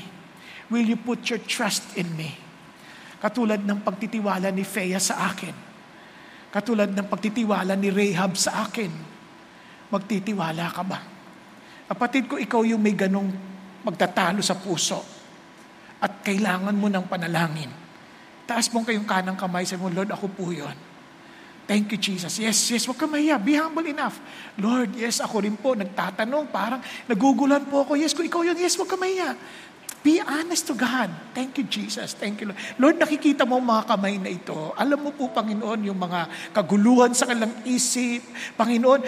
Will 0.72 0.88
you 0.88 0.96
put 0.96 1.28
your 1.28 1.44
trust 1.44 1.84
in 2.00 2.08
me? 2.16 2.40
Katulad 3.20 3.60
ng 3.60 3.84
pagtitiwala 3.84 4.56
ni 4.56 4.64
Fea 4.64 5.04
sa 5.04 5.28
akin. 5.28 5.73
Katulad 6.54 6.94
ng 6.94 7.10
pagtitiwala 7.10 7.74
ni 7.74 7.90
Rahab 7.90 8.38
sa 8.38 8.70
akin. 8.70 8.94
Magtitiwala 9.90 10.70
ka 10.70 10.86
ba? 10.86 11.02
Kapatid 11.90 12.30
ko, 12.30 12.38
ikaw 12.38 12.62
yung 12.62 12.82
may 12.82 12.94
ganong 12.94 13.34
magtatalo 13.82 14.40
sa 14.46 14.54
puso 14.54 15.02
at 15.98 16.22
kailangan 16.22 16.78
mo 16.78 16.88
ng 16.88 17.06
panalangin 17.10 17.84
Taas 18.44 18.68
mong 18.76 18.84
kayong 18.84 19.08
kanang 19.08 19.40
kamay 19.40 19.64
sa 19.64 19.80
mo, 19.80 19.88
Lord, 19.88 20.12
ako 20.12 20.28
po 20.28 20.52
yun. 20.52 20.76
Thank 21.64 21.96
you, 21.96 22.00
Jesus. 22.00 22.44
Yes, 22.44 22.60
yes, 22.68 22.84
wag 22.92 23.00
ka 23.00 23.08
mahiya. 23.08 23.40
Be 23.40 23.56
humble 23.56 23.88
enough. 23.88 24.20
Lord, 24.60 25.00
yes, 25.00 25.24
ako 25.24 25.48
rin 25.48 25.56
po, 25.56 25.80
nagtatanong, 25.80 26.52
parang 26.52 26.84
nagugulan 27.08 27.64
po 27.64 27.88
ako. 27.88 27.96
Yes, 27.96 28.12
kung 28.12 28.28
ikaw 28.28 28.44
yun, 28.44 28.60
yes, 28.60 28.76
wag 28.76 28.92
ka 28.92 29.00
mahiya. 29.00 29.32
Be 30.04 30.20
honest 30.20 30.68
to 30.68 30.76
God. 30.76 31.08
Thank 31.32 31.58
you, 31.58 31.66
Jesus. 31.66 32.12
Thank 32.12 32.44
you, 32.44 32.52
Lord. 32.52 32.60
Lord, 32.76 32.98
nakikita 33.00 33.48
mo 33.48 33.64
mga 33.64 33.88
kamay 33.88 34.20
na 34.20 34.28
ito. 34.28 34.76
Alam 34.76 35.08
mo 35.08 35.12
po, 35.16 35.32
Panginoon, 35.32 35.80
yung 35.88 35.96
mga 35.96 36.52
kaguluhan 36.52 37.16
sa 37.16 37.24
kanilang 37.24 37.64
isip. 37.64 38.20
Panginoon, 38.60 39.00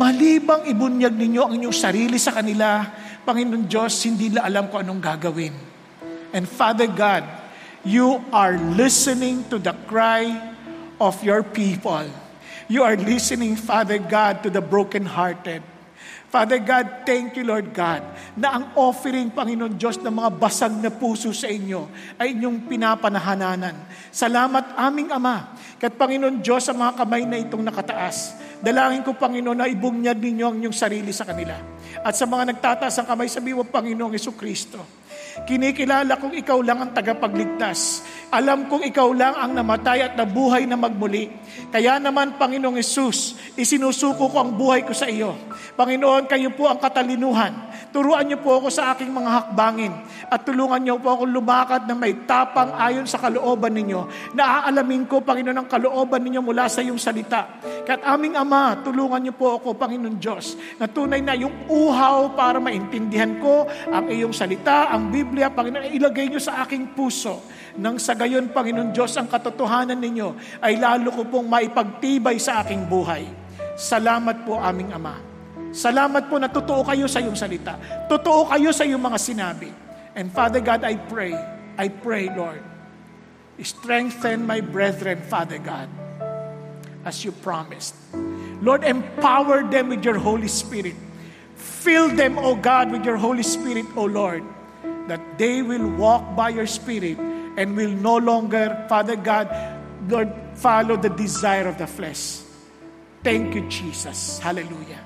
malibang 0.00 0.64
ibunyag 0.64 1.12
ninyo 1.12 1.40
ang 1.44 1.52
inyong 1.52 1.76
sarili 1.76 2.16
sa 2.16 2.32
kanila. 2.32 2.80
Panginoon 3.28 3.68
Diyos, 3.68 3.92
hindi 4.08 4.32
nila 4.32 4.48
alam 4.48 4.72
kung 4.72 4.80
anong 4.80 5.04
gagawin. 5.04 5.52
And 6.32 6.48
Father 6.48 6.88
God, 6.88 7.42
You 7.82 8.22
are 8.30 8.54
listening 8.78 9.42
to 9.50 9.58
the 9.58 9.74
cry 9.90 10.54
of 11.02 11.18
your 11.26 11.42
people. 11.42 12.06
You 12.70 12.86
are 12.86 12.94
listening, 12.94 13.58
Father 13.58 13.98
God, 13.98 14.46
to 14.46 14.50
the 14.54 14.62
brokenhearted. 14.62 15.66
Father 16.32 16.64
God, 16.64 17.04
thank 17.04 17.36
you, 17.36 17.44
Lord 17.44 17.76
God, 17.76 18.00
na 18.40 18.56
ang 18.56 18.72
offering, 18.80 19.28
Panginoon 19.28 19.76
Diyos, 19.76 20.00
ng 20.00 20.16
mga 20.16 20.32
basag 20.32 20.72
na 20.80 20.88
puso 20.88 21.28
sa 21.36 21.44
inyo 21.44 21.92
ay 22.16 22.32
inyong 22.32 22.64
pinapanahananan. 22.72 23.76
Salamat, 24.08 24.72
aming 24.80 25.12
Ama. 25.12 25.52
Kat 25.76 25.92
Panginoon 25.92 26.40
Diyos, 26.40 26.64
sa 26.64 26.72
mga 26.72 26.96
kamay 27.04 27.28
na 27.28 27.36
itong 27.36 27.60
nakataas, 27.60 28.32
dalangin 28.64 29.04
ko, 29.04 29.12
Panginoon, 29.12 29.60
na 29.60 29.68
ibunyad 29.68 30.16
ninyo 30.16 30.44
ang 30.48 30.56
inyong 30.56 30.72
sarili 30.72 31.12
sa 31.12 31.28
kanila. 31.28 31.52
At 32.00 32.16
sa 32.16 32.24
mga 32.24 32.56
nagtataas 32.56 32.96
ang 32.96 33.12
kamay, 33.12 33.28
sabi 33.28 33.52
mo, 33.52 33.68
Panginoong 33.68 34.16
Yesu 34.16 34.32
Kristo, 34.32 35.01
Kinikilala 35.48 36.20
kong 36.20 36.36
ikaw 36.36 36.60
lang 36.60 36.78
ang 36.84 36.90
tagapagligtas. 36.92 38.04
Alam 38.32 38.68
kong 38.68 38.84
ikaw 38.88 39.08
lang 39.12 39.32
ang 39.36 39.52
namatay 39.56 40.04
at 40.04 40.12
nabuhay 40.16 40.64
na 40.68 40.76
magmuli. 40.76 41.28
Kaya 41.72 41.96
naman, 41.96 42.36
Panginoong 42.36 42.76
Yesus, 42.76 43.36
isinusuko 43.56 44.28
ko 44.28 44.36
ang 44.40 44.56
buhay 44.56 44.84
ko 44.84 44.92
sa 44.92 45.08
iyo. 45.08 45.36
Panginoon, 45.76 46.28
kayo 46.28 46.52
po 46.52 46.68
ang 46.68 46.76
katalinuhan. 46.76 47.72
Turuan 47.92 48.24
niyo 48.24 48.40
po 48.40 48.56
ako 48.56 48.72
sa 48.72 48.96
aking 48.96 49.12
mga 49.12 49.30
hakbangin 49.30 49.92
at 50.32 50.48
tulungan 50.48 50.80
niyo 50.80 50.96
po 50.96 51.12
ako 51.12 51.28
lumakad 51.28 51.84
ng 51.84 51.98
may 52.00 52.24
tapang 52.24 52.72
ayon 52.72 53.04
sa 53.04 53.20
kalooban 53.20 53.76
ninyo. 53.76 54.32
Naaalamin 54.32 55.04
ko, 55.04 55.20
Panginoon, 55.20 55.60
ang 55.60 55.68
kalooban 55.68 56.24
ninyo 56.24 56.40
mula 56.40 56.72
sa 56.72 56.80
iyong 56.80 56.96
salita. 56.96 57.60
Kat 57.84 58.00
aming 58.00 58.40
Ama, 58.40 58.80
tulungan 58.80 59.20
niyo 59.20 59.36
po 59.36 59.60
ako, 59.60 59.76
Panginoon 59.76 60.16
Diyos, 60.16 60.56
na 60.80 60.88
tunay 60.88 61.20
na 61.20 61.36
yung 61.36 61.68
uhaw 61.68 62.32
para 62.32 62.56
maintindihan 62.64 63.36
ko 63.36 63.68
ang 63.92 64.08
iyong 64.08 64.32
salita, 64.32 64.88
ang 64.88 65.12
Biblia, 65.22 65.46
Panginoon, 65.54 65.94
ilagay 65.94 66.26
niyo 66.26 66.42
sa 66.42 66.66
aking 66.66 66.98
puso. 66.98 67.46
Nang 67.78 68.02
sa 68.02 68.18
gayon, 68.18 68.50
Panginoon 68.50 68.90
Diyos, 68.90 69.14
ang 69.14 69.30
katotohanan 69.30 69.94
ninyo 69.94 70.58
ay 70.58 70.82
lalo 70.82 71.14
ko 71.14 71.22
pong 71.30 71.46
maipagtibay 71.46 72.42
sa 72.42 72.66
aking 72.66 72.90
buhay. 72.90 73.22
Salamat 73.78 74.42
po 74.42 74.58
aming 74.58 74.90
Ama. 74.90 75.14
Salamat 75.70 76.26
po 76.26 76.42
na 76.42 76.50
totoo 76.50 76.82
kayo 76.82 77.06
sa 77.06 77.22
iyong 77.22 77.38
salita. 77.38 77.78
Totoo 78.10 78.50
kayo 78.50 78.74
sa 78.74 78.82
iyong 78.82 79.00
mga 79.00 79.18
sinabi. 79.22 79.70
And 80.12 80.28
Father 80.28 80.60
God, 80.60 80.82
I 80.84 80.98
pray, 80.98 81.32
I 81.78 81.86
pray, 81.88 82.28
Lord, 82.28 82.60
strengthen 83.62 84.44
my 84.44 84.60
brethren, 84.60 85.22
Father 85.30 85.56
God, 85.56 85.88
as 87.06 87.24
you 87.24 87.30
promised. 87.30 87.94
Lord, 88.60 88.84
empower 88.84 89.64
them 89.64 89.88
with 89.88 90.04
your 90.04 90.18
Holy 90.18 90.50
Spirit. 90.50 90.98
Fill 91.56 92.10
them, 92.12 92.36
O 92.36 92.58
God, 92.58 92.90
with 92.92 93.06
your 93.06 93.16
Holy 93.16 93.46
Spirit, 93.46 93.86
O 93.96 94.04
Lord, 94.04 94.44
that 95.06 95.20
they 95.38 95.62
will 95.62 95.88
walk 95.98 96.22
by 96.38 96.50
your 96.50 96.66
Spirit 96.66 97.18
and 97.56 97.76
will 97.76 97.92
no 97.92 98.16
longer, 98.16 98.86
Father 98.88 99.16
God, 99.16 99.50
Lord, 100.08 100.30
follow 100.58 100.98
the 100.98 101.10
desire 101.12 101.68
of 101.68 101.78
the 101.78 101.86
flesh. 101.86 102.42
Thank 103.22 103.54
you, 103.54 103.66
Jesus. 103.70 104.42
Hallelujah. 104.42 104.98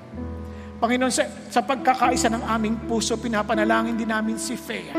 Panginoon, 0.77 1.09
sa, 1.09 1.25
sa 1.49 1.61
pagkakaisa 1.65 2.29
ng 2.33 2.43
aming 2.45 2.85
puso, 2.85 3.17
pinapanalangin 3.17 3.97
din 3.97 4.09
namin 4.09 4.37
si 4.37 4.53
Fea. 4.53 4.93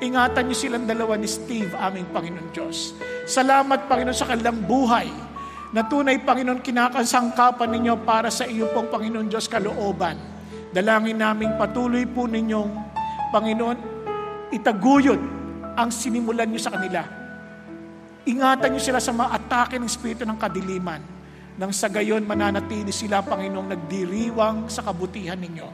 Ingatan 0.00 0.46
niyo 0.46 0.56
silang 0.56 0.86
dalawa 0.86 1.18
ni 1.18 1.26
Steve, 1.26 1.74
aming 1.74 2.08
Panginoon 2.14 2.48
Diyos. 2.54 2.94
Salamat, 3.26 3.90
Panginoon, 3.90 4.14
sa 4.14 4.30
kanilang 4.30 4.62
buhay 4.66 5.10
na 5.74 5.86
tunay, 5.86 6.22
Panginoon, 6.22 6.62
kinakasangkapan 6.62 7.70
ninyo 7.74 7.94
para 8.06 8.30
sa 8.30 8.46
iyo 8.46 8.70
pong, 8.70 8.90
Panginoon 8.90 9.26
Diyos, 9.26 9.50
kalooban. 9.50 10.18
Dalangin 10.70 11.18
namin 11.18 11.58
patuloy 11.58 12.06
po 12.06 12.30
ninyong, 12.30 12.70
Panginoon, 13.34 13.89
itaguyod 14.50 15.20
ang 15.78 15.88
sinimulan 15.88 16.50
niyo 16.50 16.60
sa 16.66 16.74
kanila. 16.74 17.06
Ingatan 18.26 18.76
niyo 18.76 18.82
sila 18.82 19.00
sa 19.00 19.14
mga 19.14 19.30
atake 19.32 19.80
ng 19.80 19.88
Espiritu 19.88 20.22
ng 20.26 20.36
kadiliman 20.36 21.00
nang 21.56 21.72
sa 21.76 21.88
gayon 21.88 22.24
mananatili 22.24 22.88
sila, 22.88 23.20
Panginoong, 23.20 23.76
nagdiriwang 23.76 24.68
sa 24.72 24.80
kabutihan 24.80 25.36
ninyo. 25.36 25.68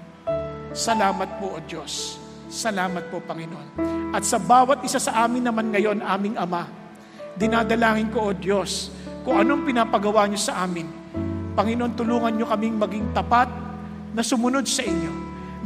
Salamat 0.75 1.39
po, 1.39 1.59
O 1.59 1.63
Diyos. 1.63 2.19
Salamat 2.51 3.07
po, 3.07 3.23
Panginoon. 3.23 3.79
At 4.11 4.27
sa 4.27 4.39
bawat 4.39 4.83
isa 4.83 4.99
sa 4.99 5.27
amin 5.27 5.47
naman 5.47 5.71
ngayon, 5.71 6.03
aming 6.03 6.35
Ama, 6.39 6.67
dinadalangin 7.39 8.11
ko, 8.11 8.31
O 8.31 8.35
Diyos, 8.35 8.91
kung 9.23 9.39
anong 9.39 9.63
pinapagawa 9.63 10.27
niyo 10.27 10.43
sa 10.43 10.67
amin. 10.67 10.87
Panginoon, 11.55 11.95
tulungan 11.95 12.35
niyo 12.35 12.47
kaming 12.51 12.77
maging 12.79 13.07
tapat 13.15 13.47
na 14.11 14.23
sumunod 14.27 14.67
sa 14.67 14.83
inyo. 14.83 15.13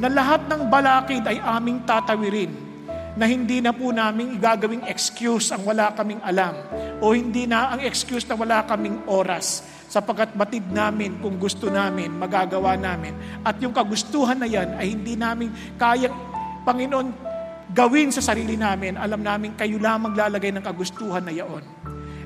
Na 0.01 0.09
lahat 0.09 0.49
ng 0.49 0.69
balakid 0.69 1.25
ay 1.25 1.41
aming 1.41 1.81
tatawirin 1.85 2.70
na 3.19 3.27
hindi 3.27 3.59
na 3.59 3.75
po 3.75 3.91
namin 3.91 4.39
igagawing 4.39 4.87
excuse 4.87 5.51
ang 5.51 5.67
wala 5.67 5.91
kaming 5.95 6.23
alam 6.23 6.55
o 7.03 7.11
hindi 7.11 7.47
na 7.49 7.75
ang 7.75 7.81
excuse 7.83 8.23
na 8.27 8.39
wala 8.39 8.63
kaming 8.67 9.03
oras 9.11 9.67
sapagkat 9.91 10.39
batid 10.39 10.63
namin 10.71 11.19
kung 11.19 11.35
gusto 11.35 11.67
namin, 11.67 12.15
magagawa 12.15 12.79
namin. 12.79 13.11
At 13.43 13.59
yung 13.59 13.75
kagustuhan 13.75 14.39
na 14.39 14.47
yan 14.47 14.79
ay 14.79 14.95
hindi 14.95 15.19
namin 15.19 15.51
kayang, 15.75 16.15
Panginoon, 16.63 17.11
gawin 17.75 18.15
sa 18.15 18.23
sarili 18.23 18.55
namin. 18.55 18.95
Alam 18.95 19.27
namin 19.27 19.59
kayo 19.59 19.83
lamang 19.83 20.15
lalagay 20.15 20.55
ng 20.55 20.63
kagustuhan 20.63 21.27
na 21.27 21.35
yaon. 21.35 21.67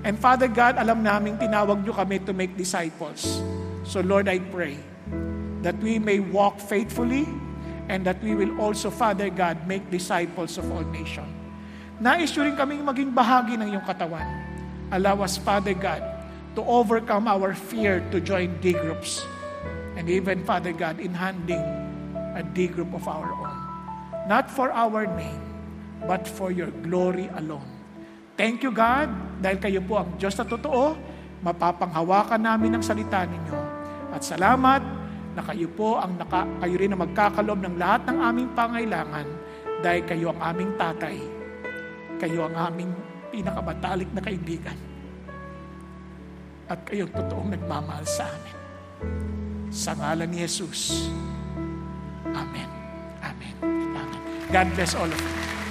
And 0.04 0.20
Father 0.20 0.52
God, 0.52 0.76
alam 0.76 1.00
namin 1.00 1.40
tinawag 1.40 1.80
nyo 1.80 1.96
kami 1.96 2.20
to 2.28 2.36
make 2.36 2.52
disciples. 2.60 3.40
So 3.88 4.04
Lord, 4.04 4.28
I 4.28 4.44
pray 4.52 4.76
that 5.64 5.80
we 5.80 5.96
may 5.96 6.20
walk 6.20 6.60
faithfully 6.60 7.24
and 7.88 8.04
that 8.04 8.20
we 8.24 8.32
will 8.32 8.56
also, 8.60 8.88
Father 8.88 9.28
God, 9.28 9.68
make 9.68 9.84
disciples 9.92 10.56
of 10.56 10.68
all 10.72 10.84
nations. 10.88 11.28
Nais 12.02 12.34
nyo 12.34 12.42
rin 12.42 12.56
kaming 12.58 12.82
maging 12.82 13.10
bahagi 13.14 13.54
ng 13.54 13.70
iyong 13.70 13.86
katawan. 13.86 14.26
Allow 14.90 15.22
us, 15.22 15.38
Father 15.38 15.72
God, 15.72 16.02
to 16.58 16.62
overcome 16.66 17.30
our 17.30 17.54
fear 17.54 18.02
to 18.10 18.18
join 18.18 18.50
D 18.58 18.74
groups. 18.74 19.22
And 19.94 20.10
even, 20.10 20.42
Father 20.42 20.74
God, 20.74 20.98
in 20.98 21.14
handing 21.14 21.62
a 22.34 22.42
D 22.42 22.66
group 22.66 22.90
of 22.92 23.06
our 23.06 23.30
own. 23.30 23.54
Not 24.26 24.50
for 24.50 24.74
our 24.74 25.06
name, 25.06 25.38
but 26.02 26.26
for 26.26 26.50
your 26.50 26.74
glory 26.82 27.30
alone. 27.38 27.66
Thank 28.34 28.66
you, 28.66 28.74
God, 28.74 29.06
dahil 29.38 29.62
kayo 29.62 29.78
po 29.86 30.02
ang 30.02 30.18
Diyos 30.18 30.34
na 30.34 30.42
totoo, 30.42 30.98
mapapanghawakan 31.46 32.42
namin 32.42 32.74
ang 32.74 32.82
salita 32.82 33.22
ninyo. 33.22 33.58
At 34.10 34.26
salamat 34.26 34.82
na 35.34 35.42
kayo 35.42 35.66
po 35.74 35.98
ang 35.98 36.14
naka, 36.16 36.46
kayo 36.62 36.74
rin 36.78 36.90
na 36.94 36.98
magkakalob 36.98 37.58
ng 37.60 37.76
lahat 37.76 38.02
ng 38.06 38.18
aming 38.22 38.48
pangailangan 38.54 39.26
dahil 39.82 40.02
kayo 40.06 40.26
ang 40.32 40.40
aming 40.54 40.70
tatay. 40.78 41.16
Kayo 42.22 42.46
ang 42.46 42.56
aming 42.72 42.90
pinakabatalik 43.34 44.08
na 44.14 44.22
kaibigan. 44.22 44.78
at 46.64 46.80
kayong 46.88 47.12
totoong 47.12 47.52
nagmamahal 47.52 48.04
sa 48.08 48.24
amin. 48.24 48.56
Sa 49.68 49.92
ngalan 49.92 50.28
ni 50.32 50.40
Jesus. 50.48 51.12
Amen. 52.32 52.70
Amen. 53.20 53.54
Amen. 53.60 54.22
God 54.48 54.68
bless 54.72 54.96
all 54.96 55.10
of 55.10 55.20
you. 55.20 55.63